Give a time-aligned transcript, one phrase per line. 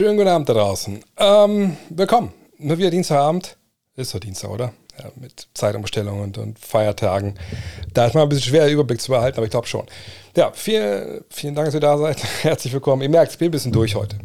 [0.00, 1.04] Schönen guten Abend da draußen.
[1.18, 2.32] Ähm, willkommen.
[2.56, 3.58] Nur wieder Dienstagabend.
[3.96, 4.72] Ist doch Dienstag, oder?
[4.98, 7.34] Ja, mit Zeitumstellung und, und Feiertagen.
[7.92, 9.84] Da ist mal ein bisschen schwer, Überblick zu behalten, aber ich glaube schon.
[10.34, 12.16] Ja, viel, vielen Dank, dass ihr da seid.
[12.42, 13.02] Herzlich willkommen.
[13.02, 14.16] Ihr merkt, ich bin ein bisschen durch heute.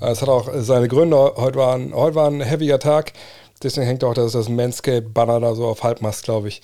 [0.00, 1.34] Es hat auch seine Gründe.
[1.36, 3.12] Heute war ein, heute war ein heavier Tag.
[3.62, 6.62] Deswegen hängt auch das, das Manscape-Banner da so auf Halbmast, glaube ich.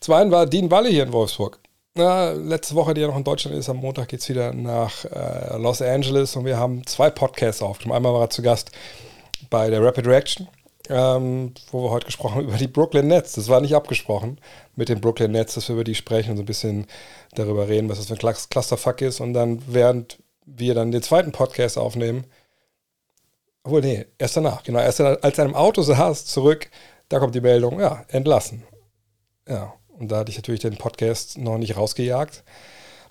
[0.00, 1.60] Zum einen war Dean Walle hier in Wolfsburg.
[1.94, 5.04] Na, letzte Woche, die ja noch in Deutschland ist, am Montag geht es wieder nach
[5.04, 7.98] äh, Los Angeles und wir haben zwei Podcasts aufgenommen.
[7.98, 8.72] Einmal war er zu Gast
[9.50, 10.48] bei der Rapid Reaction,
[10.88, 13.32] ähm, wo wir heute gesprochen haben über die Brooklyn Nets.
[13.32, 14.40] Das war nicht abgesprochen
[14.74, 16.86] mit den Brooklyn Nets, dass wir über die sprechen und so ein bisschen
[17.34, 19.20] darüber reden, was das für ein Clusterfuck ist.
[19.20, 22.24] Und dann, während wir dann den zweiten Podcast aufnehmen,
[23.64, 26.70] obwohl, nee, erst danach, genau, erst als er im Auto saß, zurück,
[27.10, 28.62] da kommt die Meldung, ja, entlassen.
[29.46, 32.42] Ja, und da hatte ich natürlich den Podcast noch nicht rausgejagt.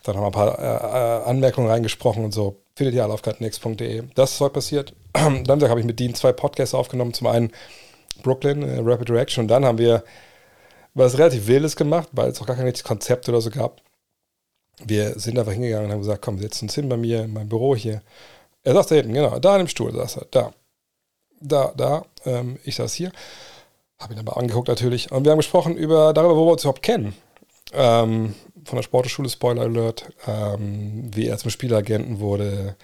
[0.03, 2.57] Dann haben wir ein paar äh, äh Anmerkungen reingesprochen und so.
[2.75, 4.03] Findet ihr alle auf kartenx.de.
[4.15, 4.93] Das ist heute passiert.
[5.13, 7.13] dann habe ich mit Dean zwei Podcasts aufgenommen.
[7.13, 7.51] Zum einen
[8.23, 9.43] Brooklyn, äh, Rapid Reaction.
[9.43, 10.03] Und dann haben wir
[10.93, 13.81] was relativ Wildes gemacht, weil es auch gar kein richtiges Konzept oder so gab.
[14.83, 17.49] Wir sind einfach hingegangen und haben gesagt, komm, setzen uns hin bei mir in meinem
[17.49, 18.01] Büro hier.
[18.63, 20.53] Er saß da hinten, genau, da in dem Stuhl saß er, da.
[21.39, 23.11] Da, da, ähm, ich saß hier.
[24.01, 25.11] Habe ihn aber angeguckt natürlich.
[25.11, 27.13] Und wir haben gesprochen über darüber, wo wir uns überhaupt kennen.
[27.71, 28.33] Ähm,
[28.65, 32.75] von der Sportschule, Spoiler Alert, ähm, wie er zum Spielagenten wurde,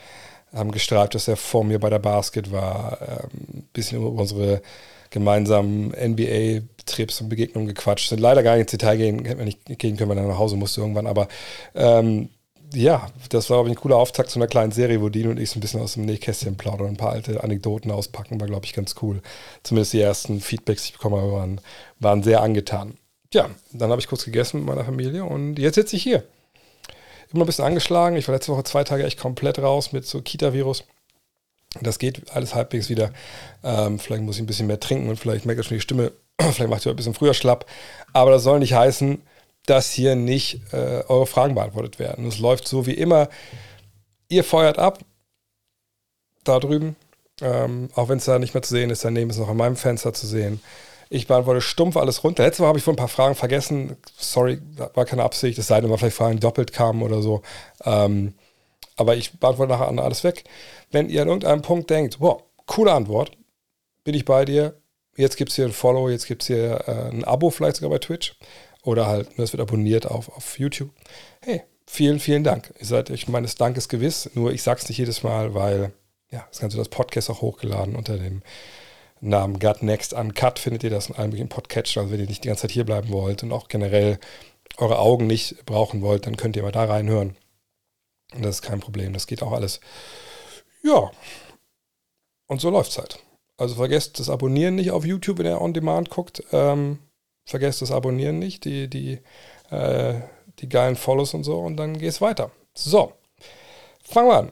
[0.54, 4.62] haben gestreift, dass er vor mir bei der Basket war, ein ähm, bisschen über unsere
[5.10, 8.10] gemeinsamen NBA-Trips und Begegnungen gequatscht.
[8.10, 10.38] Sind leider gar nicht ins Detail gehen, hätten wir nicht gehen können, wenn er nach
[10.38, 11.28] Hause musste irgendwann, aber
[11.74, 12.30] ähm,
[12.74, 15.40] ja, das war, glaube ich, ein cooler Auftakt zu einer kleinen Serie, wo Dean und
[15.40, 18.48] ich so ein bisschen aus dem Nähkästchen plaudern und ein paar alte Anekdoten auspacken, war,
[18.48, 19.22] glaube ich, ganz cool.
[19.64, 21.62] Zumindest die ersten Feedbacks, die ich bekommen habe, waren,
[22.00, 22.98] waren sehr angetan.
[23.34, 26.24] Ja, dann habe ich kurz gegessen mit meiner Familie und jetzt sitze ich hier.
[27.34, 28.16] Immer ein bisschen angeschlagen.
[28.16, 30.86] Ich war letzte Woche zwei Tage echt komplett raus mit so Kita-Virus.
[31.82, 33.12] Das geht alles halbwegs wieder.
[33.64, 36.14] Ähm, vielleicht muss ich ein bisschen mehr trinken und vielleicht merkt ihr schon die Stimme.
[36.40, 37.66] vielleicht macht ihr ein bisschen früher schlapp.
[38.14, 39.22] Aber das soll nicht heißen,
[39.68, 42.26] dass hier nicht äh, eure Fragen beantwortet werden.
[42.26, 43.30] Es läuft so wie immer.
[44.30, 45.00] Ihr feuert ab,
[46.44, 46.96] da drüben,
[47.42, 49.76] ähm, auch wenn es da nicht mehr zu sehen ist, daneben ist noch an meinem
[49.76, 50.62] Fenster zu sehen.
[51.10, 52.44] Ich beantworte stumpf alles runter.
[52.44, 53.96] Letztes Mal habe ich wohl ein paar Fragen vergessen.
[54.18, 54.60] Sorry,
[54.94, 55.58] war keine Absicht.
[55.58, 57.44] Es sei denn, weil vielleicht Fragen doppelt kamen oder so.
[57.86, 58.34] Ähm,
[58.98, 60.44] aber ich beantworte nachher alles weg.
[60.92, 63.32] Wenn ihr an irgendeinem Punkt denkt, boah, coole Antwort,
[64.04, 64.76] bin ich bei dir.
[65.16, 67.92] Jetzt gibt es hier ein Follow, jetzt gibt es hier äh, ein Abo, vielleicht sogar
[67.92, 68.36] bei Twitch.
[68.88, 70.92] Oder halt, es wird abonniert auf, auf YouTube.
[71.42, 72.74] Hey, vielen, vielen Dank.
[72.80, 74.30] Ihr seid euch meines Dankes gewiss.
[74.34, 75.92] Nur ich sag's nicht jedes Mal, weil
[76.32, 78.44] ja, das Ganze das Podcast auch hochgeladen unter dem
[79.20, 82.04] Namen Gut Next Uncut findet ihr das in allen möglichen Podcatchern.
[82.04, 84.20] Also wenn ihr nicht die ganze Zeit hier bleiben wollt und auch generell
[84.78, 87.36] eure Augen nicht brauchen wollt, dann könnt ihr mal da reinhören.
[88.36, 89.12] Und das ist kein Problem.
[89.12, 89.82] Das geht auch alles.
[90.82, 91.12] Ja.
[92.48, 93.20] Und so läuft's halt.
[93.58, 96.42] Also vergesst das Abonnieren nicht auf YouTube, wenn ihr on demand guckt.
[96.54, 97.00] Ähm,
[97.48, 99.20] vergesst das Abonnieren nicht, die, die,
[99.70, 100.16] äh,
[100.60, 102.52] die geilen Follows und so und dann geht's weiter.
[102.74, 103.14] So,
[104.04, 104.52] fangen wir an.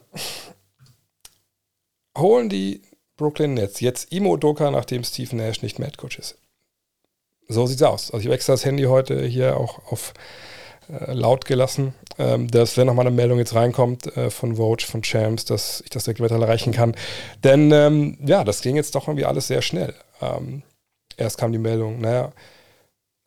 [2.18, 2.82] Holen die
[3.18, 6.38] Brooklyn Nets jetzt Imo Doka, nachdem Steve Nash nicht mehr Coach ist.
[7.48, 8.12] So sieht's aus.
[8.12, 10.14] Also ich habe extra das Handy heute hier auch auf
[10.90, 15.04] äh, laut gelassen, ähm, dass wenn nochmal eine Meldung jetzt reinkommt äh, von Vogue, von
[15.04, 16.96] Champs, dass ich das direkt weiter erreichen kann.
[17.44, 19.94] Denn ähm, ja, das ging jetzt doch irgendwie alles sehr schnell.
[20.22, 20.64] Ähm,
[21.18, 22.32] erst kam die Meldung, naja,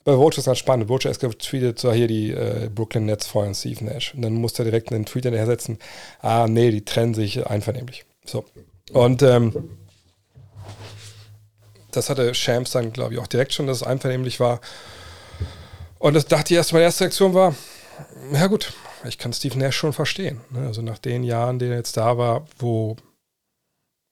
[0.08, 0.88] bei Vogue ist ganz spannend.
[0.88, 4.14] Vogue ist getweetet, so hier die äh, Brooklyn Nets feuern Steve Nash.
[4.14, 5.78] Und dann musste er direkt einen Tweet hinterher setzen,
[6.20, 8.06] ah nee, die trennen sich einvernehmlich.
[8.24, 8.46] So.
[8.90, 9.76] Und ähm,
[11.90, 14.62] das hatte Shams dann, glaube ich, auch direkt schon, dass es einvernehmlich war.
[15.98, 17.54] Und das dachte ich erst, meine erste Reaktion war,
[18.32, 18.72] ja gut,
[19.06, 20.40] ich kann Steve Nash schon verstehen.
[20.48, 20.66] Ne?
[20.66, 22.96] Also nach den Jahren, die er jetzt da war, wo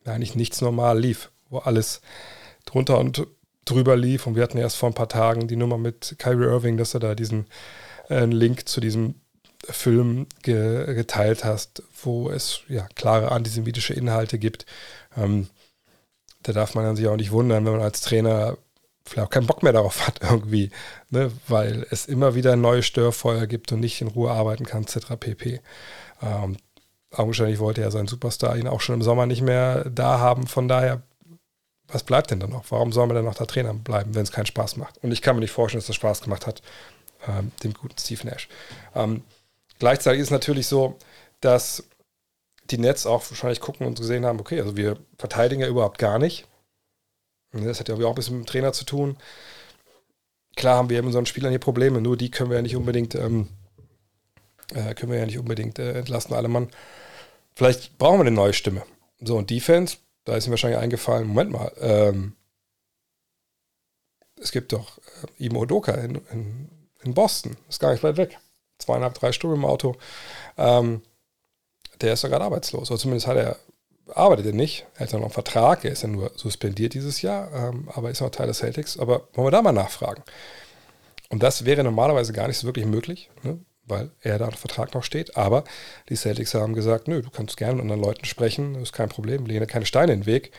[0.05, 2.03] eigentlich nichts normal lief, wo alles
[2.67, 3.27] drunter und
[3.67, 4.27] drüber lief.
[4.27, 7.01] Und wir hatten erst vor ein paar Tagen die Nummer mit Kyrie Irving, dass er
[7.01, 7.47] da diesen
[8.09, 9.17] äh, Link zu diesem
[9.69, 14.65] Film ge geteilt hast, wo es ja klare antisemitische Inhalte gibt.
[15.17, 15.49] Ähm,
[16.43, 18.57] da darf man sich auch nicht wundern, wenn man als Trainer
[19.05, 20.71] vielleicht auch keinen Bock mehr darauf hat irgendwie,
[21.11, 21.31] ne?
[21.49, 25.17] weil es immer wieder neue Störfeuer gibt und nicht in Ruhe arbeiten kann, etc.
[25.19, 25.61] pp.
[26.23, 26.57] Ähm,
[27.13, 30.47] augenscheinlich wollte er seinen Superstar ihn auch schon im Sommer nicht mehr da haben.
[30.47, 31.03] Von daher
[31.89, 32.65] was bleibt denn dann noch?
[32.71, 34.99] Warum soll man dann noch da Trainer bleiben, wenn es keinen Spaß macht?
[35.03, 36.63] Und ich kann mir nicht vorstellen, dass das Spaß gemacht hat,
[37.29, 38.49] ähm, dem guten Steve Nash.
[38.95, 39.23] Ähm,
[39.79, 40.97] gleichzeitig ist es natürlich so,
[41.41, 41.85] dass
[42.71, 46.19] die Nets auch wahrscheinlich gucken und gesehen haben, okay, also wir verteidigen ja überhaupt gar
[46.19, 46.47] nicht.
[47.53, 49.17] Das hat ja auch ein bisschen mit dem Trainer zu tun.
[50.57, 53.15] Klar haben wir eben unseren Spielern hier Probleme, nur die können wir ja nicht unbedingt,
[53.15, 53.49] ähm,
[54.75, 56.69] äh, können wir ja nicht unbedingt äh, entlasten, alle Mann.
[57.55, 58.83] Vielleicht brauchen wir eine neue Stimme.
[59.21, 62.35] So, und Defense Da ist ihm wahrscheinlich eingefallen, Moment mal, ähm,
[64.39, 64.99] es gibt doch
[65.39, 66.69] äh, Imo Odoka in, in,
[67.05, 68.39] in, Boston, ist gar nicht weit weg.
[68.79, 69.97] Zweieinhalb, drei Stunden im Auto.
[70.59, 71.03] Ähm,
[72.01, 72.91] der ist doch gerade arbeitslos.
[72.91, 73.57] Oder zumindest hat er,
[74.15, 74.87] arbeitet er nicht.
[74.97, 78.11] Er hat ja noch einen Vertrag, er ist ja nur suspendiert dieses Jahr, ähm, aber
[78.11, 78.99] ist noch Teil des Celtics.
[78.99, 80.25] Aber wollen wir da mal nachfragen?
[81.31, 83.61] Und das wäre normalerweise gar nicht so wirklich möglich, ne?
[83.87, 85.37] Weil er da der Vertrag noch steht.
[85.37, 85.65] Aber
[86.09, 89.47] die Celtics haben gesagt, nö, du kannst gerne mit anderen Leuten sprechen, ist kein Problem,
[89.47, 90.53] lehne keine Steine in den Weg.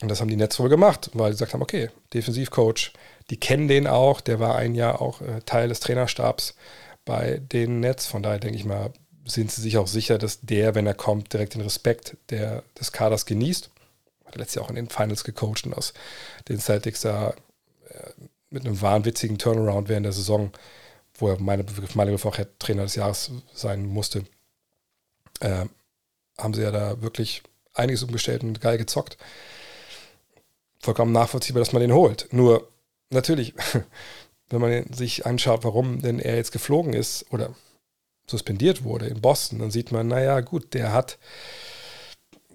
[0.00, 2.92] Und das haben die Nets wohl gemacht, weil sie gesagt haben, okay, Defensivcoach,
[3.30, 6.54] die kennen den auch, der war ein Jahr auch äh, Teil des Trainerstabs
[7.04, 8.06] bei den Nets.
[8.06, 8.92] Von daher denke ich mal,
[9.24, 12.90] sind sie sich auch sicher, dass der, wenn er kommt, direkt den Respekt der, des
[12.90, 13.70] Kaders genießt.
[14.24, 15.92] Hat letztes Jahr auch in den Finals gecoacht und aus
[16.48, 17.34] den Celtics da
[17.88, 18.10] äh,
[18.50, 20.50] mit einem wahnwitzigen Turnaround während der Saison,
[21.14, 24.24] wo er meine, Begriff auch Trainer des Jahres sein musste,
[25.40, 25.66] äh,
[26.38, 27.42] haben sie ja da wirklich
[27.74, 29.18] einiges umgestellt und geil gezockt
[30.82, 32.28] vollkommen nachvollziehbar, dass man den holt.
[32.32, 32.68] Nur
[33.10, 33.54] natürlich,
[34.50, 37.54] wenn man sich anschaut, warum denn er jetzt geflogen ist oder
[38.26, 41.18] suspendiert wurde in Boston, dann sieht man, naja, gut, der hat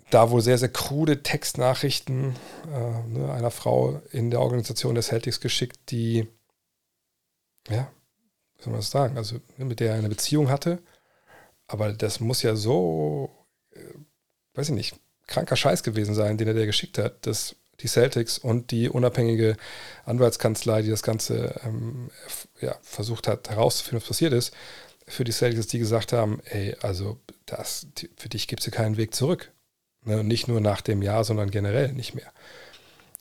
[0.10, 2.36] da wohl sehr, sehr krude Textnachrichten
[2.74, 6.28] äh, ne, einer Frau in der Organisation des Celtics geschickt, die,
[7.70, 7.92] ja,
[8.58, 10.80] wie soll man das sagen, also ne, mit der er eine Beziehung hatte.
[11.68, 13.30] Aber das muss ja so,
[13.72, 13.80] äh,
[14.54, 14.96] weiß ich nicht,
[15.28, 19.58] kranker Scheiß gewesen sein, den er dir geschickt hat, dass die Celtics und die unabhängige
[20.06, 22.10] Anwaltskanzlei, die das Ganze ähm,
[22.62, 24.54] ja, versucht hat herauszufinden, was passiert ist,
[25.08, 27.88] für die Celtics, die gesagt haben, ey, also das,
[28.18, 29.52] für dich gibt es hier keinen Weg zurück.
[30.04, 30.24] Ne?
[30.24, 32.32] Nicht nur nach dem Jahr, sondern generell nicht mehr.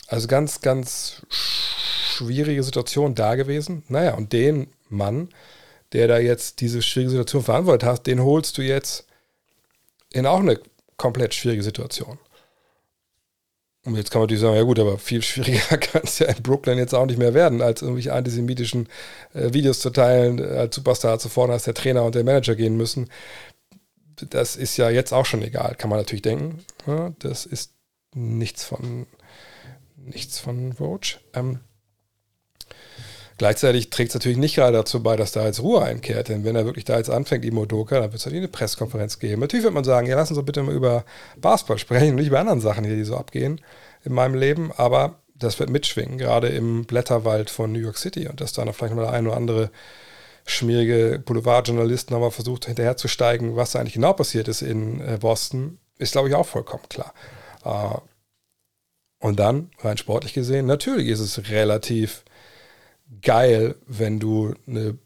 [0.09, 3.85] Also ganz, ganz schwierige Situation da gewesen.
[3.89, 5.29] Naja, und den Mann,
[5.93, 9.07] der da jetzt diese schwierige Situation verantwortet hat, den holst du jetzt
[10.13, 10.59] in auch eine
[10.97, 12.19] komplett schwierige Situation.
[13.85, 16.43] Und jetzt kann man natürlich sagen, ja gut, aber viel schwieriger kann es ja in
[16.43, 18.89] Brooklyn jetzt auch nicht mehr werden, als irgendwelche antisemitischen
[19.33, 22.57] äh, Videos zu teilen, äh, als Superstar zu fordern, dass der Trainer und der Manager
[22.57, 23.09] gehen müssen.
[24.31, 26.65] Das ist ja jetzt auch schon egal, kann man natürlich denken.
[26.87, 27.73] Ja, das ist
[28.15, 29.07] nichts von
[29.97, 31.21] nichts von Roach.
[31.35, 31.61] Ähm,
[33.39, 36.29] Gleichzeitig trägt es natürlich nicht gerade dazu bei, dass da jetzt Ruhe einkehrt.
[36.29, 39.41] Denn wenn er wirklich da jetzt anfängt, Imodoka, dann wird es natürlich eine Pressekonferenz geben.
[39.43, 41.05] Natürlich wird man sagen, ja, lassen Sie bitte mal über
[41.37, 43.61] Basketball sprechen und nicht über andere Sachen hier, die so abgehen
[44.05, 44.73] in meinem Leben.
[44.77, 48.27] Aber das wird mitschwingen, gerade im Blätterwald von New York City.
[48.27, 49.71] Und dass da noch vielleicht mal der ein oder andere
[50.47, 56.13] schmierige Boulevardjournalist nochmal versucht, hinterherzusteigen, was da eigentlich genau passiert ist in äh, Boston, ist,
[56.13, 57.13] glaube ich, auch vollkommen klar.
[57.65, 57.99] Äh,
[59.19, 62.25] und dann, rein sportlich gesehen, natürlich ist es relativ
[63.23, 64.99] geil, wenn du eine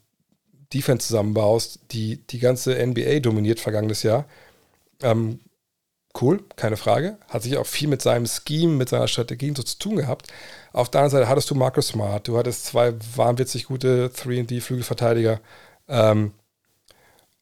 [0.73, 4.25] Defense zusammenbaust, die die ganze NBA dominiert vergangenes Jahr.
[5.01, 5.39] Ähm,
[6.19, 7.17] cool, keine Frage.
[7.27, 10.27] Hat sich auch viel mit seinem Scheme, mit seiner Strategie so zu tun gehabt.
[10.73, 15.41] Auf der anderen Seite hattest du Marcus Smart, du hattest zwei wahnwitzig gute 3D-Flügelverteidiger
[15.87, 16.33] ähm,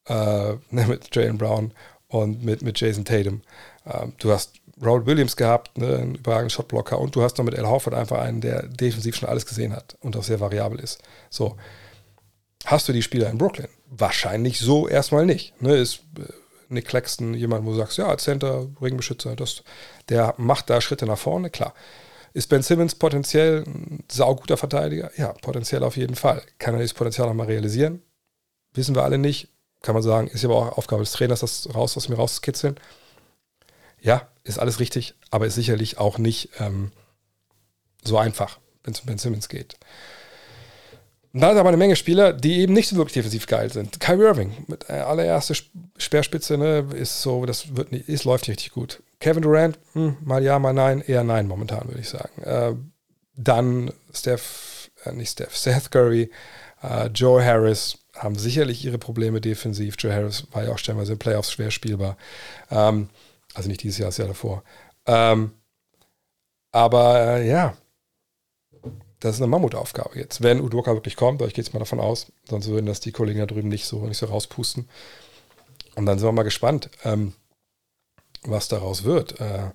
[0.06, 1.72] äh, mit Jalen Brown
[2.08, 3.42] und mit, mit Jason Tatum.
[3.86, 7.58] Ähm, du hast Raul Williams gehabt, ne, einen überragenden Shotblocker und du hast noch mit
[7.58, 11.02] Al Horford einfach einen, der defensiv schon alles gesehen hat und auch sehr variabel ist.
[11.28, 11.56] So.
[12.64, 13.68] Hast du die Spieler in Brooklyn?
[13.88, 15.60] Wahrscheinlich so erstmal nicht.
[15.62, 16.32] Ne, ist äh,
[16.68, 19.62] Nick Claxton jemand, wo du sagst, ja, als Center, Ringbeschützer, das,
[20.08, 21.74] der macht da Schritte nach vorne, klar.
[22.32, 25.10] Ist Ben Simmons potenziell ein sauguter Verteidiger?
[25.16, 26.42] Ja, potenziell auf jeden Fall.
[26.58, 28.02] Kann er dieses Potenzial nochmal realisieren?
[28.72, 29.48] Wissen wir alle nicht.
[29.82, 32.76] Kann man sagen, ist aber auch Aufgabe des Trainers, das raus aus mir rauszukitzeln.
[34.02, 36.92] Ja, ist alles richtig, aber ist sicherlich auch nicht ähm,
[38.02, 39.76] so einfach, wenn es um Ben Simmons geht.
[41.32, 44.00] Und da ist aber eine Menge Spieler, die eben nicht so wirklich defensiv geil sind.
[44.00, 45.54] Kyrie Irving, mit der allererste
[45.96, 49.02] Speerspitze, ne, ist so, das wird nicht, ist, läuft nicht richtig gut.
[49.20, 52.42] Kevin Durant, hm, mal ja, mal nein, eher nein momentan, würde ich sagen.
[52.42, 52.74] Äh,
[53.36, 56.30] dann Steph, äh, nicht Steph, Seth Curry,
[56.82, 59.94] äh, Joe Harris haben sicherlich ihre Probleme defensiv.
[59.98, 62.16] Joe Harris war ja auch stellenweise in Playoffs schwer spielbar.
[62.70, 63.08] Ähm,
[63.60, 64.64] also nicht dieses Jahr, das Jahr davor.
[65.06, 65.52] Ähm,
[66.72, 67.76] aber äh, ja,
[69.20, 70.42] das ist eine Mammutaufgabe jetzt.
[70.42, 73.40] Wenn Udoka wirklich kommt, ich gehe jetzt mal davon aus, sonst würden das die Kollegen
[73.40, 74.88] da drüben nicht so, nicht so rauspusten.
[75.94, 77.34] Und dann sind wir mal gespannt, ähm,
[78.42, 79.40] was daraus wird.
[79.40, 79.70] Äh,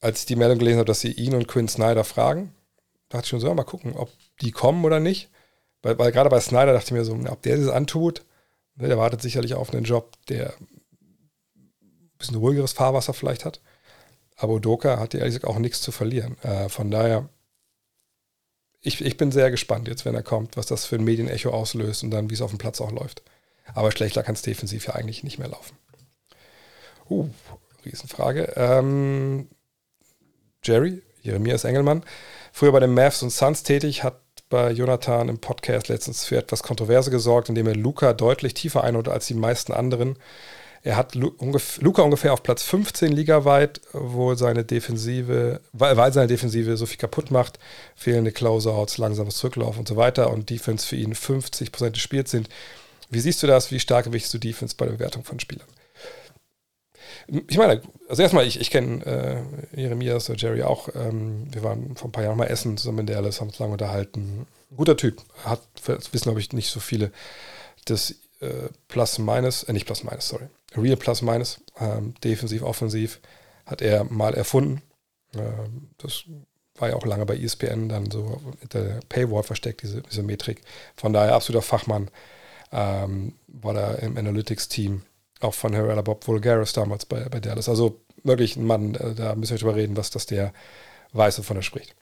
[0.00, 2.54] als ich die Meldung gelesen habe, dass sie ihn und Quinn Snyder fragen,
[3.08, 4.10] dachte ich schon so, mal gucken, ob
[4.40, 5.28] die kommen oder nicht.
[5.82, 8.24] Weil, weil gerade bei Snyder dachte ich mir so, ob der das antut,
[8.76, 10.54] ne, der wartet sicherlich auf einen Job, der
[12.20, 13.60] bisschen ruhigeres Fahrwasser vielleicht hat.
[14.36, 16.38] Aber Udoka hat ehrlich gesagt auch nichts zu verlieren.
[16.42, 17.28] Äh, von daher,
[18.80, 22.02] ich, ich bin sehr gespannt jetzt, wenn er kommt, was das für ein Medienecho auslöst
[22.02, 23.22] und dann, wie es auf dem Platz auch läuft.
[23.74, 25.76] Aber schlechter kann es defensiv ja eigentlich nicht mehr laufen.
[27.08, 27.28] Uh,
[27.84, 28.52] Riesenfrage.
[28.56, 29.48] Ähm,
[30.62, 32.04] Jerry, Jeremias Engelmann,
[32.52, 36.62] früher bei den Mavs und Suns tätig, hat bei Jonathan im Podcast letztens für etwas
[36.62, 40.18] Kontroverse gesorgt, indem er Luca deutlich tiefer einholte als die meisten anderen.
[40.82, 46.86] Er hat Luca ungefähr auf Platz 15 ligaweit, wo seine Defensive, weil, seine Defensive so
[46.86, 47.58] viel kaputt macht,
[47.94, 52.48] fehlende Closeouts, langsames Zurücklaufen und so weiter und Defense für ihn 50% des Spiels sind.
[53.10, 53.70] Wie siehst du das?
[53.70, 55.66] Wie stark gewichtest du Defense bei der Bewertung von Spielern?
[57.48, 59.04] Ich meine, also erstmal, ich, ich kenne
[59.74, 60.88] äh, Jeremias oder Jerry auch.
[60.94, 63.72] Ähm, wir waren vor ein paar Jahren mal essen zusammen in Dallas, haben uns lange
[63.72, 64.46] unterhalten.
[64.74, 65.22] Guter Typ.
[65.44, 67.12] Hat, das wissen, glaube ich, nicht so viele.
[67.84, 70.48] Das äh, Plus Minus, äh, nicht Plus Minus, sorry.
[70.76, 73.20] Real Plus Minus, ähm, defensiv, offensiv,
[73.66, 74.82] hat er mal erfunden.
[75.34, 76.24] Ähm, das
[76.76, 78.40] war ja auch lange bei ESPN dann so
[78.72, 80.62] der Paywall versteckt, diese, diese Metrik.
[80.96, 82.10] Von daher absoluter Fachmann.
[82.72, 85.02] Ähm, war da im Analytics-Team
[85.40, 87.68] auch von Herrera Bob Vulgaris damals bei, bei Dallas.
[87.68, 90.52] Also wirklich ein Mann, äh, da müssen wir drüber reden, was das der
[91.12, 91.94] weiß, wovon er spricht.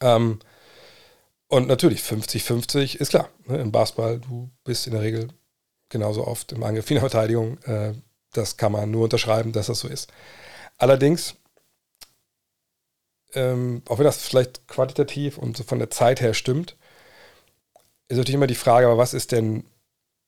[0.00, 0.40] Ähm,
[1.48, 3.28] und natürlich 50-50 ist klar.
[3.46, 5.28] Ne, Im Basketball, du bist in der Regel
[5.88, 7.58] genauso oft im Angriff wie in der Verteidigung.
[7.62, 7.94] Äh,
[8.32, 10.12] das kann man nur unterschreiben, dass das so ist.
[10.78, 11.36] Allerdings,
[13.34, 16.76] ähm, auch wenn das vielleicht quantitativ und so von der Zeit her stimmt,
[18.08, 19.64] ist natürlich immer die Frage, aber was ist denn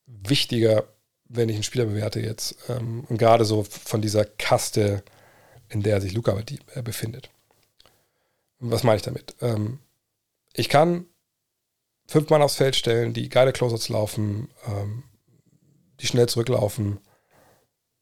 [0.07, 0.85] wichtiger
[1.29, 5.03] wenn ich einen Spieler bewerte jetzt, ähm, und gerade so von dieser Kaste,
[5.69, 6.37] in der sich Luca
[6.75, 7.31] äh, befindet.
[8.59, 9.37] Was meine ich damit?
[9.41, 9.79] Ähm,
[10.55, 11.07] ich kann
[12.07, 15.05] fünf Mann aufs Feld stellen, die geile Closers laufen, ähm,
[16.01, 16.99] die schnell zurücklaufen,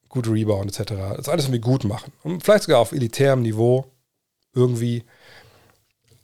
[0.09, 0.93] gut Rebound etc.
[1.15, 2.11] Das alles irgendwie gut machen.
[2.23, 3.85] Und vielleicht sogar auf elitärem Niveau
[4.53, 5.03] irgendwie.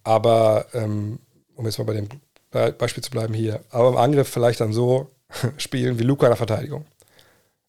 [0.03, 1.20] Aber, ähm,
[1.56, 2.10] um jetzt mal bei dem
[2.77, 5.10] Beispiel zu bleiben hier, aber im Angriff vielleicht dann so
[5.58, 6.86] spielen wie Luca in der Verteidigung.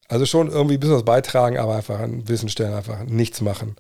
[0.09, 3.77] Also schon irgendwie ein bisschen was beitragen, aber einfach an Wissen stellen, einfach nichts machen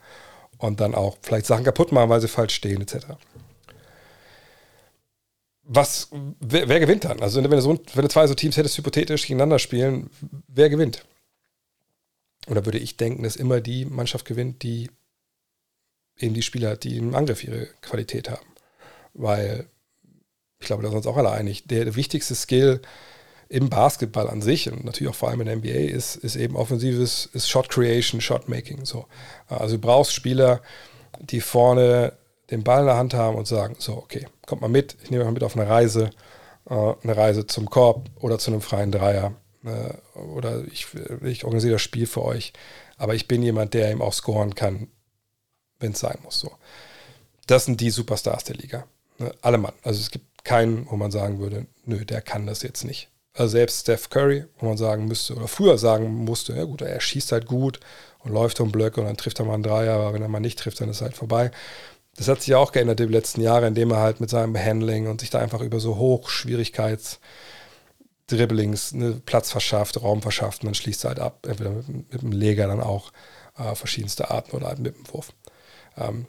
[0.57, 3.07] und dann auch vielleicht Sachen kaputt machen, weil sie falsch stehen, etc.
[5.67, 6.09] Was,
[6.41, 7.21] wer, wer gewinnt dann?
[7.21, 10.11] Also wenn du, so, wenn du zwei so Teams hättest hypothetisch gegeneinander spielen,
[10.47, 11.05] wer gewinnt?
[12.49, 14.91] Oder würde ich denken, dass immer die Mannschaft gewinnt, die
[16.19, 18.47] eben die Spieler hat, die im Angriff ihre Qualität haben.
[19.15, 19.67] Weil,
[20.61, 22.81] ich glaube, da sind wir uns auch alle einig, der, wichtigste Skill
[23.49, 26.57] im Basketball an sich und natürlich auch vor allem in der NBA ist, ist eben
[26.57, 28.85] offensives, ist Shot Creation, Shot Making.
[28.85, 29.07] So.
[29.49, 30.61] Also du brauchst Spieler,
[31.21, 32.13] die vorne
[32.51, 35.23] den Ball in der Hand haben und sagen, so, okay, kommt mal mit, ich nehme
[35.23, 36.11] euch mal mit auf eine Reise,
[36.69, 39.35] äh, eine Reise zum Korb oder zu einem freien Dreier.
[39.65, 40.87] Äh, oder ich,
[41.23, 42.53] ich organisiere das Spiel für euch.
[42.97, 44.89] Aber ich bin jemand, der eben auch scoren kann,
[45.81, 46.41] wenn es sein muss.
[46.41, 46.53] So.
[47.47, 48.87] Das sind die Superstars der Liga.
[49.19, 49.33] Ne?
[49.43, 49.75] Alle Mann.
[49.83, 53.09] Also es gibt keinen, wo man sagen würde, nö, der kann das jetzt nicht.
[53.33, 57.01] Also selbst Steph Curry, wo man sagen müsste, oder früher sagen musste, ja gut, er
[57.01, 57.81] schießt halt gut
[58.21, 60.39] und läuft um Blöcke und dann trifft er mal einen Dreier, aber wenn er mal
[60.39, 61.51] nicht trifft, dann ist halt vorbei.
[62.17, 65.09] Das hat sich ja auch geändert die letzten Jahre, indem er halt mit seinem Handling
[65.09, 67.21] und sich da einfach über so Hochschwierigkeits
[68.27, 72.23] Dribblings ne, Platz verschafft, Raum verschafft und dann schließt er halt ab, entweder mit, mit
[72.23, 73.13] dem Leger dann auch
[73.59, 75.33] äh, verschiedenste Arten oder halt mit dem Wurf.
[75.97, 76.27] Ähm,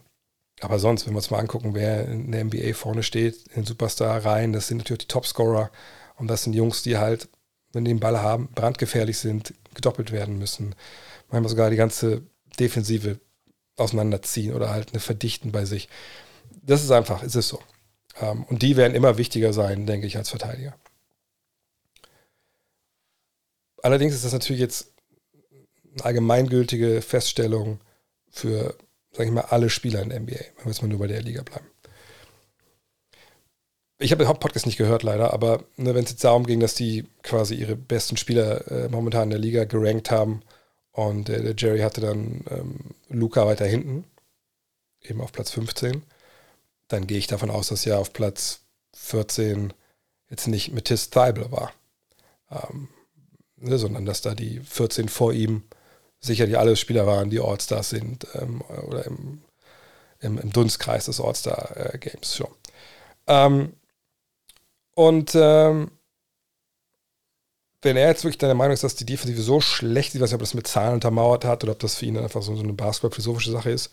[0.61, 3.65] aber sonst, wenn wir uns mal angucken, wer in der NBA vorne steht, in den
[3.65, 5.71] Superstar-Reihen, das sind natürlich die Topscorer
[6.17, 7.29] und das sind Jungs, die halt,
[7.73, 10.75] wenn die den Ball haben, brandgefährlich sind, gedoppelt werden müssen.
[11.29, 12.23] Manchmal sogar die ganze
[12.59, 13.19] Defensive
[13.77, 15.89] auseinanderziehen oder halt eine verdichten bei sich.
[16.61, 17.59] Das ist einfach, ist es so.
[18.19, 20.75] Ähm, und die werden immer wichtiger sein, denke ich, als Verteidiger.
[23.81, 24.93] Allerdings ist das natürlich jetzt
[25.93, 27.79] eine allgemeingültige Feststellung
[28.29, 28.75] für,
[29.11, 31.21] sage ich mal, alle Spieler in der NBA, wenn wir jetzt mal nur bei der
[31.21, 31.67] Liga bleiben
[33.97, 36.75] ich habe den Hauptpodcast nicht gehört leider, aber ne, wenn es jetzt darum ging, dass
[36.75, 40.41] die quasi ihre besten Spieler äh, momentan in der Liga gerankt haben
[40.95, 44.05] und äh, der Jerry hatte dann ähm, Luca weiter hinten,
[45.01, 46.03] eben auf Platz 15,
[46.87, 48.61] dann gehe ich davon aus, dass ja auf Platz
[48.95, 49.73] 14
[50.29, 51.73] jetzt nicht Matisse Thibel war,
[52.49, 52.87] ähm,
[53.57, 55.63] ne, sondern dass da die 14 vor ihm
[56.21, 59.41] sicherlich alle Spieler waren, die All-Stars sind ähm, oder im,
[60.21, 62.55] im, im, Dunstkreis des All-Star-Games äh, schon.
[63.27, 63.73] Ähm,
[64.93, 65.91] und ähm,
[67.85, 70.35] wenn er jetzt wirklich deiner Meinung ist, dass die Defensive so schlecht ist, weiß nicht,
[70.35, 72.73] ob das mit Zahlen untermauert hat oder ob das für ihn einfach so, so eine
[72.73, 73.91] basketball-philosophische Sache ist,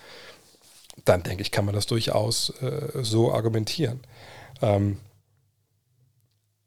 [1.05, 4.01] dann denke ich, kann man das durchaus äh, so argumentieren.
[4.63, 4.99] Ähm,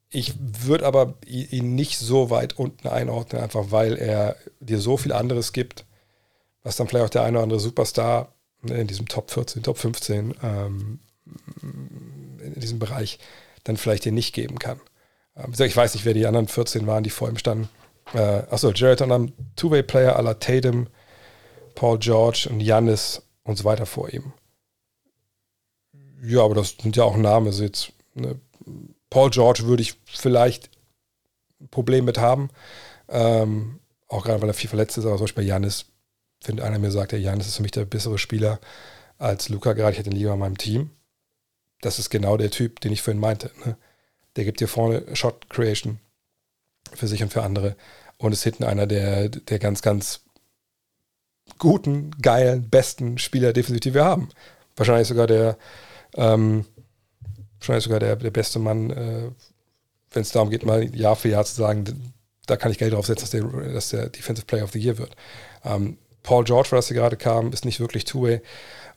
[0.09, 5.11] ich würde aber ihn nicht so weit unten einordnen, einfach weil er dir so viel
[5.11, 5.83] anderes gibt,
[6.63, 9.77] was dann vielleicht auch der eine oder andere Superstar ne, in diesem Top 14, Top
[9.77, 10.99] 15, ähm,
[12.39, 13.19] in diesem Bereich
[13.63, 14.79] dann vielleicht dir nicht geben kann.
[15.35, 17.69] Ähm, ich weiß nicht, wer die anderen 14 waren, die vor ihm standen.
[18.13, 20.87] Äh, achso, Jared Allen, Two-Way-Player aller Tatum,
[21.73, 24.33] Paul George und Janis und so weiter vor ihm.
[26.21, 27.47] Ja, aber das sind ja auch Namen.
[27.47, 28.39] Also jetzt, ne,
[29.09, 30.69] Paul George würde ich vielleicht
[31.59, 32.49] ein Problem mit haben.
[33.09, 35.85] Ähm, auch gerade weil er viel verletzt ist, aber zum Beispiel bei Janis,
[36.45, 38.59] wenn einer mir sagt, der Janis ist für mich der bessere Spieler
[39.17, 40.91] als Luca, gerade ich hätte ihn lieber in meinem Team.
[41.81, 43.51] Das ist genau der Typ, den ich vorhin meinte.
[43.65, 43.77] Ne?
[44.35, 45.99] Der gibt dir vorne Shot Creation
[46.93, 47.75] für sich und für andere
[48.17, 50.21] und ist hinten einer der, der ganz, ganz
[51.59, 54.29] guten, geilen, besten Spieler die wir haben.
[54.75, 55.57] Wahrscheinlich sogar der,
[56.15, 56.65] ähm,
[57.59, 59.31] wahrscheinlich sogar der, der beste Mann, äh,
[60.11, 62.13] wenn es darum geht, mal Jahr für Jahr zu sagen,
[62.45, 64.97] da kann ich Geld drauf setzen, dass der, dass der Defensive Player of the Year
[64.97, 65.15] wird.
[65.63, 68.41] Ähm, Paul George, was hier gerade kam, ist nicht wirklich Two-Way.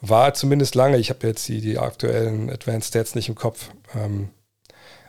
[0.01, 3.71] War zumindest lange, ich habe jetzt die, die aktuellen Advanced Stats nicht im Kopf.
[3.95, 4.31] Ähm,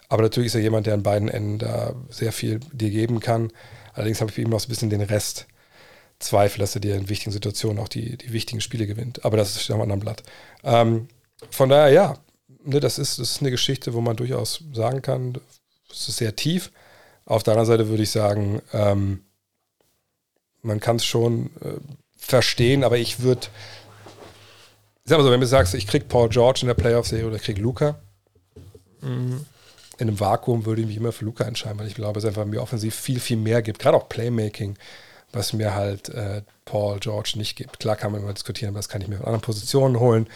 [0.10, 3.52] aber natürlich ist er jemand, der an beiden Enden da sehr viel dir geben kann.
[3.94, 5.48] Allerdings habe ich ihn noch so ein bisschen den Rest
[6.20, 9.24] Zweifel, dass er dir in wichtigen Situationen auch die, die wichtigen Spiele gewinnt.
[9.24, 10.24] Aber das ist schon mal ein anderem Blatt.
[10.64, 11.08] Ähm,
[11.50, 12.18] von daher, ja,
[12.66, 15.38] ne, das, ist, das ist eine Geschichte, wo man durchaus sagen kann,
[15.90, 16.72] es ist sehr tief.
[17.26, 19.24] Auf der anderen Seite würde ich sagen, ähm,
[20.62, 21.80] man kann es schon äh,
[22.18, 23.48] verstehen, aber ich würde,
[25.06, 27.40] ich sag mal so, wenn du sagst, ich krieg Paul George in der Playoff-Serie oder
[27.40, 27.98] krieg Luca,
[29.02, 29.46] mhm.
[30.00, 32.46] In einem Vakuum würde ich mich immer für Luca entscheiden, weil ich glaube, es einfach
[32.46, 34.76] mir offensiv viel, viel mehr gibt, gerade auch Playmaking
[35.32, 37.80] was mir halt äh, Paul George nicht gibt.
[37.80, 40.28] Klar kann man immer diskutieren, das kann ich mir von anderen Positionen holen.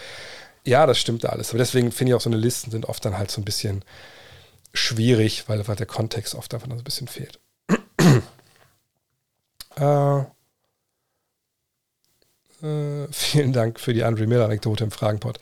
[0.66, 1.50] Ja, das stimmt alles.
[1.50, 3.84] Aber deswegen finde ich auch so eine Listen sind oft dann halt so ein bisschen
[4.74, 7.40] schwierig, weil, weil der Kontext oft einfach noch so ein bisschen fehlt.
[9.78, 10.20] äh,
[12.62, 15.40] äh, vielen Dank für die Andre Miller-Anekdote im Fragenpot.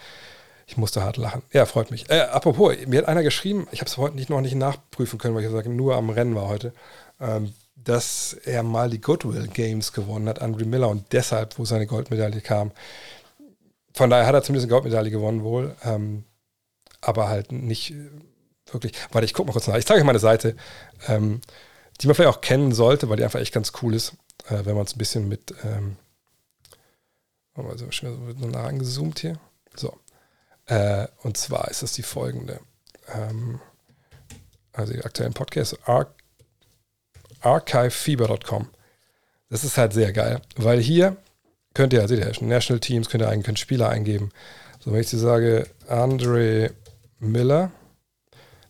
[0.71, 1.41] Ich musste hart lachen.
[1.51, 2.09] Ja, freut mich.
[2.09, 5.35] Äh, apropos, mir hat einer geschrieben, ich habe es heute nicht, noch nicht nachprüfen können,
[5.35, 6.71] weil ich sage, nur am Rennen war heute.
[7.19, 11.87] Ähm, dass er mal die Goodwill Games gewonnen hat, Andre Miller, und deshalb, wo seine
[11.87, 12.71] Goldmedaille kam.
[13.93, 16.23] Von daher hat er zumindest eine Goldmedaille gewonnen wohl, ähm,
[17.01, 18.09] aber halt nicht äh,
[18.71, 18.93] wirklich.
[19.11, 19.75] Warte, ich gucke mal kurz nach.
[19.75, 20.55] Ich zeige euch meine Seite,
[21.09, 21.41] ähm,
[21.99, 24.13] die man vielleicht auch kennen sollte, weil die einfach echt ganz cool ist,
[24.47, 25.97] äh, wenn man es ein bisschen mit, ähm,
[27.55, 29.37] also so nah angezoomt hier.
[29.75, 29.99] So.
[30.71, 32.61] Äh, und zwar ist das die folgende.
[33.13, 33.59] Ähm,
[34.71, 36.15] also die aktuellen Podcasts, Arc
[37.41, 38.69] archivefever.com.
[39.49, 41.17] Das ist halt sehr geil, weil hier
[41.73, 44.31] könnt ihr, seht ihr, National Teams, könnt ihr eigentlich könnt Spieler eingeben.
[44.79, 46.71] So, wenn ich dir sage, Andre
[47.19, 47.71] Miller,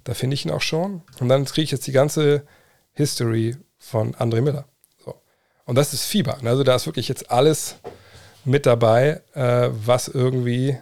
[0.04, 1.04] da finde ich ihn auch schon.
[1.20, 2.48] Und dann kriege ich jetzt die ganze
[2.94, 4.66] History von Andre Miller.
[5.06, 5.22] So.
[5.66, 6.40] Und das ist Fieber.
[6.44, 7.76] Also da ist wirklich jetzt alles
[8.44, 10.80] mit dabei, äh, was irgendwie,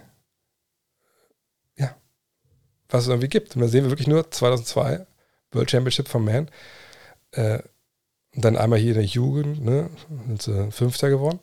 [2.90, 3.56] was es irgendwie gibt.
[3.56, 5.06] Und da sehen wir wirklich nur 2002
[5.52, 6.50] World Championship von Man.
[7.32, 7.60] Äh,
[8.34, 9.90] und dann einmal hier in der Jugend, ne?
[10.26, 11.40] Sind sie Fünfter geworden.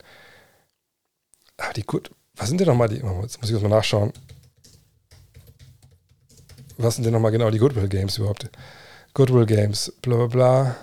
[1.58, 2.10] Aber die gut.
[2.36, 2.96] Was sind denn nochmal die.
[2.96, 4.12] Jetzt muss ich das mal nachschauen.
[6.78, 8.48] Was sind denn nochmal genau die Goodwill Games überhaupt?
[9.12, 10.76] Goodwill Games, bla bla bla.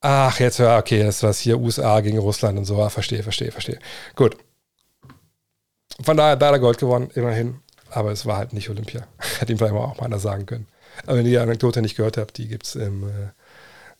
[0.00, 2.82] Ach, jetzt, ja, okay, das war hier USA gegen Russland und so.
[2.82, 3.78] Ah, verstehe, verstehe, verstehe.
[4.16, 4.36] Gut.
[6.02, 7.60] Von daher hat er Gold gewonnen, immerhin.
[7.92, 9.06] Aber es war halt nicht Olympia.
[9.38, 10.66] Hätte ihm vielleicht auch mal einer sagen können.
[11.06, 13.08] Aber wenn ihr die Anekdote nicht gehört habt, die gibt es im.
[13.08, 13.30] Äh,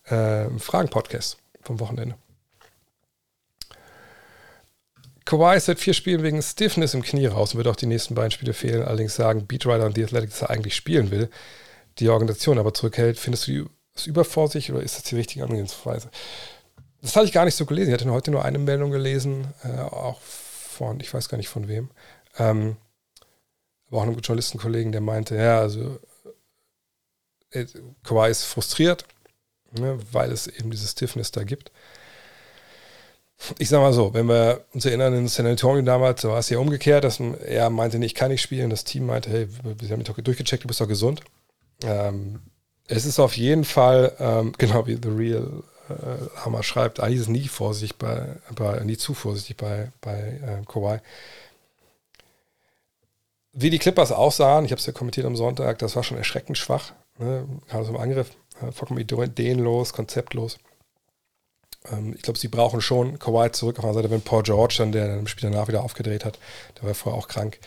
[0.04, 2.16] äh, Fragen-Podcast vom Wochenende.
[5.24, 8.14] Kawhi ist seit vier Spielen wegen Stiffness im Knie raus und wird auch die nächsten
[8.14, 8.82] beiden Spiele fehlen.
[8.82, 11.30] Allerdings sagen Beatrider und die Athletic, dass er eigentlich spielen will,
[11.98, 13.18] die Organisation aber zurückhält.
[13.18, 16.10] Findest du das übervorsichtig oder ist das die richtige Angehensweise?
[17.00, 17.88] Das hatte ich gar nicht so gelesen.
[17.88, 21.68] Ich hatte heute nur eine Meldung gelesen, äh, auch von, ich weiß gar nicht von
[21.68, 21.90] wem,
[22.38, 22.76] ähm,
[23.92, 25.98] aber auch einem Journalistenkollegen, der meinte, ja, also
[27.50, 27.66] äh,
[28.02, 29.04] Kawhi ist frustriert,
[29.72, 31.70] ne, weil es eben diese Stiffness da gibt.
[33.58, 36.58] Ich sag mal so, wenn wir uns erinnern, in San Antonio damals war es ja
[36.58, 38.70] umgekehrt, dass er meinte, nee, ich kann nicht spielen.
[38.70, 41.22] Das Team meinte, hey, wir haben dich doch durchgecheckt, du bist doch gesund.
[41.82, 42.40] Ähm,
[42.86, 47.28] es ist auf jeden Fall, ähm, genau wie The Real äh, Hammer schreibt, eigentlich ist
[47.28, 51.00] nie vorsichtig bei, bei nie zu vorsichtig bei, bei äh, Kawhi.
[53.52, 56.56] Wie die Clippers aussahen, ich habe es ja kommentiert am Sonntag, das war schon erschreckend
[56.56, 57.46] schwach, ne?
[57.68, 58.30] gerade so im Angriff
[58.72, 60.58] vollkommen ideenlos, konzeptlos.
[61.90, 64.92] Ähm, ich glaube, sie brauchen schon Kawhi zurück auf der Seite, wenn Paul George dann,
[64.92, 66.38] der im Spiel danach wieder aufgedreht hat,
[66.76, 67.58] der war vorher auch krank,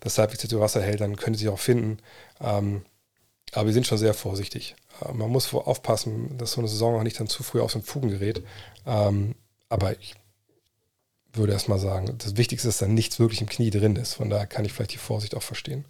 [0.00, 1.98] das halbwegs zu Wasser hält, dann können sie auch finden.
[2.40, 2.84] Ähm,
[3.52, 4.76] aber wir sind schon sehr vorsichtig.
[5.02, 7.82] Äh, man muss aufpassen, dass so eine Saison auch nicht dann zu früh aus den
[7.82, 8.42] Fugen gerät.
[8.86, 9.34] Ähm,
[9.68, 10.14] aber ich
[11.36, 14.14] würde erstmal sagen, das Wichtigste ist, dass da nichts wirklich im Knie drin ist.
[14.14, 15.84] Von daher kann ich vielleicht die Vorsicht auch verstehen.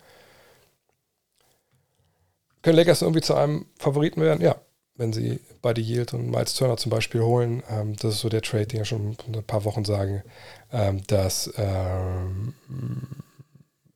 [2.62, 4.40] Können Lakers irgendwie zu einem Favoriten werden?
[4.40, 4.56] Ja,
[4.96, 7.62] wenn sie Buddy Yield und Miles Turner zum Beispiel holen.
[7.70, 10.24] Ähm, das ist so der Trade, den ich schon ein paar Wochen sage,
[10.72, 12.54] ähm, dass ähm,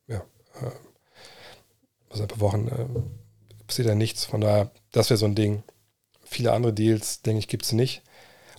[0.06, 0.70] ja, äh,
[2.10, 4.24] also ein paar Wochen äh, passiert ja nichts.
[4.24, 5.62] Von daher, das wäre so ein Ding.
[6.24, 8.02] Viele andere Deals, denke ich, gibt es nicht.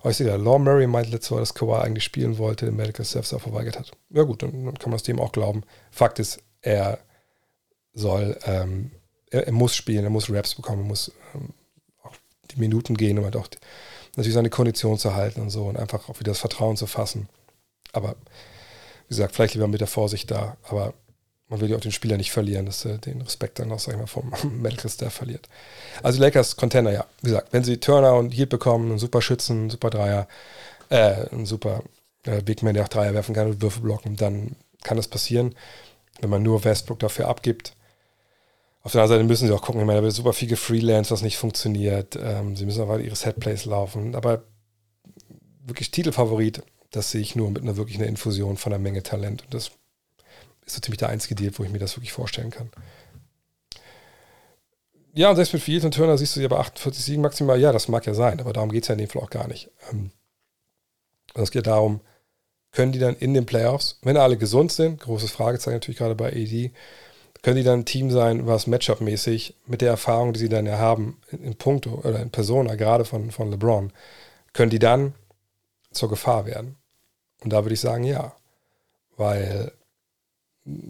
[0.01, 2.75] Aber ich sehe da, Law Murray meinte letztes Mal, dass Kawhi eigentlich spielen wollte, den
[2.75, 3.91] Medical Service auch verweigert hat.
[4.09, 5.63] Ja gut, dann, dann, kann man es dem auch glauben.
[5.91, 6.99] Fakt ist, er
[7.93, 8.91] soll, ähm,
[9.29, 11.49] er, er, muss spielen, er muss Raps bekommen, er muss ähm,
[12.03, 12.15] auch
[12.49, 13.59] die Minuten gehen, um halt auch die,
[14.15, 17.29] natürlich seine Kondition zu halten und so und einfach auch wieder das Vertrauen zu fassen.
[17.93, 18.15] Aber
[19.07, 20.93] wie gesagt, vielleicht lieber mit der Vorsicht da, aber
[21.51, 23.93] man will ja auch den Spieler nicht verlieren, dass er den Respekt dann auch, sag
[23.93, 25.49] ich mal, vom Medical Staff verliert.
[26.01, 27.05] Also Lakers Contender, ja.
[27.21, 30.27] Wie gesagt, wenn sie Turner und Heat bekommen, einen super Schützen, einen super Dreier,
[30.89, 31.83] äh, einen super
[32.23, 35.53] äh, Big Man, der auch Dreier werfen kann und Würfe blocken, dann kann das passieren.
[36.21, 37.73] Wenn man nur Westbrook dafür abgibt,
[38.83, 41.11] auf der anderen Seite müssen sie auch gucken, ich meine, da wird super viel gefreelanced,
[41.11, 42.17] was nicht funktioniert.
[42.19, 44.15] Ähm, sie müssen aber ihre Setplays laufen.
[44.15, 44.43] Aber
[45.65, 49.43] wirklich Titelfavorit, das sehe ich nur mit einer wirklich einer Infusion von einer Menge Talent.
[49.43, 49.71] Und das
[50.65, 52.69] ist so ziemlich der einzige Deal, wo ich mir das wirklich vorstellen kann.
[55.13, 57.59] Ja, und selbst mit Fields und Turner siehst du sie aber 48 Siegen maximal.
[57.59, 59.47] Ja, das mag ja sein, aber darum geht es ja in dem Fall auch gar
[59.47, 59.69] nicht.
[59.91, 60.11] Ähm,
[61.33, 61.99] es geht darum,
[62.71, 66.29] können die dann in den Playoffs, wenn alle gesund sind, großes Fragezeichen natürlich gerade bei
[66.29, 66.71] AD,
[67.41, 70.77] können die dann ein Team sein, was Matchup-mäßig mit der Erfahrung, die sie dann ja
[70.77, 73.91] haben, in, in Punkto oder in Persona, gerade von, von LeBron,
[74.53, 75.13] können die dann
[75.91, 76.77] zur Gefahr werden?
[77.43, 78.35] Und da würde ich sagen, ja.
[79.17, 79.71] Weil,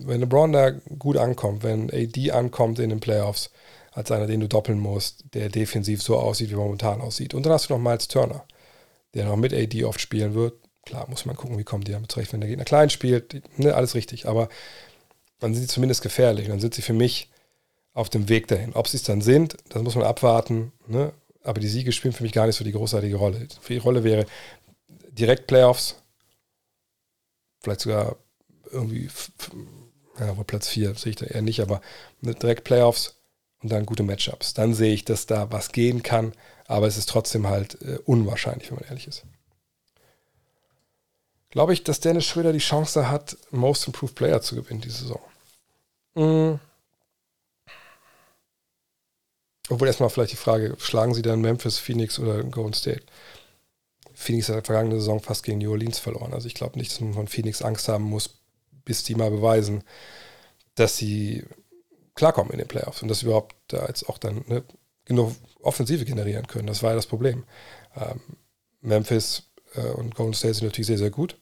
[0.06, 3.52] wenn LeBron da gut ankommt, wenn AD ankommt in den Playoffs,
[3.92, 7.34] als einer, den du doppeln musst, der defensiv so aussieht, wie er momentan aussieht.
[7.34, 8.46] Und dann hast du noch Miles Turner,
[9.14, 10.54] der noch mit AD oft spielen wird.
[10.86, 13.42] Klar, muss man gucken, wie kommen die damit zurecht, wenn der Gegner klein spielt.
[13.58, 14.28] Ne, alles richtig.
[14.28, 14.50] Aber
[15.40, 16.48] dann sind sie zumindest gefährlich.
[16.48, 17.30] Dann sind sie für mich
[17.94, 18.74] auf dem Weg dahin.
[18.74, 20.72] Ob sie es dann sind, das muss man abwarten.
[20.88, 21.12] Ne?
[21.44, 23.48] Aber die Siege spielen für mich gar nicht so die großartige Rolle.
[23.60, 24.26] Für die Rolle wäre
[25.12, 25.98] direkt Playoffs,
[27.60, 28.16] vielleicht sogar
[28.72, 29.10] irgendwie,
[30.20, 31.82] ja, wohl Platz 4 sehe ich da eher nicht, aber
[32.22, 33.16] ne, direkt Playoffs
[33.62, 34.54] und dann gute Matchups.
[34.54, 36.34] Dann sehe ich, dass da was gehen kann,
[36.68, 39.24] aber es ist trotzdem halt äh, unwahrscheinlich, wenn man ehrlich ist
[41.52, 45.22] glaube ich, dass Dennis Schröder die Chance hat, Most Improved Player zu gewinnen diese Saison.
[46.16, 46.60] Mhm.
[49.70, 53.04] Obwohl erstmal vielleicht die Frage, schlagen sie dann Memphis, Phoenix oder Golden State?
[54.14, 56.34] Phoenix hat vergangene Saison fast gegen New Orleans verloren.
[56.34, 58.41] Also ich glaube nicht, dass man von Phoenix Angst haben muss,
[58.86, 59.84] bis die mal beweisen,
[60.76, 61.46] dass sie
[62.16, 64.64] klarkommen in den Playoffs und dass sie überhaupt da jetzt auch dann ne,
[65.06, 66.68] genug Offensive generieren können.
[66.68, 67.44] Das war ja das Problem.
[67.96, 68.20] Ähm,
[68.82, 69.44] Memphis
[69.76, 71.38] äh, und Golden State sind natürlich sehr, sehr gut.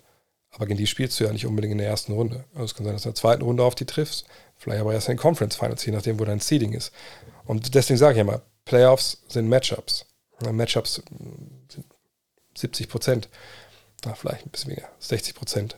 [0.52, 2.45] Aber gegen die spielst du ja nicht unbedingt in der ersten Runde.
[2.54, 4.25] Also es kann sein, dass du in der zweiten Runde auf die triffst.
[4.58, 6.91] Vielleicht aber erst in den Conference Finals, je nachdem, wo dein Seeding ist.
[7.45, 10.06] Und deswegen sage ich ja mal, Playoffs sind Matchups.
[10.52, 11.02] Matchups
[11.69, 11.86] sind
[12.58, 13.30] 70 Prozent,
[14.15, 15.78] vielleicht ein bisschen weniger, 60 Prozent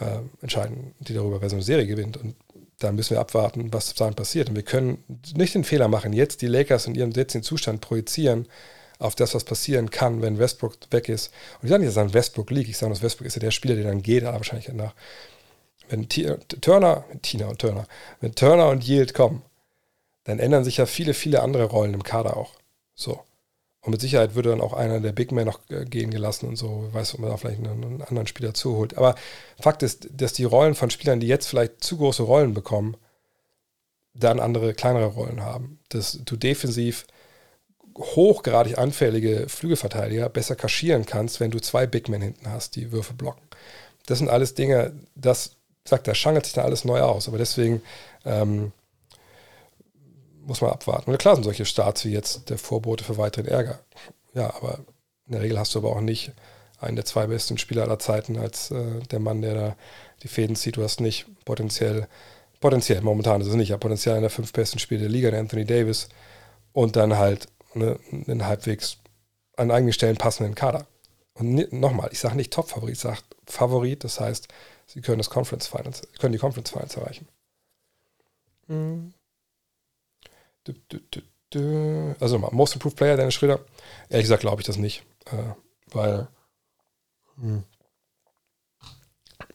[0.00, 2.16] äh, entscheiden die darüber, wer so eine Serie gewinnt.
[2.16, 2.36] Und
[2.78, 4.48] da müssen wir abwarten, was dann passiert.
[4.48, 5.02] Und wir können
[5.34, 8.46] nicht den Fehler machen, jetzt die Lakers in ihrem jetzigen Zustand projizieren
[8.98, 11.32] auf das, was passieren kann, wenn Westbrook weg ist.
[11.60, 12.68] Und ich sage nicht, dass an Westbrook liegt.
[12.68, 14.94] Ich sage, dass Westbrook ist ja der Spieler, der dann geht, aber wahrscheinlich danach.
[15.88, 17.86] Wenn T Turner, Tina und Turner,
[18.20, 19.42] wenn Turner und Yield kommen,
[20.24, 22.54] dann ändern sich ja viele, viele andere Rollen im Kader auch.
[22.94, 23.20] So.
[23.86, 26.56] Und mit Sicherheit würde dann auch einer der Big Men noch äh, gehen gelassen und
[26.56, 26.88] so.
[26.90, 28.98] Weiß, ob man da vielleicht einen, einen anderen Spieler zuholt.
[28.98, 29.14] Aber
[29.60, 32.96] Fakt ist, dass die Rollen von Spielern, die jetzt vielleicht zu große Rollen bekommen,
[34.12, 35.78] dann andere, kleinere Rollen haben.
[35.90, 37.06] Dass du defensiv
[37.96, 43.14] hochgradig anfällige Flügelverteidiger besser kaschieren kannst, wenn du zwei Big Men hinten hast, die Würfe
[43.14, 43.46] blocken.
[44.06, 45.52] Das sind alles Dinge, das
[45.84, 47.28] sagt, da schangelt sich dann alles neu aus.
[47.28, 47.82] Aber deswegen
[48.24, 48.72] ähm,
[50.46, 51.10] muss man abwarten.
[51.10, 53.80] Und klar sind solche Starts wie jetzt der Vorbote für weiteren Ärger.
[54.34, 54.80] Ja, aber
[55.26, 56.32] in der Regel hast du aber auch nicht
[56.78, 59.76] einen der zwei besten Spieler aller Zeiten als äh, der Mann, der da
[60.22, 60.76] die Fäden zieht.
[60.76, 62.06] Du hast nicht potenziell,
[62.60, 65.40] potenziell, momentan ist es nicht, aber potenziell einer der fünf besten Spieler der Liga, der
[65.40, 66.08] Anthony Davis.
[66.72, 68.98] Und dann halt eine, einen halbwegs
[69.56, 70.86] an eigenen Stellen passenden Kader.
[71.34, 74.48] Und nochmal, ich sage nicht Top-Favorit, ich sage Favorit, das heißt,
[74.86, 77.28] sie können das Conference Finals, können die Conference Finals erreichen.
[78.68, 79.12] Mhm.
[82.20, 83.60] Also nochmal, Most Improved Player, Dennis Schröder.
[84.08, 85.54] Ehrlich gesagt glaube ich das nicht, äh,
[85.92, 86.28] weil
[87.36, 87.64] hm,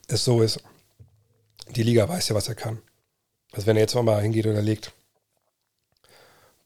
[0.08, 0.60] es so ist,
[1.70, 2.82] die Liga weiß ja, was er kann.
[3.52, 4.92] Also wenn er jetzt mal hingeht und er legt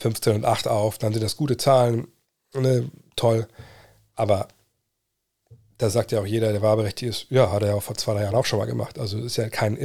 [0.01, 2.09] 15 und 8 auf, dann sind das gute Zahlen,
[2.55, 3.49] ne, toll.
[4.15, 4.49] Aber
[5.79, 8.15] da sagt ja auch jeder, der wahlberechtigt ist, ja, hat er ja auch vor zwei,
[8.15, 8.99] drei Jahren auch schon mal gemacht.
[8.99, 9.77] Also ist ja kein,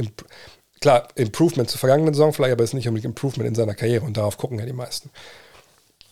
[0.82, 4.04] klar, Improvement zur vergangenen Saison vielleicht, aber es ist nicht unbedingt Improvement in seiner Karriere
[4.04, 5.10] und darauf gucken ja die meisten.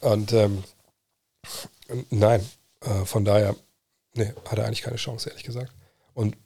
[0.00, 0.64] Und ähm,
[2.11, 2.46] Nein,
[2.80, 3.56] äh, von daher,
[4.14, 5.72] nee, hat er eigentlich keine Chance, ehrlich gesagt.
[6.14, 6.37] Und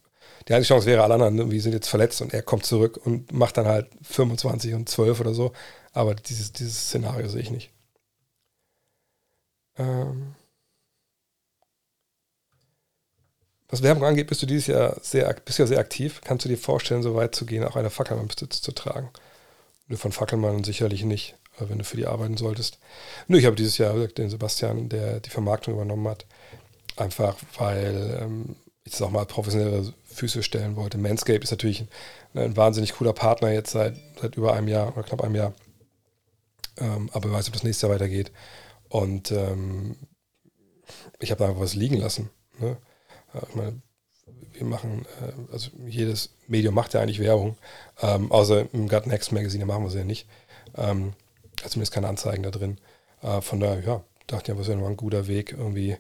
[0.49, 3.33] die einzige Chance wäre, alle anderen irgendwie sind jetzt verletzt und er kommt zurück und
[3.33, 5.53] macht dann halt 25 und 12 oder so.
[5.93, 7.73] Aber dieses, dieses Szenario sehe ich nicht.
[9.77, 10.35] Ähm
[13.69, 16.21] was Werbung angeht, bist du dieses Jahr sehr, bist ja sehr aktiv.
[16.25, 19.11] Kannst du dir vorstellen, so weit zu gehen, auch eine Fackelmann-Besitz zu tragen?
[19.89, 22.79] Nur von Fackelmann sicherlich nicht, äh, wenn du für die arbeiten solltest.
[23.27, 26.27] Nur ich habe dieses Jahr den Sebastian, der die Vermarktung übernommen hat,
[26.97, 30.99] einfach weil ähm, ich das auch mal professionelle Füße stellen wollte.
[30.99, 31.81] Manscape ist natürlich
[32.35, 35.55] ein, ein, wahnsinnig cooler Partner jetzt seit, seit über einem Jahr oder knapp einem Jahr.
[36.77, 38.31] Ähm, aber wer weiß, ob das nächste Jahr weitergeht.
[38.89, 39.97] Und ähm,
[41.19, 42.31] ich habe da einfach was liegen lassen.
[42.59, 42.77] Ne?
[43.49, 43.83] Ich meine,
[44.53, 47.57] wir machen, äh, also jedes Medium macht ja eigentlich Werbung,
[48.01, 50.29] ähm, außer im Gut Next Magazine machen wir sie ja nicht.
[50.77, 51.13] Ähm,
[51.59, 52.79] also zumindest keine Anzeigen da drin.
[53.23, 55.97] Äh, von daher, ja, dachte ich, das wäre ein guter Weg, irgendwie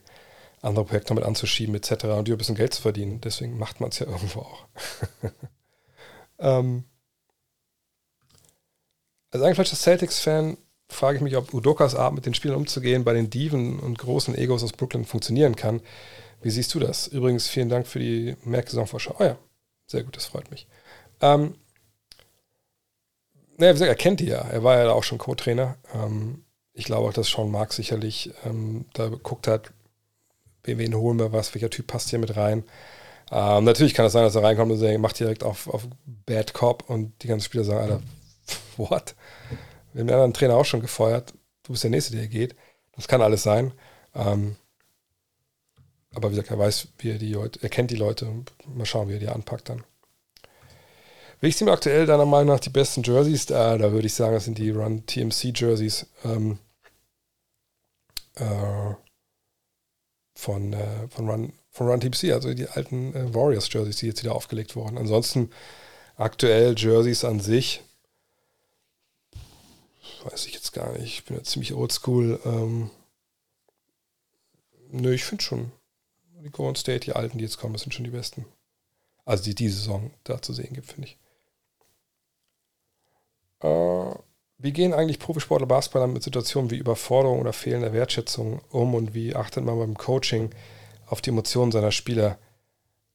[0.62, 2.04] andere Projekte damit anzuschieben, etc.
[2.04, 3.20] und hier ein bisschen Geld zu verdienen.
[3.20, 4.66] Deswegen macht man es ja irgendwo auch.
[6.38, 6.84] ähm,
[9.30, 10.56] als eingefleischter Celtics-Fan
[10.88, 14.34] frage ich mich, ob Udokas Art, mit den Spielern umzugehen, bei den Diven und großen
[14.34, 15.80] Egos aus Brooklyn funktionieren kann.
[16.44, 17.06] Wie siehst du das?
[17.06, 19.16] Übrigens, vielen Dank für die Merksaisonvorschau.
[19.18, 19.38] Oh ja,
[19.86, 20.66] sehr gut, das freut mich.
[21.22, 21.54] Ähm,
[23.56, 24.42] naja, wie gesagt, er kennt die ja.
[24.42, 25.78] Er war ja auch schon Co-Trainer.
[25.94, 29.72] Ähm, ich glaube auch, dass Sean Mark sicherlich ähm, da geguckt hat,
[30.64, 32.64] wen holen wir was, welcher Typ passt hier mit rein.
[33.32, 36.52] Ähm, natürlich kann es sein, dass er reinkommt und er macht direkt auf, auf Bad
[36.52, 38.02] Cop und die ganzen Spieler sagen, Alter,
[38.76, 39.14] what?
[39.94, 41.32] Wir haben den anderen Trainer auch schon gefeuert.
[41.62, 42.54] Du bist der Nächste, der geht.
[42.94, 43.72] Das kann alles sein.
[44.14, 44.56] Ähm,
[46.14, 48.26] aber wie gesagt, er weiß, wie er die Leute, er kennt die Leute.
[48.66, 49.84] Mal schauen, wie er die anpackt dann.
[51.40, 53.46] Welches Team aktuell deiner Meinung nach die besten Jerseys?
[53.46, 56.06] Da, da würde ich sagen, das sind die Run TMC Jerseys.
[56.24, 56.58] Ähm,
[58.36, 58.94] äh,
[60.34, 64.22] von, äh, von, Run, von Run TMC, also die alten äh, Warriors Jerseys, die jetzt
[64.22, 64.98] wieder aufgelegt wurden.
[64.98, 65.50] Ansonsten
[66.16, 67.82] aktuell Jerseys an sich,
[70.24, 71.04] weiß ich jetzt gar nicht.
[71.04, 72.40] Ich bin ja ziemlich oldschool.
[72.44, 72.90] Ähm,
[74.90, 75.72] nö, ich finde schon,
[76.44, 78.44] die Golden State, die alten, die jetzt kommen, das sind schon die besten.
[79.24, 81.18] Also die diese Saison da zu sehen gibt, finde ich.
[83.60, 84.14] Äh,
[84.58, 89.34] wie gehen eigentlich Profisportler Basketballer mit Situationen wie Überforderung oder fehlender Wertschätzung um und wie
[89.34, 90.50] achtet man beim Coaching
[91.06, 92.38] auf die Emotionen seiner Spieler?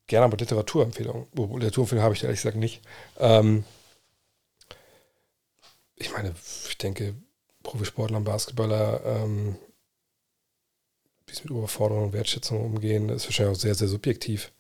[0.08, 1.28] Gerne aber Literaturempfehlungen.
[1.38, 2.82] Oh, Literaturempfehlungen habe ich ehrlich gesagt nicht.
[3.20, 3.64] Ähm,
[5.96, 6.34] ich meine,
[6.68, 7.14] ich denke,
[7.62, 9.58] Profisportler und Basketballer, ähm,
[11.30, 14.52] wie sie mit Überforderung und Wertschätzung umgehen, ist wahrscheinlich auch sehr, sehr subjektiv.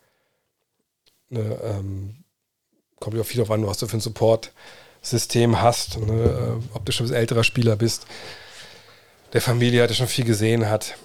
[1.29, 2.23] Ne, ähm,
[2.99, 5.97] kommt ja auch viel darauf an, was du für einen Support-System hast.
[5.99, 8.07] Ne, äh, ob du schon ein älterer Spieler bist,
[9.33, 10.95] der Familie hat, der schon viel gesehen hat,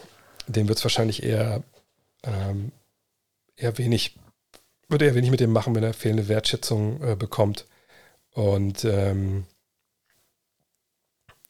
[0.46, 1.62] dem wird es wahrscheinlich eher,
[2.22, 2.72] ähm,
[3.56, 4.16] eher wenig,
[4.88, 7.66] würde eher wenig mit dem machen, wenn er fehlende Wertschätzung äh, bekommt.
[8.32, 9.46] Und ähm,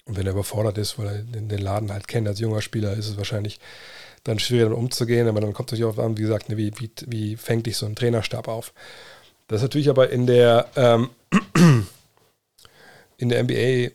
[0.07, 3.09] und wenn er überfordert ist, weil er den, Laden halt kennt als junger Spieler, ist
[3.09, 3.59] es wahrscheinlich
[4.25, 5.29] dann schwieriger damit umzugehen.
[5.29, 7.77] Aber dann kommt es natürlich auch an, wie gesagt, ne, wie, wie, wie fängt dich
[7.77, 8.73] so ein Trainerstab auf?
[9.47, 11.11] Das ist natürlich aber in der, ähm,
[13.19, 13.93] in der NBA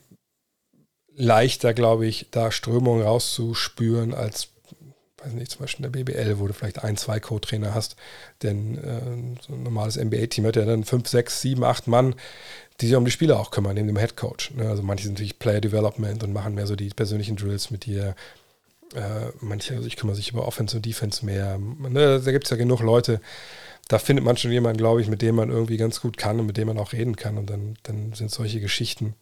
[1.15, 4.49] leichter, glaube ich, da Strömungen rauszuspüren, als,
[5.17, 7.97] weiß nicht, zum Beispiel in der BBL, wo du vielleicht ein, zwei Co-Trainer hast.
[8.41, 12.15] Denn äh, so ein normales NBA-Team hat ja dann fünf, sechs, sieben, acht Mann,
[12.79, 14.51] die sich um die Spieler auch kümmern, neben dem Head Coach.
[14.51, 14.69] Ne?
[14.69, 18.15] Also manche sind natürlich Player Development und machen mehr so die persönlichen Drills mit dir.
[18.95, 21.57] Äh, manche, also ich kümmere sich über Offense und Defense mehr.
[21.57, 22.21] Ne?
[22.23, 23.21] Da gibt es ja genug Leute.
[23.87, 26.45] Da findet man schon jemanden, glaube ich, mit dem man irgendwie ganz gut kann und
[26.45, 27.37] mit dem man auch reden kann.
[27.37, 29.15] Und dann, dann sind solche Geschichten.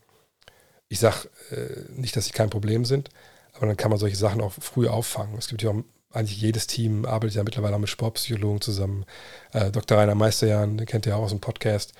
[0.90, 3.10] Ich sage äh, nicht, dass sie kein Problem sind,
[3.54, 5.38] aber dann kann man solche Sachen auch früh auffangen.
[5.38, 9.06] Es gibt ja auch eigentlich jedes Team arbeitet ja mittlerweile auch mit Sportpsychologen zusammen.
[9.52, 9.98] Äh, Dr.
[9.98, 11.94] Rainer Meisterjan, den kennt ihr auch aus dem Podcast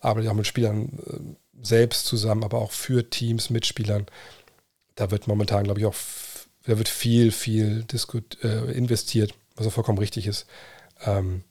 [0.00, 4.06] arbeite auch mit Spielern äh, selbst zusammen, aber auch für Teams, mit Spielern.
[4.94, 5.94] Da wird momentan, glaube ich, auch
[6.66, 10.46] da wird viel, viel diskut, äh, investiert, was auch vollkommen richtig ist.
[11.04, 11.44] Ähm,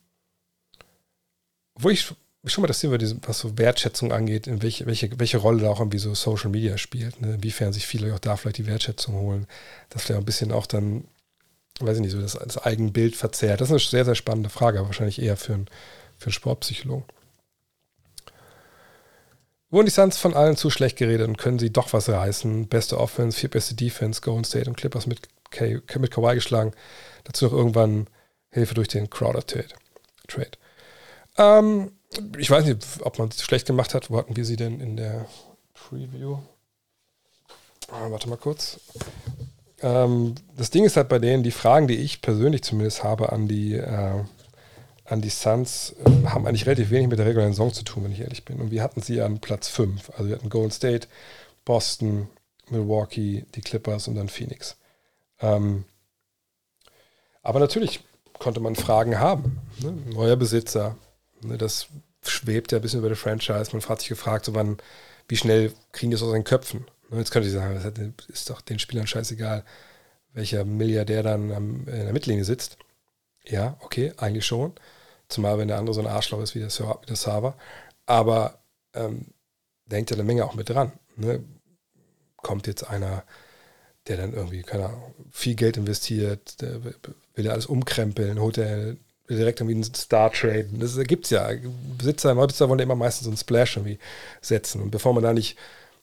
[1.76, 2.14] wo ich
[2.46, 2.98] schon mal das Thema,
[3.28, 6.78] was so Wertschätzung angeht, in welche, welche, welche Rolle da auch irgendwie so Social Media
[6.78, 7.36] spielt, ne?
[7.36, 9.48] inwiefern sich viele auch da vielleicht die Wertschätzung holen,
[9.90, 11.06] dass vielleicht ein bisschen auch dann,
[11.80, 13.62] weiß ich nicht, so das, das Eigenbild verzerrt.
[13.62, 15.68] Das ist eine sehr, sehr spannende Frage, aber wahrscheinlich eher für einen,
[16.18, 17.06] für einen Sportpsychologen.
[19.76, 22.70] Wurden die Suns von allen zu schlecht geredet und können sie doch was reißen?
[22.70, 26.72] Beste Offense, vier beste Defense, Golden State und Clippers mit, K mit Kawhi geschlagen.
[27.26, 28.08] Dazu noch irgendwann
[28.52, 29.68] Hilfe durch den Crowder-Trade.
[30.30, 30.52] Trade.
[31.38, 31.92] Ähm,
[32.38, 34.10] ich weiß nicht, ob man es schlecht gemacht hat.
[34.10, 35.26] Wo hatten wir sie denn in der
[35.74, 36.38] Preview?
[37.92, 38.80] Ah, warte mal kurz.
[39.82, 43.50] Ähm, das Ding ist halt bei denen, die Fragen, die ich persönlich zumindest habe an
[43.50, 44.24] die, äh,
[45.06, 48.12] an die Suns, äh, haben eigentlich relativ wenig mit der regulären Saison zu tun, wenn
[48.12, 48.60] ich ehrlich bin.
[48.60, 50.10] Und wir hatten sie an Platz 5.
[50.12, 51.08] Also wir hatten Golden State,
[51.64, 52.30] Boston,
[52.70, 54.78] Milwaukee, die Clippers und dann Phoenix.
[55.40, 55.86] Ähm,
[57.42, 58.04] aber natürlich
[58.40, 59.60] konnte man Fragen haben.
[59.82, 59.92] Ne?
[59.92, 60.98] Neuer Besitzer,
[61.42, 61.58] ne?
[61.58, 61.88] das
[62.24, 63.70] schwebt ja ein bisschen über die Franchise.
[63.72, 64.78] Man hat sich gefragt, so wann,
[65.28, 66.86] wie schnell kriegen die das aus den Köpfen?
[67.10, 67.20] Ne?
[67.20, 69.64] Jetzt könnte ich sagen, das ist doch den Spielern scheißegal,
[70.34, 72.78] welcher Milliardär dann in der Mittellinie sitzt.
[73.48, 74.74] Ja, okay, eigentlich schon.
[75.28, 77.56] Zumal wenn der andere so ein Arschloch ist wie der, wie der Server.
[78.06, 78.60] Aber
[78.94, 79.28] ähm,
[79.88, 80.92] da hängt ja eine Menge auch mit dran.
[81.16, 81.44] Ne?
[82.38, 83.24] Kommt jetzt einer,
[84.08, 88.96] der dann irgendwie, keine Ahnung, viel Geld investiert, will ja alles umkrempeln, holt er
[89.30, 90.80] direkt irgendwie einen Star traden.
[90.80, 91.50] Das gibt es ja.
[91.98, 94.00] Besitzer, Neubesitzer wollen ja immer meistens so einen Splash irgendwie
[94.42, 94.82] setzen.
[94.82, 95.58] Und bevor man da nicht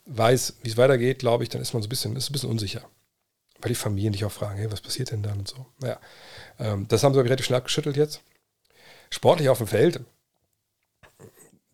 [0.07, 2.51] weiß, wie es weitergeht, glaube ich, dann ist man so ein bisschen, ist ein bisschen
[2.51, 2.83] unsicher.
[3.61, 5.67] Weil die Familien dich auch fragen, hey, was passiert denn dann und so.
[5.79, 6.01] Naja,
[6.59, 8.21] ähm, das haben sie relativ schnell abgeschüttelt jetzt.
[9.13, 10.01] Sportlich auf dem Feld.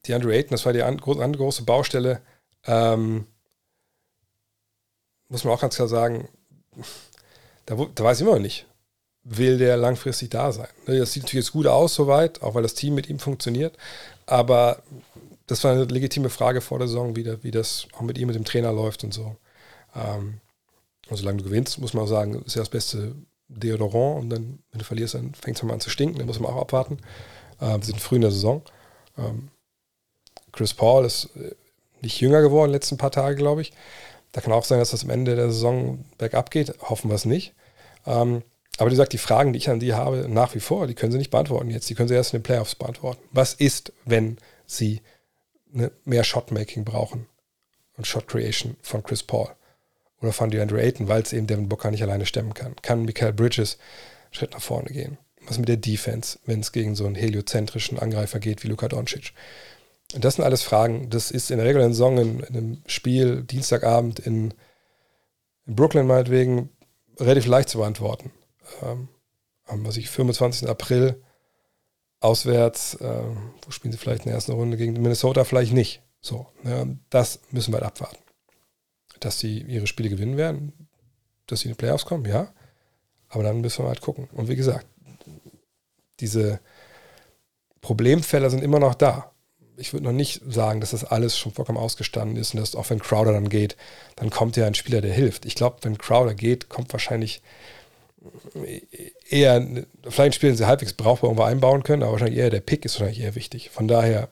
[0.07, 2.21] Die Andrew Ayton, das war die andere große Baustelle.
[2.67, 3.27] Ähm,
[5.29, 6.29] muss man auch ganz klar sagen,
[7.67, 8.67] da, da weiß ich immer noch nicht,
[9.23, 10.67] will der langfristig da sein.
[10.89, 13.77] Ne, das sieht natürlich jetzt gut aus soweit, auch weil das Team mit ihm funktioniert.
[14.27, 14.83] Aber
[15.47, 18.27] das war eine legitime Frage vor der Saison, wie, der, wie das auch mit ihm,
[18.27, 19.37] mit dem Trainer läuft und so.
[19.95, 20.41] Ähm,
[21.09, 23.15] und solange du gewinnst, muss man auch sagen, ist ja das beste
[23.49, 24.21] Deodorant.
[24.21, 26.19] Und dann, wenn du verlierst, dann fängt es mal an zu stinken.
[26.19, 26.99] Dann muss man auch abwarten.
[27.61, 28.63] Äh, wir sind früh in der Saison.
[29.17, 29.49] Ähm,
[30.53, 31.55] Chris Paul ist äh,
[32.01, 33.73] nicht jünger geworden letzten paar Tage, glaube ich.
[34.33, 36.75] Da kann auch sein, dass das am Ende der Saison bergab geht.
[36.83, 37.55] Hoffen wir es nicht.
[38.07, 38.43] Ähm,
[38.79, 41.11] aber wie gesagt, die Fragen, die ich an die habe, nach wie vor, die können
[41.11, 41.91] sie nicht beantworten jetzt.
[41.91, 43.21] Die können sie erst in den Playoffs beantworten.
[43.33, 45.01] Was ist, wenn sie
[45.71, 47.27] ne, mehr Shotmaking brauchen
[47.97, 49.49] und Shot Creation von Chris Paul
[50.21, 52.77] oder von DeAndre Ayton, weil es eben Devin Booker nicht alleine stemmen kann?
[52.83, 53.79] Kann Michael Bridges
[54.27, 55.19] einen Schritt nach vorne gehen?
[55.47, 59.33] Was mit der Defense, wenn es gegen so einen heliozentrischen Angreifer geht wie Luka Doncic?
[60.15, 63.43] Und das sind alles Fragen, das ist in der regulären Saison in, in einem Spiel
[63.43, 64.55] Dienstagabend in,
[65.67, 66.71] in Brooklyn meinetwegen
[67.19, 68.31] relativ leicht zu beantworten
[68.83, 69.09] ähm,
[69.67, 70.69] am was ich, 25.
[70.69, 71.23] April
[72.21, 73.23] auswärts, äh,
[73.63, 76.03] wo spielen sie vielleicht in der ersten Runde gegen Minnesota, vielleicht nicht.
[76.21, 78.19] So, ne, das müssen wir halt abwarten.
[79.21, 80.73] Dass sie ihre Spiele gewinnen werden,
[81.47, 82.53] dass sie in die Playoffs kommen, ja.
[83.29, 84.29] Aber dann müssen wir halt gucken.
[84.33, 84.87] Und wie gesagt,
[86.21, 86.61] diese
[87.81, 89.33] Problemfälle sind immer noch da.
[89.77, 92.91] Ich würde noch nicht sagen, dass das alles schon vollkommen ausgestanden ist und dass auch
[92.91, 93.77] wenn Crowder dann geht,
[94.17, 95.47] dann kommt ja ein Spieler, der hilft.
[95.47, 97.43] Ich glaube, wenn Crowder geht, kommt wahrscheinlich
[99.29, 102.99] eher, vielleicht spielen sie halbwegs brauchbar irgendwo einbauen können, aber wahrscheinlich eher der Pick ist
[102.99, 103.71] wahrscheinlich eher wichtig.
[103.71, 104.29] Von daher,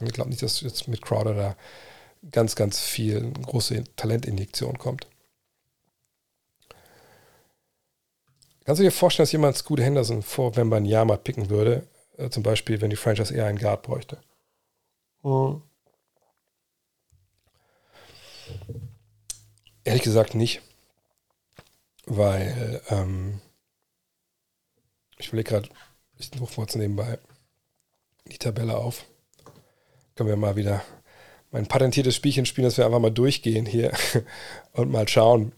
[0.00, 1.56] ich glaube nicht, dass jetzt mit Crowder da
[2.30, 5.06] ganz, ganz viel große Talentinjektion kommt.
[8.64, 11.86] Kannst du dir vorstellen, dass jemand Scoot Henderson vor wenn man Yama picken würde?
[12.16, 14.18] Äh, zum Beispiel, wenn die Franchise eher einen Guard bräuchte.
[15.22, 15.62] Mhm.
[19.84, 20.62] Ehrlich gesagt nicht
[22.06, 23.40] weil ähm,
[25.18, 25.68] ich will gerade,
[26.18, 27.18] ich rufe kurz nebenbei
[28.26, 29.04] die Tabelle auf.
[30.14, 30.82] Können wir mal wieder
[31.56, 33.90] mein patentiertes Spielchen spielen, dass wir einfach mal durchgehen hier
[34.72, 35.52] und mal schauen,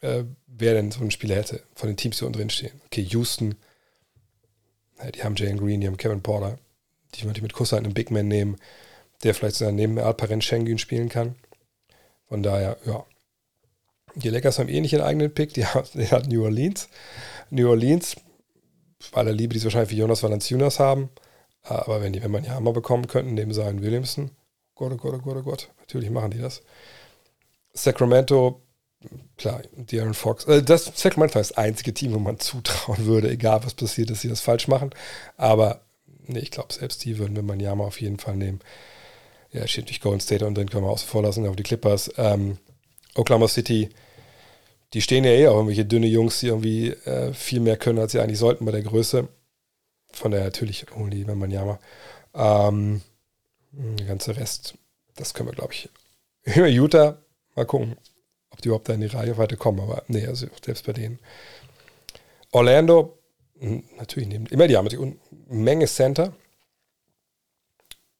[0.00, 2.80] äh, wer denn so ein Spieler hätte von den Teams, die unten drin stehen.
[2.86, 3.54] Okay, Houston,
[4.98, 6.58] ja, die haben Jalen Green, die haben Kevin Porter,
[7.14, 8.56] die würde ich mit Kusshand einen Big Man nehmen,
[9.22, 11.36] der vielleicht so neben Alperen Schengen spielen kann.
[12.28, 13.04] Von daher, ja,
[14.16, 16.88] die Lakers haben eh nicht ihren eigenen Pick, die hat, die hat New Orleans.
[17.50, 18.16] New Orleans,
[19.12, 21.08] bei der Liebe, die sie wahrscheinlich für Jonas Valanciunas haben,
[21.62, 24.32] aber wenn die, wenn man die Hammer bekommen könnten, neben Zion Williamson,
[24.76, 26.62] Gott, oh Gott, oh Gott, oh Gott, natürlich machen die das.
[27.72, 28.62] Sacramento,
[29.36, 33.64] klar, De'Aaron Fox, äh, das Sacramento ist das einzige Team, wo man zutrauen würde, egal
[33.64, 34.90] was passiert, dass sie das falsch machen,
[35.36, 35.80] aber
[36.26, 38.60] nee, ich glaube, selbst die würden wir Manjama auf jeden Fall nehmen.
[39.50, 42.10] Ja, steht durch Golden State und dann können wir außen vor lassen, auf die Clippers.
[42.18, 42.58] Ähm,
[43.14, 43.88] Oklahoma City,
[44.92, 48.12] die stehen ja eh auch irgendwelche dünne Jungs, die irgendwie äh, viel mehr können, als
[48.12, 49.28] sie eigentlich sollten bei der Größe.
[50.12, 51.78] Von daher natürlich wenn man jammer.
[52.34, 53.00] Ähm,
[53.76, 54.74] der ganze Rest,
[55.16, 55.88] das können wir, glaube ich,
[56.56, 57.18] über Utah
[57.54, 57.96] mal gucken,
[58.50, 59.80] ob die überhaupt da in die Reichweite kommen.
[59.80, 61.18] Aber nee, also selbst bei denen.
[62.52, 63.18] Orlando,
[63.58, 65.16] hm, natürlich nehmen immer die haben eine
[65.48, 66.34] Menge Center.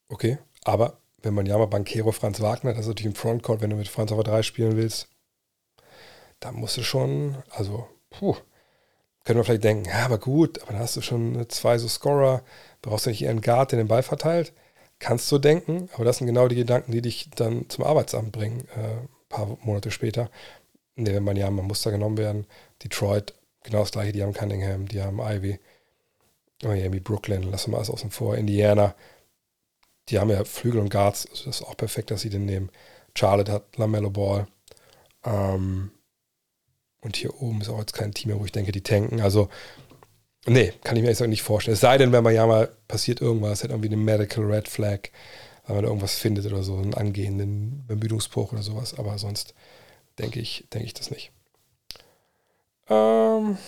[0.09, 3.70] Okay, aber wenn man ja mal Bankero Franz Wagner, das ist natürlich im Frontcourt, wenn
[3.70, 5.09] du mit Franz auf 3 spielen willst,
[6.40, 8.36] da musst du schon, also, puh,
[9.24, 12.44] können wir vielleicht denken, ja, aber gut, aber dann hast du schon zwei so Scorer,
[12.82, 14.52] brauchst du nicht eher einen Guard, der den Ball verteilt.
[14.99, 18.66] Kannst du denken, aber das sind genau die Gedanken, die dich dann zum Arbeitsamt bringen,
[18.74, 20.30] äh, ein paar Monate später.
[20.97, 22.47] Ne, wenn man ja, muss da genommen werden.
[22.82, 25.59] Detroit, genau das gleiche, die haben Cunningham, die haben Ivy.
[26.62, 28.36] Miami, Brooklyn, lassen wir alles außen vor.
[28.36, 28.94] Indiana,
[30.09, 32.70] die haben ja Flügel und Guards, also das ist auch perfekt, dass sie den nehmen.
[33.14, 34.47] Charlotte hat LaMelo Ball.
[35.24, 35.90] Ähm,
[37.01, 39.20] und hier oben ist auch jetzt kein Team mehr, wo ich denke, die tanken.
[39.20, 39.49] Also,
[40.47, 41.74] nee, kann ich mir ehrlich nicht vorstellen.
[41.74, 45.11] Es sei denn, wenn man ja mal passiert irgendwas, hat irgendwie eine Medical Red Flag,
[45.66, 48.99] wenn man irgendwas findet oder so, einen angehenden Ermüdungsbruch oder sowas.
[48.99, 49.55] Aber sonst
[50.18, 51.32] denke ich, denke ich das nicht.
[52.88, 53.59] Ähm.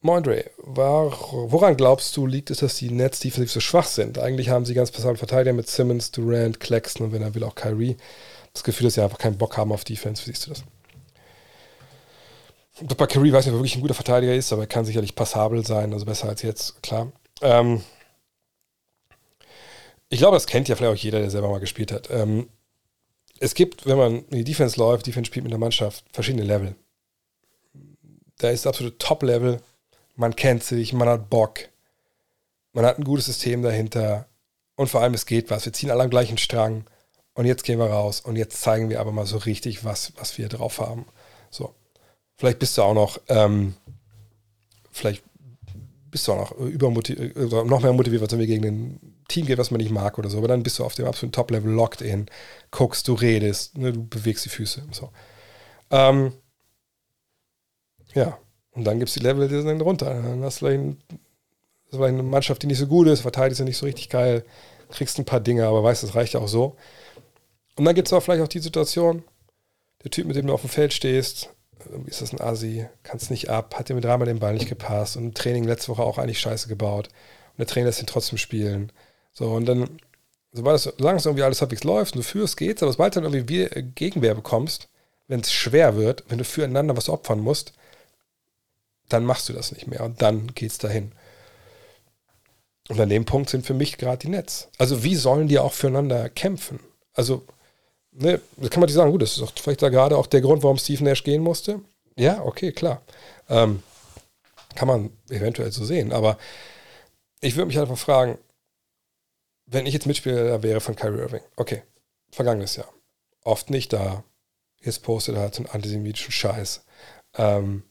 [0.00, 4.18] Mondre, woran glaubst du, liegt es, dass die Nets defensiv so schwach sind?
[4.18, 7.56] Eigentlich haben sie ganz passable Verteidiger mit Simmons, Durant, Claxton und wenn er will auch
[7.56, 7.96] Kyrie.
[8.52, 10.22] Das Gefühl, dass sie einfach keinen Bock haben auf Defense.
[10.22, 10.64] Wie siehst du das?
[12.80, 15.14] Bei Kyrie weiß nicht, ob er wirklich ein guter Verteidiger ist, aber er kann sicherlich
[15.14, 17.10] passabel sein, also besser als jetzt, klar.
[17.40, 17.82] Ähm
[20.08, 22.10] ich glaube, das kennt ja vielleicht auch jeder, der selber mal gespielt hat.
[22.10, 22.48] Ähm
[23.38, 26.74] es gibt, wenn man in die Defense läuft, Defense spielt mit der Mannschaft, verschiedene Level.
[28.38, 29.60] Da ist das absolute Top-Level
[30.16, 31.68] man kennt sich, man hat Bock,
[32.72, 34.26] man hat ein gutes System dahinter
[34.74, 35.64] und vor allem es geht was.
[35.64, 36.84] Wir ziehen alle am gleichen Strang
[37.34, 40.38] und jetzt gehen wir raus und jetzt zeigen wir aber mal so richtig, was, was
[40.38, 41.06] wir drauf haben.
[41.50, 41.74] So.
[42.36, 43.74] Vielleicht bist du auch noch, ähm,
[44.90, 45.24] vielleicht
[46.10, 49.70] bist du auch noch übermotiviert, noch mehr motiviert, wenn wir gegen ein Team geht, was
[49.70, 52.26] man nicht mag oder so, aber dann bist du auf dem absoluten Top-Level locked in,
[52.70, 54.82] guckst, du redest, ne, du bewegst die Füße.
[54.92, 55.10] So.
[55.90, 56.32] Ähm,
[58.14, 58.38] ja,
[58.72, 60.14] und dann gibt es die Level, die sind runter.
[60.14, 61.02] Dann hast du vielleicht, ein,
[61.90, 64.44] vielleicht eine Mannschaft, die nicht so gut ist, verteidigt sie nicht so richtig geil,
[64.90, 66.76] kriegst ein paar Dinge, aber weißt, das reicht ja auch so.
[67.76, 69.24] Und dann gibt es aber vielleicht auch die Situation,
[70.04, 71.50] der Typ, mit dem du auf dem Feld stehst,
[72.06, 75.16] ist das ein Assi, kannst nicht ab, hat dir mit dreimal den Ball nicht gepasst
[75.16, 77.08] und im Training letzte Woche auch eigentlich scheiße gebaut.
[77.08, 78.92] Und der Trainer lässt ihn trotzdem spielen.
[79.32, 80.00] So, und dann,
[80.52, 83.32] sobald es, solange irgendwie alles halbwegs läuft und du führst, geht's, aber sobald du dann
[83.32, 84.88] irgendwie Gegenwehr bekommst,
[85.28, 87.72] wenn es schwer wird, wenn du füreinander was opfern musst,
[89.08, 91.12] dann machst du das nicht mehr und dann geht's dahin.
[92.88, 94.68] Und an dem Punkt sind für mich gerade die Netz.
[94.78, 96.80] Also wie sollen die auch füreinander kämpfen?
[97.14, 97.44] Also,
[98.18, 100.40] ne, das kann man nicht sagen, gut, das ist doch vielleicht da gerade auch der
[100.40, 101.80] Grund, warum Steve Nash gehen musste.
[102.16, 103.02] Ja, okay, klar.
[103.48, 103.82] Ähm,
[104.74, 106.38] kann man eventuell so sehen, aber
[107.40, 108.38] ich würde mich einfach fragen,
[109.66, 111.82] wenn ich jetzt Mitspieler wäre von Kyrie Irving, okay,
[112.30, 112.92] vergangenes Jahr,
[113.42, 114.22] oft nicht da,
[114.80, 116.84] jetzt postet er halt so einen antisemitischen Scheiß.
[117.36, 117.82] Ähm,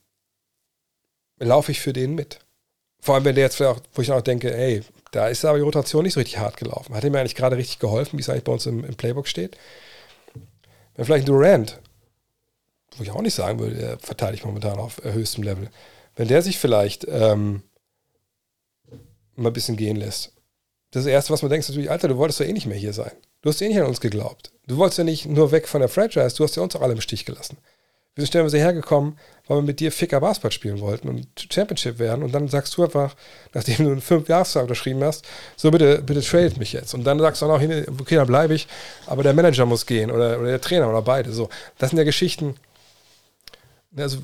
[1.38, 2.40] laufe ich für den mit.
[3.02, 5.58] Vor allem, wenn der jetzt vielleicht auch, wo ich auch denke, ey, da ist aber
[5.58, 6.96] die Rotation nicht so richtig hart gelaufen.
[6.96, 9.58] Hat ihm eigentlich gerade richtig geholfen, wie es eigentlich bei uns im, im Playbook steht.
[10.96, 11.80] Wenn vielleicht Durant,
[12.98, 15.70] wo ich auch nicht sagen würde, der verteidigt momentan auf höchstem Level,
[16.16, 17.64] wenn der sich vielleicht ähm,
[19.36, 20.34] mal ein bisschen gehen lässt.
[20.92, 22.94] Das Erste, was man denkt, ist natürlich, Alter, du wolltest doch eh nicht mehr hier
[22.94, 23.12] sein.
[23.42, 24.54] Du hast eh nicht an uns geglaubt.
[24.66, 26.94] Du wolltest ja nicht nur weg von der Franchise, du hast ja uns auch alle
[26.94, 27.58] im Stich gelassen.
[28.16, 32.24] Wir sind stellenweise hergekommen, weil wir mit dir Ficker Basketball spielen wollten und Championship werden.
[32.24, 33.14] Und dann sagst du einfach,
[33.54, 35.26] nachdem du einen fünf Jahresvertrag unterschrieben hast,
[35.58, 36.94] so bitte, bitte tradet mich jetzt.
[36.94, 38.68] Und dann sagst du auch noch, okay, dann bleibe ich,
[39.06, 41.34] aber der Manager muss gehen oder, oder der Trainer oder beide.
[41.34, 42.56] So, das sind ja Geschichten.
[43.98, 44.20] Also,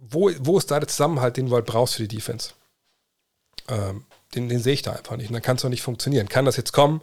[0.00, 2.50] wo, wo ist da der Zusammenhalt, den du halt brauchst für die Defense?
[3.68, 4.04] Ähm,
[4.34, 5.28] den, den sehe ich da einfach nicht.
[5.28, 6.28] Und dann kann es doch nicht funktionieren.
[6.28, 7.00] Kann das jetzt kommen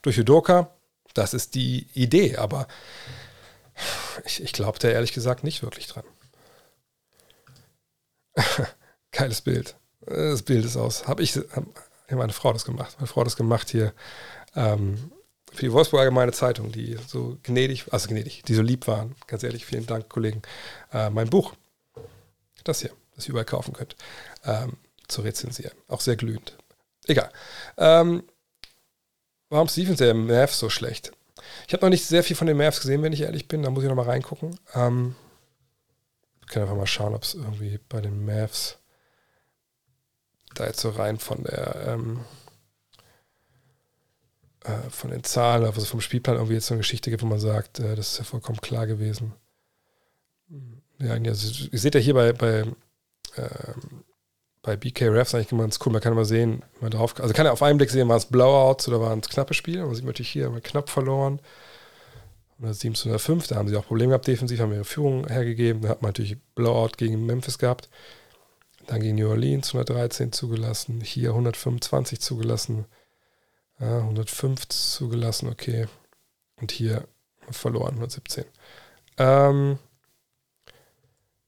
[0.00, 0.70] durch Udoka?
[1.12, 2.66] Das ist die Idee, aber
[4.24, 6.04] ich, ich glaube ehrlich gesagt nicht wirklich dran.
[9.12, 9.76] Geiles Bild.
[10.06, 11.06] Das Bild ist aus.
[11.06, 11.64] Habe ich, hab,
[12.10, 12.96] meine Frau das gemacht.
[12.98, 13.92] Meine Frau das gemacht hier
[14.54, 15.12] ähm,
[15.52, 19.14] für die Wolfsburg Allgemeine Zeitung, die so gnädig, also gnädig, die so lieb waren.
[19.26, 20.42] Ganz ehrlich, vielen Dank, Kollegen.
[20.92, 21.54] Äh, mein Buch,
[22.64, 23.96] das hier, das ihr überall kaufen könnt,
[24.44, 24.76] ähm,
[25.08, 25.76] zu rezensieren.
[25.88, 26.56] Auch sehr glühend.
[27.06, 27.30] Egal.
[27.76, 28.22] Ähm,
[29.48, 31.12] warum ist Defense der Mavs so schlecht?
[31.66, 33.62] Ich habe noch nicht sehr viel von den Mavs gesehen, wenn ich ehrlich bin.
[33.62, 34.58] Da muss ich noch mal reingucken.
[34.74, 35.14] Ähm,
[36.40, 38.78] wir können einfach mal schauen, ob es irgendwie bei den Mavs
[40.54, 42.20] da jetzt so rein von der ähm,
[44.64, 47.40] äh, von den Zahlen, also vom Spielplan irgendwie jetzt so eine Geschichte gibt, wo man
[47.40, 49.34] sagt, äh, das ist ja vollkommen klar gewesen.
[50.98, 52.64] Ja, also, ihr seht ja hier bei, bei
[53.36, 54.04] ähm,
[54.62, 55.92] bei BK Refs eigentlich immer ganz cool.
[55.92, 58.26] Man kann immer sehen, mal drauf, also kann er auf einen Blick sehen, war es
[58.26, 59.84] Blowouts oder waren es knappe Spiele.
[59.84, 61.40] Man sieht natürlich hier mal knapp verloren.
[62.58, 65.82] 107 zu 105, da haben sie auch Probleme gehabt defensiv, haben ihre Führung hergegeben.
[65.82, 67.88] Da hat man natürlich Blowout gegen Memphis gehabt.
[68.86, 71.00] Dann gegen New Orleans 113 zugelassen.
[71.00, 72.84] Hier 125 zugelassen.
[73.80, 75.86] Ja, 105 zugelassen, okay.
[76.60, 77.08] Und hier
[77.50, 78.44] verloren 117.
[79.18, 79.78] Ähm,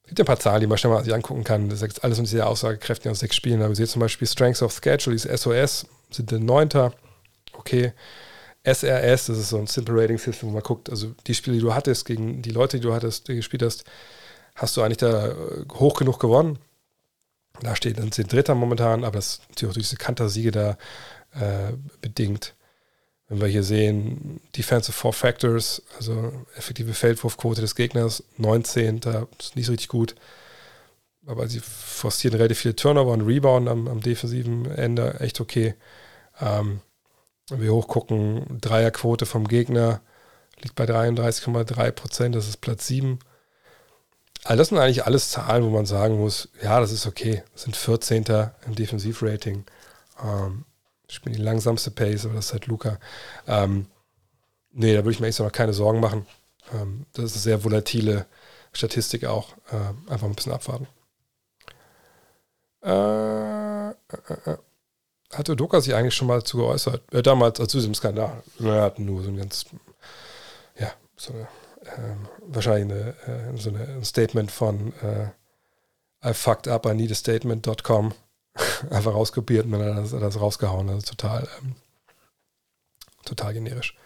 [0.05, 1.71] es gibt ja ein paar Zahlen, die man schnell mal sich angucken kann.
[1.71, 3.61] Das ist alles sehr aussagekräftig aus sechs Spielen.
[3.61, 6.93] Aber wir sehen zum Beispiel Strengths of Schedule, dieses SOS, sind der Neunter.
[7.55, 7.93] Okay.
[8.65, 11.63] SRS, das ist so ein Simple Rating System, wo man guckt, also die Spiele, die
[11.63, 13.85] du hattest, gegen die Leute, die du hattest, die gespielt hast,
[14.55, 15.35] hast du eigentlich da äh,
[15.75, 16.59] hoch genug gewonnen.
[17.61, 20.71] Da steht dann sind Dritter momentan, aber das ist natürlich durch diese Kantersiege da
[21.33, 22.55] äh, bedingt.
[23.29, 29.57] Wenn wir hier sehen, Defensive Four Factors, also effektive Feldwurfquote des Gegners, 19, da ist
[29.57, 30.15] nicht so richtig gut.
[31.27, 35.75] Aber sie forcieren relativ viele Turnover und Rebound am, am defensiven Ende, echt okay.
[36.41, 36.81] Ähm,
[37.49, 40.01] wenn wir hochgucken, Dreierquote vom Gegner
[40.63, 43.19] liegt bei 33,3 Prozent, das ist Platz 7.
[44.45, 47.43] Also das sind eigentlich alles Zahlen, wo man sagen muss, ja, das ist okay.
[47.53, 48.25] Das sind 14.
[48.67, 49.65] im Defensivrating.
[50.23, 50.65] Ähm,
[51.09, 52.99] ich bin die langsamste Pace, aber das ist halt Luca.
[53.47, 53.87] Ähm,
[54.73, 56.27] nee, da würde ich mir echt noch keine Sorgen machen.
[56.73, 58.27] Ähm, das ist eine sehr volatile
[58.73, 59.53] Statistik auch.
[59.71, 60.87] Äh, einfach ein bisschen abwarten.
[62.83, 63.93] Äh, äh,
[64.29, 64.51] äh.
[64.53, 64.57] äh.
[65.33, 67.13] Hatte Doka sich eigentlich schon mal zu geäußert?
[67.13, 68.43] Äh, damals, also zu diesem Skandal.
[68.61, 69.65] Er hat nur so ein ganz,
[70.79, 71.49] ja, so eine
[71.97, 75.29] ähm, wahrscheinlich eine, äh, so eine, ein Statement von äh,
[76.29, 78.15] I fucked up, I need a statement.com
[78.91, 80.89] einfach rauskopiert und dann hat er das, rausgehauen.
[80.89, 81.75] Also total, ähm,
[83.25, 83.97] total generisch.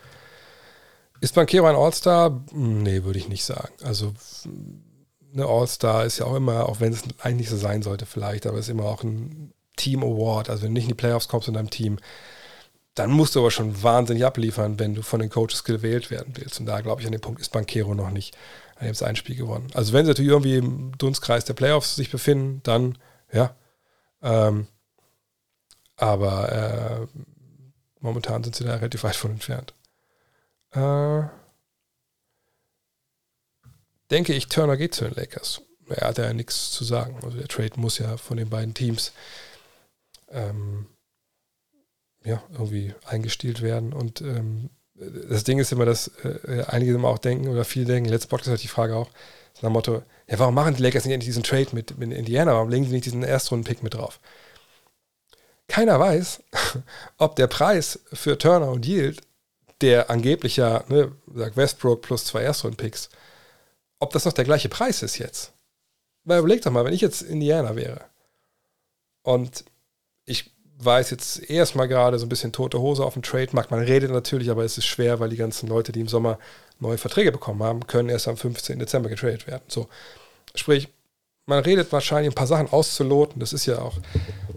[1.20, 2.40] Ist Banquero ein All-Star?
[2.52, 3.72] Nee, würde ich nicht sagen.
[3.82, 4.14] Also
[5.32, 8.46] eine All-Star ist ja auch immer, auch wenn es eigentlich nicht so sein sollte vielleicht,
[8.46, 10.48] aber ist immer auch ein Team Award.
[10.48, 11.98] Also wenn du nicht in die Playoffs kommst in deinem Team,
[12.94, 16.58] dann musst du aber schon wahnsinnig abliefern, wenn du von den Coaches gewählt werden willst.
[16.58, 18.36] Und da glaube ich, an dem Punkt ist Banquero noch nicht.
[18.80, 19.68] Er hat ein Spiel gewonnen.
[19.74, 22.96] Also wenn sie natürlich irgendwie im Dunstkreis der Playoffs sich befinden, dann
[23.32, 23.54] ja.
[24.22, 24.66] Ähm,
[25.96, 27.20] aber äh,
[28.00, 29.74] momentan sind sie da relativ weit von entfernt.
[30.72, 31.22] Äh,
[34.10, 35.62] denke ich, Turner geht zu den Lakers.
[35.88, 37.16] Er hat ja nichts zu sagen.
[37.22, 39.12] Also der Trade muss ja von den beiden Teams
[40.30, 40.86] ähm,
[42.24, 43.92] ja, irgendwie eingestielt werden.
[43.92, 48.10] Und ähm, das Ding ist immer, dass äh, einige immer auch denken oder viele denken,
[48.10, 49.10] letztes Podcast hatte ich die Frage auch,
[49.56, 52.52] nach dem Motto, ja, warum machen die Lakers nicht endlich diesen Trade mit, mit Indiana?
[52.52, 54.20] Warum legen sie nicht diesen Erstrunden-Pick mit drauf?
[55.68, 56.42] Keiner weiß,
[57.18, 59.22] ob der Preis für Turner und Yield,
[59.80, 63.08] der angeblich ja, ne, sagt Westbrook plus zwei Erstrunden-Picks,
[64.00, 65.52] ob das noch der gleiche Preis ist jetzt.
[66.24, 68.04] Weil überleg doch mal, wenn ich jetzt Indiana wäre
[69.22, 69.64] und
[70.26, 73.70] ich weiß jetzt erstmal gerade so ein bisschen tote Hose auf dem Trademarkt.
[73.70, 76.38] Man redet natürlich, aber es ist schwer, weil die ganzen Leute, die im Sommer
[76.80, 78.78] neue Verträge bekommen haben, können erst am 15.
[78.78, 79.64] Dezember getradet werden.
[79.68, 79.88] So.
[80.54, 80.88] Sprich,
[81.46, 83.40] man redet wahrscheinlich ein paar Sachen auszuloten.
[83.40, 83.96] Das ist ja auch,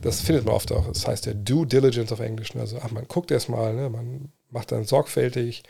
[0.01, 0.87] das findet man oft auch.
[0.87, 2.55] Das heißt ja Due Diligence auf Englisch.
[2.55, 3.89] Also ach, man guckt erstmal, ne?
[3.89, 5.63] man macht dann sorgfältig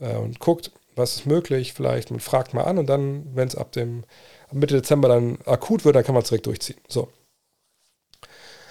[0.00, 1.74] äh, und guckt, was ist möglich.
[1.74, 4.04] Vielleicht man fragt mal an und dann, wenn es ab dem
[4.48, 6.80] ab Mitte Dezember dann akut wird, dann kann man es direkt durchziehen.
[6.88, 7.08] So.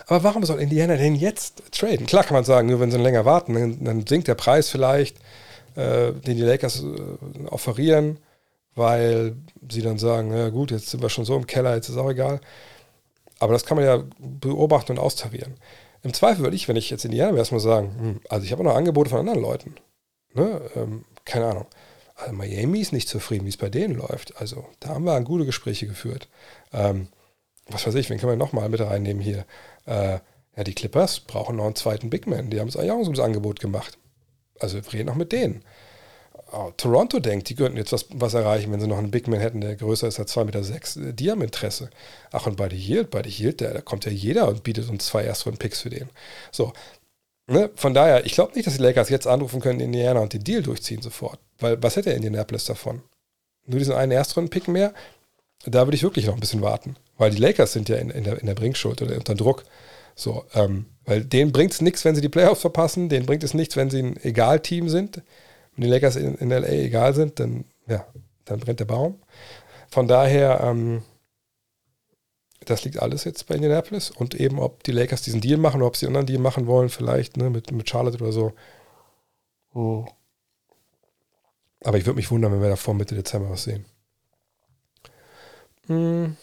[0.07, 2.07] Aber warum soll Indiana denn jetzt traden?
[2.07, 5.17] Klar kann man sagen, nur wenn sie länger warten, dann, dann sinkt der Preis vielleicht,
[5.75, 8.19] äh, den die Lakers äh, offerieren,
[8.75, 9.35] weil
[9.69, 12.09] sie dann sagen, na gut, jetzt sind wir schon so im Keller, jetzt ist auch
[12.09, 12.41] egal.
[13.39, 15.55] Aber das kann man ja beobachten und austarieren.
[16.01, 18.61] Im Zweifel würde ich, wenn ich jetzt Indiana wäre, erstmal sagen, hm, also ich habe
[18.61, 19.75] auch noch Angebote von anderen Leuten.
[20.33, 20.61] Ne?
[20.75, 21.65] Ähm, keine Ahnung.
[22.15, 24.37] Also Miami ist nicht zufrieden, wie es bei denen läuft.
[24.37, 26.27] Also da haben wir gute Gespräche geführt.
[26.71, 27.07] Ähm,
[27.67, 29.45] was weiß ich, wen können wir nochmal mit reinnehmen hier?
[29.85, 30.19] Äh,
[30.55, 32.49] ja, die Clippers brauchen noch einen zweiten Big Man.
[32.49, 33.97] Die haben es eigentlich auch ein Angebot gemacht.
[34.59, 35.63] Also wir reden auch mit denen.
[36.51, 39.39] Oh, Toronto denkt, die könnten jetzt was, was erreichen, wenn sie noch einen Big Man
[39.39, 40.63] hätten, der größer ist als 2,6 Meter.
[40.63, 40.99] Sechs.
[40.99, 41.89] Die haben Interesse.
[42.31, 45.07] Ach, und bei der Yield, bei der Yield, da, kommt ja jeder und bietet uns
[45.07, 46.09] zwei Erstrunden-Picks für den.
[46.51, 46.71] So,
[47.47, 47.71] ne?
[47.75, 50.43] von daher, ich glaube nicht, dass die Lakers jetzt anrufen können in Indiana und den
[50.43, 51.39] Deal durchziehen sofort.
[51.59, 53.01] Weil was hätte Indianapolis davon?
[53.65, 54.93] Nur diesen einen Erstrunden-Pick mehr?
[55.65, 56.97] Da würde ich wirklich noch ein bisschen warten.
[57.17, 59.63] Weil die Lakers sind ja in, in, der, in der Bringschuld oder unter Druck.
[60.15, 63.53] So, ähm, weil denen bringt es nichts, wenn sie die Playoffs verpassen, denen bringt es
[63.53, 65.21] nichts, wenn sie ein Egal-Team sind.
[65.75, 68.05] Wenn die Lakers in, in LA egal sind, dann, ja,
[68.45, 69.19] dann brennt der Baum.
[69.89, 71.03] Von daher, ähm,
[72.65, 75.87] das liegt alles jetzt bei Indianapolis und eben, ob die Lakers diesen Deal machen oder
[75.87, 78.53] ob sie einen anderen Deal machen wollen, vielleicht ne, mit, mit Charlotte oder so.
[79.73, 80.05] Oh.
[81.83, 83.85] Aber ich würde mich wundern, wenn wir da vor Mitte Dezember was sehen.
[85.87, 86.37] Hm.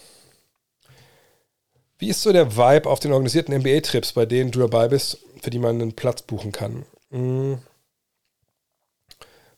[2.01, 5.51] Wie ist so der Vibe auf den organisierten NBA-Trips, bei denen du dabei bist, für
[5.51, 6.83] die man einen Platz buchen kann?
[7.11, 7.59] Hm.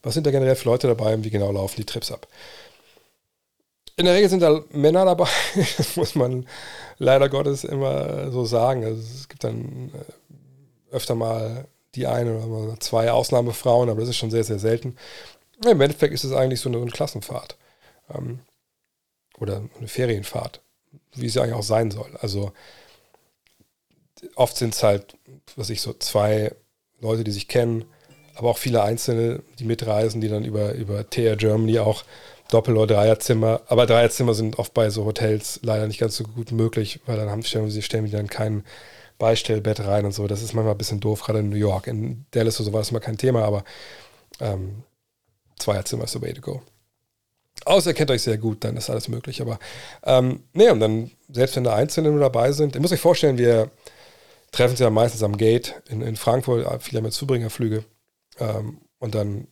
[0.02, 2.28] Was sind da generell für Leute dabei und wie genau laufen die Trips ab?
[3.96, 5.30] In der Regel sind da Männer dabei,
[5.78, 6.46] das muss man
[6.98, 8.84] leider Gottes immer so sagen.
[8.84, 11.66] Also es gibt dann äh, öfter mal
[11.96, 14.98] die eine oder zwei Ausnahmefrauen, aber das ist schon sehr, sehr selten.
[15.66, 17.56] Im Endeffekt ist es eigentlich so eine, so eine Klassenfahrt.
[18.14, 18.40] Ähm,
[19.40, 20.60] oder eine Ferienfahrt
[21.16, 22.12] wie es eigentlich auch sein soll.
[22.22, 22.52] Also
[24.36, 25.18] oft sind es halt,
[25.56, 26.54] was ich so, zwei
[27.00, 27.86] Leute, die sich kennen,
[28.36, 32.04] aber auch viele Einzelne, die mitreisen, die dann über, über TR Germany auch
[32.50, 36.52] Doppel- oder Dreierzimmer, aber Dreierzimmer sind oft bei so Hotels leider nicht ganz so gut
[36.52, 38.64] möglich, weil dann haben, stellen sie stellen die dann kein
[39.18, 40.28] Beistellbett rein und so.
[40.28, 41.88] Das ist manchmal ein bisschen doof, gerade in New York.
[41.88, 43.64] In Dallas oder so war das mal kein Thema, aber
[44.40, 44.84] ähm,
[45.58, 46.62] Zweierzimmer ist the way to go.
[47.66, 49.42] Außer ihr kennt euch sehr gut, dann ist alles möglich.
[49.42, 49.60] Aber
[50.04, 53.38] ähm, nee, und dann, selbst wenn da Einzelne nur dabei sind, ihr müsst euch vorstellen,
[53.38, 53.72] wir
[54.52, 57.84] treffen sie ja meistens am Gate in, in Frankfurt, viele haben ja Zubringerflüge.
[58.40, 59.48] Ähm, und dann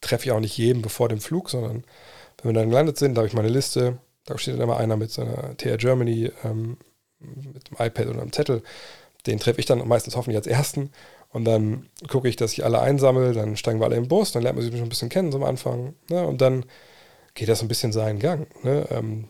[0.00, 1.84] treffe ich auch nicht jeden bevor dem Flug, sondern
[2.42, 4.96] wenn wir dann gelandet sind, da habe ich meine Liste, da steht dann immer einer
[4.96, 6.78] mit seiner TR Germany, ähm,
[7.18, 8.62] mit dem iPad oder einem Zettel.
[9.26, 10.90] Den treffe ich dann meistens hoffentlich als ersten.
[11.34, 14.44] Und dann gucke ich, dass ich alle einsammle, dann steigen wir alle im Bus, dann
[14.44, 15.96] lernt man sich schon ein bisschen kennen so am Anfang.
[16.08, 16.24] Ne?
[16.24, 16.64] Und dann
[17.34, 18.46] geht das ein bisschen seinen Gang.
[18.64, 18.86] Ne?
[18.92, 19.28] Ähm,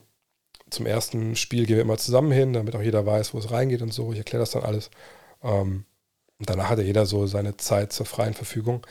[0.68, 3.80] zum ersten Spiel gehen wir immer zusammen hin, damit auch jeder weiß, wo es reingeht
[3.80, 4.12] und so.
[4.12, 4.90] Ich erkläre das dann alles.
[5.42, 5.86] Ähm,
[6.38, 8.86] und danach hat ja jeder so seine Zeit zur freien Verfügung.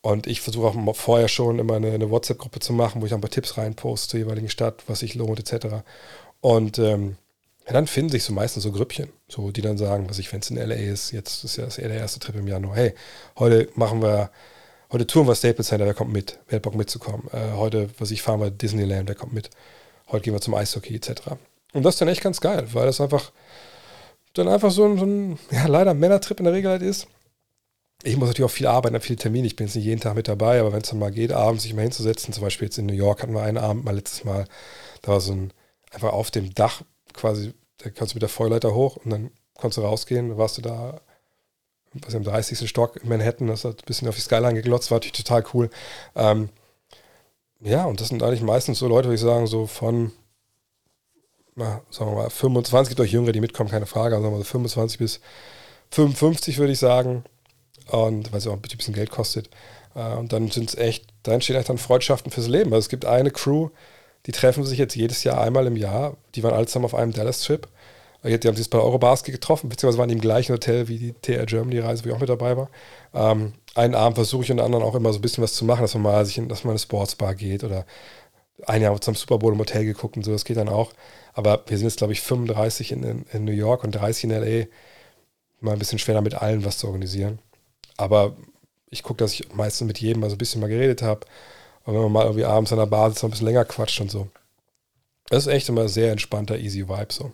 [0.00, 3.20] Und ich versuche auch vorher schon immer eine, eine WhatsApp-Gruppe zu machen, wo ich ein
[3.20, 5.84] paar Tipps reinposte zur jeweiligen Stadt, was sich lohnt, etc.
[6.40, 7.16] Und ähm,
[7.66, 10.40] ja, dann finden sich so meistens so Grüppchen, so, die dann sagen, was ich, wenn
[10.40, 12.94] es in LA ist, jetzt ist ja das der erste Trip im Januar, hey,
[13.38, 14.30] heute machen wir,
[14.92, 16.38] heute touren wir Staples Center, wer kommt mit?
[16.46, 17.28] Wer hat Bock mitzukommen?
[17.32, 19.50] Äh, heute, was ich, fahren wir Disneyland, wer kommt mit?
[20.08, 21.22] Heute gehen wir zum Eishockey, etc.
[21.72, 23.32] Und das ist dann echt ganz geil, weil das einfach
[24.34, 27.08] dann einfach so ein, so ein ja, leider Männertrip in der Regel halt ist.
[28.02, 29.46] Ich muss natürlich auch viel arbeiten, habe viele Termine.
[29.46, 31.64] Ich bin jetzt nicht jeden Tag mit dabei, aber wenn es dann mal geht, abends
[31.64, 34.24] sich mal hinzusetzen, zum Beispiel jetzt in New York hatten wir einen Abend mal letztes
[34.24, 34.44] Mal,
[35.02, 35.52] da war so ein,
[35.90, 36.82] einfach auf dem Dach
[37.16, 40.62] quasi, da kannst du mit der Feuerleiter hoch und dann konntest du rausgehen, warst du
[40.62, 41.00] da
[42.04, 42.68] was im 30.
[42.68, 45.70] Stock in Manhattan, das hat ein bisschen auf die Skyline geglotzt, war natürlich total cool.
[46.14, 46.50] Ähm,
[47.60, 50.12] ja, und das sind eigentlich meistens so Leute, würde ich sagen, so von,
[51.54, 54.38] na, sagen wir mal, 25, gibt auch Jüngere, die mitkommen, keine Frage, aber sagen wir
[54.38, 55.20] mal so 25 bis
[55.90, 57.24] 55 würde ich sagen.
[57.88, 59.48] Und weil es auch ein bisschen Geld kostet.
[59.94, 62.72] Äh, und dann sind es echt, da entstehen echt dann Freundschaften fürs Leben.
[62.72, 63.70] Also es gibt eine Crew,
[64.26, 66.16] die treffen sich jetzt jedes Jahr einmal im Jahr.
[66.34, 67.66] Die waren alle zusammen auf einem Dallas-Trip.
[68.24, 71.46] Die haben sich bei Eurobasket getroffen, beziehungsweise waren die im gleichen Hotel wie die TR
[71.46, 72.68] Germany-Reise, wo ich auch mit dabei war.
[73.14, 75.64] Ähm, einen Abend versuche ich und den anderen auch immer so ein bisschen was zu
[75.64, 77.86] machen, dass man mal sich in, dass man in eine Sportsbar geht oder
[78.66, 80.92] ein Jahr zum Super Bowl im Hotel geguckt und so, das geht dann auch.
[81.34, 84.30] Aber wir sind jetzt, glaube ich, 35 in, in, in New York und 30 in
[84.30, 84.66] LA.
[85.60, 87.38] Mal ein bisschen schwer, mit allen was zu organisieren.
[87.96, 88.36] Aber
[88.90, 91.26] ich gucke, dass ich meistens mit jedem mal so ein bisschen mal geredet habe.
[91.86, 94.10] Und wenn man mal irgendwie abends an der Basis noch ein bisschen länger quatscht und
[94.10, 94.28] so.
[95.28, 97.32] Das ist echt immer sehr entspannter, easy Vibe so.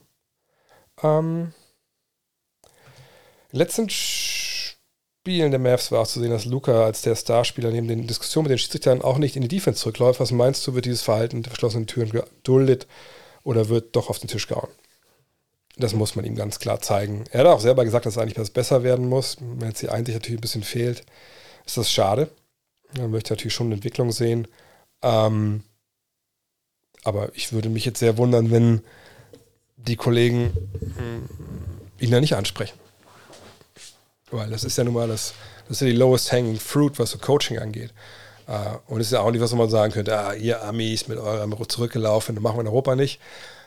[1.02, 1.52] Ähm,
[3.50, 8.06] letzten Spielen der Mavs war auch zu sehen, dass Luca als der Starspieler neben den
[8.06, 10.20] Diskussionen mit den Schiedsrichtern auch nicht in die Defense zurückläuft.
[10.20, 12.86] Was meinst du, wird dieses Verhalten hinter verschlossenen Türen geduldet
[13.44, 14.70] oder wird doch auf den Tisch gehauen?
[15.76, 17.24] Das muss man ihm ganz klar zeigen.
[17.30, 19.38] Er hat auch selber gesagt, dass eigentlich was besser werden muss.
[19.40, 21.04] Wenn jetzt die Einsicht natürlich ein bisschen fehlt,
[21.64, 22.28] ist das schade.
[22.98, 24.48] Man möchte natürlich schon eine Entwicklung sehen.
[25.02, 25.64] Ähm,
[27.04, 28.82] aber ich würde mich jetzt sehr wundern, wenn
[29.76, 30.52] die Kollegen
[32.00, 32.78] äh, ihn da nicht ansprechen.
[34.30, 35.34] Weil das ist ja nun mal das,
[35.68, 37.92] das ist ja die lowest hanging fruit, was so Coaching angeht.
[38.48, 41.16] Uh, und es ist ja auch nicht, was man sagen könnte, ah, ihr Amis mit
[41.16, 43.20] eurem zurückgelaufen, machen wir in Europa nicht.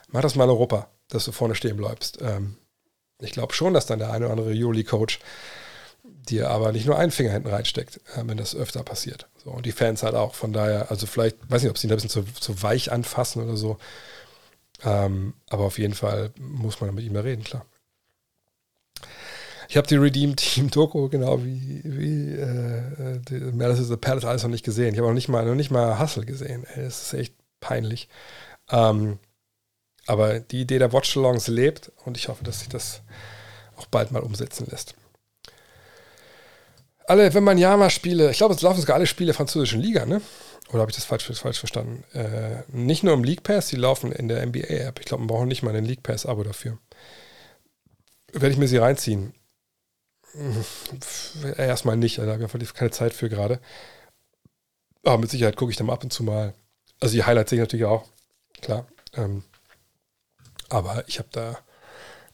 [0.09, 2.19] Mach das mal in Europa dass du vorne stehen bleibst.
[2.21, 2.55] Ähm,
[3.19, 5.19] ich glaube schon, dass dann der eine oder andere Juli-Coach
[6.25, 9.27] dir aber nicht nur einen Finger hinten reinsteckt, äh, wenn das öfter passiert.
[9.43, 10.35] So, und die Fans halt auch.
[10.35, 13.43] Von daher, also vielleicht, weiß nicht, ob sie ihn ein bisschen zu, zu weich anfassen
[13.43, 13.77] oder so.
[14.83, 17.65] Ähm, aber auf jeden Fall muss man mit ihm mehr reden, klar.
[19.67, 24.25] Ich habe die Redeem Team Doku genau wie, wie äh, die Malice is the Palace
[24.25, 24.93] alles noch nicht gesehen.
[24.93, 26.65] Ich habe noch nicht mal noch nicht mal Hustle gesehen.
[26.75, 28.07] Ey, das ist echt peinlich.
[28.69, 29.19] Ähm,
[30.05, 33.01] aber die Idee der Watchalongs lebt und ich hoffe, dass sich das
[33.75, 34.95] auch bald mal umsetzen lässt.
[37.07, 40.05] Alle, wenn man Yama spiele, ich glaube, es laufen sogar alle Spiele der französischen Liga,
[40.05, 40.21] ne?
[40.69, 42.03] Oder habe ich das falsch, falsch verstanden?
[42.13, 44.99] Äh, nicht nur im League Pass, die laufen in der NBA-App.
[44.99, 46.79] Ich glaube, man braucht nicht mal einen League Pass-Abo dafür.
[48.31, 49.33] Werde ich mir sie reinziehen?
[51.57, 53.59] Erstmal nicht, da habe ich einfach keine Zeit für gerade.
[55.03, 56.53] Aber mit Sicherheit gucke ich dann ab und zu mal.
[56.99, 58.05] Also die Highlights sehe ich natürlich auch,
[58.61, 58.87] klar.
[59.13, 59.43] Ähm,
[60.69, 61.57] aber ich habe da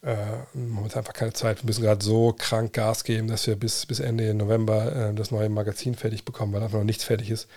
[0.03, 0.15] äh,
[0.53, 1.61] momentan einfach keine Zeit.
[1.61, 5.31] Wir müssen gerade so krank Gas geben, dass wir bis, bis Ende November äh, das
[5.31, 7.47] neue Magazin fertig bekommen, weil einfach noch nichts fertig ist.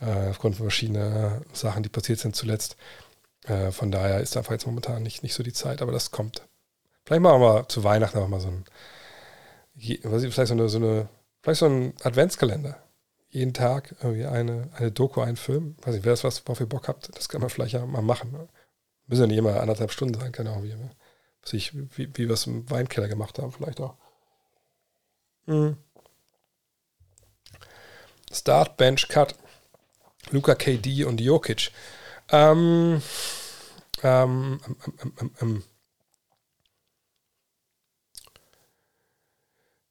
[0.00, 2.76] Äh, aufgrund von verschiedenen Sachen, die passiert sind zuletzt.
[3.44, 6.46] Äh, von daher ist einfach jetzt momentan nicht, nicht so die Zeit, aber das kommt.
[7.04, 8.64] Vielleicht machen wir zu Weihnachten auch mal so ein,
[10.02, 11.08] was ich, vielleicht so eine, so eine,
[11.42, 12.76] vielleicht so ein Adventskalender.
[13.30, 15.76] Jeden Tag irgendwie eine, eine Doku, einen Film.
[15.82, 18.02] Weiß nicht, wer das was, worauf ihr Bock habt, das kann man vielleicht ja mal
[18.02, 18.32] machen.
[18.32, 18.48] Ne?
[19.06, 20.74] Müssen ja nicht immer anderthalb Stunden sein, keine Ahnung, wie,
[21.52, 23.94] ich, wie, wie wir es im Weinkeller gemacht haben, vielleicht auch.
[25.46, 25.76] Mhm.
[28.32, 29.34] Start, Bench, Cut.
[30.30, 31.70] Luca KD und Jokic.
[32.30, 33.00] Ähm,
[34.02, 34.60] ähm,
[35.02, 35.62] ähm, ähm, ähm,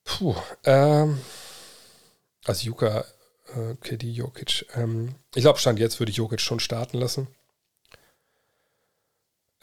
[0.04, 1.20] Puh, ähm,
[2.46, 3.06] also Luca,
[3.56, 4.66] äh, KD, Jokic.
[4.76, 7.28] Ähm, ich glaube, Stand jetzt würde ich Jokic schon starten lassen.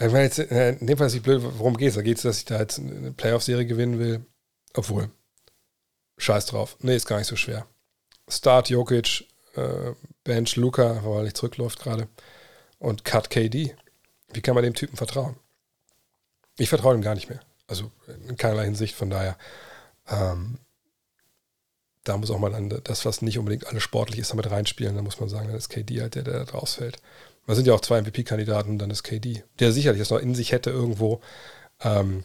[0.05, 1.95] Ich meine, jetzt, äh, in dem Fall ist es blöd, worum geht es?
[1.95, 4.27] Da geht es, dass ich da jetzt eine Playoff-Serie gewinnen will.
[4.75, 5.11] Obwohl,
[6.19, 6.77] scheiß drauf.
[6.81, 7.67] Nee, ist gar nicht so schwer.
[8.29, 9.93] Start Jokic, äh,
[10.25, 12.09] Bench Luca, weil er zurückläuft gerade.
[12.79, 13.77] Und Cut KD.
[14.33, 15.37] Wie kann man dem Typen vertrauen?
[16.59, 17.41] Ich vertraue ihm gar nicht mehr.
[17.69, 17.93] Also
[18.29, 18.97] in keinerlei Hinsicht.
[18.97, 19.37] Von daher,
[20.09, 20.59] ähm,
[22.03, 24.97] da muss auch mal dann das, was nicht unbedingt alles sportlich ist, damit reinspielen.
[24.97, 26.99] Da muss man sagen, dann ist KD halt der, der da rausfällt.
[27.47, 30.53] Man sind ja auch zwei MVP-Kandidaten, dann ist KD, der sicherlich das noch in sich
[30.53, 31.21] hätte irgendwo.
[31.81, 32.25] Ähm,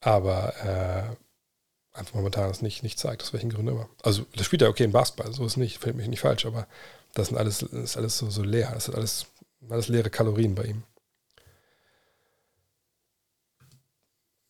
[0.00, 3.88] aber äh, einfach momentan das nicht, nicht zeigt, aus welchen Gründen immer.
[4.02, 6.66] Also, das spielt ja okay in Basketball, so ist nicht, fällt mich nicht falsch, aber
[7.14, 8.70] das sind alles, das ist alles so, so leer.
[8.74, 9.26] Das sind alles,
[9.68, 10.82] alles leere Kalorien bei ihm.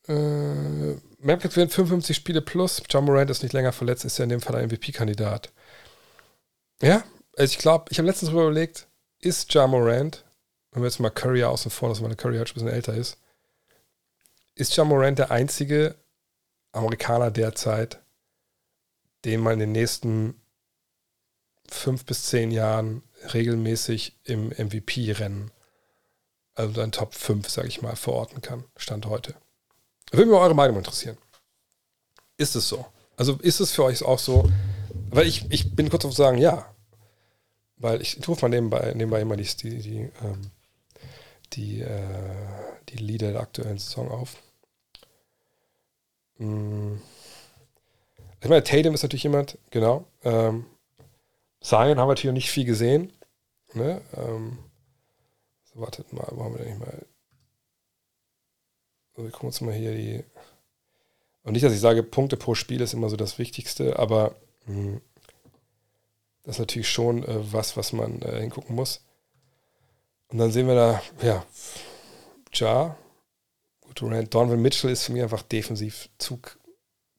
[0.08, 2.82] Äh, Memphis gewinnt 55 Spiele plus.
[2.88, 5.52] John Morant ist nicht länger verletzt, ist ja in dem Fall ein MVP-Kandidat.
[6.82, 7.04] Ja,
[7.36, 8.88] also ich glaube, ich habe letztens darüber überlegt,
[9.22, 10.24] ist John Morant,
[10.72, 12.94] wenn wir jetzt mal Curry außen vor lassen, weil Curry halt schon ein bisschen älter
[12.94, 13.18] ist,
[14.54, 15.94] ist John Morant der einzige
[16.72, 18.00] Amerikaner derzeit,
[19.24, 20.40] den man in den nächsten
[21.68, 23.02] fünf bis zehn Jahren
[23.32, 25.50] regelmäßig im MVP-Rennen,
[26.54, 29.34] also ein Top 5, sage ich mal, verorten kann, Stand heute.
[30.10, 31.16] Würde mich eure Meinung interessieren.
[32.36, 32.84] Ist es so?
[33.16, 34.50] Also ist es für euch auch so?
[35.10, 36.74] Weil ich, ich bin kurz auf zu sagen, ja.
[37.82, 40.50] Weil ich rufe mal nebenbei, nebenbei immer die, die, die, ähm,
[41.52, 44.36] die, äh, die Lieder der aktuellen Saison auf.
[46.36, 47.02] Hm.
[48.40, 50.04] Ich meine, Tatum ist natürlich jemand, genau.
[50.22, 50.66] Ähm,
[51.60, 53.12] Zion haben wir natürlich noch nicht viel gesehen.
[53.74, 54.00] Ne?
[54.16, 54.58] Ähm,
[55.64, 57.04] so, wartet mal, wo haben wir denn nicht mal.
[59.16, 60.24] So, wir gucken uns mal hier die.
[61.42, 64.74] Und nicht, dass ich sage, Punkte pro Spiel ist immer so das Wichtigste, aber mh,
[64.74, 65.00] hm,
[66.44, 69.04] das ist natürlich schon äh, was, was man äh, hingucken muss.
[70.28, 71.44] Und dann sehen wir da, ja,
[72.54, 72.96] Ja,
[73.94, 76.40] Durant, Donovan Mitchell ist für mich einfach defensiv zu,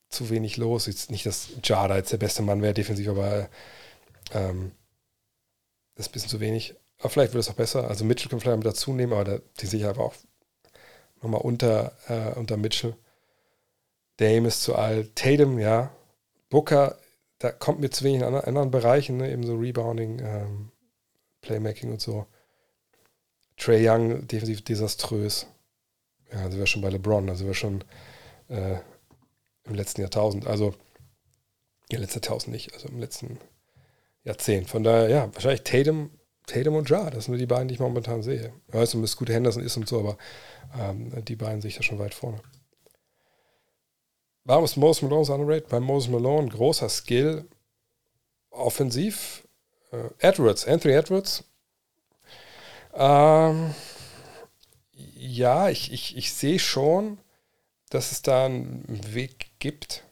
[0.08, 0.86] zu wenig los.
[0.86, 3.48] Jetzt nicht, dass Jada jetzt der beste Mann wäre defensiv, aber
[4.32, 4.72] ähm,
[5.94, 6.74] das ist ein bisschen zu wenig.
[6.98, 7.88] Aber vielleicht wird es auch besser.
[7.88, 10.14] Also Mitchell kann vielleicht mit dazu nehmen, aber da, die sehe ich einfach auch
[11.22, 12.96] nochmal unter, äh, unter Mitchell.
[14.16, 15.14] Dame ist zu alt.
[15.16, 15.94] Tatum, ja.
[16.50, 16.98] Booker,
[17.44, 19.30] da kommt mir zu wenig in anderen Bereichen, ne?
[19.30, 20.70] eben so Rebounding, ähm,
[21.42, 22.26] Playmaking und so.
[23.58, 25.46] Trey Young, defensiv desaströs.
[26.32, 27.84] Ja, sind wir schon bei LeBron, sind wir schon
[28.48, 28.78] äh,
[29.64, 30.46] im letzten Jahrtausend.
[30.46, 30.74] Also,
[31.92, 33.38] ja, letzten Jahrtausend nicht, also im letzten
[34.22, 34.70] Jahrzehnt.
[34.70, 36.12] Von daher, ja, wahrscheinlich Tatum,
[36.46, 38.54] Tatum und Ja, das sind die beiden, die ich momentan sehe.
[38.68, 40.16] Ich weiß nicht, Scooter Henderson ist und so, aber
[40.80, 42.40] ähm, die beiden sehe ich da schon weit vorne.
[44.44, 45.68] Warum ist Moses Malone so underrated?
[45.68, 47.46] Bei Moses Malone großer Skill,
[48.50, 49.46] offensiv.
[49.90, 51.44] Äh, Edwards, Anthony Edwards.
[52.92, 53.74] Ähm,
[54.92, 57.18] ja, ich, ich, ich sehe schon,
[57.90, 60.04] dass es da einen Weg gibt.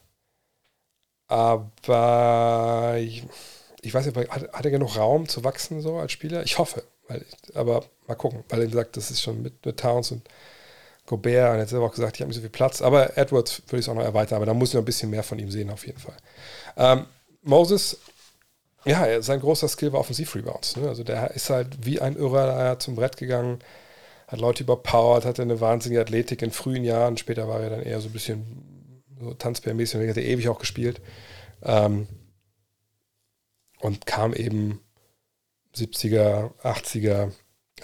[1.27, 3.23] Aber ich,
[3.81, 6.43] ich weiß nicht, hat, hat, er genug Raum zu wachsen so als Spieler?
[6.43, 6.83] Ich hoffe.
[7.07, 10.27] Weil, aber mal gucken, weil er sagt, das ist schon mit, mit Towns und
[11.05, 12.81] Gobert und hat selber auch gesagt, ich habe nicht so viel Platz.
[12.81, 15.23] Aber Edwards würde ich auch noch erweitern, aber da muss ich noch ein bisschen mehr
[15.23, 16.17] von ihm sehen, auf jeden Fall.
[16.77, 17.05] Ähm,
[17.41, 17.99] Moses,
[18.85, 20.77] ja, sein großer Skill war Offensiv-Rebounds.
[20.77, 20.87] Ne?
[20.87, 23.59] Also der ist halt wie ein Irrer zum Brett gegangen
[24.33, 27.17] hat Leute überpowert, hatte eine wahnsinnige Athletik in frühen Jahren.
[27.17, 30.59] Später war er dann eher so ein bisschen so Tanzbärmäßig und hat er ewig auch
[30.59, 31.01] gespielt.
[31.61, 32.07] Ähm,
[33.79, 34.81] und kam eben
[35.75, 37.31] 70er, 80er,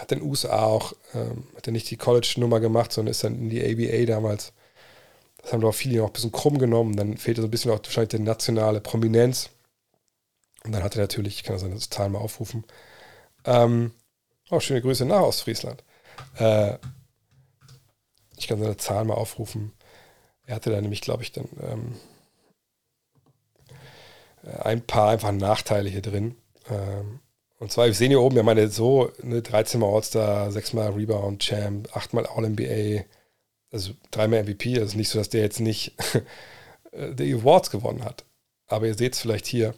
[0.00, 3.34] hat in den USA auch, ähm, hat er nicht die College-Nummer gemacht, sondern ist dann
[3.34, 4.52] in die ABA damals.
[5.42, 6.96] Das haben doch viele auch ein bisschen krumm genommen.
[6.96, 9.50] Dann fehlte so ein bisschen auch wahrscheinlich die nationale Prominenz.
[10.64, 12.64] Und dann hat er natürlich, ich kann seine Zahlen mal aufrufen,
[13.44, 13.92] ähm,
[14.50, 15.82] oh, schöne Grüße nach Ostfriesland.
[16.36, 16.76] Äh,
[18.36, 19.72] ich kann seine Zahlen mal aufrufen.
[20.46, 21.94] Er hatte da nämlich, glaube ich, dann ähm,
[24.62, 26.36] ein paar einfach Nachteile hier drin.
[26.68, 27.20] Ähm,
[27.60, 30.92] und zwar, wir sehen hier oben, ja meine, so eine 13 Mal All-Star, 6 Mal
[30.92, 33.04] Rebound Champ, 8 Mal All-NBA,
[33.70, 34.78] also dreimal MVP.
[34.80, 35.94] Also nicht so, dass der jetzt nicht
[36.92, 38.24] die Awards gewonnen hat.
[38.66, 39.74] Aber ihr seht es vielleicht hier.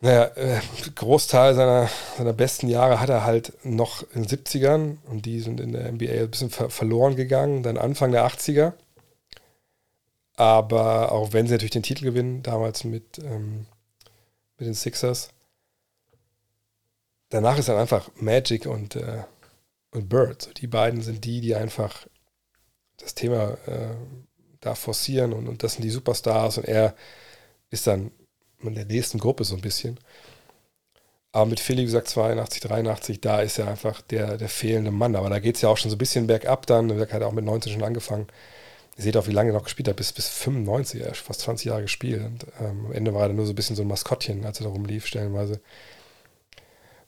[0.00, 0.60] Naja, äh,
[0.94, 5.60] Großteil seiner, seiner besten Jahre hat er halt noch in den 70ern und die sind
[5.60, 7.62] in der NBA ein bisschen ver verloren gegangen.
[7.62, 8.72] Dann Anfang der 80er
[10.36, 13.66] Aber auch wenn sie natürlich den Titel gewinnen, damals mit, ähm,
[14.56, 15.28] mit den Sixers,
[17.32, 19.24] danach ist dann einfach Magic und, äh,
[19.90, 20.42] und Bird.
[20.42, 22.06] So, die beiden sind die, die einfach
[22.98, 23.94] das Thema äh,
[24.60, 26.94] da forcieren und, und das sind die Superstars und er
[27.70, 28.12] ist dann
[28.60, 29.98] in der nächsten Gruppe so ein bisschen.
[31.32, 35.16] Aber mit Philly, wie gesagt, 82, 83, da ist er einfach der, der fehlende Mann.
[35.16, 36.90] Aber da geht es ja auch schon so ein bisschen bergab dann.
[36.90, 38.26] Er hat auch mit 19 schon angefangen.
[38.98, 41.40] Ihr seht auch, wie lange er noch gespielt hat, bis, bis 95, er hat fast
[41.40, 42.22] 20 Jahre gespielt.
[42.22, 44.64] Und ähm, am Ende war er nur so ein bisschen so ein Maskottchen, als er
[44.64, 45.60] da rumlief, stellenweise.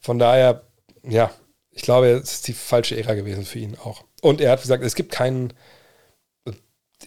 [0.05, 0.67] Von daher,
[1.03, 1.31] ja,
[1.71, 4.05] ich glaube, es ist die falsche Ära gewesen für ihn auch.
[4.21, 5.55] Und er hat gesagt, es gibt keinen,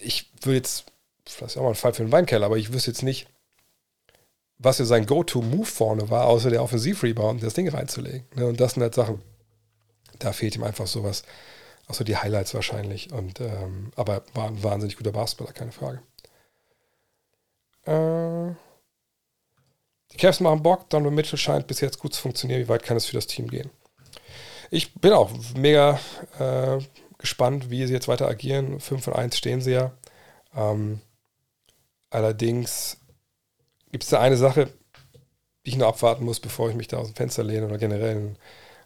[0.00, 0.86] ich würde jetzt,
[1.24, 3.28] das ist auch mal ein Fall für den Weinkeller, aber ich wüsste jetzt nicht,
[4.58, 8.26] was ja sein Go-To-Move vorne war, außer der Offensiv-Rebound, das Ding reinzulegen.
[8.34, 8.46] Ne?
[8.46, 9.22] Und das sind halt Sachen,
[10.18, 11.22] da fehlt ihm einfach sowas.
[11.86, 13.12] Auch so die Highlights wahrscheinlich.
[13.12, 16.02] Und, ähm, aber war ein wahnsinnig guter Basketballer, keine Frage.
[17.84, 18.56] Äh,
[20.18, 22.60] Cavs machen Bock, Donovan Mitchell scheint bis jetzt gut zu funktionieren.
[22.60, 23.70] Wie weit kann es für das Team gehen?
[24.70, 25.98] Ich bin auch mega
[26.38, 26.78] äh,
[27.16, 28.80] gespannt, wie sie jetzt weiter agieren.
[28.80, 29.92] 5 von 1 stehen sie ja.
[30.54, 31.00] Ähm,
[32.10, 32.98] allerdings
[33.90, 34.68] gibt es da eine Sache,
[35.64, 38.36] die ich noch abwarten muss, bevor ich mich da aus dem Fenster lehne oder generell.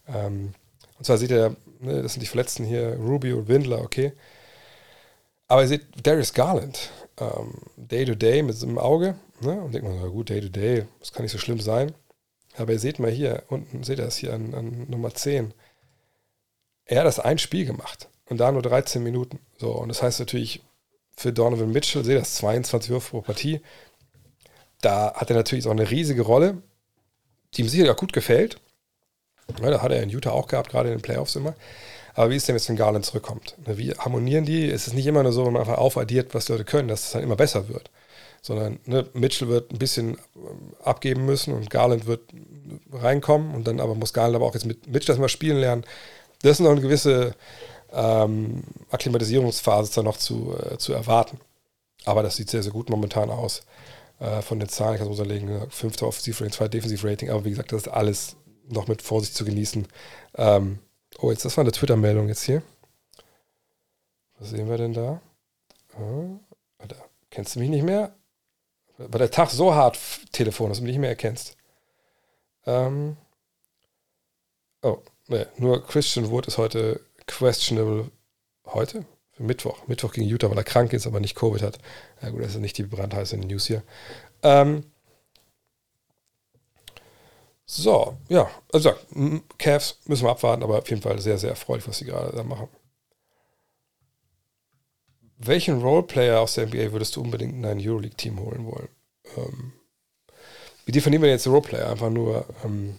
[0.07, 0.55] Ähm,
[0.99, 4.12] und zwar seht ihr, ne, das sind die Verletzten hier, Rubio und Windler, okay.
[5.49, 9.16] Aber ihr seht Darius Garland, ähm, Day to Day mit so einem Auge.
[9.43, 11.93] Ne, und denkt man, na gut, Day to Day, das kann nicht so schlimm sein.
[12.57, 15.53] Aber ihr seht mal hier, unten seht ihr das hier an, an Nummer 10.
[16.84, 19.40] Er hat das ein Spiel gemacht und da nur 13 Minuten.
[19.59, 20.62] So, und das heißt natürlich
[21.16, 23.61] für Donovan Mitchell, seht ihr das 22 Würfe pro Partie,
[24.80, 26.61] da hat er natürlich auch eine riesige Rolle,
[27.55, 28.61] die ihm sicherlich auch gut gefällt.
[29.61, 31.55] Ja, da hat er in Utah auch gehabt, gerade in den Playoffs immer.
[32.14, 33.57] Aber wie ist denn jetzt, wenn Garland zurückkommt?
[33.66, 34.68] Ne, wie harmonieren die?
[34.70, 37.07] Es ist nicht immer nur so, wenn man einfach aufaddiert, was die Leute können, dass
[37.07, 37.90] es dann immer besser wird.
[38.43, 42.22] Sondern ne, Mitchell wird ein bisschen ähm, abgeben müssen und Garland wird
[42.93, 45.84] reinkommen und dann aber muss Garland aber auch jetzt mit Mitchell erstmal spielen lernen.
[46.43, 47.34] Das ist noch eine gewisse
[47.93, 51.38] ähm, Akklimatisierungsphase dann noch zu, äh, zu erwarten.
[52.05, 53.62] Aber das sieht sehr, sehr gut momentan aus.
[54.18, 57.82] Äh, von den Zahlen kann man unterlegen, fünfter Offensivrating, zweiter Defensivrating, aber wie gesagt, das
[57.82, 58.36] ist alles
[58.68, 59.86] noch mit Vorsicht zu genießen.
[60.36, 60.78] Ähm,
[61.18, 62.62] oh, jetzt, das war eine Twitter-Meldung jetzt hier.
[64.38, 65.20] Was sehen wir denn da?
[66.88, 66.97] Da
[67.30, 68.14] kennst du mich nicht mehr?
[69.09, 69.99] War der Tag so hart,
[70.33, 71.57] Telefon, dass du mich nicht mehr erkennst.
[72.67, 73.17] Ähm,
[74.83, 74.99] oh,
[75.29, 78.11] ne, nur Christian Wood ist heute questionable.
[78.65, 79.05] Heute?
[79.33, 79.87] für Mittwoch.
[79.89, 81.79] Mittwoch gegen Utah, weil er krank ist, aber nicht Covid hat.
[82.23, 83.83] Ja gut, das ist nicht die brandheiße News hier.
[84.43, 84.85] Ähm,
[87.65, 88.93] so, ja, also
[89.59, 92.43] Cavs müssen wir abwarten, aber auf jeden Fall sehr, sehr erfreulich, was sie gerade da
[92.43, 92.69] machen.
[95.45, 98.88] Welchen Roleplayer aus der NBA würdest du unbedingt in dein Euroleague-Team holen wollen?
[99.36, 99.72] Ähm,
[100.86, 101.90] wie definieren wir jetzt Roleplayer?
[101.90, 102.97] Einfach nur, ähm,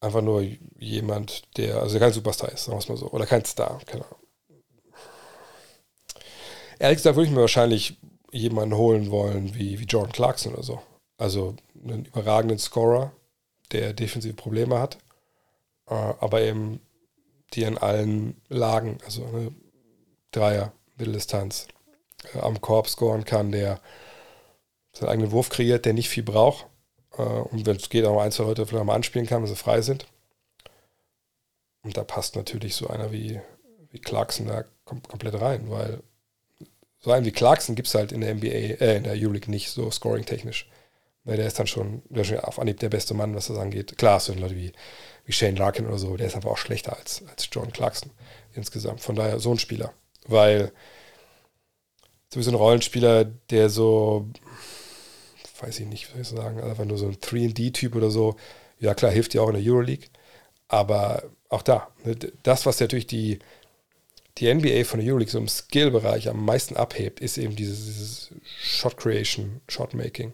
[0.00, 0.44] einfach nur
[0.78, 4.04] jemand, der, also kein Superstar ist, sagen wir es mal so, oder kein Star, keine
[4.04, 4.18] Ahnung.
[6.80, 7.96] Ehrlich gesagt würde ich mir wahrscheinlich
[8.32, 10.82] jemanden holen wollen wie, wie Jordan Clarkson oder so.
[11.18, 13.12] Also einen überragenden Scorer,
[13.70, 14.98] der defensive Probleme hat,
[15.86, 16.80] äh, aber eben
[17.54, 19.52] die in allen Lagen, also eine
[20.32, 21.68] Dreier, Mitteldistanz,
[22.34, 23.80] äh, am Korb scoren kann, der
[24.92, 26.66] seinen eigenen Wurf kreiert, der nicht viel braucht.
[27.16, 29.56] Äh, und wenn es geht, auch ein, zwei Leute vielleicht mal anspielen kann, wenn sie
[29.56, 30.06] frei sind.
[31.82, 33.40] Und da passt natürlich so einer wie,
[33.90, 36.02] wie Clarkson da kom komplett rein, weil
[37.00, 39.70] so einen wie Clarkson gibt es halt in der NBA, äh, in der Euroleague nicht,
[39.70, 40.68] so scoring-technisch.
[41.24, 43.58] Weil der ist dann schon, der ist schon auf Anhieb der beste Mann, was das
[43.58, 43.96] angeht.
[43.98, 44.72] Klar, so Leute wie,
[45.24, 48.10] wie Shane Larkin oder so, der ist einfach auch schlechter als, als John Clarkson
[48.54, 49.00] insgesamt.
[49.00, 49.92] Von daher so ein Spieler.
[50.26, 50.72] Weil
[52.30, 54.28] sowieso ein Rollenspieler, der so,
[55.60, 58.36] weiß ich nicht, was ich sagen, einfach nur so ein 3D-Typ oder so,
[58.78, 60.08] ja klar, hilft dir auch in der Euroleague.
[60.68, 63.38] Aber auch da, ne, das, was natürlich die
[64.38, 68.30] die NBA von der Euroleague so im Skill-Bereich am meisten abhebt, ist eben dieses, dieses
[68.62, 70.32] Shot Creation, Shot Making.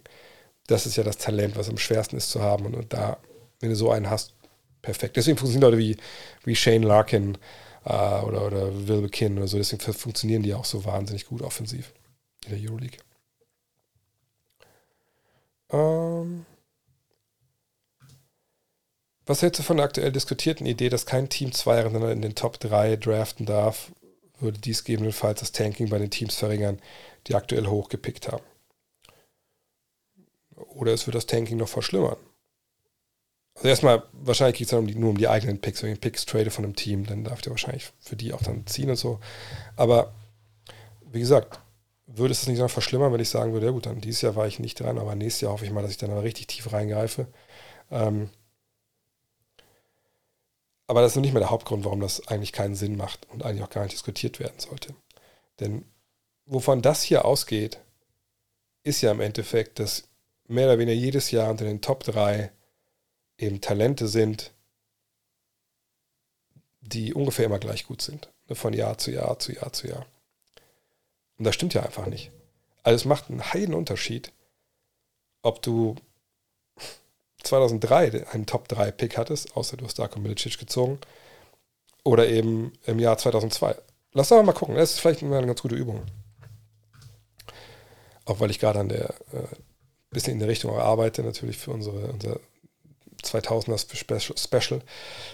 [0.66, 2.66] Das ist ja das Talent, was am schwersten ist zu haben.
[2.66, 3.18] Und, und da,
[3.60, 4.34] wenn du so einen hast,
[4.82, 5.16] perfekt.
[5.16, 5.96] Deswegen funktionieren Leute wie,
[6.44, 7.38] wie Shane Larkin
[7.84, 9.56] äh, oder, oder Will McKinn oder so.
[9.56, 11.92] Deswegen funktionieren die auch so wahnsinnig gut offensiv
[12.46, 12.98] in der Euroleague.
[15.70, 16.46] Ähm.
[19.26, 22.34] Was hältst du von der aktuell diskutierten Idee, dass kein Team zwei Jahre in den
[22.34, 23.92] Top 3 draften darf?
[24.40, 26.80] Würde dies gegebenenfalls das Tanking bei den Teams verringern,
[27.26, 28.44] die aktuell hochgepickt haben?
[30.54, 32.16] Oder es wird das Tanking noch verschlimmern?
[33.58, 35.82] Also erstmal, wahrscheinlich geht es dann um die, nur um die eigenen Picks.
[35.82, 38.66] Wenn ich Picks trade von einem Team, dann darf der wahrscheinlich für die auch dann
[38.66, 39.18] ziehen und so.
[39.74, 40.14] Aber
[41.10, 41.58] wie gesagt,
[42.06, 44.46] würde es nicht noch verschlimmern, wenn ich sagen würde, ja gut, dann dieses Jahr war
[44.46, 46.72] ich nicht dran, aber nächstes Jahr hoffe ich mal, dass ich dann aber richtig tief
[46.72, 47.26] reingreife.
[47.90, 48.30] Ähm,
[50.86, 53.44] aber das ist noch nicht mehr der Hauptgrund, warum das eigentlich keinen Sinn macht und
[53.44, 54.94] eigentlich auch gar nicht diskutiert werden sollte.
[55.58, 55.84] Denn
[56.46, 57.80] wovon das hier ausgeht,
[58.84, 60.04] ist ja im Endeffekt, dass
[60.46, 62.52] mehr oder weniger jedes Jahr unter den Top 3
[63.38, 64.52] eben Talente sind,
[66.80, 68.30] die ungefähr immer gleich gut sind.
[68.48, 70.06] Ne, von Jahr zu Jahr zu Jahr zu Jahr.
[71.38, 72.30] Und das stimmt ja einfach nicht.
[72.82, 74.32] Also es macht einen heiden Unterschied,
[75.42, 75.94] ob du
[77.44, 80.98] 2003 einen Top-3-Pick hattest, außer du hast Darko Milicic gezogen,
[82.02, 83.76] oder eben im Jahr 2002.
[84.12, 86.02] Lass doch mal gucken, das ist vielleicht eine ganz gute Übung.
[88.24, 89.46] Auch weil ich gerade an der, äh,
[90.10, 92.40] bisschen in der Richtung arbeite, natürlich für unsere, unser
[93.22, 94.82] 2000er Special.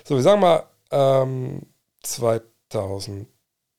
[0.05, 1.63] So, wir sagen mal ähm,
[2.03, 3.29] 2000,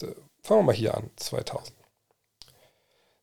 [0.01, 0.05] äh,
[0.41, 1.75] fangen wir mal hier an, 2000.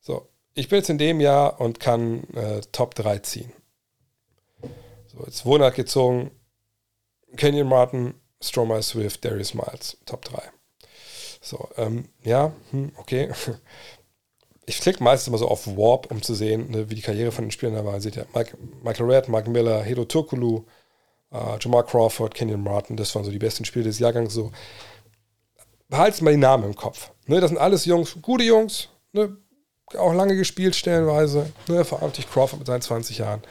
[0.01, 3.53] So, ich bin jetzt in dem Jahr und kann äh, Top 3 ziehen.
[5.07, 6.31] So, jetzt Wohnart gezogen,
[7.37, 10.43] Kenyon Martin, Stromae Swift, Darius Miles, Top 3.
[11.41, 13.33] So, ähm, ja, hm, okay.
[14.73, 17.45] Ich klicke meistens immer so auf Warp, um zu sehen, ne, wie die Karriere von
[17.45, 18.01] den Spielern da war.
[18.01, 20.65] Seht ihr, Mike, Michael Red, Mark Miller, Hedo Turkulu,
[21.31, 24.33] äh, Jamal Crawford, Kenyon Martin, das waren so die besten Spiele des Jahrgangs.
[24.33, 24.51] So,
[25.91, 27.11] behaltet mal die Namen im Kopf.
[27.27, 29.37] Ne, das sind alles Jungs, gute Jungs, ne,
[29.99, 33.43] auch lange gespielt stellenweise, ne, vor allem Crawford mit seinen 20 Jahren.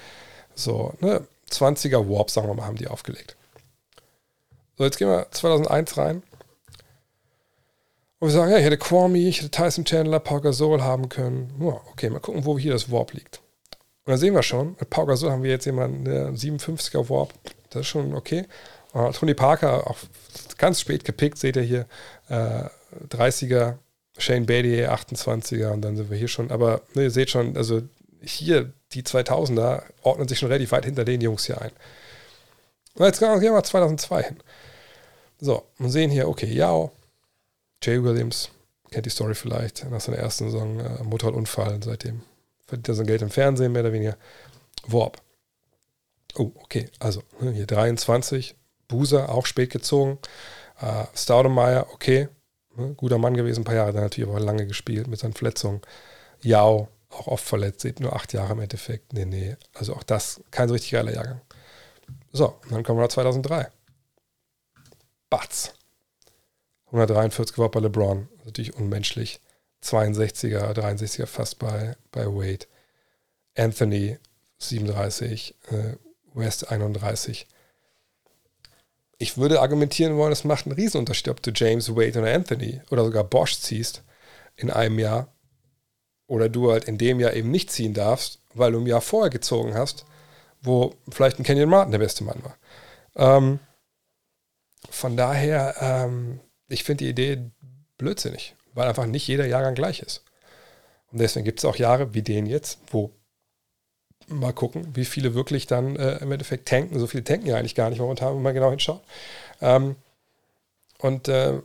[0.55, 3.35] So, ne, 20er Warp, sagen wir mal, haben die aufgelegt.
[4.75, 6.23] So, jetzt gehen wir 2001 rein.
[8.21, 11.55] Und wir sagen, ja, ich hätte Kwame, ich hätte Tyson Chandler, Pau Gasol haben können.
[11.59, 13.41] Ja, okay, mal gucken, wo hier das Warp liegt.
[14.05, 17.33] Und dann sehen wir schon, mit Pau Gasol haben wir jetzt jemanden, der 57er Warp,
[17.71, 18.45] das ist schon okay.
[18.93, 19.97] Und Tony Parker, auch
[20.59, 21.87] ganz spät gepickt, seht ihr hier,
[22.29, 22.65] äh,
[23.09, 23.79] 30er,
[24.19, 27.81] Shane Beatty, 28er und dann sind wir hier schon, aber ne, ihr seht schon, also
[28.21, 31.71] hier die 2000er ordnen sich schon relativ weit hinter den Jungs hier ein.
[32.93, 34.37] Und jetzt gehen wir mal 2002 hin.
[35.39, 36.91] So, und sehen hier, okay, Yao,
[37.83, 38.49] Jay Williams,
[38.91, 42.21] kennt die Story vielleicht, nach seiner ersten Saison äh, Motorradunfall, seitdem
[42.67, 44.17] verdient er sein Geld im Fernsehen, mehr oder weniger.
[44.87, 45.21] Warp.
[46.35, 48.55] Oh, okay, also ne, hier 23,
[48.87, 50.19] Buser, auch spät gezogen.
[50.79, 52.29] Äh, Staudemeyer, okay,
[52.75, 55.81] ne, guter Mann gewesen, ein paar Jahre, dann natürlich aber lange gespielt mit seinen Verletzungen.
[56.41, 59.13] Yao, auch oft verletzt, seht nur acht Jahre im Endeffekt.
[59.13, 61.41] Nee, nee, also auch das kein so richtig geiler Jahrgang.
[62.31, 63.69] So, dann kommen wir nach 2003.
[65.29, 65.73] Batz.
[66.91, 69.39] 143 war bei LeBron, natürlich unmenschlich.
[69.83, 72.67] 62er, 63er fast bei, bei Wade.
[73.55, 74.17] Anthony
[74.59, 75.95] 37, äh,
[76.33, 77.47] West 31.
[79.17, 83.05] Ich würde argumentieren wollen, es macht einen Riesenunterschied, ob du James Wade oder Anthony oder
[83.05, 84.03] sogar Bosch ziehst
[84.55, 85.33] in einem Jahr
[86.27, 89.29] oder du halt in dem Jahr eben nicht ziehen darfst, weil du im Jahr vorher
[89.29, 90.05] gezogen hast,
[90.61, 92.57] wo vielleicht ein Kenyon Martin der beste Mann war.
[93.15, 93.59] Ähm,
[94.89, 96.39] von daher, ähm,
[96.71, 97.51] ich finde die Idee
[97.97, 100.23] blödsinnig, weil einfach nicht jeder Jahrgang gleich ist.
[101.11, 103.11] Und deswegen gibt es auch Jahre wie den jetzt, wo
[104.27, 106.97] mal gucken, wie viele wirklich dann äh, im Endeffekt tanken.
[106.99, 109.01] So viele tanken ja eigentlich gar nicht momentan, wenn man genau hinschaut.
[109.61, 109.95] Ähm,
[110.99, 111.59] und äh,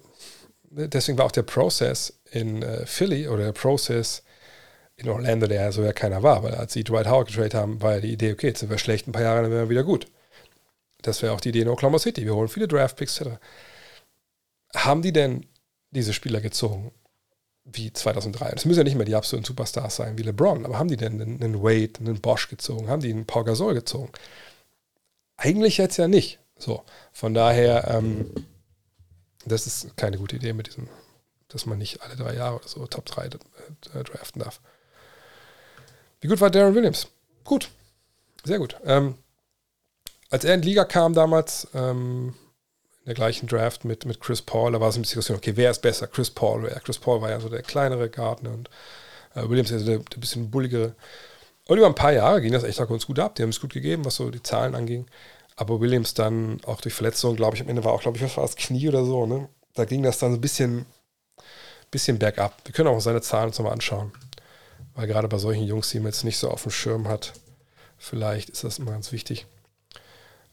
[0.70, 4.22] deswegen war auch der Prozess in äh, Philly oder der Prozess
[4.96, 7.82] in Orlando, der ja so ja keiner war, weil als sie Dwight Howard getradet haben,
[7.82, 9.70] war ja die Idee, okay, jetzt sind wir schlecht ein paar Jahre, dann werden wir
[9.70, 10.06] wieder gut.
[11.02, 12.24] Das wäre auch die Idee in Oklahoma City.
[12.24, 13.38] Wir holen viele Draftpicks etc.
[14.76, 15.46] Haben die denn
[15.90, 16.92] diese Spieler gezogen
[17.64, 18.50] wie 2003?
[18.50, 21.20] Das müssen ja nicht mehr die absoluten Superstars sein wie LeBron, aber haben die denn
[21.20, 22.88] einen, Wade, einen Bosch gezogen?
[22.88, 24.12] Haben die einen Paul Gasol gezogen?
[25.36, 26.38] Eigentlich jetzt ja nicht.
[26.58, 28.30] So, von daher, ähm,
[29.44, 30.88] das ist keine gute Idee mit diesem,
[31.48, 34.60] dass man nicht alle drei Jahre oder so Top 3 äh, draften darf.
[36.20, 37.08] Wie gut war Darren Williams?
[37.44, 37.70] Gut.
[38.44, 38.76] Sehr gut.
[38.84, 39.16] Ähm,
[40.30, 42.34] als er in die Liga kam damals, ähm,
[43.06, 45.52] in der gleichen Draft mit, mit Chris Paul, da war es ein bisschen Diskussion, okay,
[45.54, 46.80] wer ist besser, Chris Paul oder er?
[46.80, 48.68] Chris Paul war ja so der kleinere Gardner und
[49.36, 50.96] äh, Williams ist der, der bisschen bulligere.
[51.68, 53.36] Und über ein paar Jahre ging das echt auch ganz gut ab.
[53.36, 55.06] Die haben es gut gegeben, was so die Zahlen anging.
[55.54, 58.36] Aber Williams dann auch durch Verletzungen, glaube ich, am Ende war auch, glaube ich, was
[58.36, 59.48] war das Knie oder so, ne?
[59.74, 60.84] Da ging das dann so ein bisschen,
[61.92, 62.60] bisschen bergab.
[62.64, 64.10] Wir können auch seine Zahlen uns nochmal anschauen.
[64.96, 67.34] Weil gerade bei solchen Jungs, die man jetzt nicht so auf dem Schirm hat,
[67.98, 69.46] vielleicht ist das immer ganz wichtig.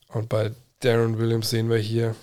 [0.10, 0.52] Und bei
[0.82, 2.16] Darren Williams sehen wir hier,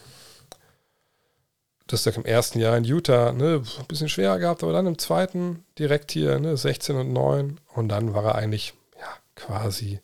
[1.92, 4.98] dass er im ersten Jahr in Utah ne, ein bisschen schwerer gehabt, aber dann im
[4.98, 10.00] zweiten direkt hier ne, 16 und 9 und dann war er eigentlich ja, quasi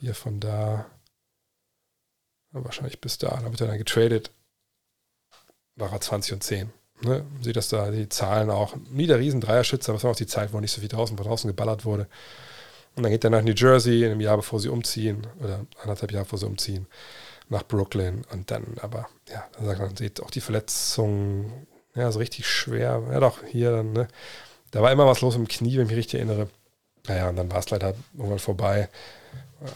[0.00, 0.86] hier von da,
[2.50, 4.30] wahrscheinlich bis da, da wird er dann getradet,
[5.76, 6.72] war er 20 und 10.
[7.02, 7.24] Ne?
[7.40, 8.76] Seht das da, die Zahlen auch.
[8.90, 11.16] Nie der riesen Dreierschütze, aber es war auch die Zeit, wo nicht so viel draußen
[11.16, 12.06] von draußen geballert wurde.
[12.94, 16.12] Und dann geht er nach New Jersey, in einem Jahr bevor sie umziehen, oder anderthalb
[16.12, 16.86] Jahre bevor sie umziehen,
[17.48, 18.24] nach Brooklyn.
[18.32, 23.02] Und dann, aber, ja, dann seht auch die Verletzungen, ja, so richtig schwer.
[23.10, 24.08] Ja, doch, hier dann, ne?
[24.70, 26.48] Da war immer was los im Knie, wenn ich mich richtig erinnere.
[27.06, 28.88] Naja, und dann war es leider irgendwann vorbei.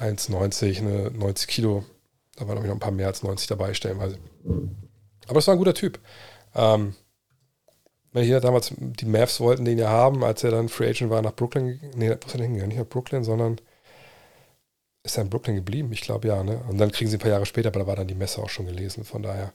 [0.01, 1.85] 1,90, ne, 90 Kilo.
[2.37, 4.19] Da waren noch ein paar mehr als 90 dabei, stellenweise.
[5.29, 5.99] Aber es war ein guter Typ.
[6.55, 6.95] Ähm,
[8.13, 11.21] wenn hier damals die Mavs wollten den ja haben, als er dann Free Agent war
[11.21, 11.79] nach Brooklyn.
[11.95, 12.69] Nee, wo ist er hingegangen?
[12.69, 13.61] Nicht nach Brooklyn, sondern
[15.07, 15.93] ist er in Brooklyn geblieben?
[15.93, 16.61] Ich glaube ja, ne?
[16.69, 18.51] Und dann kriegen sie ein paar Jahre später, aber da war dann die Messe auch
[18.51, 19.05] schon gelesen.
[19.05, 19.53] Von daher,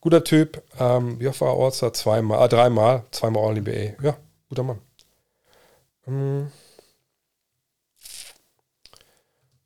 [0.00, 0.62] guter Typ.
[0.78, 1.92] Ähm, wie oft war er All-Star?
[1.92, 4.02] Zweimal, ah, dreimal, zweimal All-NBA.
[4.02, 4.16] Ja,
[4.48, 4.80] guter Mann.
[6.06, 6.50] Ähm,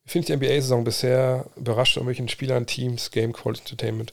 [0.04, 1.46] wie finde ich die NBA-Saison bisher?
[1.56, 4.12] Überrascht irgendwelchen Spielern, Teams, Game Quality Entertainment?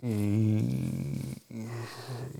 [0.00, 1.34] Mm,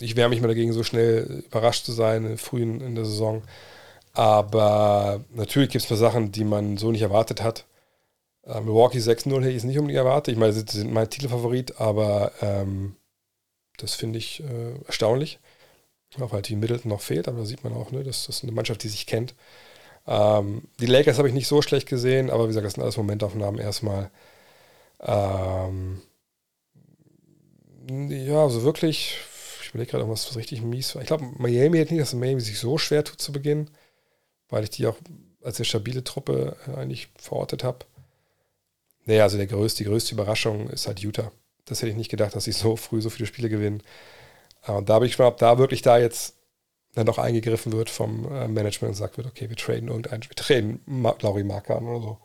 [0.01, 3.43] ich wehre mich mal dagegen, so schnell überrascht zu sein, früh in der Saison.
[4.13, 7.67] Aber natürlich gibt es paar Sachen, die man so nicht erwartet hat.
[8.45, 10.33] Äh, Milwaukee 6-0 hätte ich es nicht unbedingt erwartet.
[10.33, 12.97] Ich meine, sie sind mein Titelfavorit, aber ähm,
[13.79, 15.39] das finde ich äh, erstaunlich.
[16.21, 18.53] Auch weil die Middleton noch fehlt, aber da sieht man auch, ne, das, ist eine
[18.53, 19.35] Mannschaft, die sich kennt.
[20.07, 22.99] Ähm, die Lakers habe ich nicht so schlecht gesehen, aber wie gesagt, das sind alles
[22.99, 24.11] Momentaufnahmen erstmal.
[25.01, 26.03] Ähm,
[27.89, 29.17] ja, also wirklich,
[29.63, 31.03] ich überlege gerade, was, was richtig mies war.
[31.03, 33.71] Ich glaube, Miami hätte nicht, dass Miami sich so schwer tut zu Beginn,
[34.53, 34.99] weil ich die auch
[35.43, 37.87] als eine stabile Truppe äh, eigentlich verortet habe.
[39.07, 41.33] Naja, also der größte, die größte Überraschung ist halt Utah.
[41.65, 43.83] Das hätte ich nicht gedacht, dass sie so früh so viele Spiele gewinnen.
[44.67, 46.37] Äh, und da bin ich gespannt, ob da wirklich da jetzt
[46.95, 50.37] dann doch eingegriffen wird vom äh, Management und sagt wird, okay, wir traden irgendeinen, wir
[50.37, 50.81] traden
[51.21, 52.19] Laurie Marker an oder so.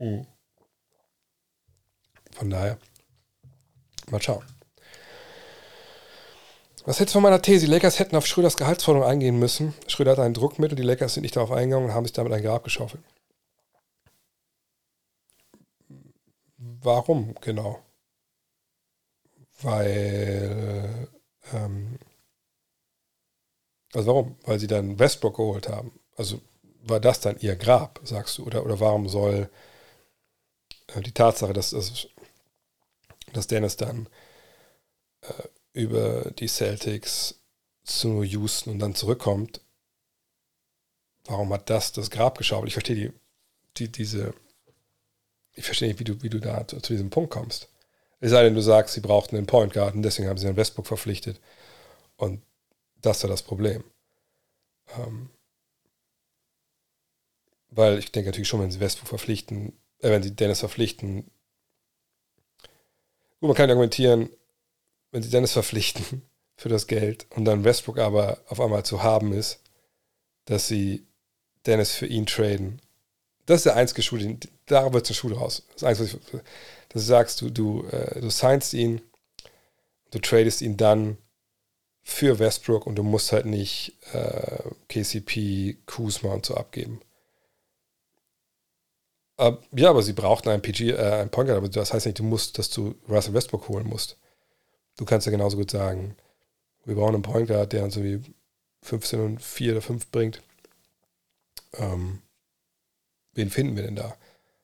[0.00, 0.26] Mhm.
[2.32, 2.76] Von daher.
[4.10, 4.44] Mal schauen.
[6.90, 7.66] Was hältst du von meiner These?
[7.66, 9.74] Die Lakers hätten auf Schröders Gehaltsforderung eingehen müssen.
[9.86, 12.42] Schröder hat ein Druckmittel, die Lakers sind nicht darauf eingegangen und haben sich damit ein
[12.42, 13.00] Grab geschaufelt.
[16.56, 17.78] Warum genau?
[19.62, 21.06] Weil,
[21.52, 22.00] ähm,
[23.92, 24.36] also warum?
[24.42, 25.92] Weil sie dann Westbrook geholt haben.
[26.16, 26.40] Also
[26.82, 28.46] war das dann ihr Grab, sagst du?
[28.46, 29.48] Oder, oder warum soll
[30.88, 31.70] äh, die Tatsache, dass,
[33.32, 34.08] dass Dennis dann
[35.20, 37.40] äh, über die Celtics
[37.84, 39.60] zu Houston und dann zurückkommt,
[41.24, 42.68] warum hat das das Grab geschaufelt?
[42.68, 43.12] Ich verstehe die,
[43.76, 44.34] die, diese,
[45.54, 47.68] ich verstehe nicht, wie du, wie du da zu, zu diesem Punkt kommst.
[48.20, 50.56] Es sei denn, du sagst, sie brauchten einen Point Guard und deswegen haben sie einen
[50.56, 51.40] Westbrook verpflichtet.
[52.16, 52.42] Und
[53.00, 53.82] das war das Problem.
[54.98, 55.30] Ähm,
[57.70, 61.30] weil ich denke natürlich schon, wenn sie Westbrook verpflichten, äh, wenn sie Dennis verpflichten,
[63.40, 64.28] Gut, man kann argumentieren,
[65.12, 66.22] wenn sie Dennis verpflichten
[66.56, 69.60] für das Geld und dann Westbrook aber auf einmal zu haben ist,
[70.44, 71.06] dass sie
[71.66, 72.80] Dennis für ihn traden.
[73.46, 75.64] Das ist der einzige Schule, da wird eine Schule raus.
[75.74, 76.42] Das einzige, dass
[76.90, 79.00] du sagst, du, du, äh, du signst ihn,
[80.10, 81.18] du tradest ihn dann
[82.02, 84.58] für Westbrook und du musst halt nicht äh,
[84.88, 87.00] KCP, Kuzma und so abgeben.
[89.40, 92.18] Uh, ja, aber sie brauchten einen PG, äh, einen Point Guard, aber das heißt nicht,
[92.18, 94.18] du musst, dass du Russell Westbrook holen musst.
[95.00, 96.14] Du kannst ja genauso gut sagen,
[96.84, 98.20] wir brauchen einen Point Guard, der uns so wie
[98.82, 100.42] 15 und 4 oder 5 bringt.
[101.78, 102.20] Ähm,
[103.32, 104.14] wen finden wir denn da?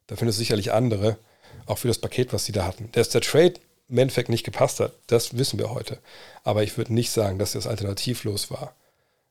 [0.09, 1.17] Da findest du sicherlich andere,
[1.65, 2.91] auch für das Paket, was sie da hatten.
[2.93, 3.55] Dass der Trade
[3.89, 6.01] im Endeffekt nicht gepasst hat, das wissen wir heute.
[6.45, 8.75] Aber ich würde nicht sagen, dass das alternativlos war.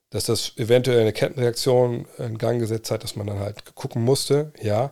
[0.10, 4.52] Dass das eventuell eine Kettenreaktion in Gang gesetzt hat, dass man dann halt gucken musste,
[4.60, 4.90] ja.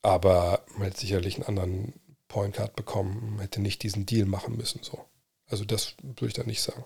[0.00, 1.94] Aber man hätte sicherlich einen anderen
[2.28, 4.82] Point Card bekommen, hätte nicht diesen Deal machen müssen.
[4.82, 5.04] So.
[5.48, 6.84] Also das würde ich da nicht sagen.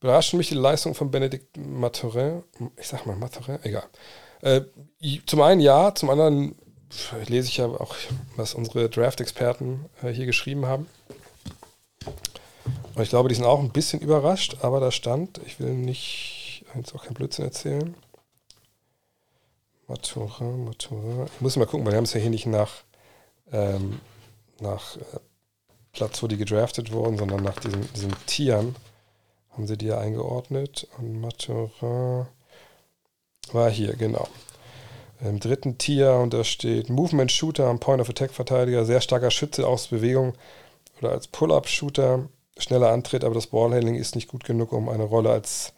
[0.00, 2.44] Überraschen mich die Leistung von Benedikt Maturin.
[2.76, 3.86] Ich sag mal Maturin, egal.
[4.42, 4.62] Äh,
[5.26, 6.54] zum einen ja, zum anderen
[7.26, 7.94] lese ich ja auch,
[8.36, 10.86] was unsere Draft-Experten äh, hier geschrieben haben.
[12.94, 16.64] Und ich glaube, die sind auch ein bisschen überrascht, aber da stand, ich will nicht
[16.74, 17.94] jetzt auch kein Blödsinn erzählen.
[19.86, 21.26] Matura, Matura.
[21.26, 22.84] Ich muss mal gucken, weil wir haben es ja hier nicht nach,
[23.52, 24.00] ähm,
[24.60, 25.00] nach äh,
[25.92, 28.74] Platz, wo die gedraftet wurden, sondern nach diesen, diesen Tieren
[29.50, 30.88] haben sie die ja eingeordnet.
[30.98, 32.28] Und Matura
[33.52, 34.26] war hier, genau.
[35.20, 39.30] Im dritten Tier und da steht Movement Shooter am Point of Attack Verteidiger, sehr starker
[39.30, 40.34] Schütze aus Bewegung
[41.00, 45.04] oder als Pull-Up Shooter, schneller Antritt, aber das Ballhandling ist nicht gut genug, um eine
[45.04, 45.72] Rolle als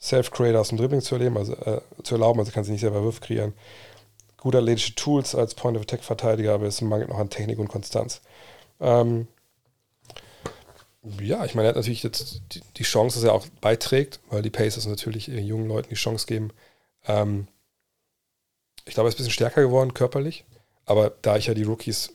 [0.00, 3.02] Self-Creator aus dem Dribbling zu erleben, also äh, zu erlauben, also kann sie nicht selber
[3.02, 3.52] Würfe kreieren.
[4.42, 8.20] Gute athletische Tools als Point-of-Attack-Verteidiger, aber es mangelt noch an Technik und Konstanz.
[8.80, 9.28] Ähm,
[11.20, 14.42] Ja, ich meine, er hat natürlich jetzt die, die Chance, dass er auch beiträgt, weil
[14.42, 16.50] die Pacers natürlich jungen Leuten die Chance geben.
[17.06, 17.48] Ähm,
[18.84, 20.44] ich glaube, er ist ein bisschen stärker geworden körperlich,
[20.84, 22.12] aber da ich ja die Rookies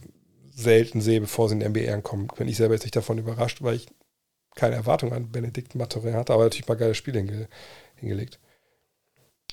[0.52, 3.62] selten sehe, bevor sie in den NBA ankommen, bin ich selber jetzt nicht davon überrascht,
[3.62, 3.88] weil ich
[4.56, 7.48] keine Erwartung an Benedikt Maturin hatte, aber natürlich mal geile Spiele hinge
[7.95, 8.40] hingelegt.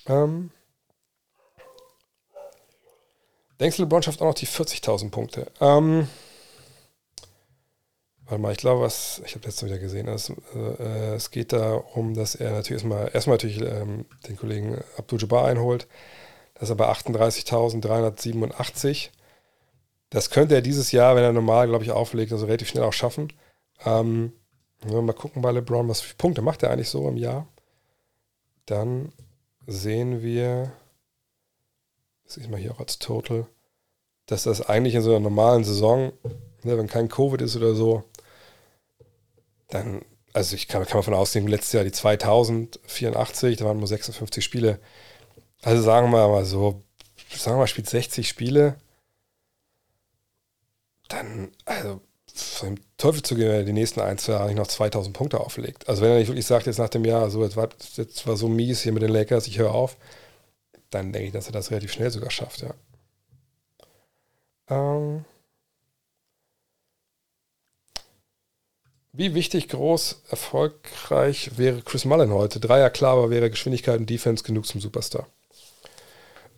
[0.06, 0.50] Ähm,
[3.60, 5.46] denkst du, LeBron schafft auch noch die 40.000 Punkte?
[5.60, 6.08] Ähm,
[8.26, 12.14] warte mal, ich glaube, was, ich habe letztes wieder gesehen, es, äh, es geht darum,
[12.14, 15.86] dass er natürlich erstmal, erstmal natürlich ähm, den Kollegen Abdul Jabbar einholt.
[16.54, 19.10] Das ist aber 38.387.
[20.10, 22.92] Das könnte er dieses Jahr, wenn er normal, glaube ich, auflegt, also relativ schnell auch
[22.92, 23.32] schaffen.
[23.84, 24.32] Ähm,
[24.84, 27.48] mal gucken bei LeBron, was für Punkte macht er eigentlich so im Jahr.
[28.66, 29.12] Dann
[29.66, 30.70] sehen wir,
[32.24, 33.46] das ist mal hier auch als Total,
[34.26, 36.12] dass das eigentlich in so einer normalen Saison,
[36.62, 38.04] ne, wenn kein Covid ist oder so,
[39.68, 43.88] dann, also ich kann, kann man von ausgehen, letztes Jahr die 2084, da waren nur
[43.88, 44.80] 56 Spiele.
[45.62, 46.82] Also sagen wir mal so,
[47.34, 48.76] sagen wir mal, spielt 60 Spiele,
[51.08, 52.00] dann, also
[52.34, 55.40] vom Teufel zu gehen, wenn er die nächsten ein, zwei Jahre nicht noch 2000 Punkte
[55.40, 55.88] auflegt.
[55.88, 58.36] Also wenn er nicht wirklich sagt, jetzt nach dem Jahr, so, jetzt war, jetzt war
[58.36, 59.96] so mies hier mit den Lakers, ich höre auf,
[60.90, 62.74] dann denke ich, dass er das relativ schnell sogar schafft, ja.
[64.68, 65.24] Ähm
[69.16, 72.58] Wie wichtig, groß, erfolgreich wäre Chris Mullen heute?
[72.58, 75.28] Dreier klar, aber wäre Geschwindigkeit und Defense genug zum Superstar?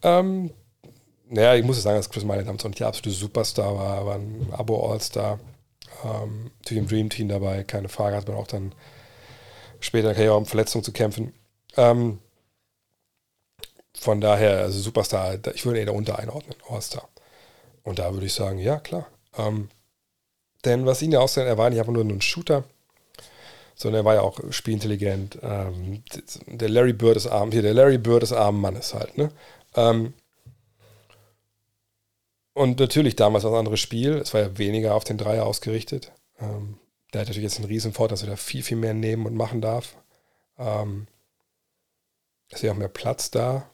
[0.02, 0.50] Ähm,
[1.28, 4.14] naja, ich muss sagen, dass Chris Mullen damals auch nicht der absolute Superstar war, war
[4.14, 5.38] ein Abo-All-Star.
[6.02, 8.74] Ähm, natürlich im Dream Team dabei, keine Frage, hat man auch dann
[9.78, 11.34] später in der Karriere um Verletzungen zu kämpfen.
[11.76, 12.20] Ähm,
[13.98, 17.08] von daher, also Superstar, ich würde eher darunter einordnen, All-Star.
[17.82, 19.06] Und da würde ich sagen, ja, klar.
[19.36, 19.68] Ähm,
[20.64, 22.64] denn was ihn ja aussehen, er war nicht einfach nur ein Shooter,
[23.74, 25.38] sondern er war ja auch spielintelligent.
[25.42, 26.02] Ähm,
[26.46, 29.30] der Larry Bird des armen, hier, der Larry Bird des armen Mannes halt, ne?
[29.74, 30.14] Ähm,
[32.54, 34.14] und natürlich damals war ein anderes Spiel.
[34.14, 36.10] Es war ja weniger auf den Dreier ausgerichtet.
[36.40, 36.78] Ähm,
[37.12, 39.34] der hat natürlich jetzt einen riesen Vorteil, dass er da viel, viel mehr nehmen und
[39.34, 39.96] machen darf.
[40.58, 41.06] Ähm,
[42.50, 43.68] ist ja auch mehr Platz da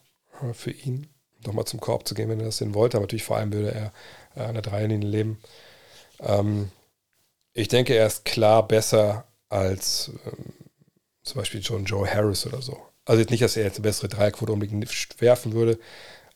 [0.53, 1.07] für ihn,
[1.45, 2.97] nochmal zum Korb zu gehen, wenn er das denn wollte.
[2.97, 3.93] Aber natürlich vor allem würde er
[4.35, 5.39] äh, an der Dreierlinie leben.
[6.19, 6.69] Ähm,
[7.53, 10.53] ich denke, er ist klar besser als ähm,
[11.23, 12.77] zum Beispiel schon Joe Harris oder so.
[13.05, 15.79] Also jetzt nicht, dass er jetzt eine bessere Dreierquote unbedingt werfen würde,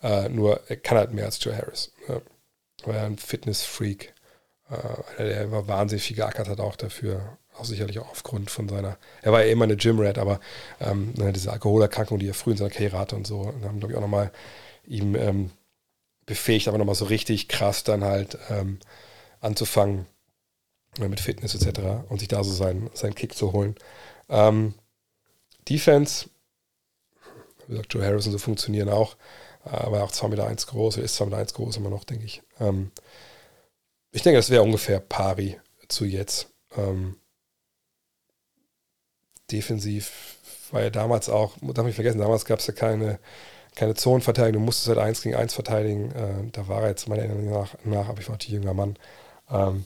[0.02, 1.92] äh, nur er kann halt mehr als Joe Harris.
[2.08, 2.22] Ja
[2.86, 4.14] war ja ein Fitness-Freak.
[4.70, 7.38] Äh, der immer wahnsinnig viel geackert hat auch dafür.
[7.58, 10.40] Auch sicherlich auch aufgrund von seiner, er war ja immer eine Gym-Rat, aber
[10.80, 13.80] ähm, ne, diese Alkoholerkrankung, die er früh in seiner Karriere hatte und so, und haben,
[13.80, 14.32] glaube ich, auch nochmal
[14.86, 15.52] ihm ähm,
[16.26, 18.80] befähigt, aber nochmal so richtig krass dann halt ähm,
[19.42, 20.06] anzufangen
[21.00, 22.06] äh, mit Fitness etc.
[22.10, 23.76] und sich da so seinen, seinen Kick zu holen.
[24.30, 24.74] Ähm,
[25.68, 26.30] Defense,
[27.66, 29.16] wie gesagt, Joe Harrison so funktionieren auch
[29.72, 32.26] aber auch 2,1 Meter eins groß, er ist 2,1 Meter eins groß immer noch, denke
[32.26, 32.42] ich.
[32.60, 32.92] Ähm,
[34.12, 36.50] ich denke, das wäre ungefähr pari zu jetzt.
[36.76, 37.18] Ähm,
[39.52, 40.38] defensiv
[40.72, 43.20] war ja damals auch, darf ich vergessen, damals gab es ja keine,
[43.76, 46.12] keine Zonenverteidigung, du musstest halt 1 gegen 1 verteidigen.
[46.12, 48.98] Äh, da war er jetzt meiner Erinnerung nach, nach aber ich war ein jünger Mann.
[49.50, 49.86] Ähm,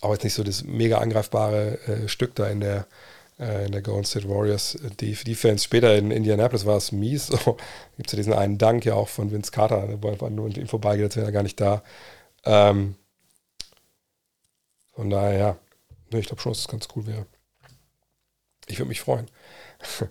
[0.00, 2.86] auch jetzt nicht so das mega angreifbare äh, Stück da in der,
[3.38, 5.64] äh, in der Golden State Warriors äh, Defense.
[5.64, 7.26] Später in Indianapolis war es mies.
[7.44, 7.56] So,
[7.96, 10.52] Gibt es ja diesen einen Dank ja auch von Vince Carter, wo einfach nur an
[10.52, 11.82] ihm vorbeigeht, als wäre er gar nicht da.
[12.44, 12.96] Ähm,
[14.94, 15.38] von daher,
[16.10, 17.26] ja, ich glaube schon, dass es ganz cool wäre.
[18.68, 19.26] Ich würde mich freuen.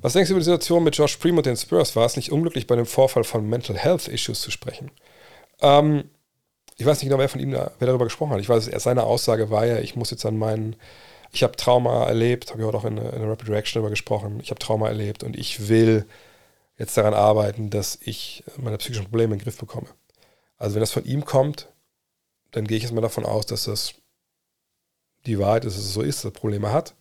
[0.00, 1.96] Was denkst du über die Situation mit Josh Primo und den Spurs?
[1.96, 4.90] War es nicht unglücklich, bei dem Vorfall von Mental Health Issues zu sprechen?
[5.60, 6.10] Ähm,
[6.76, 8.40] ich weiß nicht genau, wer von ihm da, wer darüber gesprochen hat.
[8.40, 10.76] Ich weiß, seine Aussage war ja, ich muss jetzt an meinen
[11.34, 14.38] ich habe Trauma erlebt, habe ich heute auch in, in der Rapid Reaction darüber gesprochen,
[14.40, 16.06] ich habe Trauma erlebt und ich will
[16.78, 19.88] jetzt daran arbeiten, dass ich meine psychischen Probleme in den Griff bekomme.
[20.56, 21.68] Also wenn das von ihm kommt,
[22.52, 23.94] dann gehe ich jetzt mal davon aus, dass das
[25.26, 26.94] die Wahrheit ist, dass es so ist, dass er Probleme hat,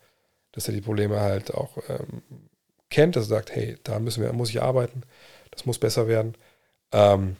[0.53, 2.23] dass er die Probleme halt auch ähm,
[2.89, 5.03] kennt, dass er sagt, hey, da müssen wir, muss ich arbeiten,
[5.51, 6.35] das muss besser werden.
[6.91, 7.35] Ähm,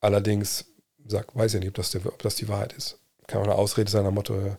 [0.00, 0.66] allerdings
[1.06, 2.98] sagt, weiß ich nicht, ob das, der, ob das die Wahrheit ist.
[3.26, 4.56] Kann auch eine Ausrede sein, am Motto,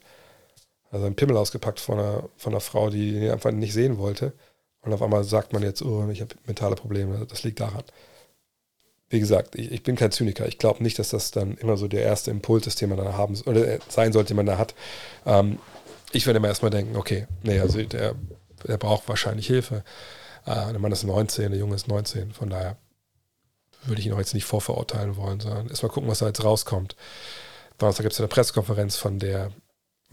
[0.92, 4.34] also ein Pimmel ausgepackt von einer, von einer Frau, die ihn einfach nicht sehen wollte.
[4.82, 7.84] Und auf einmal sagt man jetzt, oh, ich habe mentale Probleme, das liegt daran.
[9.10, 10.48] Wie gesagt, ich, ich bin kein Zyniker.
[10.48, 13.14] Ich glaube nicht, dass das dann immer so der erste Impuls ist, den man da
[13.14, 14.76] haben oder sein sollte, den man da hat.
[15.26, 15.60] Ähm,
[16.12, 18.16] ich würde immer erstmal denken, okay, nee, also der,
[18.66, 19.84] der braucht wahrscheinlich Hilfe.
[20.46, 22.78] Äh, der Mann ist 19, der Junge ist 19, von daher
[23.84, 26.96] würde ich ihn auch jetzt nicht vorverurteilen wollen, sondern erstmal gucken, was da jetzt rauskommt.
[27.78, 29.52] Donnerstag gibt es eine Pressekonferenz von der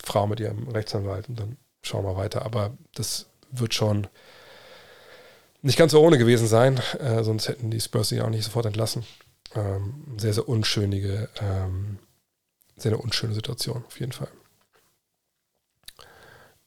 [0.03, 2.45] Frau mit ihrem Rechtsanwalt und dann schauen wir weiter.
[2.45, 4.07] Aber das wird schon
[5.63, 8.67] nicht ganz so ohne gewesen sein, äh, sonst hätten die Spurs sie auch nicht sofort
[8.67, 9.05] entlassen.
[9.55, 11.99] Ähm, sehr, sehr unschönige, ähm,
[12.77, 14.29] sehr eine unschöne Situation, auf jeden Fall.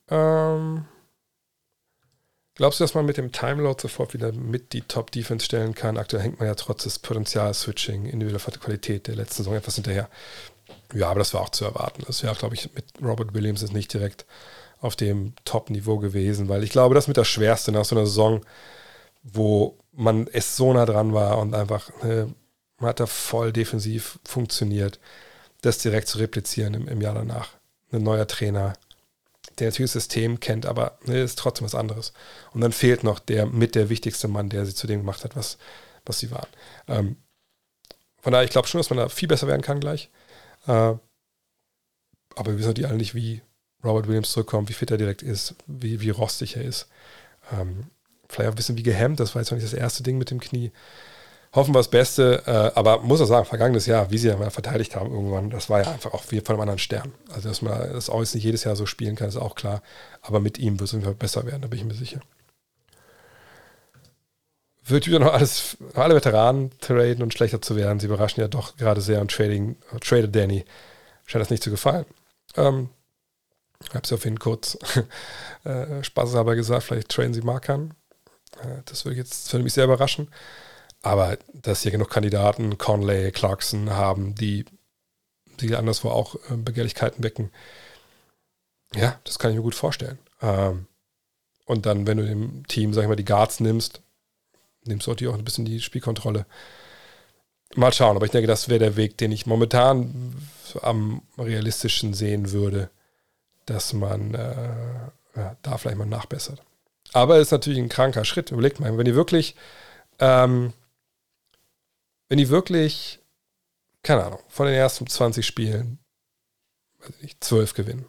[0.10, 0.86] Ähm,
[2.56, 5.98] glaubst du, dass man mit dem Timeload sofort wieder mit die Top-Defense stellen kann?
[5.98, 10.10] Aktuell hängt man ja trotz des Potenzial-Switching, individueller Qualität der letzten Saison etwas hinterher.
[10.94, 12.04] Ja, aber das war auch zu erwarten.
[12.08, 14.26] Das wäre, glaube ich, mit Robert Williams ist nicht direkt
[14.80, 18.42] auf dem Top-Niveau gewesen, weil ich glaube, das mit das Schwerste nach so einer Saison,
[19.24, 22.34] wo man es so nah dran war und einfach, ne,
[22.80, 25.00] man hat da voll defensiv funktioniert,
[25.62, 27.50] das direkt zu replizieren im, im Jahr danach.
[27.92, 28.74] Ein neuer Trainer,
[29.60, 32.14] der natürlich das System kennt, aber ne, ist trotzdem was anderes.
[32.54, 35.36] Und dann fehlt noch der mit der wichtigste Mann, der sie zu dem gemacht hat,
[35.36, 35.58] was,
[36.06, 36.48] was sie waren.
[36.88, 37.18] Ähm,
[38.22, 40.10] von daher, ich glaube schon, dass man da viel besser werden kann gleich.
[40.68, 40.72] Äh,
[42.36, 43.42] aber wir wissen natürlich alle nicht, wie
[43.84, 46.88] Robert Williams zurückkommt, wie fit er direkt ist, wie, wie rostig er ist.
[47.52, 47.88] Ähm,
[48.30, 50.32] vielleicht auch ein bisschen wie gehemmt, das war jetzt noch nicht das erste Ding mit
[50.32, 50.72] dem Knie
[51.58, 52.44] hoffen wir das Beste.
[52.46, 55.70] Äh, aber muss auch sagen, vergangenes Jahr, wie sie ja mal verteidigt haben irgendwann, das
[55.70, 57.14] war ja einfach auch wie von einem anderen Stern.
[57.34, 59.82] Also, dass man das auch jetzt nicht jedes Jahr so spielen kann, ist auch klar.
[60.22, 62.22] Aber mit ihm wird es besser werden, da bin ich mir sicher.
[64.86, 68.00] Wird wieder noch alles, alle Veteranen traden und schlechter zu werden.
[68.00, 70.64] Sie überraschen ja doch gerade sehr und Trading, uh, Trader Danny
[71.26, 72.06] scheint das nicht zu gefallen.
[72.56, 72.90] Ähm,
[73.84, 74.78] ich habe es auf jeden kurz
[75.66, 77.96] äh, spaßeshalber gesagt, vielleicht traden sie Markern.
[78.62, 80.30] Äh, das würde, jetzt, das würde mich sehr überraschen.
[81.02, 84.66] Aber dass hier genug Kandidaten, Conley, Clarkson haben, die
[85.60, 87.52] sie anderswo auch äh, Begehrlichkeiten wecken,
[88.96, 90.20] ja, das kann ich mir gut vorstellen.
[90.42, 90.88] Ähm,
[91.66, 94.02] und dann, wenn du dem Team, sag ich mal, die Guards nimmst,
[94.86, 96.46] nimmst du auch ein bisschen die Spielkontrolle.
[97.76, 100.34] Mal schauen, aber ich denke, das wäre der Weg, den ich momentan
[100.82, 102.90] am realistischen sehen würde,
[103.66, 106.62] dass man äh, ja, da vielleicht mal nachbessert.
[107.14, 108.52] Aber es ist natürlich ein kranker Schritt.
[108.52, 109.56] Überlegt mal, wenn ihr wirklich
[110.20, 110.74] ähm,
[112.30, 113.20] wenn die wirklich,
[114.04, 116.00] keine Ahnung, von den ersten 20 Spielen,
[117.00, 118.06] weiß ich nicht, 12 gewinnen.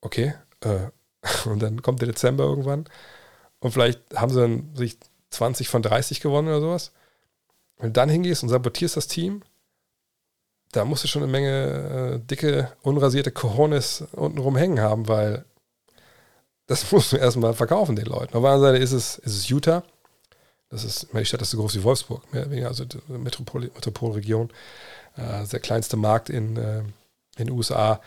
[0.00, 0.88] Okay, äh,
[1.48, 2.88] und dann kommt der Dezember irgendwann
[3.60, 4.98] und vielleicht haben sie dann sich
[5.30, 6.92] 20 von 30 gewonnen oder sowas.
[7.78, 9.42] Wenn du dann hingehst und sabotierst das Team,
[10.72, 15.44] da musst du schon eine Menge äh, dicke, unrasierte Cojones unten rumhängen haben, weil
[16.66, 18.36] das musst du erstmal verkaufen den Leuten.
[18.36, 19.82] Auf der anderen Seite ist es, ist es Utah.
[20.74, 24.50] Das ist, die Stadt ist so groß wie Wolfsburg, mehr oder weniger, also Metropol, Metropolregion.
[25.16, 26.80] Äh, der kleinste Markt in, äh,
[27.36, 28.00] in den USA.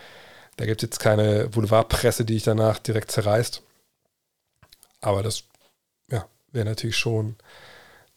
[0.58, 3.62] Da gibt es jetzt keine Boulevardpresse, die ich danach direkt zerreißt.
[5.00, 5.44] Aber das
[6.12, 7.38] ja, wäre natürlich schon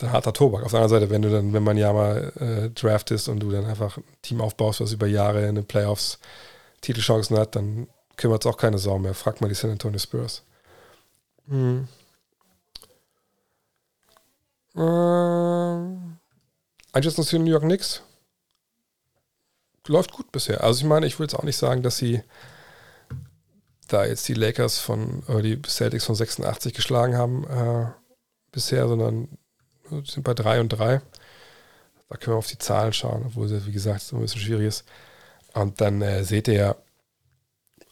[0.01, 0.64] der harter Tobak.
[0.64, 3.52] Auf der anderen Seite, wenn du dann, wenn man ja mal äh, draftest und du
[3.52, 6.18] dann einfach ein Team aufbaust, was über Jahre in den Playoffs
[6.81, 7.86] Titelchancen hat, dann
[8.16, 9.14] kümmert es auch keine Sau mehr.
[9.14, 10.43] Frag mal die San Antonio Spurs.
[11.47, 11.86] Mhm.
[14.81, 16.16] Ähm,
[16.93, 18.02] Einschätzung zu den New York Knicks?
[19.86, 20.62] Läuft gut bisher.
[20.62, 22.23] Also ich meine, ich würde jetzt auch nicht sagen, dass sie
[23.89, 27.86] da jetzt die Lakers von, oder die Celtics von 86 geschlagen haben äh,
[28.52, 29.28] bisher, sondern
[30.05, 31.02] sind bei 3 und 3.
[32.09, 34.69] Da können wir auf die Zahlen schauen, obwohl es, wie gesagt, so ein bisschen schwierig
[34.69, 34.85] ist.
[35.55, 36.77] Und dann äh, seht ihr ja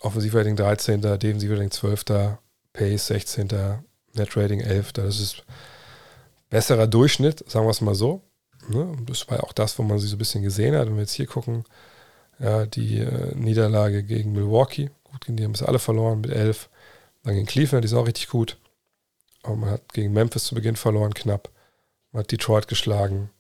[0.01, 2.05] Offensivrating 13., Defensivrating 12.,
[2.73, 3.48] Pace 16.,
[4.15, 4.93] Net Rating 11.
[4.93, 5.44] Das ist
[6.51, 8.23] besserer Durchschnitt, sagen wir es mal so.
[8.69, 8.97] Ne?
[9.07, 10.87] Das war ja auch das, wo man sie so ein bisschen gesehen hat.
[10.87, 11.65] Wenn wir jetzt hier gucken,
[12.39, 16.69] ja, die äh, Niederlage gegen Milwaukee, gut, die haben es alle verloren mit 11.
[17.25, 18.59] Dann gegen Cleveland, die ist auch richtig gut.
[19.43, 21.51] Aber man hat gegen Memphis zu Beginn verloren, knapp.
[22.12, 23.31] Man hat Detroit geschlagen,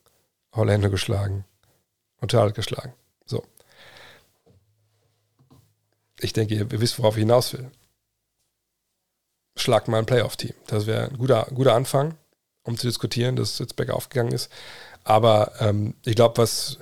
[0.52, 1.44] Orlando geschlagen
[2.20, 2.92] und Charlotte geschlagen.
[3.24, 3.44] So.
[6.20, 7.70] Ich denke, ihr, ihr wisst, worauf ich hinaus will.
[9.56, 10.54] Schlagt mal ein Playoff-Team.
[10.66, 12.16] Das wäre ein guter, guter Anfang
[12.68, 14.50] um zu diskutieren, dass jetzt bergauf gegangen ist.
[15.02, 16.78] Aber ähm, ich glaube, was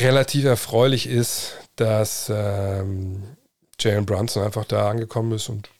[0.00, 3.36] relativ erfreulich ist, dass ähm,
[3.80, 5.70] Jalen Brunson einfach da angekommen ist und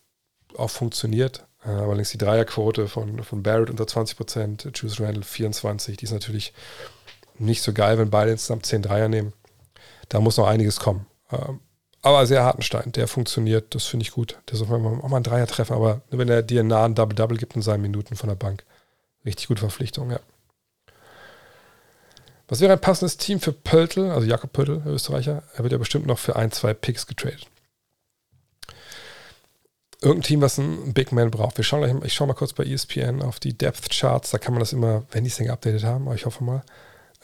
[0.56, 1.44] auch funktioniert.
[1.64, 6.12] Äh, allerdings die Dreierquote von, von Barrett unter 20 Prozent, Juice Randall 24, die ist
[6.12, 6.52] natürlich
[7.38, 9.32] nicht so geil, wenn beide insgesamt 10 Dreier nehmen.
[10.08, 11.06] Da muss noch einiges kommen.
[11.30, 11.60] Ähm,
[12.06, 14.38] aber sehr Hartenstein, der funktioniert, das finde ich gut.
[14.50, 17.56] Der soll auch mal einen Dreier treffen, aber wenn er dir einen nahen Double-Double gibt
[17.56, 18.64] in seinen Minuten von der Bank.
[19.24, 20.20] Richtig gute Verpflichtung, ja.
[22.48, 25.42] Was wäre ein passendes Team für Pöltl, also Jakob Pöltl, der Österreicher?
[25.54, 27.48] Er wird ja bestimmt noch für ein, zwei Picks getradet.
[30.00, 31.56] Irgendein Team, was einen Big Man braucht.
[31.56, 34.30] Wir schauen gleich, ich schaue mal kurz bei ESPN auf die Depth Charts.
[34.30, 36.62] Da kann man das immer, wenn die es denn geupdatet haben, aber ich hoffe mal,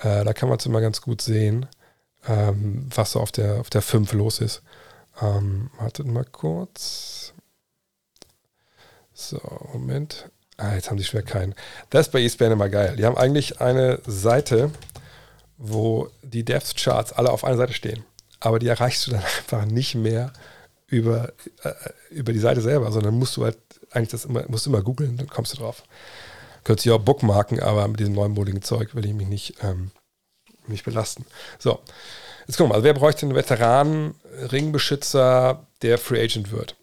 [0.00, 1.68] äh, da kann man es immer ganz gut sehen
[2.28, 4.62] ähm, was so auf der, auf der 5 los ist.
[5.20, 7.34] Ähm, wartet mal kurz.
[9.12, 9.40] So,
[9.72, 10.30] Moment.
[10.56, 11.54] Ah, jetzt haben sie schwer keinen.
[11.90, 12.96] Das ist bei ESPN immer geil.
[12.96, 14.70] Die haben eigentlich eine Seite,
[15.58, 18.04] wo die Depth Charts alle auf einer Seite stehen.
[18.40, 20.32] Aber die erreichst du dann einfach nicht mehr
[20.86, 21.32] über,
[21.62, 21.72] äh,
[22.10, 23.58] über die Seite selber, sondern musst du halt
[23.90, 25.84] eigentlich das immer, musst immer googeln, dann kommst du drauf.
[26.64, 29.90] Könntest du auch bookmarken, aber mit diesem neumodigen Zeug will ich mich nicht, ähm,
[30.66, 31.24] nicht belasten.
[31.58, 31.80] So,
[32.46, 32.84] jetzt gucken wir mal.
[32.84, 34.14] wer bräuchte einen Veteranen,
[34.52, 36.76] Ringbeschützer, der Free Agent wird?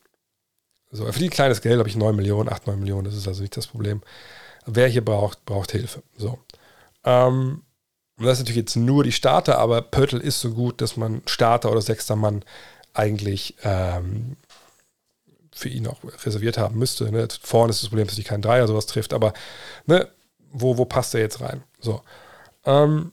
[0.91, 3.41] So, er verdient kleines Geld, habe ich 9 Millionen, 8, 9 Millionen, das ist also
[3.41, 4.01] nicht das Problem.
[4.65, 6.01] Wer hier braucht, braucht Hilfe.
[6.17, 6.39] So.
[7.03, 7.61] Ähm,
[8.17, 11.21] und das ist natürlich jetzt nur die Starter, aber Pörtl ist so gut, dass man
[11.25, 12.43] Starter oder sechster Mann
[12.93, 14.35] eigentlich ähm,
[15.53, 17.11] für ihn auch reserviert haben müsste.
[17.11, 17.27] Ne?
[17.41, 19.33] Vorne ist das Problem, dass sich kein Dreier sowas trifft, aber
[19.85, 20.07] ne,
[20.51, 21.63] wo, wo passt er jetzt rein?
[21.79, 22.01] So.
[22.65, 23.11] Ähm,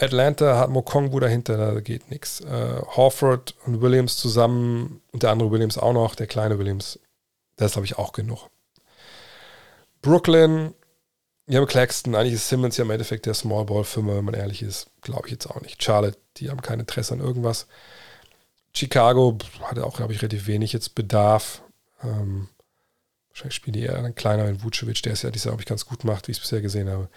[0.00, 2.40] Atlanta hat Mokongwu dahinter, da geht nichts.
[2.40, 6.98] Äh, Horford und Williams zusammen und der andere Williams auch noch, der kleine Williams,
[7.56, 8.48] das ist, glaube ich, auch genug.
[10.02, 10.74] Brooklyn,
[11.46, 14.34] wir haben Claxton, eigentlich ist Simmons ja im Endeffekt der Small Ball Firma, wenn man
[14.34, 15.82] ehrlich ist, glaube ich jetzt auch nicht.
[15.82, 17.66] Charlotte, die haben kein Interesse an irgendwas.
[18.72, 21.62] Chicago hatte auch, glaube ich, relativ wenig jetzt Bedarf.
[22.02, 22.48] Ähm,
[23.28, 26.04] wahrscheinlich spielen die eher einen kleineren Vucevic, der es ja Jahr, glaube ich, ganz gut
[26.04, 27.08] macht, wie ich es bisher gesehen habe.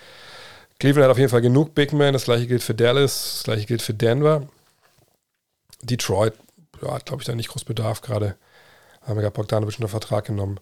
[0.80, 2.14] Cleveland hat auf jeden Fall genug Big Men.
[2.14, 4.48] Das gleiche gilt für Dallas, das gleiche gilt für Denver.
[5.82, 6.34] Detroit
[6.82, 8.36] ja, hat, glaube ich, da nicht groß Bedarf gerade.
[9.02, 10.60] Haben wir ja Bogdanovic unter Vertrag genommen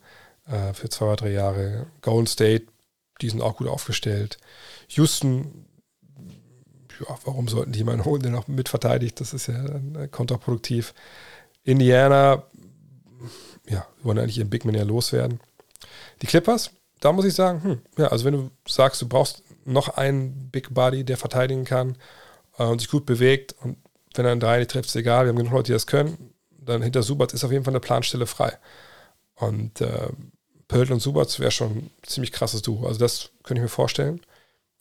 [0.48, 1.88] äh, für zwei oder drei Jahre.
[2.02, 2.66] Golden State,
[3.22, 4.38] die sind auch gut aufgestellt.
[4.90, 5.66] Houston
[7.08, 9.20] ja, warum sollten die jemanden holen, der noch mitverteidigt?
[9.20, 10.94] Das ist ja äh, kontraproduktiv.
[11.64, 12.44] Indiana,
[13.68, 15.40] ja, wollen eigentlich ihren Big Man ja loswerden.
[16.22, 19.90] Die Clippers, da muss ich sagen, hm, ja, also wenn du sagst, du brauchst noch
[19.90, 21.98] einen Big Body, der verteidigen kann
[22.58, 23.78] äh, und sich gut bewegt und
[24.16, 26.34] wenn er einen Drei nicht trifft, ist egal, wir haben genug Leute, die das können,
[26.50, 28.58] dann hinter Subatz ist auf jeden Fall eine Planstelle frei.
[29.36, 30.10] Und äh,
[30.68, 32.86] Pöltl und Subatz wäre schon ein ziemlich krasses Duo.
[32.86, 34.22] Also das könnte ich mir vorstellen.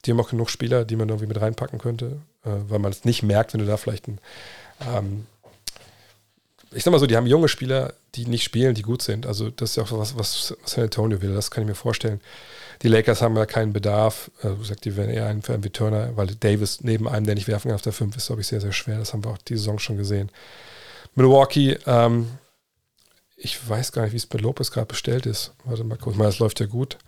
[0.05, 3.05] Die haben auch genug Spieler, die man irgendwie mit reinpacken könnte, äh, weil man es
[3.05, 4.21] nicht merkt, wenn du da vielleicht ein.
[4.81, 5.27] Ähm,
[6.73, 9.27] ich sag mal so, die haben junge Spieler, die nicht spielen, die gut sind.
[9.27, 11.35] Also, das ist ja auch was, was San Antonio will.
[11.35, 12.21] Das kann ich mir vorstellen.
[12.83, 14.31] Die Lakers haben ja keinen Bedarf.
[14.43, 17.49] Du sagst, die werden eher einen für einen Turner, weil Davis neben einem, der nicht
[17.49, 18.99] werfen kann auf der 5, ist, glaube ich, sehr, sehr schwer.
[18.99, 20.31] Das haben wir auch die Saison schon gesehen.
[21.15, 22.27] Milwaukee, ähm,
[23.37, 25.53] ich weiß gar nicht, wie es bei Lopez gerade bestellt ist.
[25.65, 26.99] Warte mal kurz, mal, das läuft ja gut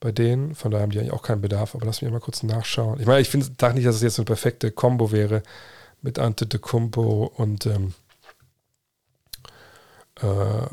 [0.00, 0.54] bei denen.
[0.54, 1.74] Von daher haben die eigentlich auch keinen Bedarf.
[1.74, 3.00] Aber lass mich mal kurz nachschauen.
[3.00, 5.42] Ich meine, ich finde, dachte nicht, dass es jetzt eine perfekte Combo wäre
[6.02, 7.94] mit Ante de Kumpo und, ähm,
[10.20, 10.66] äh,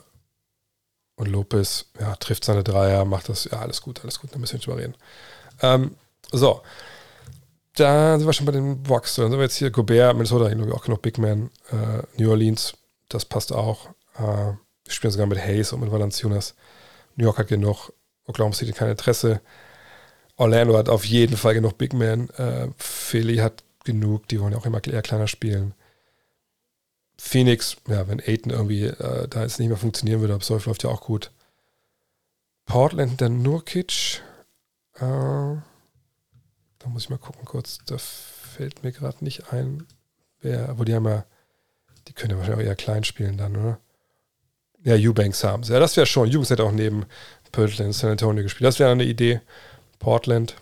[1.15, 1.85] und Lopez.
[1.99, 3.45] Ja, trifft seine Dreier, macht das.
[3.45, 4.33] Ja, alles gut, alles gut.
[4.33, 4.95] Da müssen wir nicht drüber reden.
[5.61, 5.95] Ähm,
[6.31, 6.61] so.
[7.75, 9.15] Da sind wir schon bei den Box.
[9.15, 11.49] Dann sind wir jetzt hier Gobert, Minnesota, auch genug Big Man.
[11.71, 12.73] Äh, New Orleans,
[13.09, 13.89] das passt auch.
[14.15, 14.53] Äh,
[14.85, 16.55] wir spielen sogar mit Hayes und mit Valanciunas.
[17.15, 17.91] New York hat genug.
[18.25, 19.41] Oklahoma City kein Interesse.
[20.37, 22.29] Orlando hat auf jeden Fall genug Big Men.
[22.31, 25.73] Äh, Philly hat genug, die wollen ja auch immer eher kleiner spielen.
[27.25, 30.89] Phoenix, ja, wenn Aiden irgendwie äh, da jetzt nicht mehr funktionieren würde, aber läuft ja
[30.89, 31.31] auch gut.
[32.65, 34.21] Portland, dann Nurkic.
[34.95, 35.63] Äh, da
[36.85, 37.79] muss ich mal gucken kurz.
[37.85, 39.87] Da fällt mir gerade nicht ein,
[40.41, 41.25] wer, aber die haben ja,
[42.07, 43.79] die können ja wahrscheinlich auch eher klein spielen dann, oder?
[44.83, 45.73] Ja, Eubanks haben sie.
[45.73, 46.27] Ja, das wäre schon.
[46.27, 47.05] Eubanks hätte auch neben
[47.53, 48.67] Portland, San Antonio gespielt.
[48.67, 49.39] Das wäre eine Idee.
[49.97, 50.55] Portland,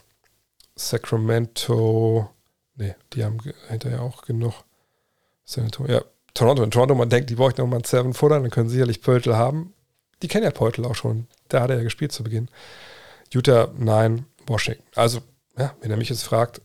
[0.76, 2.30] Sacramento,
[2.76, 4.54] nee, die haben hinterher auch genug.
[5.44, 6.04] San Antonio, ja,
[6.34, 6.64] Toronto.
[6.64, 9.36] In Toronto, man denkt, die bräuchten nochmal einen Seven Footer, dann können sie sicherlich Pöltl
[9.36, 9.74] haben.
[10.22, 11.28] Die kennen ja Pöltl auch schon.
[11.50, 12.48] Da hat er ja gespielt zu Beginn.
[13.34, 14.84] Utah, nein, Washington.
[14.96, 15.20] Also,
[15.58, 16.62] ja, wenn er mich jetzt fragt,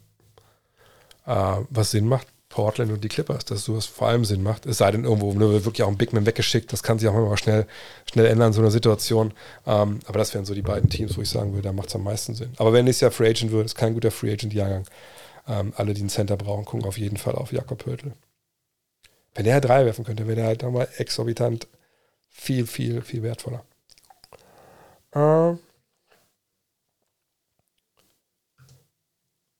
[1.26, 4.64] äh, was Sinn macht, Portland und die Clippers, dass sowas vor allem Sinn macht.
[4.64, 6.72] Es sei denn, irgendwo ne, wirklich auch ein Big Man weggeschickt.
[6.72, 7.66] Das kann sich auch immer schnell,
[8.10, 9.34] schnell ändern, so eine Situation.
[9.66, 11.94] Ähm, aber das wären so die beiden Teams, wo ich sagen würde, da macht es
[11.94, 12.52] am meisten Sinn.
[12.56, 14.84] Aber wenn nächstes Jahr Free Agent wird, ist kein guter Free Agent-Jahrgang.
[15.48, 18.12] Ähm, alle, die einen Center brauchen, gucken auf jeden Fall auf Jakob Pörtl.
[19.36, 21.68] Wenn der drei werfen könnte, wäre der halt nochmal exorbitant
[22.30, 23.64] viel, viel, viel wertvoller.
[25.14, 25.58] Ähm.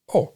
[0.09, 0.33] Oh,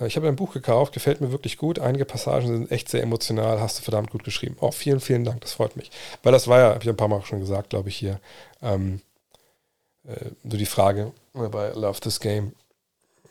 [0.00, 1.78] äh, ich habe ein Buch gekauft, gefällt mir wirklich gut.
[1.78, 4.56] Einige Passagen sind echt sehr emotional, hast du verdammt gut geschrieben.
[4.60, 5.90] Oh, vielen, vielen Dank, das freut mich.
[6.22, 8.20] Weil das war ja, habe ich ein paar Mal schon gesagt, glaube ich, hier,
[8.62, 9.00] ähm,
[10.06, 12.54] äh, so die Frage bei Love This Game.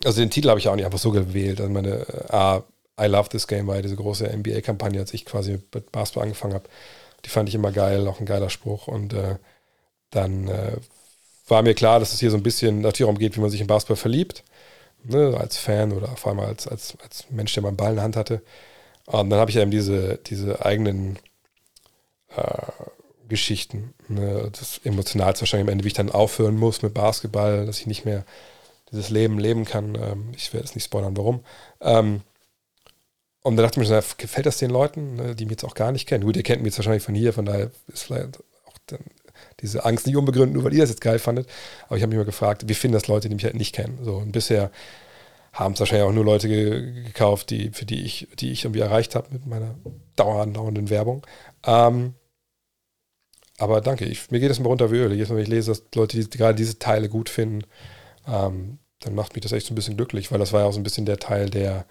[0.05, 1.61] Also den Titel habe ich auch nicht einfach so gewählt.
[1.61, 2.61] Also meine, äh,
[2.99, 6.53] I Love This Game war ja diese große NBA-Kampagne, als ich quasi mit Basketball angefangen
[6.53, 6.69] habe.
[7.25, 8.87] Die fand ich immer geil, auch ein geiler Spruch.
[8.87, 9.37] Und äh,
[10.11, 10.77] dann äh,
[11.47, 13.61] war mir klar, dass es hier so ein bisschen natürlich darum geht, wie man sich
[13.61, 14.43] in Basketball verliebt
[15.03, 17.95] ne, als Fan oder vor allem als, als, als Mensch, der mal einen Ball in
[17.95, 18.41] der Hand hatte.
[19.05, 21.19] Und dann habe ich eben diese, diese eigenen
[22.35, 22.43] äh,
[23.27, 23.93] Geschichten.
[24.07, 27.87] Ne, das emotional wahrscheinlich am Ende, wie ich dann aufhören muss mit Basketball, dass ich
[27.87, 28.25] nicht mehr
[28.91, 29.95] dieses Leben leben kann.
[29.95, 31.43] Ähm, ich werde es nicht spoilern, warum.
[31.81, 32.21] Ähm,
[33.43, 35.91] und da dachte ich mir, gefällt das den Leuten, ne, die mich jetzt auch gar
[35.91, 36.23] nicht kennen?
[36.23, 39.01] Gut, ihr kennt mich jetzt wahrscheinlich von hier, von daher ist vielleicht auch dann
[39.59, 41.47] diese Angst nicht unbegründet, nur weil ihr das jetzt geil fandet.
[41.87, 43.99] Aber ich habe mich mal gefragt, wie finden das Leute, die mich halt nicht kennen?
[44.01, 44.71] So, und bisher
[45.51, 48.81] haben es wahrscheinlich auch nur Leute ge gekauft, die, für die ich, die ich irgendwie
[48.81, 49.75] erreicht habe mit meiner
[50.15, 51.25] dauernden Werbung.
[51.65, 52.15] Ähm,
[53.57, 55.13] aber danke, ich, mir geht es immer runter wie Öl.
[55.13, 57.65] Jedes Mal, wenn ich lese, dass Leute die, gerade diese Teile gut finden,
[58.27, 60.73] ähm, dann macht mich das echt so ein bisschen glücklich, weil das war ja auch
[60.73, 61.85] so ein bisschen der Teil, der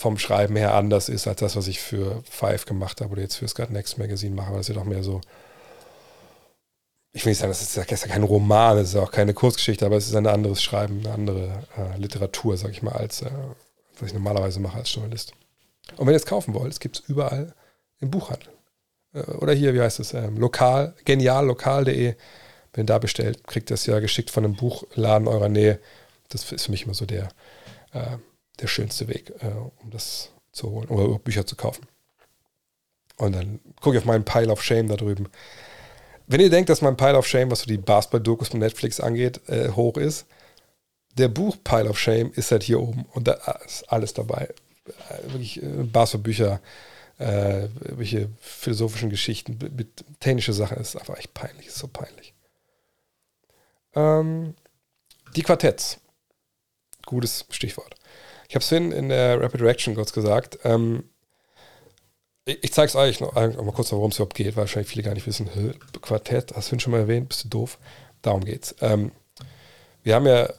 [0.00, 3.36] vom Schreiben her anders ist als das, was ich für Five gemacht habe oder jetzt
[3.36, 5.20] für Scott Next Magazine mache, weil das ja doch mehr so
[7.12, 9.96] ich will nicht sagen, das ist ja kein Roman, das ist auch keine Kurzgeschichte, aber
[9.96, 13.30] es ist ein anderes Schreiben, eine andere äh, Literatur, sag ich mal, als äh,
[13.98, 15.32] was ich normalerweise mache als Journalist.
[15.96, 17.52] Und wenn ihr es kaufen wollt, es gibt es überall
[17.98, 18.50] im Buchhandel.
[19.12, 22.14] Äh, oder hier, wie heißt es, ähm, lokal, geniallokal.de.
[22.72, 25.80] Wenn ihr da bestellt, kriegt ihr es ja geschickt von einem Buchladen eurer Nähe.
[26.28, 27.30] Das ist für mich immer so der,
[27.92, 28.18] äh,
[28.60, 31.86] der schönste Weg, äh, um das zu holen oder Bücher zu kaufen.
[33.16, 35.28] Und dann gucke ich auf meinen Pile of Shame da drüben
[36.30, 39.40] wenn ihr denkt, dass mein Pile of Shame, was so die Basketball-Dokus von Netflix angeht,
[39.48, 40.26] äh, hoch ist,
[41.18, 43.32] der Buch Pile of Shame ist halt hier oben und da
[43.66, 44.54] ist alles dabei.
[44.86, 46.60] Äh, wirklich äh, Basketball-Bücher,
[47.18, 52.32] äh, welche philosophischen Geschichten, mit technische Sachen, ist einfach echt peinlich, ist so peinlich.
[53.96, 54.54] Ähm,
[55.34, 55.98] die Quartetts.
[57.06, 57.96] Gutes Stichwort.
[58.50, 60.58] Ich habe es vorhin in der Rapid Reaction kurz gesagt.
[60.64, 61.04] Ähm,
[62.44, 65.14] ich zeige es euch noch mal kurz, worum es überhaupt geht, weil wahrscheinlich viele gar
[65.14, 65.48] nicht wissen.
[66.02, 67.28] Quartett, hast du schon mal erwähnt?
[67.28, 67.78] Bist du doof?
[68.22, 68.74] Darum geht's.
[68.80, 69.12] Ähm,
[70.02, 70.52] wir haben ja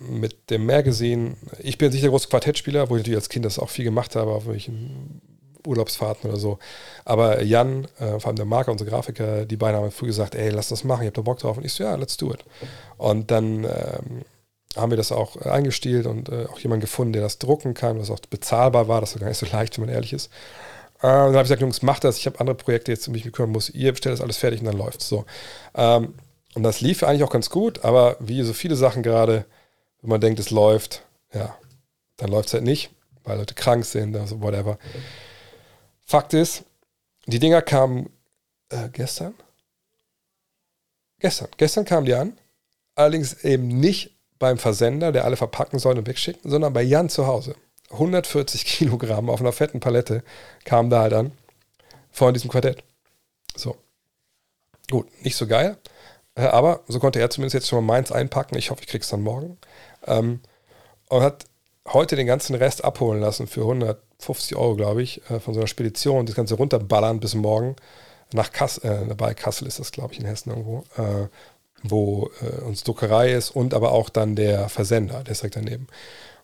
[0.00, 3.60] mit dem Magazine, ich bin sicher der große Quartettspieler, wo ich natürlich als Kind das
[3.60, 5.20] auch viel gemacht habe, auf welchen
[5.64, 6.58] Urlaubsfahrten oder so.
[7.04, 10.50] Aber Jan, äh, vor allem der Marker, unser Grafiker, die beiden haben früh gesagt, ey,
[10.50, 11.58] lass das machen, ich hab da Bock drauf.
[11.58, 12.44] Und ich so, ja, let's do it.
[12.96, 14.24] Und dann ähm,
[14.76, 18.10] haben wir das auch eingestielt und äh, auch jemanden gefunden, der das drucken kann, was
[18.10, 19.00] auch bezahlbar war.
[19.00, 20.26] Das war gar nicht so leicht, wenn man ehrlich ist.
[20.98, 22.18] Äh, dann habe ich gesagt, Jungs, macht das.
[22.18, 23.70] Ich habe andere Projekte jetzt, um mich kümmern muss.
[23.70, 25.24] Ihr bestellt das alles fertig und dann läuft es so.
[25.74, 26.14] Ähm,
[26.54, 29.44] und das lief eigentlich auch ganz gut, aber wie so viele Sachen gerade,
[30.00, 31.56] wenn man denkt, es läuft, ja,
[32.16, 32.90] dann läuft es halt nicht,
[33.24, 34.78] weil Leute krank sind, also whatever.
[36.04, 36.64] Fakt ist,
[37.26, 38.10] die Dinger kamen
[38.70, 39.34] äh, gestern?
[41.20, 41.48] Gestern.
[41.56, 42.38] Gestern kamen die an.
[42.94, 47.26] Allerdings eben nicht beim Versender, der alle verpacken soll und wegschicken, sondern bei Jan zu
[47.26, 47.54] Hause.
[47.90, 50.22] 140 Kilogramm auf einer fetten Palette
[50.64, 51.32] kam da halt an
[52.10, 52.82] von diesem Quartett.
[53.56, 53.76] So.
[54.90, 55.76] Gut, nicht so geil.
[56.34, 58.56] Äh, aber so konnte er zumindest jetzt schon mal meins einpacken.
[58.56, 59.58] Ich hoffe, ich krieg's dann morgen.
[60.06, 60.40] Ähm,
[61.08, 61.44] und hat
[61.86, 65.66] heute den ganzen Rest abholen lassen für 150 Euro, glaube ich, äh, von so einer
[65.66, 66.26] Spedition.
[66.26, 67.76] Das Ganze runterballern bis morgen
[68.32, 71.28] nach Kassel, äh, bei Kassel ist das, glaube ich, in Hessen irgendwo, äh,
[71.82, 75.86] wo äh, uns Druckerei ist und aber auch dann der Versender, der ist direkt daneben.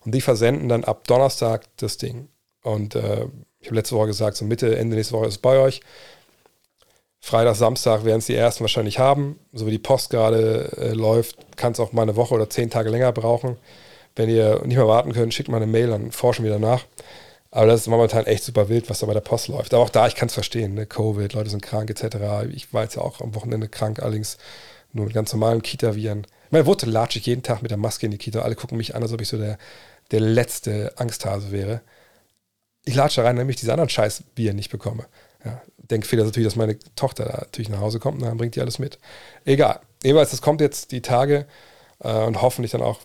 [0.05, 2.29] Und die versenden dann ab Donnerstag das Ding.
[2.63, 3.25] Und äh,
[3.59, 5.81] ich habe letzte Woche gesagt, so Mitte, Ende nächste Woche ist es bei euch.
[7.19, 9.39] Freitag, Samstag werden es die ersten wahrscheinlich haben.
[9.51, 12.69] So wie die Post gerade äh, läuft, kann es auch mal eine Woche oder zehn
[12.69, 13.57] Tage länger brauchen.
[14.15, 16.85] Wenn ihr nicht mehr warten könnt, schickt mal eine Mail, dann forschen wir danach.
[17.49, 19.73] Aber das ist momentan echt super wild, was da bei der Post läuft.
[19.73, 20.85] Aber auch da, ich kann es verstehen, ne?
[20.85, 22.47] Covid, Leute sind krank etc.
[22.53, 24.37] Ich war jetzt ja auch am Wochenende krank, allerdings
[24.95, 26.25] nur mit ganz normalen Kita-Viren.
[26.51, 28.41] Meine Wurzel latsche ich jeden Tag mit der Maske in die Kita.
[28.41, 29.57] Alle gucken mich an, als ob ich so der
[30.11, 31.81] der letzte Angsthase wäre.
[32.85, 35.05] Ich latsche rein, damit ich diese anderen Scheißbier nicht bekomme.
[35.43, 38.55] Ja, Denkfehler ist natürlich, dass meine Tochter da natürlich nach Hause kommt und dann bringt
[38.55, 38.99] die alles mit.
[39.43, 39.79] Egal.
[40.03, 41.47] Jeweils, das kommt jetzt die Tage
[41.99, 42.99] äh, und hoffentlich dann auch,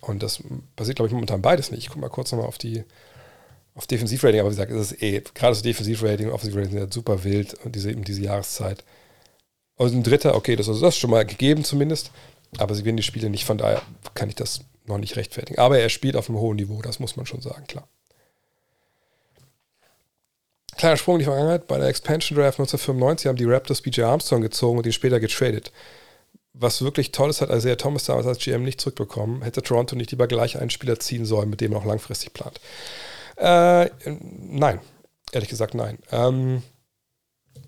[0.00, 0.42] Und das
[0.76, 1.82] passiert, glaube ich, momentan beides nicht.
[1.82, 2.84] Ich gucke mal kurz nochmal auf die
[3.74, 6.92] auf Defensivrating, aber wie gesagt, es ist eh, gerade das Defensivrating und Offensivrating sind halt
[6.92, 8.84] super wild und diese, eben diese Jahreszeit.
[9.76, 12.10] Also ein Dritter, okay, das ist schon mal gegeben zumindest,
[12.58, 13.80] aber sie gewinnen die Spiele nicht, von daher
[14.14, 15.58] kann ich das noch nicht rechtfertigen.
[15.58, 17.88] Aber er spielt auf einem hohen Niveau, das muss man schon sagen, klar.
[20.76, 21.66] Kleiner Sprung in die Vergangenheit.
[21.66, 25.72] Bei der Expansion Draft 1995 haben die Raptors BJ Armstrong gezogen und ihn später getradet.
[26.54, 29.42] Was wirklich toll ist, hat Isaiah Thomas damals als GM nicht zurückbekommen.
[29.42, 32.60] Hätte Toronto nicht lieber gleich einen Spieler ziehen sollen, mit dem er auch langfristig plant.
[33.36, 33.90] Äh,
[34.20, 34.80] nein,
[35.32, 35.98] ehrlich gesagt nein.
[36.10, 36.62] Ähm,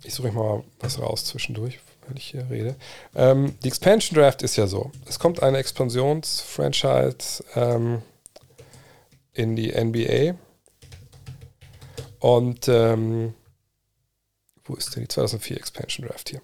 [0.02, 2.76] ich suche mal was raus zwischendurch, wenn ich hier rede.
[3.14, 4.92] Ähm, die Expansion Draft ist ja so.
[5.06, 8.02] Es kommt eine Expansionsfranchise ähm,
[9.32, 10.34] in die NBA.
[12.24, 13.34] Und ähm,
[14.64, 16.40] wo ist denn die 2004 Expansion Draft hier?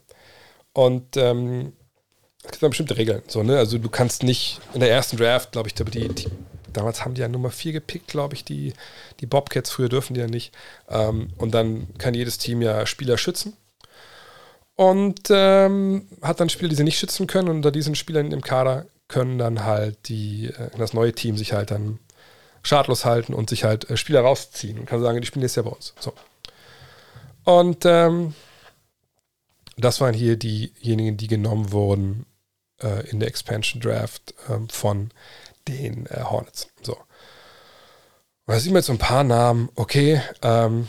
[0.75, 1.73] Und ähm,
[2.43, 3.23] es gibt dann bestimmte Regeln.
[3.29, 3.57] So, ne?
[3.57, 6.29] Also du kannst nicht in der ersten Draft, glaube ich, die, die
[6.71, 8.75] damals haben die ja Nummer 4 gepickt, glaube ich, die,
[9.21, 9.71] die Bobcats.
[9.71, 10.55] Früher dürfen die ja nicht.
[10.91, 13.57] Ähm, und dann kann jedes Team ja Spieler schützen.
[14.77, 17.49] Und ähm, hat dann Spieler, die sie nicht schützen können.
[17.49, 21.55] Und unter diesen Spielern im Kader können dann halt die, äh, das neue Team sich
[21.55, 22.01] halt dann
[22.63, 25.63] schadlos halten und sich halt äh, Spieler rausziehen und kann sagen, die spielen jetzt ja
[25.63, 25.95] bei uns.
[25.99, 26.13] So.
[27.45, 28.35] Und ähm,
[29.77, 32.27] das waren hier diejenigen, die genommen wurden
[32.83, 35.11] äh, in der Expansion Draft ähm, von
[35.69, 36.69] den äh, Hornets.
[36.83, 36.95] So.
[36.95, 39.69] Und da sieht man jetzt so ein paar Namen.
[39.75, 40.89] Okay, ähm,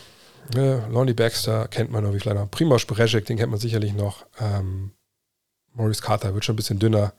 [0.53, 2.47] ne, Lonnie Baxter kennt man irgendwie kleiner.
[2.47, 4.25] Primoz Brezek, den kennt man sicherlich noch.
[4.39, 4.91] Ähm,
[5.73, 7.13] Maurice Carter wird schon ein bisschen dünner.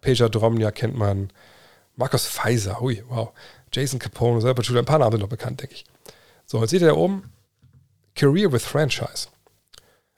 [0.00, 1.30] Peja Dromnia kennt man.
[1.96, 3.32] Markus Pfizer, ui, wow.
[3.72, 5.84] Jason Capone, selber Julia, ein paar Namen sind noch bekannt, denke ich.
[6.46, 7.32] So, jetzt seht ihr da oben,
[8.14, 9.28] Career with Franchise.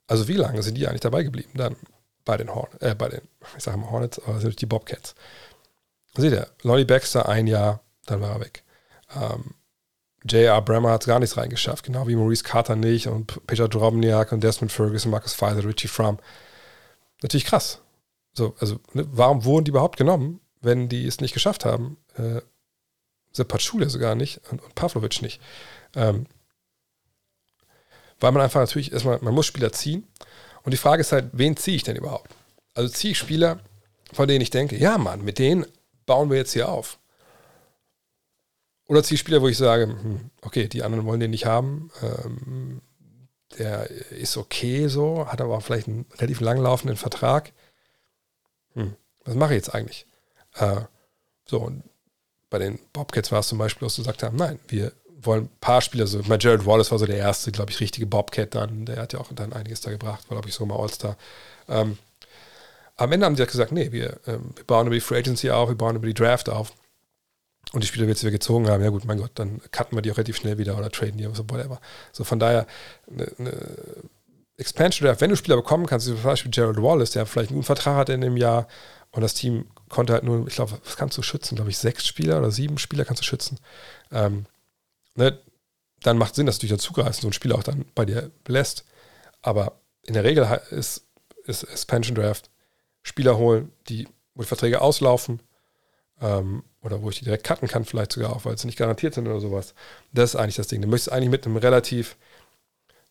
[0.07, 1.77] Also wie lange sind die eigentlich dabei geblieben dann
[2.25, 3.23] bei den Hornets, äh, bei den,
[3.57, 5.15] ich sage mal Hornets, aber sind die Bobcats.
[6.17, 8.63] Seht ihr, Lonnie Baxter ein Jahr, dann war er weg.
[9.15, 9.55] Ähm,
[10.27, 10.63] J.R.
[10.63, 14.43] Bremer hat es gar nichts reingeschafft, genau wie Maurice Carter nicht und Peter Drobniak und
[14.43, 16.19] Desmond Ferguson, Marcus Pfizer, Richie Fromm.
[17.23, 17.81] Natürlich krass.
[18.33, 21.99] So, also, ne, warum wurden die überhaupt genommen, wenn die es nicht geschafft haben?
[22.17, 22.41] Äh,
[23.35, 25.41] Sepp Patschule sogar nicht und, und Pavlovic nicht.
[25.95, 26.27] Ähm,
[28.21, 30.07] weil man einfach natürlich erstmal, man muss Spieler ziehen.
[30.63, 32.31] Und die Frage ist halt, wen ziehe ich denn überhaupt?
[32.75, 33.61] Also ziehe ich Spieler,
[34.13, 35.67] von denen ich denke, ja Mann, mit denen
[36.07, 36.99] bauen wir jetzt hier auf?
[38.87, 41.91] Oder ziehe ich Spieler, wo ich sage, hm, okay, die anderen wollen den nicht haben,
[42.03, 42.81] ähm,
[43.59, 47.53] der ist okay so, hat aber auch vielleicht einen relativ langlaufenden Vertrag.
[48.75, 50.07] Hm, was mache ich jetzt eigentlich?
[50.55, 50.83] Äh,
[51.47, 51.83] so, und
[52.55, 55.59] bei den Bobcats war es zum Beispiel, dass du gesagt haben, nein, wir wollen ein
[55.61, 58.87] paar Spieler, so, mein Jared Wallace war so der erste, glaube ich, richtige Bobcat dann,
[58.87, 61.17] der hat ja auch dann einiges da gebracht, war, glaube ich, so mal All-Star.
[61.69, 61.99] Ähm,
[62.95, 65.69] am Ende haben sie gesagt, nee, wir, ähm, wir bauen über die Free Agency auf,
[65.69, 66.75] wir bauen über die Draft auf.
[67.73, 70.13] Und die Spieler, die wir gezogen haben, ja gut, mein Gott, dann cutten wir die
[70.13, 71.81] auch relativ schnell wieder oder traden die oder so, whatever.
[72.13, 72.69] So von daher,
[73.11, 73.53] eine, eine
[74.59, 77.67] Expansion Draft, wenn du Spieler bekommen kannst, zum Beispiel Gerald Wallace, der vielleicht einen guten
[77.67, 78.69] Vertrag hat in dem Jahr
[79.11, 81.57] und das Team konnte halt nur, ich glaube, was kannst du schützen?
[81.57, 83.59] Glaube ich, sechs Spieler oder sieben Spieler kannst du schützen.
[84.11, 84.47] Ähm,
[85.15, 85.39] ne?
[86.03, 88.05] Dann macht Sinn, dass du dich dazu greifst und so einen Spieler auch dann bei
[88.05, 88.85] dir belässt.
[89.43, 91.07] Aber in der Regel ist,
[91.45, 92.51] ist Expansion Draft
[93.03, 95.41] Spieler holen, die, wo die Verträge auslaufen
[96.21, 99.15] ähm, oder wo ich die direkt cutten kann, vielleicht sogar auch, weil sie nicht garantiert
[99.15, 99.75] sind oder sowas.
[100.13, 100.81] Das ist eigentlich das Ding.
[100.81, 102.17] Du möchtest eigentlich mit einem relativ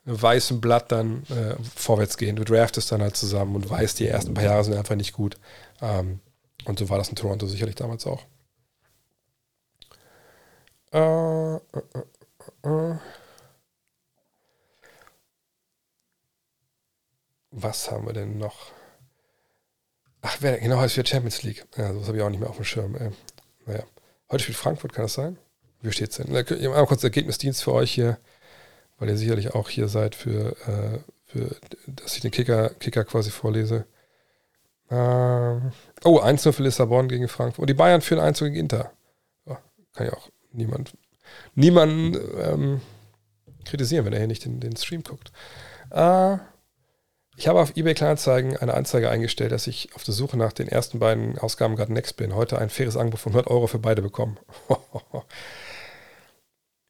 [0.06, 2.36] weißen Blatt dann äh, vorwärts gehen.
[2.36, 5.38] Du draftest dann halt zusammen und weißt, die ersten paar Jahre sind einfach nicht gut.
[5.82, 6.20] Ähm,
[6.66, 8.26] und so war das in Toronto sicherlich damals auch.
[10.92, 11.60] Äh, äh,
[12.64, 12.98] äh, äh.
[17.52, 18.72] Was haben wir denn noch?
[20.22, 21.66] Ach, wer, genau, heute spielt Champions League.
[21.78, 22.96] Ja, das habe ich auch nicht mehr auf dem Schirm.
[22.96, 23.12] Ey.
[23.66, 23.84] Naja.
[24.32, 25.38] Heute spielt Frankfurt, kann das sein?
[25.82, 26.34] Wie steht es denn?
[26.34, 28.18] Ich habe einmal kurz Ergebnisdienst für euch hier,
[28.98, 31.56] weil ihr sicherlich auch hier seid, für, äh, für
[31.88, 33.86] dass ich den Kicker, Kicker quasi vorlese.
[34.94, 35.72] Ähm,
[36.04, 37.64] oh, 1-0 für Lissabon gegen Frankfurt.
[37.64, 38.92] Und die Bayern führen 1 gegen Inter.
[39.94, 40.96] kann ja auch niemand,
[41.56, 42.82] niemanden ähm,
[43.66, 45.32] kritisieren, wenn er hier nicht den, den Stream guckt.
[45.90, 46.38] Äh,
[47.36, 50.68] ich habe auf eBay Kleinanzeigen eine Anzeige eingestellt, dass ich auf der Suche nach den
[50.68, 52.36] ersten beiden Ausgaben gerade Next bin.
[52.36, 54.38] Heute ein faires Angebot von 100 Euro für beide bekommen.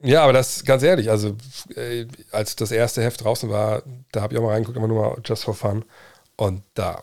[0.02, 1.38] ja, aber das ganz ehrlich, also
[1.76, 5.02] äh, als das erste Heft draußen war, da habe ich auch mal reingeguckt, immer nur
[5.02, 5.86] mal just for fun.
[6.36, 7.02] Und da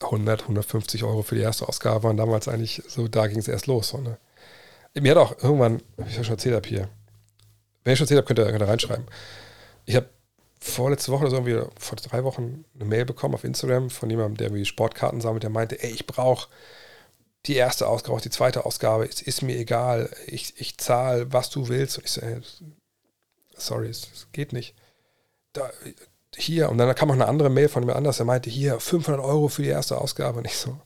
[0.00, 3.66] 100, 150 Euro für die erste Ausgabe waren damals eigentlich so, da ging es erst
[3.66, 3.88] los.
[3.88, 4.18] So, ne?
[4.94, 6.88] Mir hat auch irgendwann, wie ich schon erzählt habe hier,
[7.84, 9.06] wenn ich schon erzählt habe, könnt ihr, könnt ihr reinschreiben.
[9.86, 10.08] Ich habe
[10.60, 14.36] vorletzte Woche oder so irgendwie vor drei Wochen eine Mail bekommen auf Instagram von jemandem,
[14.38, 16.48] der irgendwie Sportkarten sammelt, der meinte, ey, ich brauche
[17.46, 21.50] die erste Ausgabe, auch die zweite Ausgabe, es ist mir egal, ich, ich zahle, was
[21.50, 21.98] du willst.
[21.98, 22.40] Und ich so, ey,
[23.54, 24.74] sorry, es geht nicht.
[25.52, 25.70] Da,
[26.36, 29.20] hier, und dann kam auch eine andere Mail von jemand anders, der meinte, hier, 500
[29.22, 30.38] Euro für die erste Ausgabe.
[30.38, 30.78] Und ich so,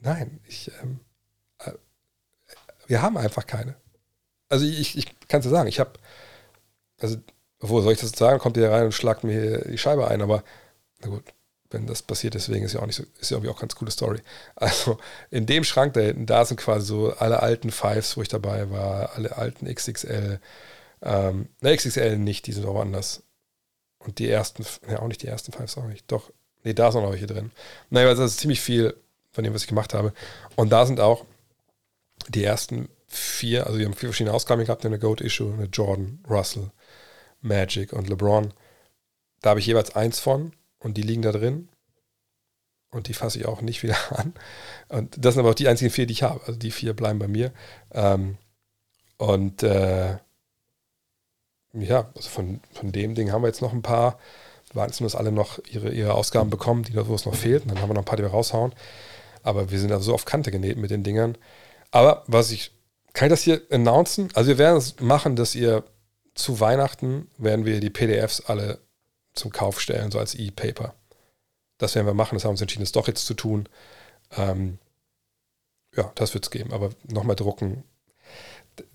[0.00, 1.00] nein, ich, ähm,
[1.58, 1.72] äh,
[2.86, 3.76] wir haben einfach keine.
[4.48, 5.92] Also ich, ich kann es dir sagen, ich habe,
[7.00, 7.16] also
[7.60, 8.38] wo soll ich das sagen?
[8.38, 10.44] Kommt ihr rein und schlagt mir die Scheibe ein, aber
[11.00, 11.24] na gut,
[11.70, 13.90] wenn das passiert, deswegen ist ja auch nicht so, ist ja irgendwie auch ganz coole
[13.90, 14.20] Story.
[14.54, 14.98] Also
[15.30, 18.70] in dem Schrank da hinten, da sind quasi so alle alten Fives, wo ich dabei
[18.70, 20.40] war, alle alten XXL,
[21.02, 23.23] ähm, ne, XXL nicht, die sind auch anders.
[24.04, 26.10] Und die ersten, ja auch nicht die ersten auch nicht.
[26.10, 26.30] Doch,
[26.62, 27.52] nee, da sind noch welche drin.
[27.90, 28.94] Naja, also das ist ziemlich viel
[29.32, 30.12] von dem, was ich gemacht habe.
[30.56, 31.24] Und da sind auch
[32.28, 36.22] die ersten vier, also wir haben vier verschiedene Ausgaben gehabt, eine Goat Issue, eine Jordan,
[36.28, 36.70] Russell,
[37.40, 38.52] Magic und LeBron.
[39.40, 41.68] Da habe ich jeweils eins von und die liegen da drin.
[42.90, 44.34] Und die fasse ich auch nicht wieder an.
[44.88, 46.40] Und das sind aber auch die einzigen vier, die ich habe.
[46.46, 47.52] Also die vier bleiben bei mir.
[47.92, 48.38] Ähm,
[49.16, 50.18] und äh,
[51.74, 54.18] ja, also von, von dem Ding haben wir jetzt noch ein paar.
[54.68, 57.62] Wir warten nur, dass alle noch ihre, ihre Ausgaben bekommen, die wo es noch fehlt.
[57.62, 58.72] Und dann haben wir noch ein paar, die wir raushauen.
[59.42, 61.36] Aber wir sind also so auf Kante genäht mit den Dingern.
[61.90, 62.72] Aber was ich,
[63.12, 64.28] kann ich das hier announcen?
[64.34, 65.84] Also wir werden es machen, dass ihr
[66.34, 68.80] zu Weihnachten werden wir die PDFs alle
[69.34, 70.94] zum Kauf stellen, so als E-Paper.
[71.78, 73.68] Das werden wir machen, das haben wir uns entschieden, das doch jetzt zu tun.
[74.36, 74.78] Ähm,
[75.96, 77.84] ja, das wird es geben, aber nochmal drucken.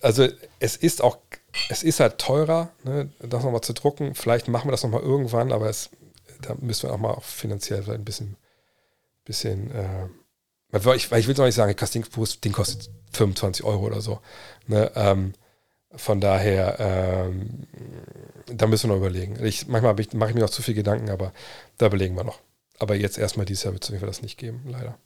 [0.01, 0.27] Also
[0.59, 1.19] es ist auch,
[1.67, 4.15] es ist halt teurer, ne, das nochmal zu drucken.
[4.15, 5.89] Vielleicht machen wir das nochmal irgendwann, aber es,
[6.41, 8.37] da müssen wir auch mal finanziell ein bisschen,
[9.25, 10.07] bisschen äh,
[10.71, 14.01] weil ich, weil ich will es noch nicht sagen, das Ding kostet 25 Euro oder
[14.01, 14.19] so.
[14.67, 15.33] Ne, ähm,
[15.95, 17.67] von daher, ähm,
[18.45, 19.43] da müssen wir noch überlegen.
[19.43, 21.33] Ich, manchmal mache ich mir noch zu viel Gedanken, aber
[21.77, 22.39] da überlegen wir noch.
[22.77, 24.97] Aber jetzt erstmal dieses Jahr wird es das nicht geben, leider.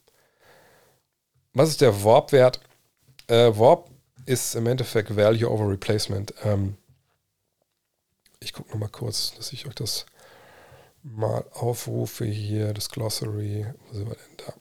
[1.53, 2.59] Was ist der Warp-Wert?
[3.27, 3.89] Äh, Warp
[4.25, 6.33] ist im Endeffekt Value over Replacement.
[6.43, 6.77] Ähm,
[8.39, 10.05] ich gucke nochmal kurz, dass ich euch das
[11.01, 13.65] mal aufrufe hier, das Glossary.
[13.87, 14.53] Wo sind wir denn da?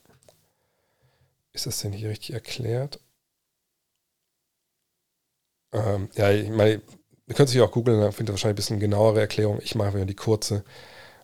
[1.53, 3.01] Ist das denn hier richtig erklärt?
[5.73, 6.83] Ähm, ja, ich meine,
[7.27, 9.61] ihr könnt es auch googeln, da findet ihr wahrscheinlich ein bisschen genauere Erklärung.
[9.63, 10.65] Ich mache wieder die kurze.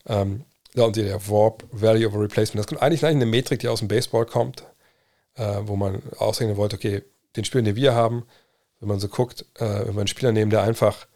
[0.07, 0.45] Ähm,
[0.75, 2.65] da unten der Warp Value a Replacement.
[2.65, 4.65] Das ist eigentlich eine Metrik, die aus dem Baseball kommt,
[5.35, 7.03] äh, wo man ausrechnen wollte, okay,
[7.39, 8.25] den Spieler, den wir haben,
[8.81, 11.07] wenn man so guckt, äh, wenn wir einen Spieler nehmen, der einfach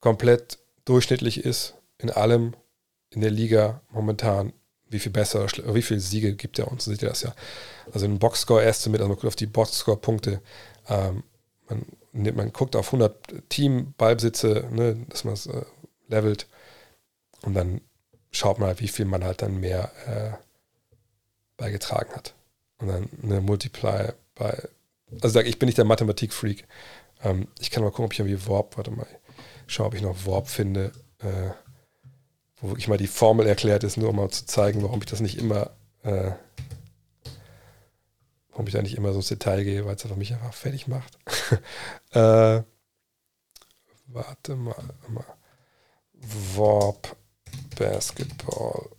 [0.00, 2.54] komplett durchschnittlich ist in allem
[3.10, 4.52] in der Liga momentan,
[4.88, 7.34] wie viel besser, wie viele Siege gibt er uns, seht ihr das ja.
[7.92, 10.40] Also ein Boxscore-Estimate, also man guckt auf die Boxscore-Punkte,
[10.88, 11.22] ähm,
[11.68, 15.64] man man guckt auf 100 Team-Ballbesitze, ne, dass man es äh,
[16.08, 16.46] levelt
[17.42, 17.80] und dann
[18.30, 20.44] schaut man halt, wie viel man halt dann mehr äh,
[21.56, 22.34] beigetragen hat.
[22.78, 24.68] Und dann eine Multiply bei,
[25.22, 26.66] also ich bin nicht der Mathematik-Freak.
[27.22, 29.06] Ähm, ich kann mal gucken, ob ich irgendwie Warp, warte mal,
[29.66, 31.50] schaue, ob ich noch Warp finde, äh,
[32.60, 35.20] wo wirklich mal die Formel erklärt ist, nur um mal zu zeigen, warum ich das
[35.20, 35.70] nicht immer
[36.02, 36.32] äh,
[38.54, 40.86] warum ich da nicht immer so ins Detail gehe, weil es einfach mich einfach fertig
[40.86, 41.18] macht.
[42.10, 42.62] äh,
[44.06, 45.24] warte mal, mal.
[46.54, 47.16] Warp
[47.76, 48.90] Basketball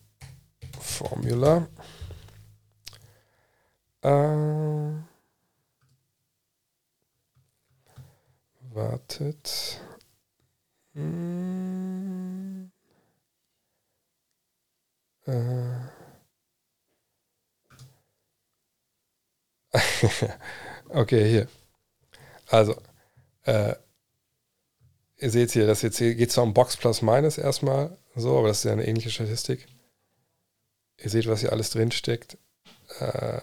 [0.79, 1.67] Formula.
[4.01, 5.14] Äh,
[8.75, 9.81] wartet.
[10.93, 12.71] Hm.
[15.25, 15.95] Äh.
[20.89, 21.47] okay, hier.
[22.47, 22.75] Also,
[23.43, 23.75] äh,
[25.17, 28.49] ihr seht hier, das jetzt hier geht zwar um Box plus minus erstmal, so, aber
[28.49, 29.67] das ist ja eine ähnliche Statistik.
[30.97, 32.37] Ihr seht, was hier alles drin steckt.
[32.99, 33.41] Äh,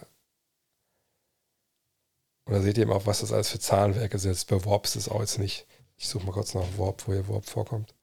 [2.53, 4.47] und da seht ihr eben auch, was das alles für Zahlenwerke sind.
[4.47, 5.67] Bei Warp ist das auch jetzt nicht.
[5.97, 7.95] Ich suche mal kurz nach Warp, wo hier Warp vorkommt.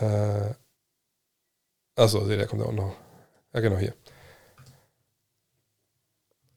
[0.00, 0.54] Äh,
[1.94, 2.96] achso, seht ihr, der kommt auch noch.
[3.52, 3.94] Ja, genau hier.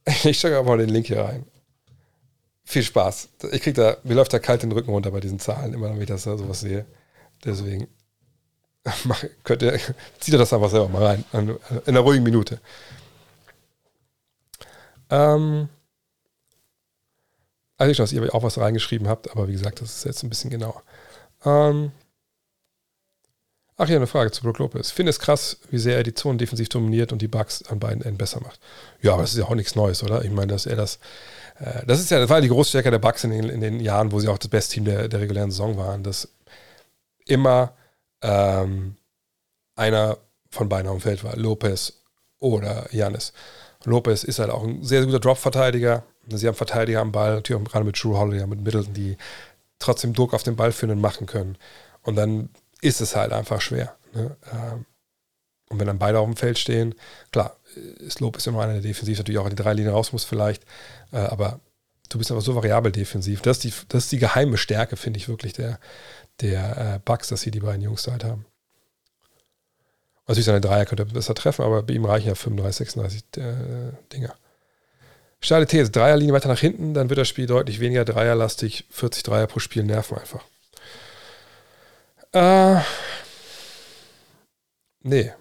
[0.23, 1.45] Ich stecke mal den Link hier rein.
[2.63, 3.29] viel Spaß.
[3.51, 6.01] Ich krieg da, mir läuft da kalt den Rücken runter bei diesen Zahlen, immer wenn
[6.01, 6.87] ich das sowas sehe.
[7.45, 7.87] Deswegen
[9.03, 9.79] mach, könnt ihr,
[10.19, 12.59] zieht ihr das einfach selber mal rein, in einer ruhigen Minute.
[15.11, 15.69] Ähm,
[17.79, 20.29] also ich dass ihr auch was reingeschrieben habt, aber wie gesagt, das ist jetzt ein
[20.29, 20.83] bisschen genauer.
[21.45, 21.91] Ähm,
[23.77, 24.91] ach ja, eine Frage zu Brook Lopez.
[24.91, 28.03] Finde es krass, wie sehr er die Zonen defensiv dominiert und die Bugs an beiden
[28.03, 28.59] Enden besser macht.
[29.01, 30.23] Ja, aber das ist ja auch nichts Neues, oder?
[30.25, 30.99] Ich meine, dass er das,
[31.59, 34.11] äh, das ist ja, das war die Großstärke der Bugs in den, in den Jahren,
[34.11, 36.27] wo sie auch das beste Team der, der regulären Saison waren, dass
[37.25, 37.73] immer
[38.21, 38.97] ähm,
[39.75, 40.17] einer
[40.49, 41.93] von beiden auf dem Feld war, Lopez
[42.39, 43.31] oder Janis.
[43.85, 46.03] Lopez ist halt auch ein sehr guter Drop-Verteidiger.
[46.37, 49.17] Sie haben Verteidiger am Ball, natürlich auch gerade mit Drew Holiday, mit Middleton, die
[49.79, 51.57] trotzdem Druck auf den Ball führen und machen können.
[52.03, 52.49] Und dann
[52.81, 53.95] ist es halt einfach schwer.
[54.13, 54.35] Ne?
[54.51, 54.85] Ähm,
[55.69, 56.95] und wenn dann beide auf dem Feld stehen,
[57.31, 57.55] klar,
[57.99, 60.63] ist Lopez immer einer, der defensiv natürlich auch in die drei Linien raus muss vielleicht,
[61.11, 61.59] äh, aber
[62.09, 63.41] du bist einfach so variabel defensiv.
[63.41, 65.79] Das ist die, das ist die geheime Stärke, finde ich wirklich, der,
[66.41, 68.45] der äh, Bugs, dass sie die beiden Jungs halt haben.
[70.27, 73.91] Natürlich seine Dreier könnte er besser treffen, aber bei ihm reichen ja 35, 36 äh,
[74.13, 74.35] Dinger.
[75.41, 79.47] Steile These, Dreierlinie weiter nach hinten, dann wird das Spiel deutlich weniger Dreierlastig, 40 Dreier
[79.47, 80.43] pro Spiel nerven einfach.
[82.33, 82.81] Äh,
[85.01, 85.31] nee.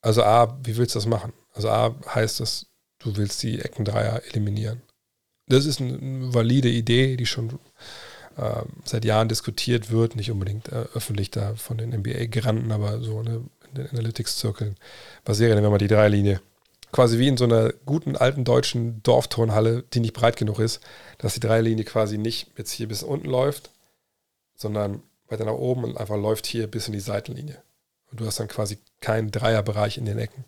[0.00, 1.32] Also A, wie willst du das machen?
[1.52, 2.66] Also A heißt das,
[2.98, 4.82] du willst die Eckendreier eliminieren.
[5.46, 7.58] Das ist eine valide Idee, die schon
[8.36, 13.18] äh, seit Jahren diskutiert wird, nicht unbedingt äh, öffentlich da von den NBA-Granten, aber so
[13.18, 14.76] eine, in den Analytics-Zirkeln.
[15.24, 16.40] Was wäre denn, wenn man die Dreierlinie
[16.94, 20.80] quasi wie in so einer guten alten deutschen Dorfturnhalle, die nicht breit genug ist,
[21.18, 23.72] dass die Dreierlinie quasi nicht jetzt hier bis unten läuft,
[24.54, 27.60] sondern weiter nach oben und einfach läuft hier bis in die Seitenlinie.
[28.12, 30.44] Und du hast dann quasi keinen Dreierbereich in den Ecken.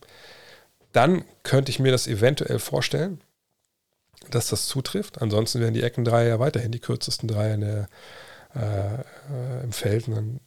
[0.92, 3.20] Dann könnte ich mir das eventuell vorstellen,
[4.30, 5.20] dass das zutrifft.
[5.20, 7.88] Ansonsten werden die Eckendreier ja weiterhin die kürzesten Dreier der,
[8.54, 10.40] äh, äh, im Feld und dann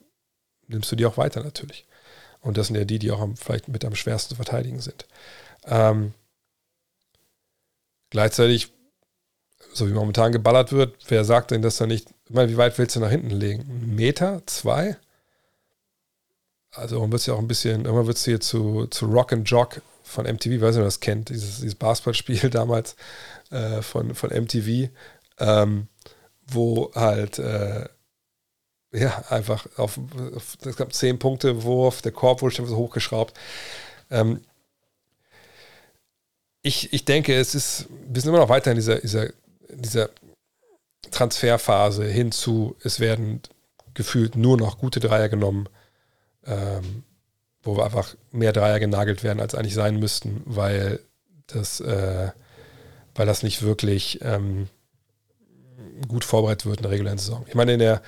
[0.68, 1.86] nimmst du die auch weiter natürlich.
[2.40, 5.06] Und das sind ja die, die auch am, vielleicht mit am schwersten zu verteidigen sind.
[5.66, 6.14] Ähm,
[8.10, 8.72] gleichzeitig,
[9.74, 12.78] so wie momentan geballert wird, wer sagt denn, dass da nicht, ich meine, wie weit
[12.78, 13.62] willst du nach hinten legen?
[13.62, 14.42] Ein Meter?
[14.46, 14.98] Zwei?
[16.72, 19.34] Also irgendwann wird es ja auch ein bisschen, irgendwann wird es hier zu, zu Rock
[19.34, 22.96] and Jock von MTV, weiß nicht, ihr das kennt, dieses, dieses Basketballspiel damals
[23.52, 24.90] äh, von, von MTV,
[25.40, 25.88] ähm,
[26.48, 27.88] wo halt äh,
[28.92, 30.00] ja, einfach auf,
[30.66, 33.38] es gab zehn Punkte Wurf, der Korb wurde schon so hochgeschraubt.
[34.10, 34.42] Ähm,
[36.62, 39.30] ich, ich denke, es ist, wir sind immer noch weiter in dieser, dieser,
[39.70, 40.10] dieser
[41.12, 43.42] Transferphase hinzu, es werden
[43.94, 45.68] gefühlt nur noch gute Dreier genommen,
[46.46, 47.04] ähm,
[47.64, 51.00] wo wir einfach mehr Dreier genagelt werden, als eigentlich sein müssten, weil
[51.48, 52.32] das, äh,
[53.16, 54.68] weil das nicht wirklich ähm,
[56.08, 57.46] gut vorbereitet wird in der regulären Saison.
[57.48, 58.02] Ich meine, in der,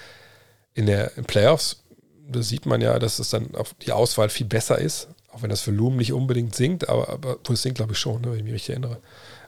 [0.73, 1.84] in der in Playoffs,
[2.30, 5.10] da sieht man ja, dass es dann auf die Auswahl viel besser ist.
[5.31, 8.21] Auch wenn das Volumen nicht unbedingt sinkt, aber, aber wo es sinkt, glaube ich schon,
[8.21, 8.99] ne, wenn ich mich richtig erinnere.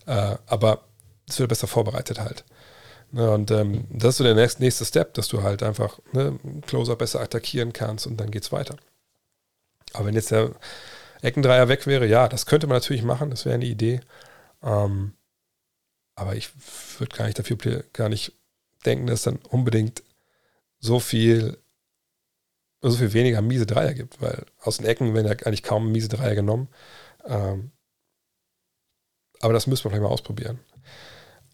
[0.05, 0.85] Äh, aber
[1.27, 2.43] es wird besser vorbereitet halt.
[3.11, 6.39] Ne, und ähm, das ist so der nächste, nächste Step, dass du halt einfach ne,
[6.65, 8.76] Closer besser attackieren kannst und dann geht es weiter.
[9.93, 10.51] Aber wenn jetzt der
[11.22, 14.01] Eckendreier weg wäre, ja, das könnte man natürlich machen, das wäre eine Idee.
[14.64, 15.14] Ähm,
[16.15, 16.49] aber ich
[16.99, 18.34] würde gar nicht dafür gar nicht
[18.85, 20.03] denken, dass dann unbedingt
[20.80, 21.57] so viel
[22.91, 26.10] so viel weniger miese Dreier gibt, weil aus den Ecken werden ja eigentlich kaum miese
[26.10, 26.68] Dreier genommen.
[27.26, 27.72] Ähm,
[29.39, 30.60] aber das müssen wir vielleicht mal ausprobieren.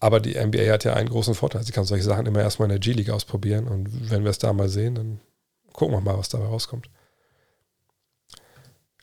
[0.00, 1.62] Aber die NBA hat ja einen großen Vorteil.
[1.62, 4.52] Sie kann solche Sachen immer erstmal in der G-League ausprobieren und wenn wir es da
[4.52, 5.20] mal sehen, dann
[5.72, 6.88] gucken wir mal, was dabei rauskommt.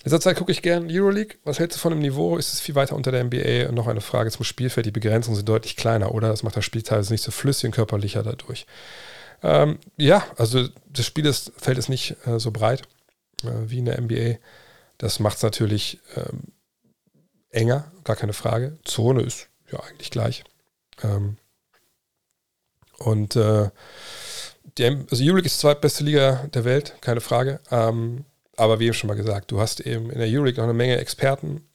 [0.04, 1.38] In letzter Zeit gucke ich gern Euroleague.
[1.44, 2.38] Was hältst du von dem Niveau?
[2.38, 3.68] Ist es viel weiter unter der NBA?
[3.68, 4.86] Und noch eine Frage zum Spielfeld.
[4.86, 6.30] Die Begrenzungen sind deutlich kleiner, oder?
[6.30, 8.66] Das macht das Spiel teilweise nicht so flüssig und körperlicher dadurch.
[9.44, 12.84] Ähm, ja, also das Spielfeld ist nicht äh, so breit
[13.44, 14.38] äh, wie in der NBA.
[14.98, 16.52] Das macht es natürlich ähm,
[17.50, 18.78] enger, gar keine Frage.
[18.84, 20.44] Zone ist ja eigentlich gleich.
[21.04, 21.38] Ähm,
[22.98, 23.70] und äh,
[24.78, 27.60] die, also Euroleague ist die zweitbeste Liga der Welt, keine Frage.
[27.72, 30.74] Ähm, aber wie eben schon mal gesagt, du hast eben in der Euroleague noch eine
[30.74, 31.68] Menge Experten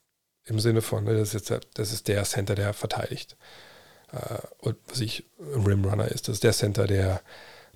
[0.44, 3.36] im Sinne von, ne, das, ist jetzt der, das ist der Center, der verteidigt.
[4.12, 7.22] Äh, und was ich Rimrunner ist, das ist der Center, der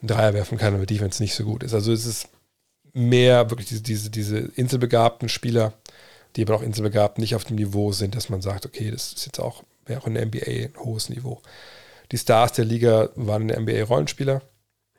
[0.00, 1.74] einen Dreier werfen kann, aber Defense nicht so gut ist.
[1.74, 2.28] Also es ist
[2.92, 5.74] mehr wirklich diese, diese, diese inselbegabten Spieler,
[6.34, 9.26] die aber auch inselbegabt nicht auf dem Niveau sind, dass man sagt, okay, das ist
[9.26, 11.40] jetzt auch, wäre auch in der NBA ein hohes Niveau.
[12.12, 14.42] Die Stars der Liga waren in der NBA Rollenspieler,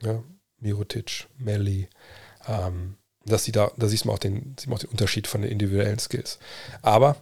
[0.02, 0.24] ja,
[0.60, 1.88] Mirotic, Melly,
[2.48, 2.96] ähm,
[3.26, 5.52] dass sie da, da siehst man auch den, sieht man auch den Unterschied von den
[5.52, 6.40] individuellen Skills.
[6.82, 7.18] Aber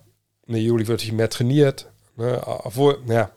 [0.48, 3.32] eine Juli wird natürlich mehr trainiert, ne, obwohl, naja,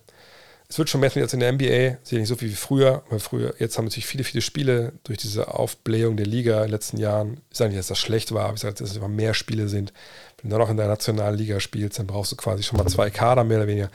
[0.70, 3.20] es wird schon mehr als in der NBA, sicher nicht so viel wie früher, weil
[3.20, 6.98] früher, jetzt haben natürlich viele, viele Spiele durch diese Aufblähung der Liga in den letzten
[6.98, 7.40] Jahren.
[7.50, 9.68] Ich sage nicht, dass das schlecht war, aber ich sage, dass es immer mehr Spiele
[9.68, 9.94] sind.
[10.36, 12.86] Wenn du dann auch in der nationalen Liga spielst, dann brauchst du quasi schon mal
[12.86, 13.90] zwei Kader mehr oder weniger.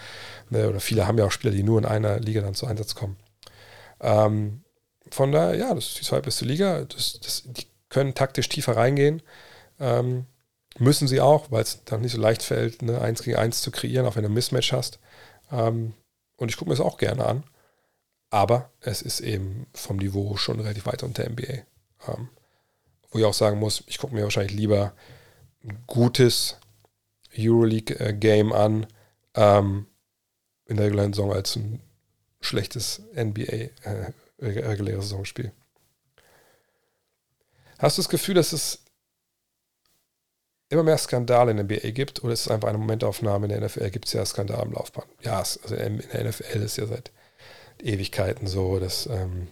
[0.49, 2.95] Ne, oder viele haben ja auch Spieler, die nur in einer Liga dann zu Einsatz
[2.95, 3.17] kommen.
[4.01, 4.63] Ähm,
[5.11, 6.85] von daher, ja, das ist die zweitbeste Liga.
[6.85, 9.21] Das, das, die können taktisch tiefer reingehen.
[9.79, 10.25] Ähm,
[10.79, 13.69] müssen sie auch, weil es dann nicht so leicht fällt, eine 1 gegen 1 zu
[13.69, 14.97] kreieren, auch wenn du ein Mismatch hast.
[15.51, 15.93] Ähm,
[16.43, 17.43] und ich gucke mir das auch gerne an.
[18.29, 21.63] Aber es ist eben vom Niveau schon relativ weit unter NBA.
[22.07, 22.29] Ähm,
[23.09, 24.93] wo ich auch sagen muss, ich gucke mir wahrscheinlich lieber
[25.63, 26.57] ein gutes
[27.37, 28.87] Euroleague-Game an
[29.35, 29.87] ähm,
[30.65, 31.81] in der regulären Saison als ein
[32.41, 35.53] schlechtes NBA äh, Saisonspiel.
[37.79, 38.82] Hast du das Gefühl, dass es
[40.73, 43.45] immer mehr Skandale in der NBA gibt oder ist es einfach eine Momentaufnahme?
[43.45, 45.05] In der NFL gibt es ja Skandale im Laufbahn.
[45.21, 47.11] Ja, also in der NFL ist ja seit
[47.81, 49.47] Ewigkeiten so, dass ähm,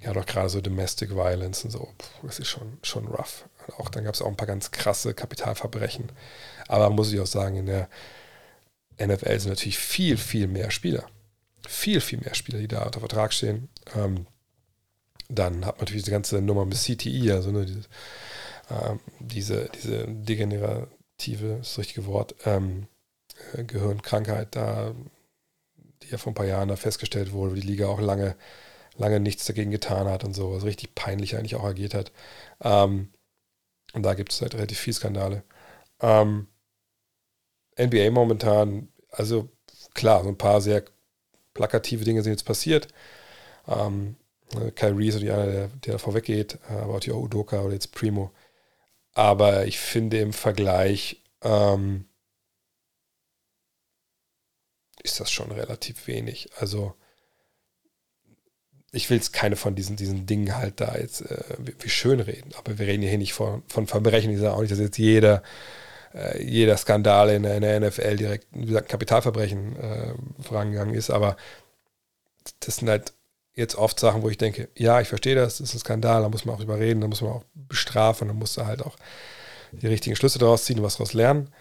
[0.00, 3.48] ja doch gerade so Domestic Violence und so, puh, das ist schon, schon rough.
[3.78, 6.12] Auch dann gab es auch ein paar ganz krasse Kapitalverbrechen.
[6.68, 7.88] Aber muss ich auch sagen, in der
[9.00, 11.06] NFL sind natürlich viel, viel mehr Spieler.
[11.66, 13.68] Viel, viel mehr Spieler, die da unter Vertrag stehen.
[13.94, 14.26] Ähm,
[15.28, 17.80] dann hat man natürlich die ganze Nummer mit CTI, e, also ne, diese,
[18.70, 22.88] ähm, diese, diese degenerative, das richtige Wort, ähm,
[23.54, 24.94] äh, Gehirnkrankheit da,
[26.02, 28.36] die ja vor ein paar Jahren da festgestellt wurde, die Liga auch lange,
[28.96, 32.12] lange nichts dagegen getan hat und so, also richtig peinlich eigentlich auch agiert hat.
[32.62, 33.12] Ähm,
[33.94, 35.42] und da gibt es halt relativ viel Skandale.
[36.00, 36.48] Ähm,
[37.78, 39.48] NBA momentan, also
[39.94, 40.84] klar, so ein paar sehr
[41.54, 42.88] plakative Dinge sind jetzt passiert.
[43.68, 44.16] Ähm,
[44.54, 48.32] äh, Kyrie ist die einer, der, der da vorweggeht, aber auch Udoka oder jetzt Primo.
[49.16, 52.04] Aber ich finde im Vergleich ähm,
[55.02, 56.50] ist das schon relativ wenig.
[56.58, 56.94] Also
[58.92, 62.50] ich will jetzt keine von diesen, diesen Dingen halt da jetzt äh, wie, schön reden,
[62.58, 64.30] aber wir reden hier nicht von, von Verbrechen.
[64.32, 65.42] Ich sage auch nicht, dass jetzt jeder,
[66.12, 71.38] äh, jeder Skandal in in der, NFL direkt, wie gesagt, Kapitalverbrechen äh, vorangegangen ist, aber
[72.60, 73.14] das sind halt
[73.56, 76.28] jetzt oft Sachen, wo ich denke, ja, ich verstehe das, das ist ein Skandal, da
[76.28, 78.96] muss man auch überreden, da muss man auch bestrafen, da muss man halt auch
[79.72, 81.52] die richtigen Schlüsse daraus ziehen und was daraus lernen.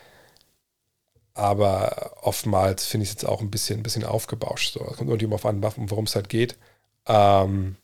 [1.33, 4.73] Aber oftmals finde ich es jetzt auch ein bisschen, ein bisschen aufgebauscht.
[4.73, 4.85] So.
[4.89, 6.57] Es kommt irgendwie auf an, worum es halt geht.
[7.07, 7.75] Ähm,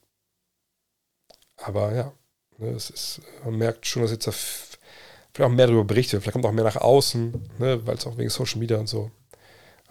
[1.57, 2.13] aber ja,
[2.57, 6.45] ne, es ist, man merkt schon, dass jetzt vielleicht auch mehr darüber berichtet vielleicht kommt
[6.45, 9.11] auch mehr nach außen, ne, weil es auch wegen Social Media und so.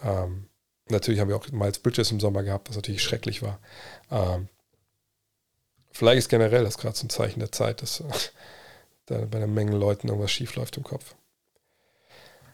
[0.03, 0.50] Ähm,
[0.91, 3.59] Natürlich haben wir auch Miles Bridges im Sommer gehabt, was natürlich schrecklich war.
[4.11, 4.49] Ähm,
[5.93, 8.05] vielleicht ist generell das gerade so ein Zeichen der Zeit, dass äh,
[9.07, 11.15] da bei einer Menge Leuten irgendwas schief läuft im Kopf.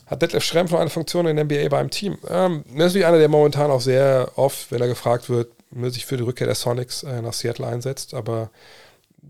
[0.06, 2.18] Hat Detlef Schrempf noch eine Funktion in der NBA beim Team?
[2.28, 5.52] Ähm, das ist natürlich einer, der momentan auch sehr oft, wenn er gefragt wird,
[5.86, 8.50] sich für die Rückkehr der Sonics äh, nach Seattle einsetzt, aber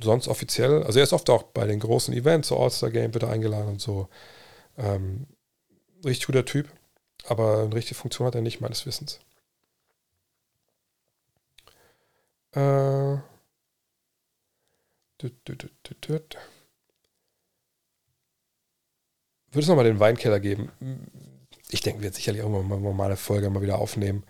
[0.00, 3.24] sonst offiziell, also er ist oft auch bei den großen Events, so All-Star Game wird
[3.24, 4.08] er eingeladen und so.
[4.76, 5.26] Ähm,
[6.04, 6.68] richtig guter Typ.
[7.28, 9.20] Aber eine richtige Funktion hat er nicht, meines Wissens.
[12.52, 13.18] Äh.
[19.56, 20.70] Würde es nochmal den Weinkeller geben?
[21.70, 24.24] Ich denke, wir werden sicherlich irgendwann mal, eine Folge mal wieder aufnehmen.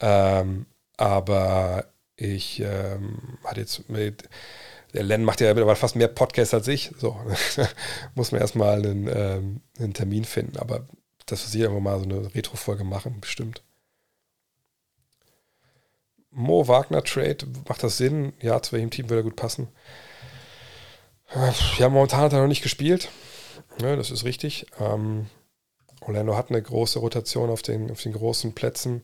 [0.00, 0.66] Ähm,
[0.96, 1.86] aber
[2.16, 4.28] ich ähm, hatte jetzt mit,
[4.94, 6.92] der Len macht ja mittlerweile fast mehr Podcasts als ich.
[6.98, 7.18] So,
[8.14, 10.58] muss man erstmal einen, ähm, einen Termin finden.
[10.58, 10.86] Aber
[11.26, 13.62] dass wir sicher mal so eine Retro-Folge machen, bestimmt.
[16.30, 18.34] Mo Wagner Trade, macht das Sinn?
[18.40, 19.68] Ja, zu welchem Team würde er gut passen?
[21.78, 23.10] Ja, momentan hat er noch nicht gespielt.
[23.80, 24.66] Ja, das ist richtig.
[24.78, 25.26] Ähm,
[26.00, 29.02] Orlando hat eine große Rotation auf den, auf den großen Plätzen,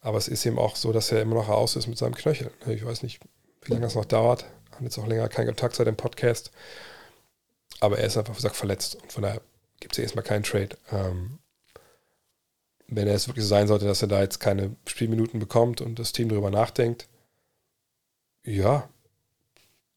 [0.00, 2.50] aber es ist eben auch so, dass er immer noch aus ist mit seinem Knöchel.
[2.66, 3.20] Ich weiß nicht,
[3.62, 4.44] wie lange das noch dauert.
[4.72, 6.50] Haben jetzt auch länger keinen Kontakt seit dem Podcast.
[7.80, 8.96] Aber er ist einfach, wie gesagt, verletzt.
[8.96, 9.40] Und von daher
[9.80, 10.70] gibt es ja erstmal keinen Trade.
[10.92, 11.38] Ähm,
[12.88, 16.12] wenn er es wirklich sein sollte, dass er da jetzt keine Spielminuten bekommt und das
[16.12, 17.08] Team darüber nachdenkt,
[18.44, 18.88] ja,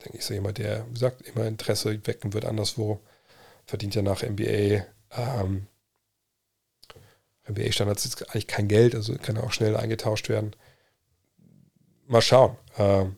[0.04, 3.02] denke ich, so jemand, der, wie gesagt, immer Interesse wecken wird anderswo,
[3.66, 5.68] verdient ja nach NBA, ähm,
[7.50, 10.56] NBA-Standards ist eigentlich kein Geld, also kann auch schnell eingetauscht werden.
[12.06, 12.58] Mal schauen.
[12.78, 13.18] Ähm,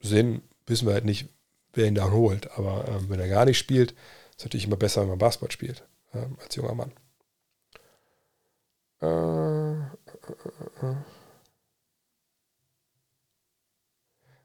[0.00, 1.28] Sinn wissen wir halt nicht,
[1.72, 4.76] wer ihn da holt, aber ähm, wenn er gar nicht spielt, ist es natürlich immer
[4.76, 5.84] besser, wenn man Basketball spielt,
[6.14, 6.92] ähm, als junger Mann.
[9.06, 9.82] Äh, äh,
[10.82, 10.96] äh,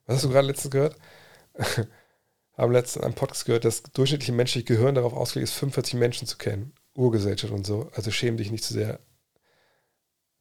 [0.06, 0.96] Was hast du gerade letztens gehört?
[2.58, 6.38] Haben letztens einen Podcast gehört, dass durchschnittliche menschliche Gehirn darauf ausgelegt ist, 45 Menschen zu
[6.38, 6.74] kennen.
[6.94, 7.90] Urgesellschaft und so.
[7.96, 9.00] Also schäme dich nicht zu sehr.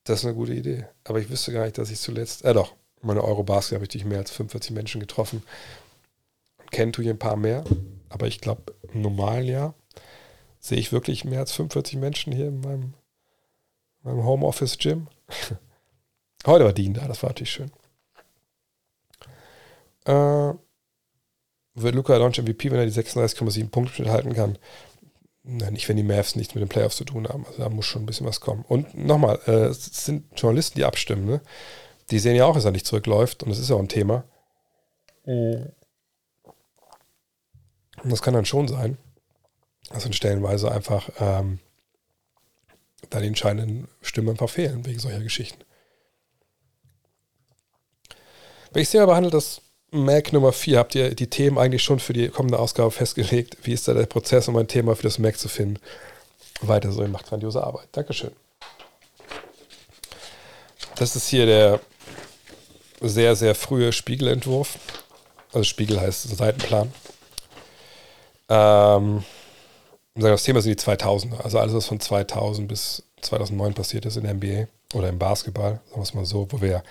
[0.05, 0.87] Das ist eine gute Idee.
[1.05, 4.05] Aber ich wüsste gar nicht, dass ich zuletzt, äh doch, meine Eurobasket habe ich durch
[4.05, 5.43] mehr als 45 Menschen getroffen.
[6.71, 7.65] Kennen tue ich ein paar mehr,
[8.09, 9.75] aber ich glaube, im normalen Jahr
[10.59, 12.95] sehe ich wirklich mehr als 45 Menschen hier in meinem,
[14.03, 15.09] meinem Homeoffice-Gym.
[16.47, 17.71] Heute war Dean da, das war natürlich schön.
[20.07, 20.55] Äh,
[21.75, 24.59] wird Luca Doncic MVP, wenn er die 36,7 Punkte halten kann?
[25.43, 27.47] Nein, nicht, wenn die Mavs nichts mit den Playoffs zu tun haben.
[27.47, 28.65] Also da muss schon ein bisschen was kommen.
[28.69, 31.25] Und nochmal, äh, es sind Journalisten, die abstimmen.
[31.25, 31.41] Ne?
[32.11, 33.43] Die sehen ja auch, dass er nicht zurückläuft.
[33.43, 34.25] Und das ist ja auch ein Thema.
[38.03, 38.99] Und das kann dann schon sein,
[39.91, 41.59] dass in Stellenweise einfach ähm,
[43.09, 45.65] da die entscheidenden Stimmen einfach fehlen wegen solcher Geschichten.
[48.73, 50.79] Welches Thema behandelt das Mac Nummer 4?
[50.79, 53.57] Habt ihr die Themen eigentlich schon für die kommende Ausgabe festgelegt?
[53.63, 55.81] Wie ist da der Prozess, um ein Thema für das Mac zu finden?
[56.61, 57.89] Weiter so, ihr macht grandiose Arbeit.
[57.93, 58.33] Dankeschön.
[60.97, 61.81] Das ist hier der
[63.01, 64.79] sehr, sehr frühe Spiegelentwurf.
[65.53, 66.93] Also Spiegel heißt Seitenplan.
[68.49, 69.25] Ähm,
[70.15, 71.41] das Thema sind die 2000er.
[71.43, 75.81] Also alles, was von 2000 bis 2009 passiert ist in der NBA oder im Basketball,
[75.89, 76.83] sagen wir es mal so, wo wir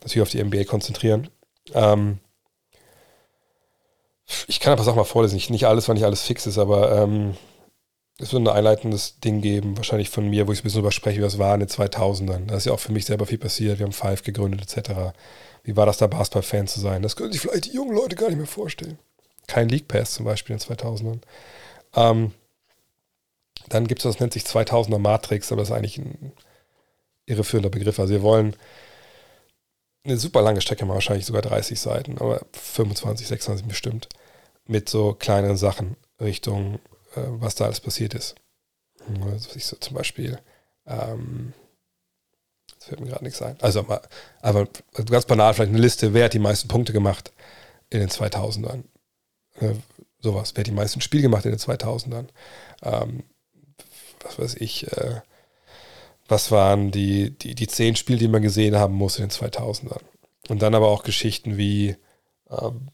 [0.00, 1.28] natürlich auf die NBA konzentrieren.
[1.74, 2.18] Ähm,
[4.48, 5.40] ich kann aber Sachen mal vorlesen.
[5.50, 7.36] Nicht alles, weil nicht alles fix ist, aber ähm,
[8.18, 11.18] es wird ein einleitendes Ding geben, wahrscheinlich von mir, wo ich ein bisschen drüber spreche,
[11.18, 12.46] wie das war in den 2000ern.
[12.46, 13.78] Da ist ja auch für mich selber viel passiert.
[13.78, 15.12] Wir haben Five gegründet, etc.
[15.62, 17.02] Wie war das da, Basketball-Fan zu sein?
[17.02, 18.98] Das können sich vielleicht die jungen Leute gar nicht mehr vorstellen.
[19.46, 21.20] Kein League Pass zum Beispiel in den 2000ern.
[21.94, 22.32] Ähm,
[23.68, 26.32] dann gibt es, das nennt sich 2000er Matrix, aber das ist eigentlich ein
[27.26, 27.98] irreführender Begriff.
[27.98, 28.56] Also wir wollen
[30.04, 34.08] eine super lange Strecke mal wahrscheinlich sogar 30 Seiten, aber 25, 26 bestimmt,
[34.66, 36.76] mit so kleineren Sachen Richtung,
[37.14, 38.36] äh, was da alles passiert ist.
[39.20, 40.38] Also ich so zum Beispiel,
[40.86, 41.52] ähm,
[42.78, 43.56] das fällt mir gerade nichts ein.
[43.60, 43.86] Also,
[44.40, 44.68] aber
[45.06, 47.32] ganz banal, vielleicht eine Liste, wer hat die meisten Punkte gemacht
[47.90, 48.84] in den 2000ern?
[49.60, 49.74] Äh,
[50.20, 52.28] sowas, wer hat die meisten Spiele gemacht in den 2000ern?
[52.82, 53.24] Ähm,
[54.26, 55.20] was weiß ich, äh,
[56.28, 60.00] was waren die, die, die zehn Spiele, die man gesehen haben muss in den 2000ern.
[60.48, 61.96] Und dann aber auch Geschichten wie,
[62.50, 62.88] ähm,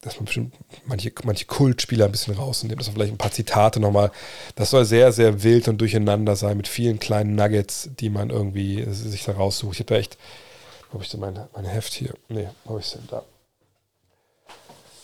[0.00, 0.54] dass man bestimmt
[0.84, 4.10] manche, manche Kultspieler ein bisschen rausnimmt, dass man vielleicht ein paar Zitate nochmal,
[4.56, 8.84] das soll sehr, sehr wild und durcheinander sein mit vielen kleinen Nuggets, die man irgendwie
[8.90, 9.74] sich da raussucht.
[9.74, 10.18] Ich habe da echt,
[10.92, 12.14] habe ich denn mein, mein Heft hier?
[12.28, 13.24] Nee, habe ich es denn da?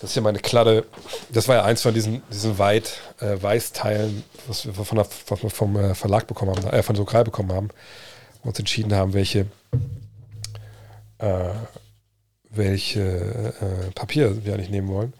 [0.00, 0.86] Das ist ja meine Kladde.
[1.32, 5.08] Das war ja eins von diesen, diesen Weit, äh, Weißteilen, was wir, von der,
[5.42, 7.70] wir vom äh, Verlag bekommen haben, äh, von Sokral bekommen haben.
[8.42, 9.46] Und uns entschieden haben, welche,
[11.18, 11.50] äh,
[12.50, 15.14] welche äh, Papier wir eigentlich nehmen wollen.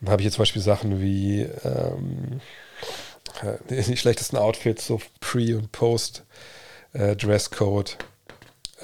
[0.00, 2.40] Und habe ich jetzt zum Beispiel Sachen wie ähm,
[3.42, 7.98] äh, die schlechtesten Outfits, so Pre- und Post-Dresscode.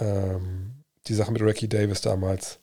[0.01, 2.59] Ähm, die Sache mit Ricky Davis damals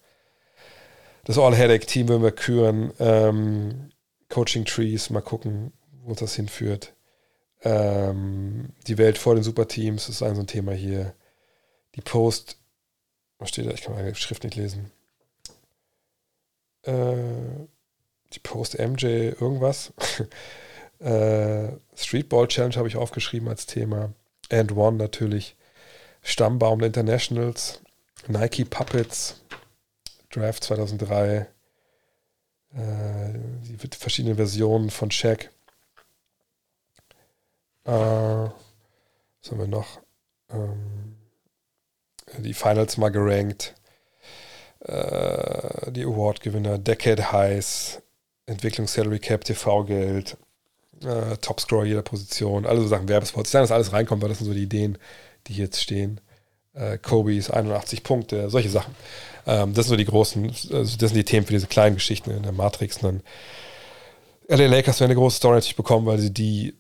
[1.26, 2.94] das All-Headache-Team würden wir küren.
[3.00, 3.90] Ähm,
[4.30, 5.74] Coaching Trees, mal gucken,
[6.04, 6.94] wo uns das hinführt.
[7.64, 11.16] Ähm, die Welt vor den Superteams ist ein so ein Thema hier.
[11.96, 12.58] Die Post,
[13.40, 13.72] was steht da?
[13.72, 14.92] Ich kann meine Schrift nicht lesen.
[16.84, 17.16] Äh,
[18.34, 19.06] die Post MJ
[19.40, 19.94] irgendwas.
[21.00, 24.14] äh, Streetball Challenge habe ich aufgeschrieben als Thema.
[24.52, 25.56] And One natürlich.
[26.22, 27.82] Stammbaum der Internationals.
[28.28, 29.42] Nike Puppets.
[30.36, 31.48] Draft 2003,
[32.74, 33.34] äh,
[33.64, 35.50] die verschiedenen Versionen von Shaq.
[37.86, 40.02] Äh, was haben wir noch?
[40.50, 41.16] Ähm,
[42.40, 43.76] die Finals mal gerankt.
[44.80, 48.02] Äh, die Award-Gewinner, Decade Highs,
[48.46, 50.38] Entwicklung Salary Cap, TV-Geld,
[51.04, 53.50] äh, Topscorer jeder Position, alle so Sachen, Werbespots.
[53.50, 54.98] Ich sage, dass alles reinkommt, weil das sind so die Ideen,
[55.48, 56.20] die jetzt stehen.
[56.76, 58.96] Äh, Kobe's 81 Punkte, solche Sachen.
[59.48, 62.32] Ähm, das sind so die großen, also das sind die Themen für diese kleinen Geschichten
[62.32, 62.98] in der Matrix.
[62.98, 66.76] Und dann LA Lakers werden eine große Story natürlich bekommen, weil sie die,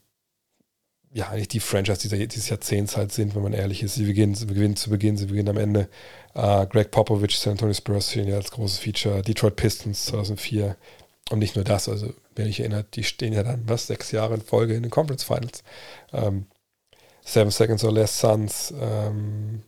[1.13, 3.95] ja, eigentlich die Franchise dieser, dieses Jahrzehnts halt sind, wenn man ehrlich ist.
[3.95, 5.89] Sie beginnen, sie beginnen zu Beginn, sie beginnen am Ende.
[6.35, 9.21] Uh, Greg Popovich, San Antonio Spurs stehen ja als großes Feature.
[9.21, 10.75] Detroit Pistons 2004.
[11.31, 14.35] Und nicht nur das, also wenn ich erinnert, die stehen ja dann, was, sechs Jahre
[14.35, 15.63] in Folge in den Conference Finals.
[16.13, 16.47] Ähm,
[17.23, 19.63] Seven Seconds or Less Suns, ähm,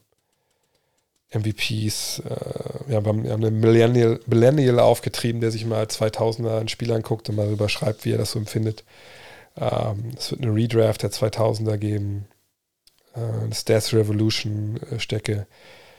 [1.32, 2.20] MVPs.
[2.20, 6.92] Äh, wir haben, wir haben einen Millennial, Millennial aufgetrieben, der sich mal 2000er ein Spiel
[6.92, 8.84] anguckt und mal darüber schreibt, wie er das so empfindet.
[9.58, 12.28] Ähm, es wird eine Redraft der 2000er geben.
[13.16, 15.48] Äh, eine Stats Revolution äh, Stecke.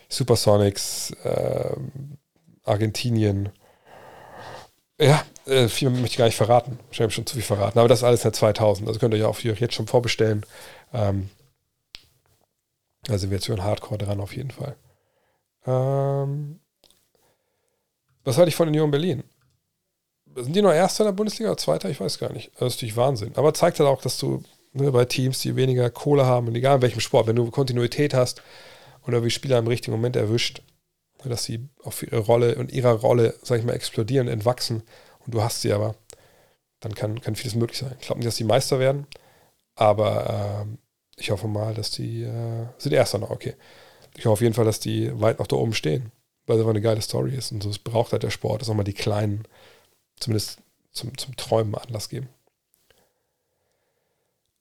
[0.09, 1.77] Supersonics, äh,
[2.65, 3.51] Argentinien.
[5.01, 6.79] Ja, äh, viel möchte ich gar nicht verraten.
[6.91, 7.79] Ich habe schon zu viel verraten.
[7.79, 8.89] Aber das ist alles der 2000.
[8.89, 10.45] Also könnt ihr ja auch jetzt schon vorbestellen.
[10.93, 11.31] Ähm,
[13.05, 14.77] Da sind wir jetzt für ein Hardcore dran auf jeden Fall.
[15.67, 16.61] Ähm,
[18.25, 19.25] was halte ich von Union Berlin?
[20.37, 21.91] Sind die noch Erster in der Bundesliga oder Zweiter?
[21.91, 22.51] Ich weiß gar nicht.
[22.59, 23.33] Das ist natürlich Wahnsinn.
[23.37, 26.77] Aber zeigt halt auch, dass du ne, bei Teams, die weniger Kohle haben, und egal
[26.77, 28.43] in welchem Sport, wenn du Kontinuität hast
[29.07, 30.63] oder wie Spieler im richtigen Moment erwischt,
[31.25, 34.83] ne, dass sie auf ihre Rolle und ihrer Rolle, sag ich mal, explodieren, entwachsen
[35.21, 35.95] und du hast sie aber,
[36.81, 37.97] dann kann, kann vieles möglich sein.
[37.99, 39.07] Ich glaube nicht, dass die Meister werden,
[39.75, 43.55] aber äh, ich hoffe mal, dass die äh, sind Erster noch, okay.
[44.19, 46.11] Ich hoffe auf jeden Fall, dass die weit noch da oben stehen,
[46.47, 48.69] weil es einfach eine geile Story ist und so es braucht halt der Sport, dass
[48.69, 49.45] auch mal die Kleinen
[50.19, 50.59] zumindest
[50.91, 52.29] zum, zum Träumen Anlass geben.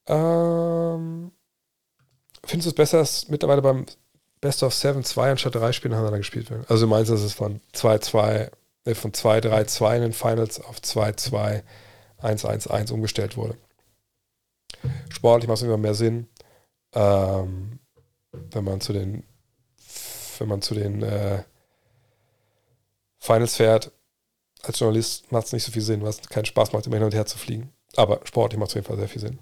[0.06, 1.32] Ähm,
[2.44, 3.86] findest du es besser, dass mittlerweile beim
[4.40, 6.64] Best of Seven zwei anstatt drei Spiele nacheinander gespielt werden?
[6.68, 8.52] Also du meinst, dass es von 2-2,
[8.84, 13.56] äh, von 2-3-2 in den Finals auf 2-2-1-1-1 umgestellt wurde?
[15.08, 16.28] Sportlich macht es immer mehr Sinn,
[16.94, 17.80] ähm,
[18.52, 19.24] wenn man zu den
[20.40, 21.42] wenn man zu den äh,
[23.18, 23.90] Finals fährt,
[24.62, 27.14] als Journalist macht es nicht so viel Sinn, was keinen Spaß macht, immer hin und
[27.14, 27.72] her zu fliegen.
[27.96, 29.38] Aber sportlich macht es auf jeden Fall sehr viel Sinn.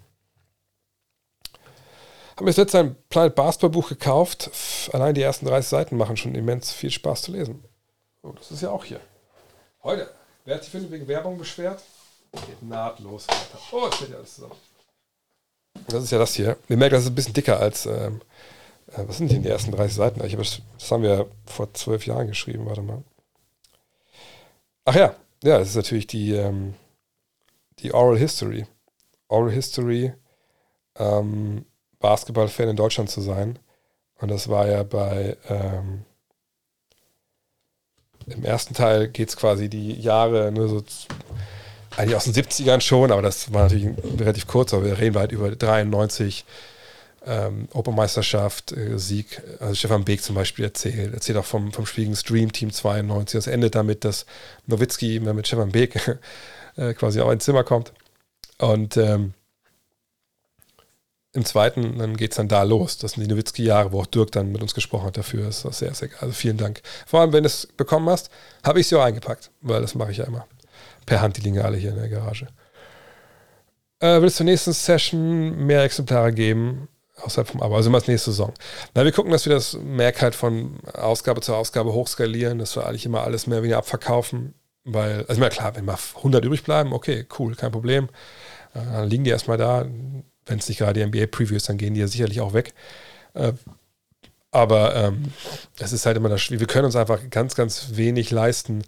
[2.35, 4.51] Haben mir jetzt ein Planet Basketball Buch gekauft.
[4.93, 7.63] Allein die ersten 30 Seiten machen schon immens viel Spaß zu lesen.
[8.21, 8.99] Oh, das ist ja auch hier.
[9.81, 10.09] Heute.
[10.45, 11.81] Wer hat sich wegen Werbung beschwert?
[12.31, 13.59] Geht nahtlos weiter.
[13.71, 14.55] Oh, jetzt steht ja alles zusammen.
[15.87, 16.57] Das ist ja das hier.
[16.67, 17.85] Wir merken, das ist ein bisschen dicker als.
[17.85, 18.21] Ähm,
[18.93, 20.25] äh, was sind denn die ersten 30 Seiten?
[20.25, 20.61] Ich hab das,
[20.91, 22.65] haben wir vor zwölf Jahren geschrieben.
[22.65, 23.03] Warte mal.
[24.85, 26.73] Ach ja, ja, das ist natürlich die, ähm,
[27.79, 28.65] die Oral History.
[29.27, 30.13] Oral History,
[30.97, 31.65] ähm,
[31.99, 33.59] Basketball-Fan in Deutschland zu sein.
[34.19, 36.05] Und das war ja bei, ähm,
[38.25, 40.83] im ersten Teil geht es quasi die Jahre, nur so
[41.95, 43.89] eigentlich aus den 70ern schon, aber das war natürlich
[44.19, 46.45] relativ kurz, aber wir reden halt über 93,
[47.27, 52.15] ähm, Opermeisterschaft, äh, Sieg, also Stefan Beek zum Beispiel erzählt, erzählt auch vom, vom Spiel
[52.15, 53.37] Stream Team 92.
[53.37, 54.25] Das endet damit, dass
[54.65, 56.19] Nowitzki mit Stefan Beek
[56.77, 57.91] äh, quasi auf ein Zimmer kommt.
[58.57, 59.33] Und ähm,
[61.33, 62.97] im zweiten, dann geht es dann da los.
[62.97, 65.45] Das sind die Nowitzki-Jahre, wo auch Dirk dann mit uns gesprochen hat dafür.
[65.45, 66.17] Das ist sehr, sehr geil.
[66.21, 66.81] Also vielen Dank.
[67.05, 68.31] Vor allem, wenn du es bekommen hast,
[68.63, 70.47] habe ich sie auch eingepackt, weil das mache ich ja immer.
[71.05, 72.47] Per Hand die Dinge alle hier in der Garage.
[73.99, 76.87] Äh, wird es zur nächsten Session mehr Exemplare geben?
[77.21, 78.53] Außerhalb vom Abo, also immer als nächste Saison.
[78.93, 82.85] Na, wir gucken, dass wir das Merk halt von Ausgabe zu Ausgabe hochskalieren, dass wir
[82.85, 84.53] eigentlich immer alles mehr oder weniger abverkaufen,
[84.83, 88.09] weil, also immer klar, wenn mal 100 übrig bleiben, okay, cool, kein Problem.
[88.73, 89.85] Äh, dann liegen die erstmal da.
[90.45, 92.73] Wenn es nicht gerade die NBA-Preview ist, dann gehen die ja sicherlich auch weg.
[93.33, 93.53] Äh,
[94.51, 95.23] aber ähm,
[95.77, 96.59] es ist halt immer das Spiel.
[96.59, 98.83] Wir können uns einfach ganz, ganz wenig leisten,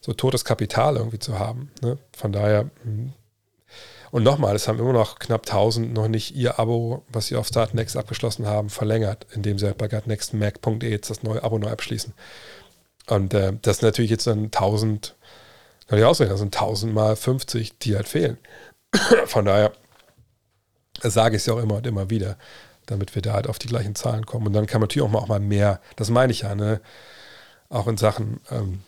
[0.00, 1.70] so totes Kapital irgendwie zu haben.
[1.80, 1.98] Ne?
[2.16, 3.12] Von daher hm,
[4.10, 7.46] und nochmal, es haben immer noch knapp 1000 noch nicht ihr Abo, was sie auf
[7.46, 12.14] Startnext abgeschlossen haben, verlängert, indem sie halt bei gutnextmac.de jetzt das neue Abo neu abschließen.
[13.08, 15.16] Und äh, das sind natürlich jetzt dann 1000,
[15.86, 18.38] kann ich ausrechnen, das sind 1000 mal 50, die halt fehlen.
[19.26, 19.72] Von daher
[21.02, 22.38] sage ich es ja auch immer und immer wieder,
[22.86, 24.46] damit wir da halt auf die gleichen Zahlen kommen.
[24.46, 26.80] Und dann kann man natürlich auch mal, auch mal mehr, das meine ich ja, ne?
[27.68, 28.80] auch in Sachen ähm,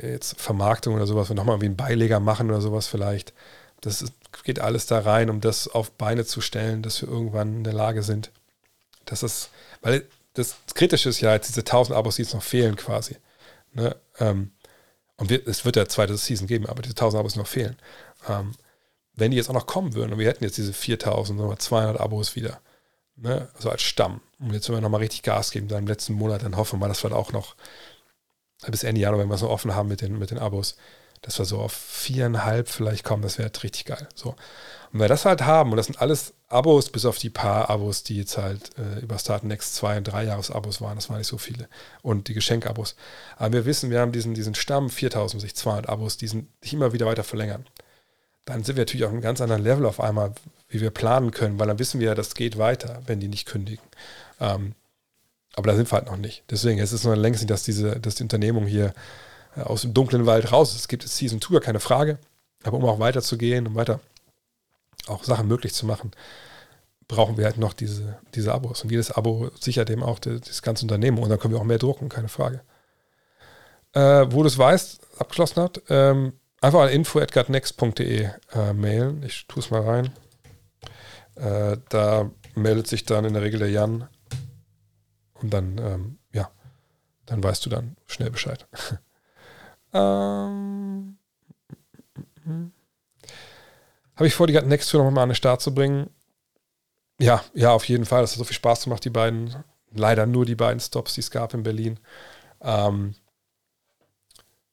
[0.00, 3.32] äh, jetzt Vermarktung oder sowas, nochmal wie einen Beileger machen oder sowas vielleicht.
[3.80, 4.12] Das ist,
[4.44, 7.74] geht alles da rein, um das auf Beine zu stellen, dass wir irgendwann in der
[7.74, 8.30] Lage sind.
[9.04, 9.50] Das ist,
[9.82, 13.16] weil das Kritische ist ja jetzt diese 1000 Abos, die jetzt noch fehlen quasi.
[13.72, 13.96] Ne?
[14.18, 14.52] Ähm,
[15.16, 17.76] und wir, es wird ja zweite Season geben, aber diese 1000 Abos noch fehlen.
[18.28, 18.54] Ähm,
[19.14, 22.34] wenn die jetzt auch noch kommen würden und wir hätten jetzt diese 4000, 200 Abos
[22.34, 22.60] wieder,
[23.16, 23.48] ne?
[23.54, 26.42] also als Stamm, und jetzt würden wir nochmal richtig Gas geben, dann im letzten Monat,
[26.42, 27.54] dann hoffen wir mal, dass wir da auch noch
[28.70, 30.76] bis Ende Januar, wenn wir es noch offen haben mit den, mit den Abos,
[31.24, 34.06] dass wir so auf viereinhalb vielleicht kommen, das wäre richtig geil.
[34.14, 34.30] So.
[34.30, 34.36] Und
[34.92, 38.02] wenn wir das halt haben, und das sind alles Abos, bis auf die paar Abos,
[38.02, 41.26] die jetzt halt äh, über Start Next zwei und drei Jahres-Abos waren, das waren nicht
[41.26, 41.68] so viele.
[42.02, 42.94] Und die Geschenkabos.
[43.36, 47.24] Aber wir wissen, wir haben diesen, diesen Stamm 4200 Abos, die sich immer wieder weiter
[47.24, 47.66] verlängern.
[48.44, 50.34] Dann sind wir natürlich auf einem ganz anderen Level auf einmal,
[50.68, 53.84] wie wir planen können, weil dann wissen wir, das geht weiter, wenn die nicht kündigen.
[54.40, 54.74] Ähm,
[55.56, 56.44] aber da sind wir halt noch nicht.
[56.50, 58.92] Deswegen es ist noch längst nicht, dass diese, dass die Unternehmung hier
[59.56, 60.80] äh, aus dem dunklen Wald raus ist.
[60.80, 62.18] Es gibt Season 2, keine Frage.
[62.64, 64.00] Aber um auch weiterzugehen, um weiter
[65.06, 66.12] auch Sachen möglich zu machen,
[67.08, 68.82] brauchen wir halt noch diese, diese Abos.
[68.82, 71.18] Und jedes Abo sichert eben auch die, das ganze Unternehmen.
[71.18, 72.62] Und dann können wir auch mehr drucken, keine Frage.
[73.92, 79.22] Äh, wo du es weißt, abgeschlossen hat, ähm, einfach an info.gutnext.de äh, mailen.
[79.22, 80.12] Ich tue es mal rein.
[81.36, 84.08] Äh, da meldet sich dann in der Regel der Jan
[85.44, 86.50] und dann, ähm, ja,
[87.26, 88.66] dann weißt du dann schnell Bescheid.
[89.92, 91.18] ähm,
[94.16, 96.08] Habe ich vor, die Next Tour nochmal an den Start zu bringen.
[97.20, 98.24] Ja, ja, auf jeden Fall.
[98.24, 99.54] Es hat so viel Spaß gemacht, die beiden,
[99.92, 102.00] leider nur die beiden Stops, die es gab in Berlin.
[102.62, 103.14] Ähm,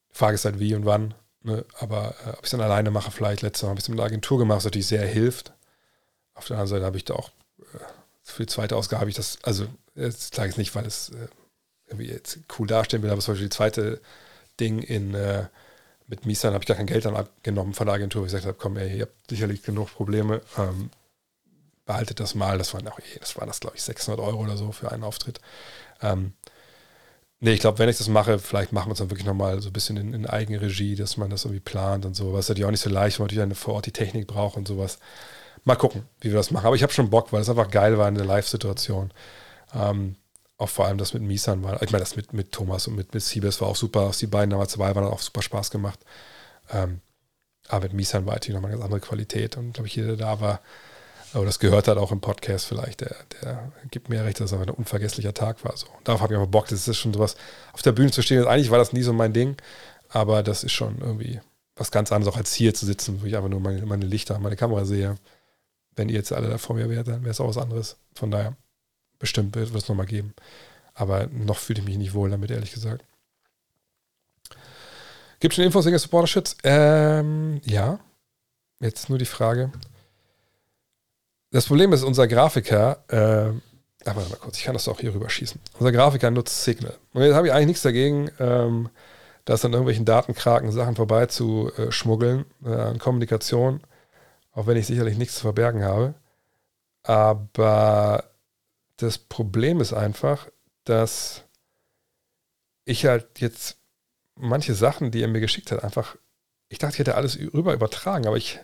[0.09, 1.13] Frage ist halt wie und wann.
[1.43, 1.65] Ne?
[1.79, 3.99] Aber äh, ob ich es dann alleine mache, vielleicht letztes Mal habe ich es mit
[3.99, 5.51] einer Agentur gemacht, was natürlich sehr hilft.
[6.33, 7.79] Auf der anderen Seite habe ich da auch äh,
[8.23, 11.09] für die zweite Ausgabe habe ich das, also jetzt sage ich es nicht, weil es
[11.09, 11.27] äh,
[11.87, 14.01] irgendwie jetzt cool dastehen will, aber zum Beispiel die zweite
[14.59, 15.45] Ding in äh,
[16.11, 18.23] mit Misan habe ich gar kein Geld dann abgenommen von der Agentur.
[18.23, 20.41] Ich gesagt habe, komm, ey, ihr habt sicherlich genug Probleme.
[20.57, 20.89] Ähm,
[21.85, 22.57] behaltet das mal.
[22.57, 25.03] Das waren auch eh, das waren das, glaube ich, 600 Euro oder so für einen
[25.03, 25.39] Auftritt.
[26.01, 26.33] Ähm,
[27.39, 29.69] nee, ich glaube, wenn ich das mache, vielleicht machen wir es dann wirklich nochmal so
[29.69, 32.33] ein bisschen in, in Eigenregie, dass man das irgendwie plant und so.
[32.33, 34.57] Was ist natürlich auch nicht so leicht, weil man natürlich vor Ort die Technik braucht
[34.57, 34.99] und sowas.
[35.63, 36.65] Mal gucken, wie wir das machen.
[36.65, 39.13] Aber ich habe schon Bock, weil es einfach geil war in der Live-Situation.
[39.73, 40.15] Ähm,
[40.57, 41.81] auch vor allem das mit Misan war.
[41.81, 44.11] Ich meine, das mit, mit Thomas und mit, mit Siebes war auch super.
[44.19, 45.99] Die beiden damals dabei waren, hat auch super Spaß gemacht.
[46.71, 47.01] Ähm,
[47.67, 49.57] aber mit Misan war natürlich nochmal eine ganz andere Qualität.
[49.57, 50.61] Und glaube ich, jeder, der da war,
[51.33, 54.59] aber das gehört halt auch im Podcast vielleicht, der, der gibt mir recht, dass es
[54.59, 55.75] ein unvergesslicher Tag war.
[55.77, 55.87] So.
[56.03, 57.35] darauf habe ich aber Bock, das ist schon sowas,
[57.73, 58.45] auf der Bühne zu stehen.
[58.45, 59.55] Eigentlich war das nie so mein Ding,
[60.09, 61.39] aber das ist schon irgendwie
[61.75, 64.39] was ganz anderes, auch als hier zu sitzen, wo ich einfach nur meine, meine Lichter,
[64.39, 65.15] meine Kamera sehe.
[65.95, 67.97] Wenn ihr jetzt alle da vor mir wärt, dann wäre es auch was anderes.
[68.13, 68.55] Von daher,
[69.21, 70.33] bestimmt wird es nochmal geben.
[70.93, 73.05] Aber noch fühle ich mich nicht wohl damit, ehrlich gesagt.
[75.39, 76.57] Gibt schon Infos wegen Supporter-Schutz?
[76.63, 77.99] Ähm, ja.
[78.79, 79.71] Jetzt nur die Frage,
[81.51, 85.29] das Problem ist, unser Grafiker, äh, aber mal kurz, ich kann das auch hier rüber
[85.29, 85.59] schießen.
[85.77, 86.97] Unser Grafiker nutzt Signal.
[87.13, 88.89] Und jetzt habe ich eigentlich nichts dagegen, ähm,
[89.45, 93.81] dass an irgendwelchen Datenkraken Sachen vorbei zu äh, schmuggeln äh, an Kommunikation,
[94.53, 96.13] auch wenn ich sicherlich nichts zu verbergen habe.
[97.03, 98.30] Aber
[99.01, 100.47] das Problem ist einfach,
[100.83, 101.43] dass
[102.85, 103.77] ich halt jetzt
[104.35, 106.17] manche Sachen, die er mir geschickt hat, einfach,
[106.69, 108.59] ich dachte, ich hätte alles rüber übertragen, aber ich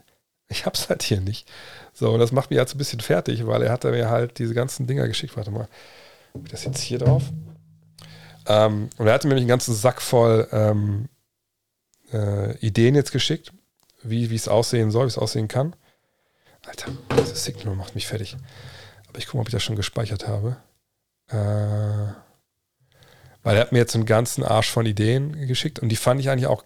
[0.50, 1.50] ich hab's halt hier nicht.
[1.94, 4.54] So, das macht mich halt so ein bisschen fertig, weil er hat mir halt diese
[4.54, 5.36] ganzen Dinger geschickt.
[5.36, 5.68] Warte mal,
[6.34, 7.24] habe ich das jetzt hier drauf?
[8.46, 11.10] Ähm, und er hatte mir nämlich einen ganzen Sack voll ähm,
[12.14, 13.52] äh, Ideen jetzt geschickt,
[14.04, 15.76] wie es aussehen soll, wie es aussehen kann.
[16.66, 18.36] Alter, dieses Signal macht mich fertig.
[19.18, 20.58] Ich gucke mal, ob ich das schon gespeichert habe.
[21.28, 22.14] Äh,
[23.44, 26.30] weil er hat mir jetzt einen ganzen Arsch von Ideen geschickt und die fand ich
[26.30, 26.64] eigentlich auch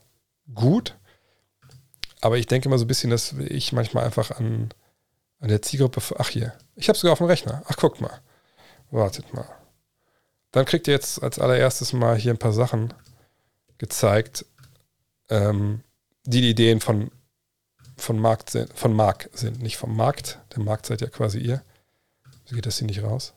[0.53, 0.95] gut.
[2.21, 4.73] Aber ich denke immer so ein bisschen, dass ich manchmal einfach an,
[5.39, 6.01] an der Zielgruppe.
[6.17, 7.63] Ach hier, ich habe sogar auf dem Rechner.
[7.67, 8.21] Ach, guck mal.
[8.91, 9.47] Wartet mal.
[10.51, 12.93] Dann kriegt ihr jetzt als allererstes mal hier ein paar Sachen
[13.77, 14.45] gezeigt,
[15.29, 15.81] ähm,
[16.25, 17.09] die die Ideen von,
[17.97, 20.39] von, Markt sind, von Mark sind, nicht vom Markt.
[20.55, 21.63] Der Markt seid ja quasi ihr.
[22.51, 23.33] Geht das hier nicht raus?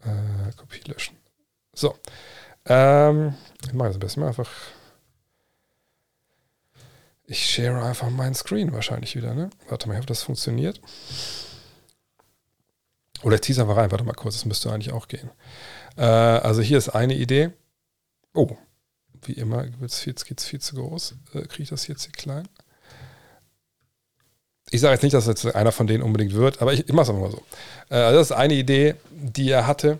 [0.00, 1.16] Äh, Kopie löschen.
[1.74, 1.98] So.
[2.64, 3.34] Ähm,
[3.64, 4.50] ich mache das am besten mal einfach
[7.26, 9.50] ich share einfach meinen Screen wahrscheinlich wieder, ne?
[9.68, 10.80] Warte mal, ich hoffe, das funktioniert.
[13.22, 13.90] Oder ich ziehe es einfach rein.
[13.90, 15.30] Warte mal kurz, das müsste eigentlich auch gehen.
[15.96, 17.50] Äh, also hier ist eine Idee.
[18.32, 18.56] Oh,
[19.22, 20.00] wie immer, geht es
[20.44, 21.16] viel zu groß.
[21.34, 22.48] Äh, Kriege ich das jetzt hier klein?
[24.70, 27.04] Ich sage jetzt nicht, dass jetzt einer von denen unbedingt wird, aber ich, ich mache
[27.04, 27.42] es einfach mal so.
[27.88, 29.98] Äh, also das ist eine Idee, die er hatte.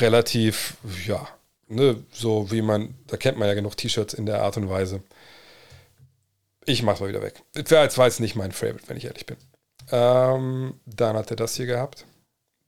[0.00, 0.76] Relativ,
[1.06, 1.28] ja,
[1.68, 5.02] ne, so wie man, da kennt man ja genug T-Shirts in der Art und Weise.
[6.64, 7.42] Ich mach's mal wieder weg.
[7.54, 9.36] Das war jetzt nicht mein Favorite, wenn ich ehrlich bin.
[9.90, 12.06] Ähm, dann hat er das hier gehabt.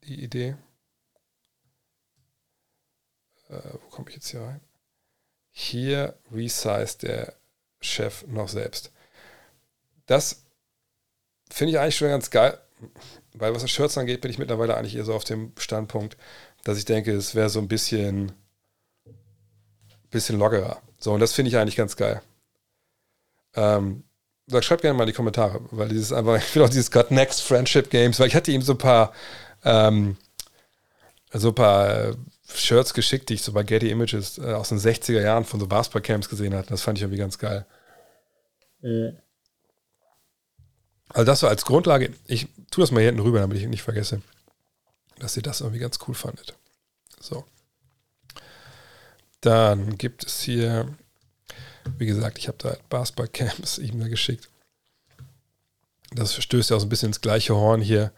[0.05, 0.57] Die Idee.
[3.49, 4.61] Äh, wo komme ich jetzt hier rein?
[5.51, 7.35] Hier resized der
[7.81, 8.91] Chef noch selbst.
[10.07, 10.44] Das
[11.55, 12.59] finde ich eigentlich schon ganz geil,
[13.35, 16.17] weil was das Shirts angeht, bin ich mittlerweile eigentlich eher so auf dem Standpunkt,
[16.65, 18.33] dass ich denke, es wäre so ein bisschen,
[20.11, 20.83] bisschen lockerer.
[20.99, 22.23] So, und das finde ich eigentlich ganz geil.
[23.55, 24.03] Ähm,
[24.49, 27.13] sag, schreibt gerne mal in die Kommentare, weil dieses einfach, ich will auch dieses God
[27.13, 29.13] Next Friendship Games, weil ich hatte ihm so ein paar,
[29.65, 30.17] ähm,
[31.33, 32.15] so ein paar äh,
[32.53, 35.69] Shirts geschickt, die ich so bei Getty Images äh, aus den 60er Jahren von so
[35.69, 36.71] Basketball-Camps gesehen hatte.
[36.71, 37.65] Das fand ich irgendwie ganz geil.
[38.81, 39.19] Mhm.
[41.09, 42.13] Also das so als Grundlage.
[42.27, 44.23] Ich tue das mal hier hinten rüber, damit ich nicht vergesse,
[45.19, 46.55] dass ihr das irgendwie ganz cool fandet.
[47.21, 47.45] So.
[49.41, 50.89] Dann gibt es hier
[51.99, 54.49] wie gesagt, ich habe da Basketball-Camps ihm da geschickt.
[56.13, 58.13] Das stößt ja auch so ein bisschen ins gleiche Horn hier.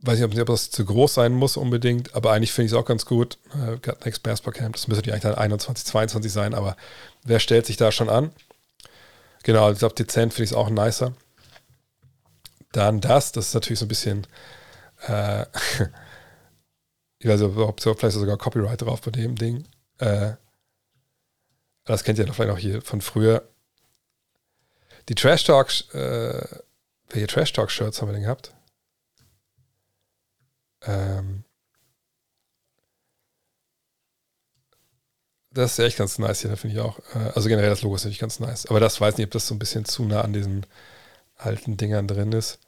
[0.00, 2.84] Weiß nicht, ob das zu groß sein muss unbedingt, aber eigentlich finde ich es auch
[2.84, 3.38] ganz gut.
[3.54, 6.76] Äh, Next Basketball Camp, das müsste ja eigentlich dann 21, 22 sein, aber
[7.22, 8.30] wer stellt sich da schon an?
[9.44, 11.14] Genau, ich glaube, dezent finde ich es auch nicer.
[12.74, 14.26] Dann das, das ist natürlich so ein bisschen,
[15.06, 15.42] äh,
[17.18, 19.64] ich weiß nicht, ob vielleicht sogar Copyright drauf bei dem Ding.
[19.98, 20.32] Äh,
[21.84, 23.48] das kennt ihr doch vielleicht auch hier von früher.
[25.08, 26.42] Die Trash Talk äh,
[27.14, 28.52] welche Trash Talk Shirts haben wir denn gehabt?
[30.82, 31.44] Ähm,
[35.50, 36.98] das ist echt ganz nice hier, finde ich auch.
[37.14, 38.66] Äh, also generell das Logo ist natürlich ganz nice.
[38.66, 40.66] Aber das weiß nicht, ob das so ein bisschen zu nah an diesen
[41.36, 42.58] alten Dingern drin ist.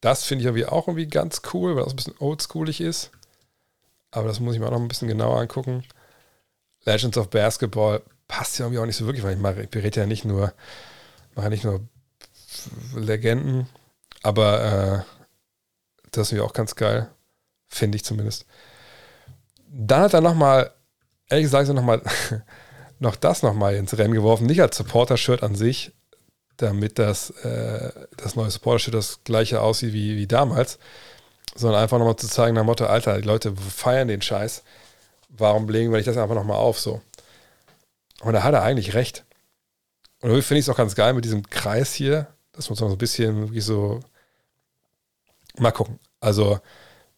[0.00, 3.10] Das finde ich irgendwie auch irgendwie ganz cool, weil das ein bisschen oldschoolig ist.
[4.10, 5.84] Aber das muss ich mir auch noch ein bisschen genauer angucken.
[6.84, 10.00] Legends of Basketball passt ja irgendwie auch nicht so wirklich, weil ich mache, ich rede
[10.00, 10.52] ja nicht nur,
[11.34, 11.80] mache nicht nur
[12.94, 13.66] Legenden,
[14.22, 15.14] aber äh,
[16.10, 17.10] das ist irgendwie auch ganz geil.
[17.66, 18.46] Finde ich zumindest.
[19.68, 20.72] Dann hat er nochmal,
[21.28, 22.02] ehrlich gesagt, nochmal
[23.04, 24.46] noch das nochmal ins Rennen geworfen.
[24.46, 25.92] Nicht als Supporter-Shirt an sich,
[26.56, 30.78] damit das, äh, das neue Supporter-Shirt das gleiche aussieht wie, wie damals,
[31.54, 34.64] sondern einfach nochmal zu zeigen, nach Motto, Alter, die Leute feiern den Scheiß.
[35.28, 37.00] Warum legen wir nicht das einfach nochmal auf so?
[38.22, 39.24] Und da hat er eigentlich recht.
[40.20, 42.86] Und irgendwie finde ich es auch ganz geil mit diesem Kreis hier, dass man so
[42.86, 44.00] ein bisschen wie so.
[45.58, 46.00] Mal gucken.
[46.20, 46.60] Also,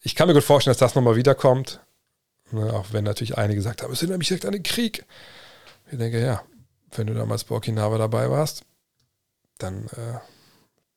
[0.02, 1.80] ich kann mir gut vorstellen, dass das nochmal wiederkommt.
[2.50, 5.04] Ne, auch wenn natürlich einige gesagt haben, es erinnert mich direkt an den Krieg.
[5.90, 6.42] Ich denke, ja,
[6.92, 8.64] wenn du damals bei Okinawa dabei warst,
[9.58, 10.18] dann äh,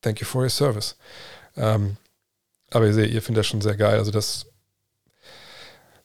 [0.02, 0.96] thank you for your service.
[1.56, 1.96] Ähm,
[2.70, 3.98] aber ihr seht, ihr findet das schon sehr geil.
[3.98, 4.46] Also das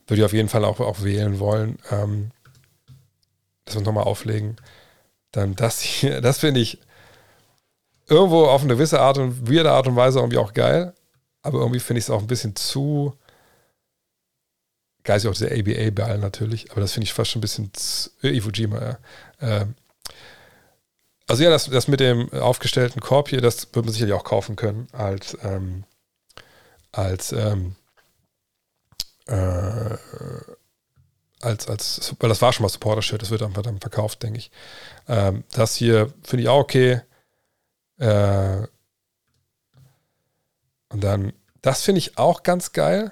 [0.07, 1.79] würde ich auf jeden Fall auch, auch wählen wollen.
[1.91, 2.31] Ähm,
[3.65, 4.55] dass wir nochmal auflegen.
[5.31, 6.79] Dann das hier, das finde ich
[8.07, 10.93] irgendwo auf eine gewisse Art und weirde Art und Weise irgendwie auch geil.
[11.41, 13.13] Aber irgendwie finde ich es auch ein bisschen zu
[15.05, 18.09] geil ist auch dieser ABA-Ball natürlich, aber das finde ich fast schon ein bisschen zu,
[18.23, 18.97] äh, Iwo Jima, ja.
[19.39, 19.75] Ähm,
[21.27, 24.55] also ja, das, das mit dem aufgestellten Korb hier, das wird man sicherlich auch kaufen
[24.55, 25.85] können als, ähm,
[26.91, 27.75] als, ähm,
[29.27, 29.97] äh,
[31.41, 34.51] als, als, weil das war schon mal Supporter-Shirt, das wird einfach dann verkauft, denke ich.
[35.07, 37.01] Ähm, das hier finde ich auch okay.
[37.97, 38.67] Äh,
[40.89, 43.11] und dann, das finde ich auch ganz geil.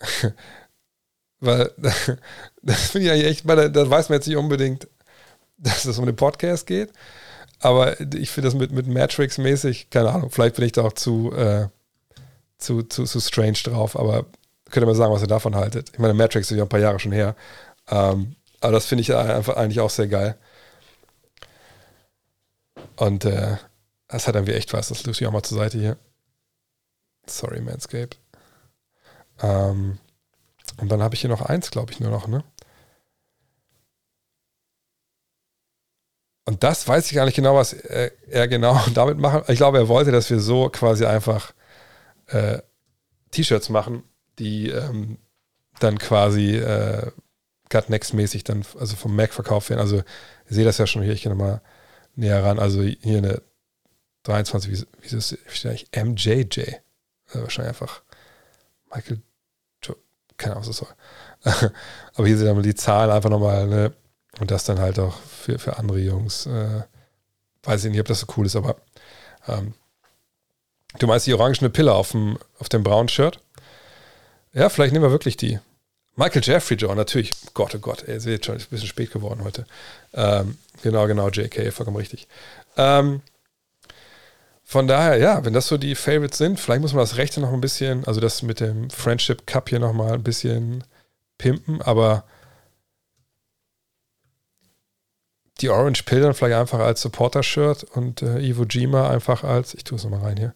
[1.40, 1.72] weil
[2.62, 4.88] das finde ich eigentlich echt, weil da weiß man jetzt nicht unbedingt,
[5.56, 6.92] dass es um den Podcast geht.
[7.60, 11.32] Aber ich finde das mit, mit Matrix-mäßig, keine Ahnung, vielleicht bin ich da auch zu,
[11.32, 11.68] äh,
[12.58, 14.26] zu, zu, zu strange drauf, aber
[14.70, 15.90] könnt ihr mal sagen, was ihr davon haltet.
[15.92, 17.34] Ich meine, Matrix ist ja ein paar Jahre schon her.
[17.88, 20.36] Ähm, aber das finde ich einfach eigentlich auch sehr geil.
[22.96, 23.56] Und äh,
[24.08, 24.88] das hat irgendwie echt was.
[24.88, 25.96] Das löse ich auch mal zur Seite hier.
[27.26, 28.18] Sorry, Manscaped.
[29.40, 29.98] Ähm,
[30.80, 32.44] und dann habe ich hier noch eins, glaube ich, nur noch, ne?
[36.44, 39.42] Und das weiß ich gar nicht genau, was er, er genau damit machen.
[39.48, 41.52] Ich glaube, er wollte, dass wir so quasi einfach
[42.26, 42.60] äh,
[43.32, 44.02] T-Shirts machen,
[44.38, 45.18] die ähm,
[45.78, 47.10] dann quasi äh,
[47.70, 49.80] Gut Next mäßig dann also vom Mac verkauft werden.
[49.80, 50.04] Also ihr
[50.48, 51.60] seht das ja schon hier, ich gehe nochmal
[52.16, 52.58] näher ran.
[52.58, 53.42] Also hier eine
[54.22, 56.04] 23, wie, wie ist das?
[56.04, 56.76] MJJ.
[57.26, 58.02] Also wahrscheinlich einfach
[58.90, 59.20] Michael,
[60.38, 61.70] keine Ahnung, was das soll.
[62.14, 63.92] Aber hier sind dann die Zahlen einfach nochmal, ne?
[64.40, 66.46] Und das dann halt auch für, für andere Jungs.
[66.46, 66.82] Äh,
[67.64, 68.76] weiß ich nicht, ob das so cool ist, aber
[69.48, 69.74] ähm,
[70.98, 73.40] du meinst die orangene Pille auf dem, auf dem braunen Shirt?
[74.52, 75.58] Ja, vielleicht nehmen wir wirklich die.
[76.16, 77.32] Michael Jeffrey, John, natürlich.
[77.54, 79.66] Gott, oh Gott, ihr seht schon, ist ein bisschen spät geworden heute.
[80.14, 82.26] Ähm, genau, genau, JK, vollkommen richtig.
[82.76, 83.22] Ähm,
[84.70, 87.54] von daher, ja, wenn das so die Favorites sind, vielleicht muss man das rechte noch
[87.54, 90.84] ein bisschen, also das mit dem Friendship Cup hier nochmal ein bisschen
[91.38, 92.24] pimpen, aber
[95.62, 99.84] die Orange Pill dann vielleicht einfach als Supporter-Shirt und äh, Iwo Jima einfach als, ich
[99.84, 100.54] tue es nochmal rein hier,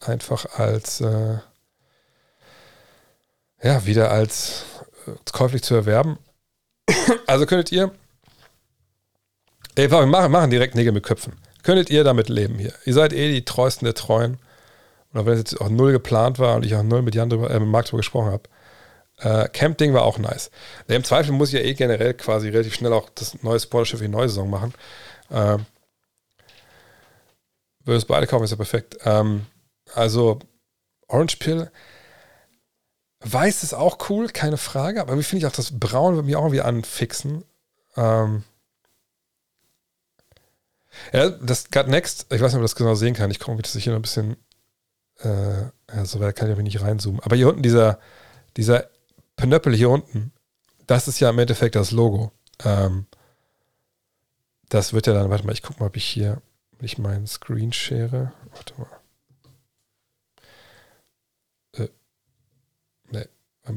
[0.00, 1.38] einfach als äh,
[3.62, 4.64] ja, wieder als
[5.06, 6.18] äh, käuflich zu erwerben.
[7.28, 7.92] also könntet ihr,
[9.76, 11.34] ey, wir machen, machen direkt Nägel mit Köpfen.
[11.68, 12.72] Könntet ihr damit leben hier?
[12.86, 14.38] Ihr seid eh die treuesten der Treuen.
[15.12, 17.50] Und wenn es jetzt auch null geplant war und ich auch null mit Jan drüber,
[17.50, 18.44] äh, mit Marc drüber gesprochen habe.
[19.18, 20.50] Äh, Camp-Ding war auch nice.
[20.86, 24.06] Im Zweifel muss ich ja eh generell quasi relativ schnell auch das neue Sporterschiff für
[24.06, 24.72] die neue Saison machen.
[25.30, 25.66] Ähm,
[27.84, 28.96] würde es beide kaufen, ist ja perfekt.
[29.04, 29.44] Ähm,
[29.94, 30.38] also
[31.06, 31.70] Orange Pill,
[33.20, 36.36] Weiß ist auch cool, keine Frage, aber wie finde ich auch das Braun wird mich
[36.36, 37.44] auch irgendwie anfixen.
[37.94, 38.44] Ähm
[41.12, 43.30] ja, das Gut Next, ich weiß nicht, ob man das genau sehen kann.
[43.30, 44.36] Ich komme, das hier noch ein bisschen,
[45.20, 47.20] äh, ja, so weit kann ich nicht reinzoomen.
[47.20, 47.98] Aber hier unten, dieser,
[48.56, 48.88] dieser
[49.36, 50.32] Penöppel hier unten,
[50.86, 52.32] das ist ja im Endeffekt das Logo.
[52.64, 53.06] Ähm
[54.68, 56.42] das wird ja dann, warte mal, ich gucke mal, ob ich hier,
[56.80, 58.32] nicht meinen Screen share.
[58.52, 58.88] Warte mal.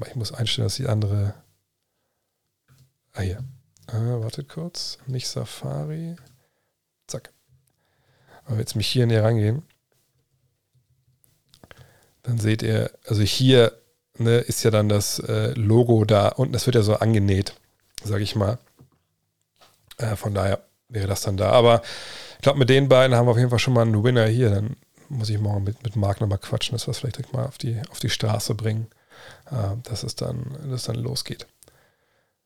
[0.07, 1.35] ich muss einstellen, dass die andere
[3.14, 3.43] Ah, hier.
[3.88, 4.98] Äh, wartet kurz.
[5.06, 6.15] Nicht Safari.
[7.11, 7.31] Zack.
[8.45, 9.63] Aber jetzt mich hier näher rangehen,
[12.23, 13.73] dann seht ihr, also hier
[14.17, 17.55] ne, ist ja dann das äh, Logo da und das wird ja so angenäht,
[18.03, 18.57] sage ich mal.
[19.97, 21.51] Äh, von daher wäre das dann da.
[21.51, 21.81] Aber
[22.35, 24.49] ich glaube, mit den beiden haben wir auf jeden Fall schon mal einen Winner hier.
[24.49, 24.75] Dann
[25.09, 27.57] muss ich morgen mit, mit Marc nochmal quatschen, dass wir es vielleicht direkt mal auf
[27.57, 28.88] die, auf die Straße bringen,
[29.49, 31.47] äh, dass es dann, dass es dann losgeht.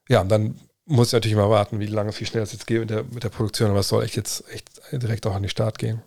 [0.07, 2.79] Ja, und dann muss ich natürlich mal warten, wie lange, wie schnell das jetzt geht
[2.79, 5.49] mit der, mit der Produktion, aber es soll echt jetzt echt direkt auch an den
[5.49, 6.01] Start gehen.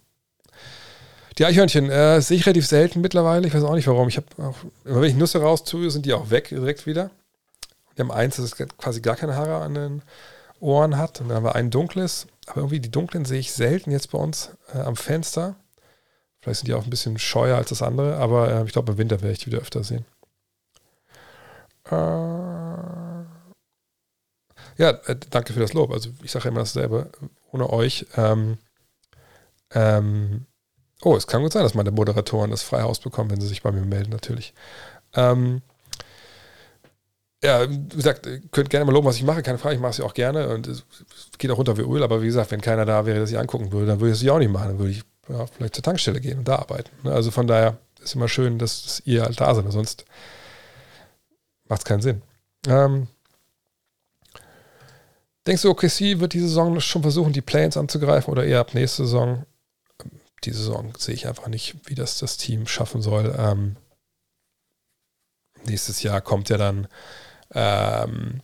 [1.39, 3.47] Die Eichhörnchen äh, sehe ich relativ selten mittlerweile.
[3.47, 4.09] Ich weiß auch nicht warum.
[4.09, 7.11] Ich habe immer wenn ich Nüsse raus tue, sind die auch weg direkt wieder.
[7.95, 10.03] Wir haben eins, das quasi gar keine Haare an den
[10.59, 11.21] Ohren hat.
[11.21, 12.27] Und dann haben wir ein dunkles.
[12.47, 15.55] Aber irgendwie die dunklen sehe ich selten jetzt bei uns äh, am Fenster.
[16.41, 18.99] Vielleicht sind die auch ein bisschen scheuer als das andere, aber äh, ich glaube, im
[18.99, 20.07] Winter werde ich die wieder öfter sehen.
[21.85, 23.18] Äh,
[24.79, 25.93] ja, äh, danke für das Lob.
[25.93, 27.11] Also ich sage immer dasselbe.
[27.53, 28.59] Ohne euch ähm,
[29.73, 30.47] ähm,
[31.03, 33.63] Oh, es kann gut sein, dass meine Moderatoren das frei Haus bekommen, wenn sie sich
[33.63, 34.53] bei mir melden, natürlich.
[35.15, 35.63] Ähm,
[37.43, 39.99] ja, wie gesagt, könnt gerne mal loben, was ich mache, keine Frage, ich mache es
[39.99, 40.85] ja auch gerne und es
[41.39, 43.71] geht auch runter wie Öl, aber wie gesagt, wenn keiner da wäre, der sich angucken
[43.71, 45.85] würde, dann würde ich es ja auch nicht machen, dann würde ich ja, vielleicht zur
[45.85, 46.91] Tankstelle gehen und da arbeiten.
[47.05, 47.13] Ne?
[47.13, 50.05] Also von daher ist es immer schön, dass, dass ihr halt da seid, sonst
[51.69, 52.23] macht es keinen Sinn.
[52.67, 53.07] Ähm,
[55.49, 59.05] denkst du, OKC wird diese Saison schon versuchen, die Planes anzugreifen oder eher ab nächste
[59.05, 59.45] Saison?
[60.45, 63.35] die Saison sehe ich einfach nicht, wie das das Team schaffen soll.
[63.37, 63.77] Ähm,
[65.65, 66.89] nächstes Jahr kommt ja dann
[67.55, 68.41] ähm,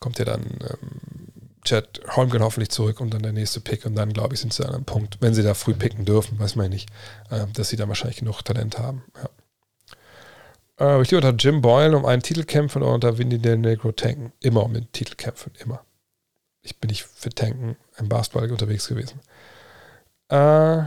[0.00, 4.12] kommt ja dann ähm, Chad Holmgren hoffentlich zurück und dann der nächste Pick und dann
[4.12, 6.70] glaube ich sind sie an einem Punkt, wenn sie da früh picken dürfen, weiß man
[6.70, 6.90] nicht,
[7.30, 9.04] äh, dass sie da wahrscheinlich genug Talent haben.
[9.16, 9.30] Ja.
[10.78, 13.92] Äh, ich lieber unter Jim Boyle um einen Titel kämpfen oder unter Winnie Del Negro
[13.92, 14.32] tanken.
[14.40, 15.84] Immer um den Titel kämpfen, immer.
[16.62, 19.20] Ich bin nicht für Tanken im Basketball unterwegs gewesen.
[20.28, 20.84] Äh,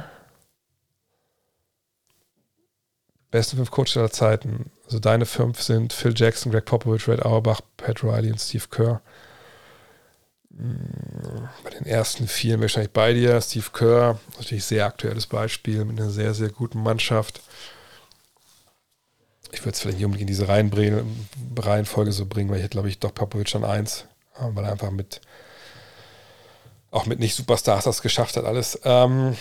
[3.32, 4.72] besten fünf Coaches aller Zeiten.
[4.86, 9.02] Also deine fünf sind Phil Jackson, Greg Popovich, Red Auerbach, Pat Riley und Steve Kerr.
[10.56, 13.42] Hm, bei den ersten vier wahrscheinlich bei dir.
[13.42, 17.42] Steve Kerr, natürlich sehr aktuelles Beispiel mit einer sehr, sehr guten Mannschaft.
[19.56, 22.90] Ich würde es vielleicht nicht unbedingt in diese Reihenfolge so bringen, weil ich hätte, glaube
[22.90, 24.06] ich, doch Popovich an eins,
[24.38, 25.22] weil er einfach mit
[26.92, 28.80] auch mit nicht Superstars das geschafft hat, alles.
[28.84, 29.36] Ähm,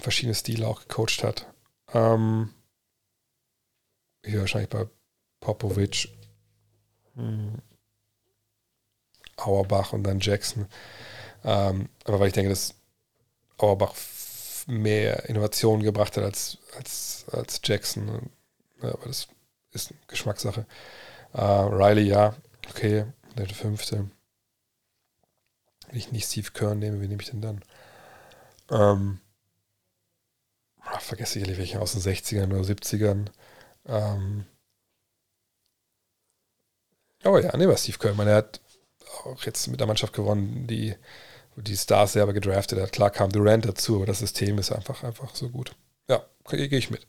[0.00, 1.46] verschiedene Stile auch gecoacht hat.
[1.92, 2.50] Ähm,
[4.24, 4.86] hier wahrscheinlich bei
[5.40, 6.08] Popovic,
[7.14, 7.58] hm,
[9.36, 10.66] Auerbach und dann Jackson.
[11.44, 12.74] Ähm, aber weil ich denke, dass
[13.58, 13.94] Auerbach
[14.66, 18.30] mehr Innovationen gebracht hat als, als, als Jackson.
[18.92, 19.28] Aber das
[19.72, 20.66] ist Geschmackssache.
[21.32, 22.34] Äh, Riley, ja,
[22.70, 23.06] okay,
[23.36, 24.08] der fünfte.
[25.88, 27.64] Wenn ich nicht Steve Kern nehme, wie nehme ich denn dann?
[28.70, 29.20] Ähm,
[30.80, 33.26] ach, vergesse ich welche aus den 60ern oder 70ern.
[33.86, 34.46] Ähm,
[37.24, 38.16] oh ja, nehmen wir Steve Kern.
[38.16, 38.60] meine, er hat
[39.24, 40.94] auch jetzt mit der Mannschaft gewonnen, die
[41.56, 42.92] die Stars selber gedraftet hat.
[42.92, 45.76] Klar kam Durant dazu, aber das System ist einfach, einfach so gut.
[46.08, 47.06] Ja, gehe ich mit.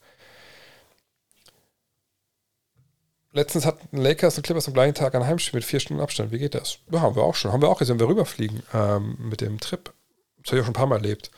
[3.36, 6.32] Letztens hatten Lakers und Clippers am gleichen Tag ein Heimspiel mit vier Stunden Abstand.
[6.32, 6.80] Wie geht das?
[6.90, 7.52] Ja, haben wir auch schon.
[7.52, 9.94] Haben wir auch gesehen, wenn wir rüberfliegen ähm, mit dem Trip.
[10.42, 11.30] Das habe ich auch schon ein paar Mal erlebt.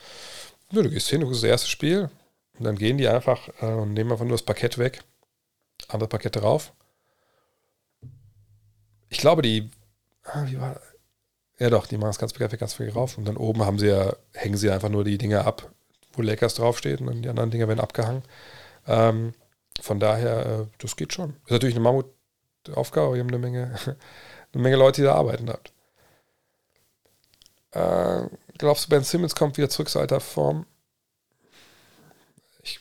[0.70, 2.08] Nö, du gehst hin, du guckst das erste Spiel
[2.58, 5.02] und dann gehen die einfach äh, und nehmen einfach nur das Parkett weg,
[5.88, 6.72] andere Parkett drauf.
[9.08, 9.70] Ich glaube, die,
[10.24, 10.82] ah, wie war das?
[11.58, 13.88] Ja doch, die machen es ganz begrifflich ganz viel rauf und dann oben haben sie
[13.88, 15.72] ja, hängen sie einfach nur die Dinge ab,
[16.12, 18.22] wo Lakers draufsteht und dann die anderen Dinge werden abgehangen.
[18.86, 19.34] Ähm,
[19.80, 21.36] von daher, äh, das geht schon.
[21.44, 23.74] Ist natürlich eine Mammutaufgabe, wir haben eine Menge,
[24.52, 25.72] eine Menge Leute, die da arbeiten hat.
[27.72, 30.66] Äh, glaubst du, Ben Simmons kommt wieder zurück zu alter Form?
[32.62, 32.80] Ich,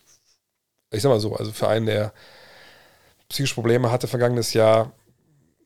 [0.91, 2.13] ich sag mal so, also für einen, der
[3.29, 4.91] psychische Probleme hatte vergangenes Jahr,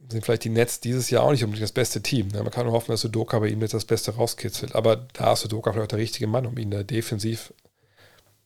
[0.09, 2.27] sind vielleicht die Nets dieses Jahr auch nicht unbedingt das beste Team.
[2.29, 2.43] Ne?
[2.43, 4.75] Man kann nur hoffen, dass Sudoka bei ihm jetzt das Beste rauskitzelt.
[4.75, 7.53] Aber da ist Sudoka vielleicht der richtige Mann, um ihn da defensiv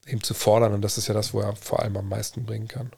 [0.06, 0.74] eben zu fordern.
[0.74, 2.92] Und das ist ja das, wo er vor allem am meisten bringen kann.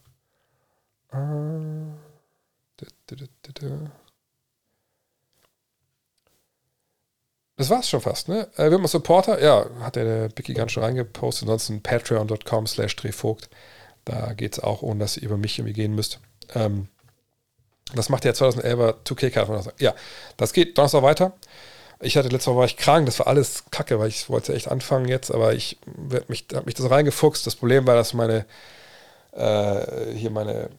[7.56, 8.48] Das war's schon fast, ne?
[8.56, 9.42] Äh, wird man Supporter?
[9.42, 11.44] Ja, hat der Bicky ganz schon reingepostet.
[11.44, 13.50] Ansonsten patreon.com slash drehvogt.
[14.06, 16.20] Da geht's auch, ohne dass ihr über mich irgendwie gehen müsst.
[16.54, 16.88] Ähm,
[17.96, 19.74] das macht der 2011er 2K-Karte.
[19.80, 19.96] Ja,
[20.38, 21.34] das geht Donnerstag weiter.
[21.99, 24.69] Ich hatte letzte Woche war ich krank, das war alles kacke, weil ich wollte echt
[24.69, 25.80] anfangen jetzt, aber ich
[26.28, 27.48] mich, habe mich das reingefuchst.
[27.48, 28.45] Das Problem war, dass meine
[29.32, 30.69] äh, hier meine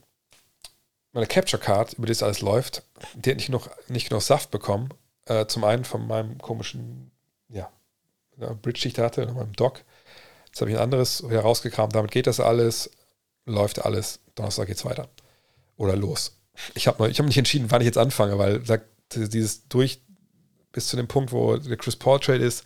[1.12, 2.82] meine Capture Card, über die das alles läuft,
[3.15, 4.90] die hat nicht genug, nicht genug Saft bekommen.
[5.24, 7.11] Äh, zum einen von meinem komischen,
[7.49, 7.70] ja,
[8.62, 9.82] Bridge, die ich da hatte, in meinem Dock.
[10.47, 11.95] Jetzt habe ich ein anderes wieder rausgekramt.
[11.95, 12.90] Damit geht das alles,
[13.47, 14.20] läuft alles.
[14.35, 15.09] Donnerstag geht's weiter.
[15.77, 16.36] Oder los.
[16.74, 18.62] Ich habe hab nicht entschieden, wann ich jetzt anfange, weil
[19.12, 20.01] dieses durch
[20.79, 22.65] bis zu dem Punkt, wo der Chris Paul Trade ist,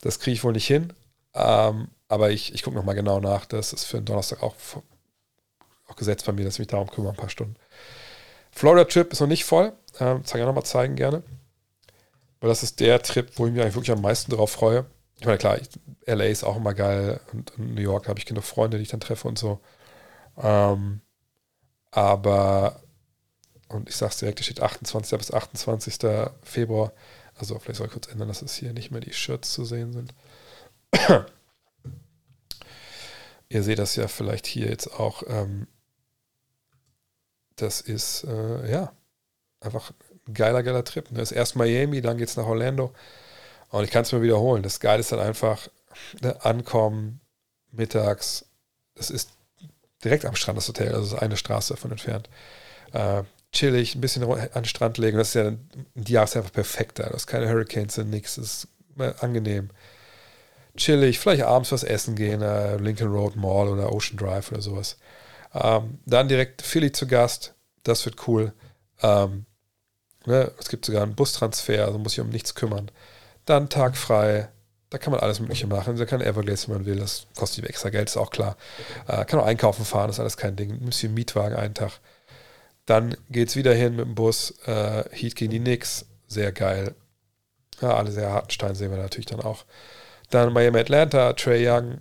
[0.00, 0.92] das kriege ich wohl nicht hin.
[1.34, 3.46] Ähm, aber ich, ich gucke nochmal genau nach.
[3.46, 4.54] Das ist für den Donnerstag auch,
[5.88, 7.56] auch gesetzt bei mir, dass ich mich darum kümmere, ein paar Stunden.
[8.52, 9.72] Florida Trip ist noch nicht voll.
[9.98, 11.24] Ähm, kann ich auch nochmal zeigen gerne.
[12.40, 14.86] Weil das ist der Trip, wo ich mich eigentlich wirklich am meisten darauf freue.
[15.18, 15.68] Ich meine, klar, ich,
[16.06, 18.88] LA ist auch immer geil und in New York habe ich genug Freunde, die ich
[18.90, 19.58] dann treffe und so.
[20.40, 21.00] Ähm,
[21.90, 22.80] aber,
[23.68, 25.18] und ich sage es direkt, es steht 28.
[25.18, 25.98] bis 28.
[26.42, 26.92] Februar.
[27.38, 29.92] Also vielleicht soll ich kurz ändern, dass es hier nicht mehr die Shirts zu sehen
[29.92, 30.14] sind.
[33.48, 35.22] Ihr seht das ja vielleicht hier jetzt auch.
[35.26, 35.66] Ähm,
[37.56, 38.92] das ist, äh, ja,
[39.60, 39.92] einfach
[40.26, 41.04] ein geiler, geiler Trip.
[41.06, 41.22] Das ne?
[41.22, 42.92] ist erst Miami, dann geht es nach Orlando.
[43.70, 44.62] Und ich kann es mir wiederholen.
[44.62, 45.68] Das Geile ist dann einfach
[46.20, 47.20] ne, ankommen,
[47.70, 48.46] mittags.
[48.94, 49.30] Das ist
[50.04, 52.28] direkt am Strand das Hotel, also eine Straße davon entfernt.
[52.92, 55.18] Äh, chillig, ein bisschen an den Strand legen.
[55.18, 55.52] Das ist ja
[55.94, 57.04] die Jahreszeit einfach perfekt da.
[57.04, 58.36] Das ist keine Hurricanes, nichts.
[58.36, 58.68] Das ist
[59.20, 59.70] angenehm
[60.78, 64.96] chillig, vielleicht abends was essen gehen, äh, Lincoln Road Mall oder Ocean Drive oder sowas.
[65.52, 68.52] Ähm, dann direkt Philly zu Gast, das wird cool.
[69.02, 69.44] Ähm,
[70.24, 72.90] ne, es gibt sogar einen Bustransfer, also muss ich um nichts kümmern.
[73.44, 74.48] Dann Tag frei,
[74.90, 75.96] da kann man alles Mögliche machen.
[75.96, 78.56] Da kann Everglades, wenn man will, das kostet extra Geld, ist auch klar.
[79.06, 80.78] Äh, kann auch einkaufen fahren, ist alles kein Ding.
[80.80, 82.00] Du einen Mietwagen einen Tag.
[82.88, 84.54] Dann geht es wieder hin mit dem Bus.
[84.64, 86.94] Äh, Heat gegen die Knicks, sehr geil.
[87.82, 89.66] Ja, alle sehr harten Steine sehen wir natürlich dann auch.
[90.30, 91.98] Dann Miami Atlanta, Trey Young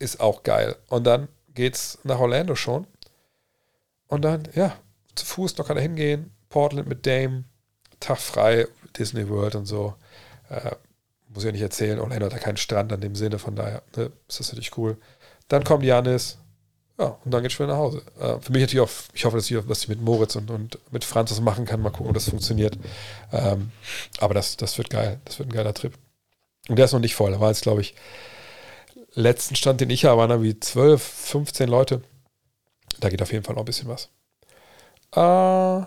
[0.00, 0.74] ist auch geil.
[0.88, 2.88] Und dann geht's nach Orlando schon.
[4.08, 4.76] Und dann, ja,
[5.14, 6.32] zu Fuß noch kann er hingehen.
[6.48, 7.44] Portland mit Dame,
[8.00, 8.66] Tag frei,
[8.98, 9.94] Disney World und so.
[10.48, 10.72] Äh,
[11.28, 12.00] muss ich ja nicht erzählen.
[12.00, 14.96] Orlando hat ja keinen Strand in dem Sinne, von daher ne, ist das natürlich cool.
[15.46, 16.38] Dann kommt Janis,
[16.98, 18.02] ja, und dann geht's schon nach Hause.
[18.20, 20.78] Äh, für mich natürlich auch, ich hoffe, dass ich, was ich mit Moritz und, und
[20.92, 21.80] mit Franz was machen kann.
[21.80, 22.78] Mal gucken, ob das funktioniert.
[23.32, 23.72] Ähm,
[24.18, 25.20] aber das, das wird geil.
[25.24, 25.94] Das wird ein geiler Trip.
[26.68, 27.32] Und der ist noch nicht voll.
[27.32, 27.94] Da war jetzt, glaube ich,
[29.14, 32.02] letzten Stand, den ich habe, waren da wie 12, 15 Leute.
[33.00, 34.08] Da geht auf jeden Fall noch ein bisschen was.
[35.16, 35.86] Äh,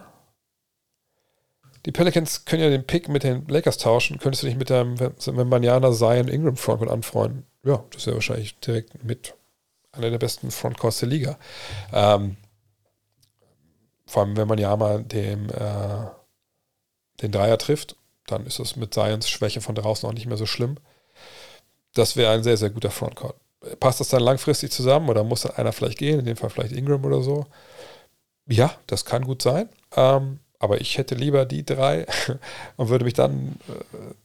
[1.85, 4.19] die Pelicans können ja den Pick mit den Lakers tauschen.
[4.19, 7.45] Könntest du dich mit deinem Wembanyama Zion Ingram Frontcourt anfreunden?
[7.63, 9.36] Ja, das wäre wahrscheinlich direkt mit
[9.97, 11.37] einer der besten Frontcourts der Liga.
[11.93, 12.37] Ähm,
[14.05, 16.05] vor allem, wenn man ja mal dem, äh,
[17.21, 20.45] den Dreier trifft dann ist es mit Zions Schwäche von draußen auch nicht mehr so
[20.45, 20.77] schlimm.
[21.93, 23.35] Das wäre ein sehr, sehr guter Frontcourt.
[23.79, 26.73] Passt das dann langfristig zusammen oder muss dann einer vielleicht gehen, in dem Fall vielleicht
[26.73, 27.47] Ingram oder so?
[28.47, 29.69] Ja, das kann gut sein.
[29.95, 32.05] Ähm, aber ich hätte lieber die drei
[32.77, 33.55] und würde mich dann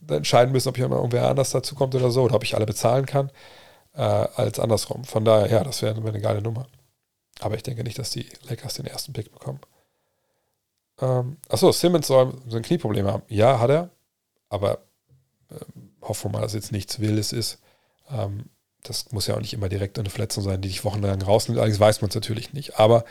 [0.09, 2.65] äh, entscheiden müssen, ob jemand irgendwer anders dazu kommt oder so, oder ob ich alle
[2.65, 3.31] bezahlen kann,
[3.93, 5.03] äh, als andersrum.
[5.03, 6.67] Von daher, ja, das wäre eine geile Nummer.
[7.39, 9.59] Aber ich denke nicht, dass die Lakers den ersten Pick bekommen.
[11.01, 13.23] Ähm, achso, Simmons soll so ein Knieproblem haben.
[13.27, 13.89] Ja, hat er.
[14.49, 14.79] Aber
[15.49, 15.55] äh,
[16.01, 17.59] hoffen wir mal, dass jetzt nichts Wildes ist.
[18.09, 18.49] Ähm,
[18.83, 21.57] das muss ja auch nicht immer direkt eine Verletzung sein, die dich wochenlang rausnimmt.
[21.57, 22.79] Allerdings weiß man es natürlich nicht.
[22.79, 23.05] Aber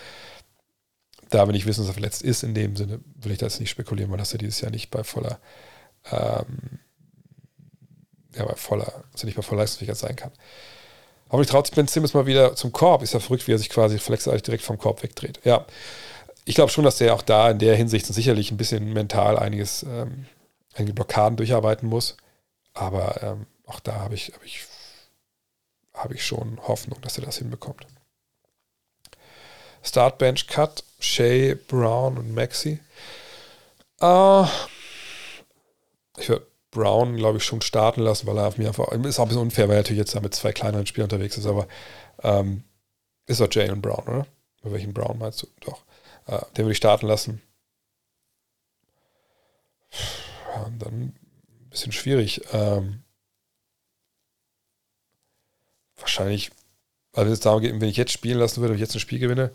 [1.30, 3.70] da wir nicht wissen, dass er verletzt ist, in dem Sinne will ich das nicht
[3.70, 5.40] spekulieren, weil das ja dieses Jahr nicht bei voller,
[6.10, 6.78] ähm,
[8.36, 10.32] ja, bei voller, also nicht bei voller Leistungsfähigkeit sein kann.
[11.30, 13.02] Hoffentlich traut sich Ben Simmons mal wieder zum Korb.
[13.02, 15.40] Ist ja verrückt, wie er sich quasi verletzungsartig direkt vom Korb wegdreht.
[15.44, 15.64] Ja,
[16.44, 19.82] ich glaube schon, dass der auch da in der Hinsicht sicherlich ein bisschen mental einiges,
[19.84, 20.26] ähm,
[20.74, 22.16] einige Blockaden durcharbeiten muss.
[22.74, 24.64] Aber ähm, auch da habe ich, hab ich,
[25.94, 27.86] hab ich schon Hoffnung, dass er das hinbekommt.
[29.82, 32.78] Startbench Cut, Shay, Brown und Maxi.
[34.00, 34.46] Uh,
[36.18, 38.88] ich würde Brown, glaube ich, schon starten lassen, weil er auf mir einfach.
[38.88, 41.38] Ist auch ein bisschen unfair, weil er natürlich jetzt da mit zwei kleineren Spielern unterwegs
[41.38, 41.68] ist, aber
[42.22, 42.64] ähm,
[43.26, 44.26] ist doch Jalen Brown, oder?
[44.64, 45.46] Mit welchen Brown meinst du?
[45.60, 45.84] Doch.
[46.26, 47.40] Äh, den würde ich starten lassen.
[50.54, 52.42] Ja, dann ein bisschen schwierig.
[52.52, 53.02] Ähm,
[55.96, 56.50] wahrscheinlich,
[57.12, 59.00] also wenn es darum geht, wenn ich jetzt spielen lassen würde, wenn ich jetzt ein
[59.00, 59.52] Spiel gewinne,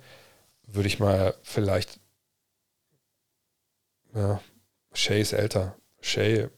[0.67, 1.99] würde ich mal vielleicht.
[4.13, 4.41] Ja,
[4.93, 5.75] Shay ist älter.
[6.01, 6.49] Shay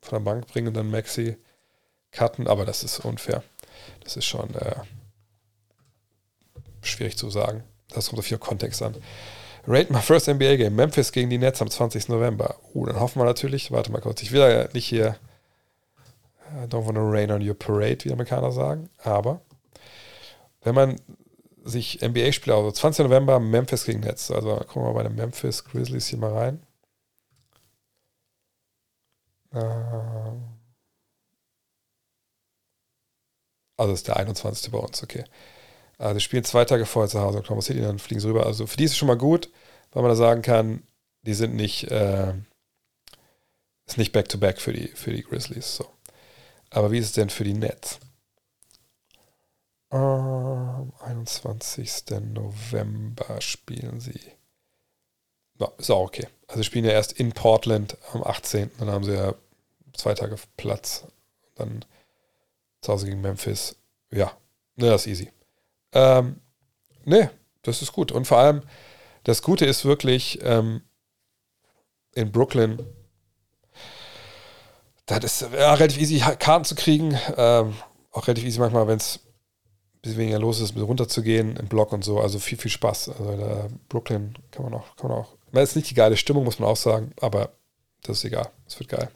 [0.00, 1.36] von der Bank bringen und dann Maxi
[2.12, 3.42] cutten, aber das ist unfair.
[4.02, 4.76] Das ist schon äh,
[6.82, 7.64] schwierig zu sagen.
[7.90, 8.96] Das kommt auf viel Kontext an.
[9.66, 10.74] Rate my first NBA Game.
[10.74, 12.08] Memphis gegen die Nets am 20.
[12.08, 12.56] November.
[12.74, 15.16] Uh, dann hoffen wir natürlich, warte mal kurz, ich will ja nicht hier
[16.50, 19.42] I don't want to rain on your parade, wie Amerikaner sagen, aber
[20.62, 20.96] wenn man
[21.64, 23.04] sich NBA-Spieler, also 20.
[23.04, 24.30] November Memphis gegen Nets.
[24.30, 26.62] Also gucken wir mal bei den Memphis Grizzlies hier mal rein.
[29.52, 30.44] Ähm,
[33.76, 34.70] also ist der 21.
[34.72, 35.24] bei uns, okay.
[35.98, 38.46] Also die spielen zwei Tage vorher zu Hause, Oklahoma City, dann fliegen sie rüber.
[38.46, 39.50] Also für die ist es schon mal gut,
[39.92, 40.82] weil man da sagen kann,
[41.22, 42.34] die sind nicht, äh,
[43.86, 45.76] ist nicht back-to-back -back für die, für die Grizzlies.
[45.76, 45.86] So.
[46.70, 47.98] Aber wie ist es denn für die Nets?
[49.90, 52.20] Am 21.
[52.20, 54.37] November spielen sie.
[55.58, 56.26] Ja, ist auch okay.
[56.46, 58.70] Also spielen ja erst in Portland am 18.
[58.78, 59.34] Dann haben sie ja
[59.94, 61.04] zwei Tage Platz.
[61.56, 61.84] Dann
[62.80, 63.76] zu Hause gegen Memphis.
[64.10, 64.32] Ja,
[64.76, 65.32] ne, das ist easy.
[65.92, 66.40] Ähm,
[67.04, 67.30] ne,
[67.62, 68.12] das ist gut.
[68.12, 68.62] Und vor allem,
[69.24, 70.82] das Gute ist wirklich, ähm,
[72.14, 72.78] in Brooklyn,
[75.06, 77.18] das ist ja, relativ easy, Karten zu kriegen.
[77.36, 77.74] Ähm,
[78.12, 82.04] auch relativ easy manchmal, wenn es ein bisschen weniger los ist, runterzugehen im Block und
[82.04, 82.20] so.
[82.20, 83.10] Also viel, viel Spaß.
[83.10, 85.37] Also Brooklyn kann man auch, kann man auch.
[85.52, 87.50] Das ist nicht die geile Stimmung, muss man auch sagen, aber
[88.02, 88.50] das ist egal.
[88.66, 89.08] Es wird geil.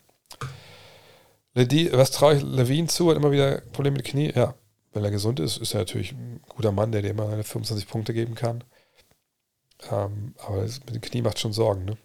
[1.55, 3.11] Ledi, was traue ich Levine zu?
[3.11, 4.33] Hat immer wieder Probleme mit Knie.
[4.35, 4.55] Ja,
[4.93, 8.15] wenn er gesund ist, ist er natürlich ein guter Mann, der dir immer 25 Punkte
[8.15, 8.65] geben kann.
[9.91, 11.97] Ähm, aber das mit dem Knie macht schon Sorgen, ne?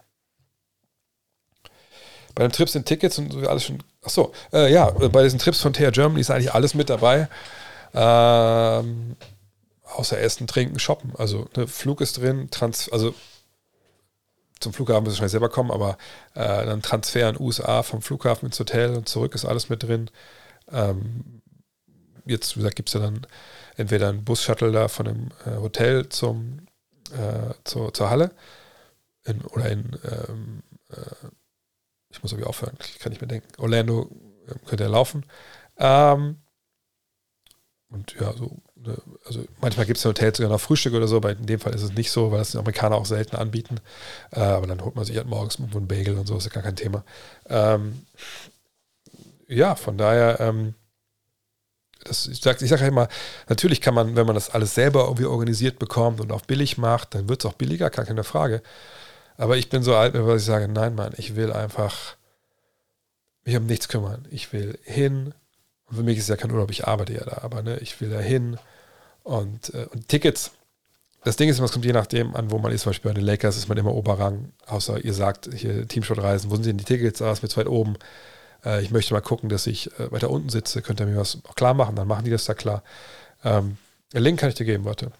[2.34, 3.82] Bei den Trips sind Tickets und so alles schon.
[4.02, 7.28] Achso, äh, ja, bei diesen Trips von TR Germany ist eigentlich alles mit dabei.
[7.94, 9.16] Ähm,
[9.84, 11.14] außer Essen, Trinken, Shoppen.
[11.16, 13.14] Also ne, Flug ist drin, Trans also
[14.60, 15.98] zum Flughafen müssen wir schnell selber kommen, aber
[16.34, 20.10] äh, dann Transfer in USA vom Flughafen ins Hotel und zurück ist alles mit drin.
[20.70, 21.42] Ähm,
[22.24, 23.26] jetzt, wie gesagt, gibt es ja dann
[23.76, 26.66] entweder einen Bus-Shuttle da von dem äh, Hotel zum,
[27.12, 28.32] äh, zur, zur Halle
[29.24, 31.28] in, oder in, ähm, äh,
[32.10, 34.10] ich muss irgendwie aufhören, ich kann nicht mehr denken, Orlando
[34.46, 35.24] äh, könnte er laufen.
[35.76, 36.42] Ähm,
[37.90, 38.58] und ja, so,
[39.26, 41.74] also manchmal gibt es in Hotels sogar noch Frühstück oder so, aber in dem Fall
[41.74, 43.80] ist es nicht so, weil das die Amerikaner auch selten anbieten.
[44.30, 46.50] Äh, aber dann holt man sich halt morgens irgendwo einen Bagel und so, ist ja
[46.50, 47.04] gar kein Thema.
[47.48, 48.04] Ähm,
[49.48, 50.74] ja, von daher, ähm,
[52.04, 53.08] das, ich sage ich sag halt immer,
[53.48, 57.14] natürlich kann man, wenn man das alles selber irgendwie organisiert bekommt und auch billig macht,
[57.14, 58.62] dann wird es auch billiger, gar keine Frage.
[59.36, 62.16] Aber ich bin so alt, dass ich sage, nein, Mann, ich will einfach
[63.44, 64.26] mich um nichts kümmern.
[64.30, 65.34] Ich will hin,
[65.90, 68.10] und für mich ist ja kein Urlaub, ich arbeite ja da, aber ne, ich will
[68.10, 68.58] da hin.
[69.22, 70.52] Und, äh, und Tickets,
[71.24, 72.82] das Ding ist, es kommt je nachdem an, wo man ist.
[72.82, 76.54] Zum Beispiel bei den Lakers ist man immer Oberrang, außer ihr sagt, hier Teamshot-Reisen, wo
[76.54, 77.20] sind denn die Tickets?
[77.20, 77.96] Ah, ist mir zu weit oben.
[78.64, 80.82] Äh, ich möchte mal gucken, dass ich äh, weiter unten sitze.
[80.82, 81.96] Könnt ihr mir was klar machen?
[81.96, 82.82] Dann machen die das da klar.
[83.44, 83.78] Ähm,
[84.12, 85.12] den Link kann ich dir geben, warte.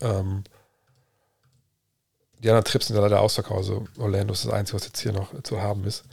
[0.00, 0.44] Ähm,
[2.38, 3.58] die anderen Trips sind ja leider ausverkauft.
[3.58, 6.04] Also Orlando ist das Einzige, was jetzt hier noch zu haben ist.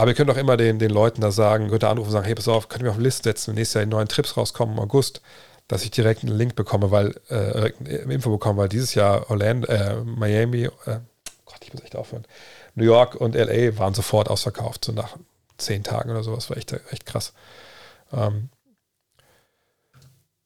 [0.00, 2.24] Aber ihr könnt auch immer den, den Leuten da sagen, könnt ihr anrufen und sagen,
[2.24, 4.08] hey, pass auf, könnt ihr mir auf eine Liste setzen, wenn nächstes Jahr die neuen
[4.08, 5.20] Trips rauskommen im August,
[5.68, 9.68] dass ich direkt einen Link bekomme, weil, äh, eine Info bekomme, weil dieses Jahr Orlando,
[9.68, 10.70] äh, Miami, äh,
[11.44, 12.24] Gott, ich muss echt aufhören,
[12.76, 15.18] New York und LA waren sofort ausverkauft, so nach
[15.58, 17.34] zehn Tagen oder sowas, war echt, echt krass.
[18.10, 18.48] Ähm,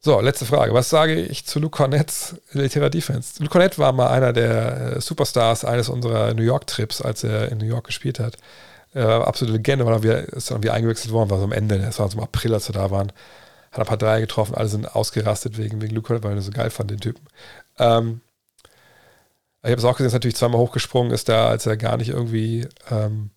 [0.01, 0.75] so, letzte Frage.
[0.75, 3.41] Was sage ich zu Luke Cornett's Litera Defense?
[3.41, 7.59] Luke Cornett war mal einer der äh, Superstars eines unserer New York-Trips, als er in
[7.59, 8.37] New York gespielt hat
[8.95, 11.99] äh, absolute Legende, weil er ist dann wieder eingewechselt worden, war so am Ende, das
[11.99, 13.13] war so im April, als wir da waren.
[13.73, 16.71] Hat ein paar Dreier getroffen, alle sind ausgerastet wegen, wegen Luke, weil er so geil
[16.71, 17.27] fand, den Typen.
[17.79, 18.21] Ähm,
[19.63, 22.11] ich habe es auch gesehen, ist natürlich zweimal hochgesprungen ist, da, als er gar nicht
[22.11, 23.31] irgendwie ähm,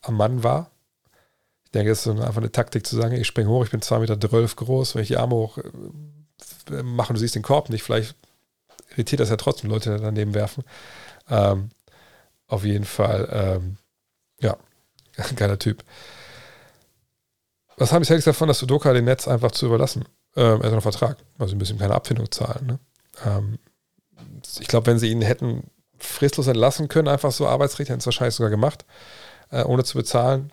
[0.00, 0.70] am Mann war.
[1.64, 3.98] Ich denke, es ist einfach eine Taktik zu sagen, ich springe hoch, ich bin 2,12
[4.00, 7.82] Meter groß, wenn ich die Arme hoch äh, mache und du siehst den Korb nicht,
[7.82, 8.16] vielleicht
[8.90, 10.64] irritiert das ja trotzdem Leute, daneben werfen.
[11.30, 11.70] Ähm,
[12.48, 13.76] auf jeden Fall ähm,
[14.42, 14.56] ja,
[15.36, 15.82] geiler Typ.
[17.76, 20.04] Was haben die Celtics davon, dass Sudoka den Netz einfach zu überlassen?
[20.36, 21.16] Ähm, hat noch Vertrag.
[21.38, 22.66] Also ein bisschen keine Abfindung zahlen.
[22.66, 22.78] Ne?
[23.24, 23.58] Ähm,
[24.60, 25.64] ich glaube, wenn sie ihn hätten
[25.98, 28.84] fristlos entlassen können, einfach so Arbeitsrecht, hätten es wahrscheinlich sogar gemacht,
[29.50, 30.52] äh, ohne zu bezahlen.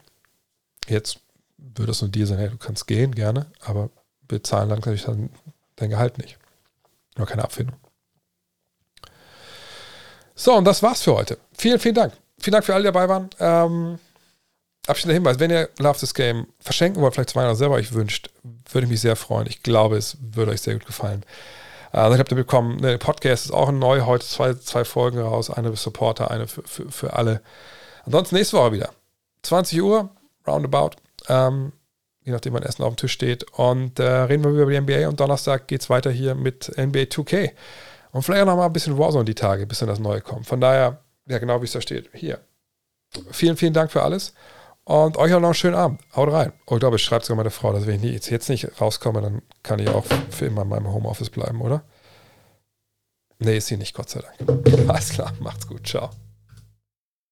[0.87, 1.19] Jetzt
[1.57, 3.89] würde es nur dir sein, hey, du kannst gehen, gerne, aber
[4.27, 5.29] bezahlen dann natürlich dann
[5.75, 6.37] dein Gehalt nicht.
[7.17, 7.77] Nur keine Abfindung.
[10.35, 11.37] So, und das war's für heute.
[11.53, 13.29] Vielen, vielen Dank vielen Dank für alle, die dabei waren.
[13.39, 13.99] Ähm,
[14.87, 18.29] abschließender Hinweis, wenn ihr Love This Game verschenken wollt, vielleicht zu Weihnachten selber euch wünscht,
[18.71, 19.47] würde ich mich sehr freuen.
[19.47, 21.23] Ich glaube, es würde euch sehr gut gefallen.
[21.91, 25.71] Also ich ihr bekommen, der Podcast ist auch neu, heute zwei, zwei Folgen raus, eine
[25.71, 27.41] für Supporter, eine für, für, für alle.
[28.05, 28.89] Ansonsten nächste Woche wieder.
[29.43, 30.09] 20 Uhr,
[30.45, 30.91] roundabout.
[31.27, 31.71] Ähm,
[32.23, 33.43] je nachdem, wann Essen auf dem Tisch steht.
[33.57, 37.09] Und äh, reden wir über die NBA und Donnerstag geht es weiter hier mit NBA
[37.09, 37.51] 2K.
[38.11, 40.45] Und vielleicht auch noch mal ein bisschen Warzone die Tage, bis dann das Neue kommt.
[40.45, 42.09] Von daher ja, genau wie es da steht.
[42.13, 42.39] Hier.
[43.31, 44.33] Vielen, vielen Dank für alles.
[44.83, 46.01] Und euch auch noch einen schönen Abend.
[46.15, 46.51] Haut rein.
[46.65, 49.41] Oh, ich glaube, ich schreibe sogar meine Frau, dass wenn ich jetzt nicht rauskomme, dann
[49.61, 51.83] kann ich auch für immer in meinem Homeoffice bleiben, oder?
[53.37, 54.89] Nee, ist sie nicht, Gott sei Dank.
[54.89, 55.87] Alles klar, macht's gut.
[55.87, 56.09] Ciao.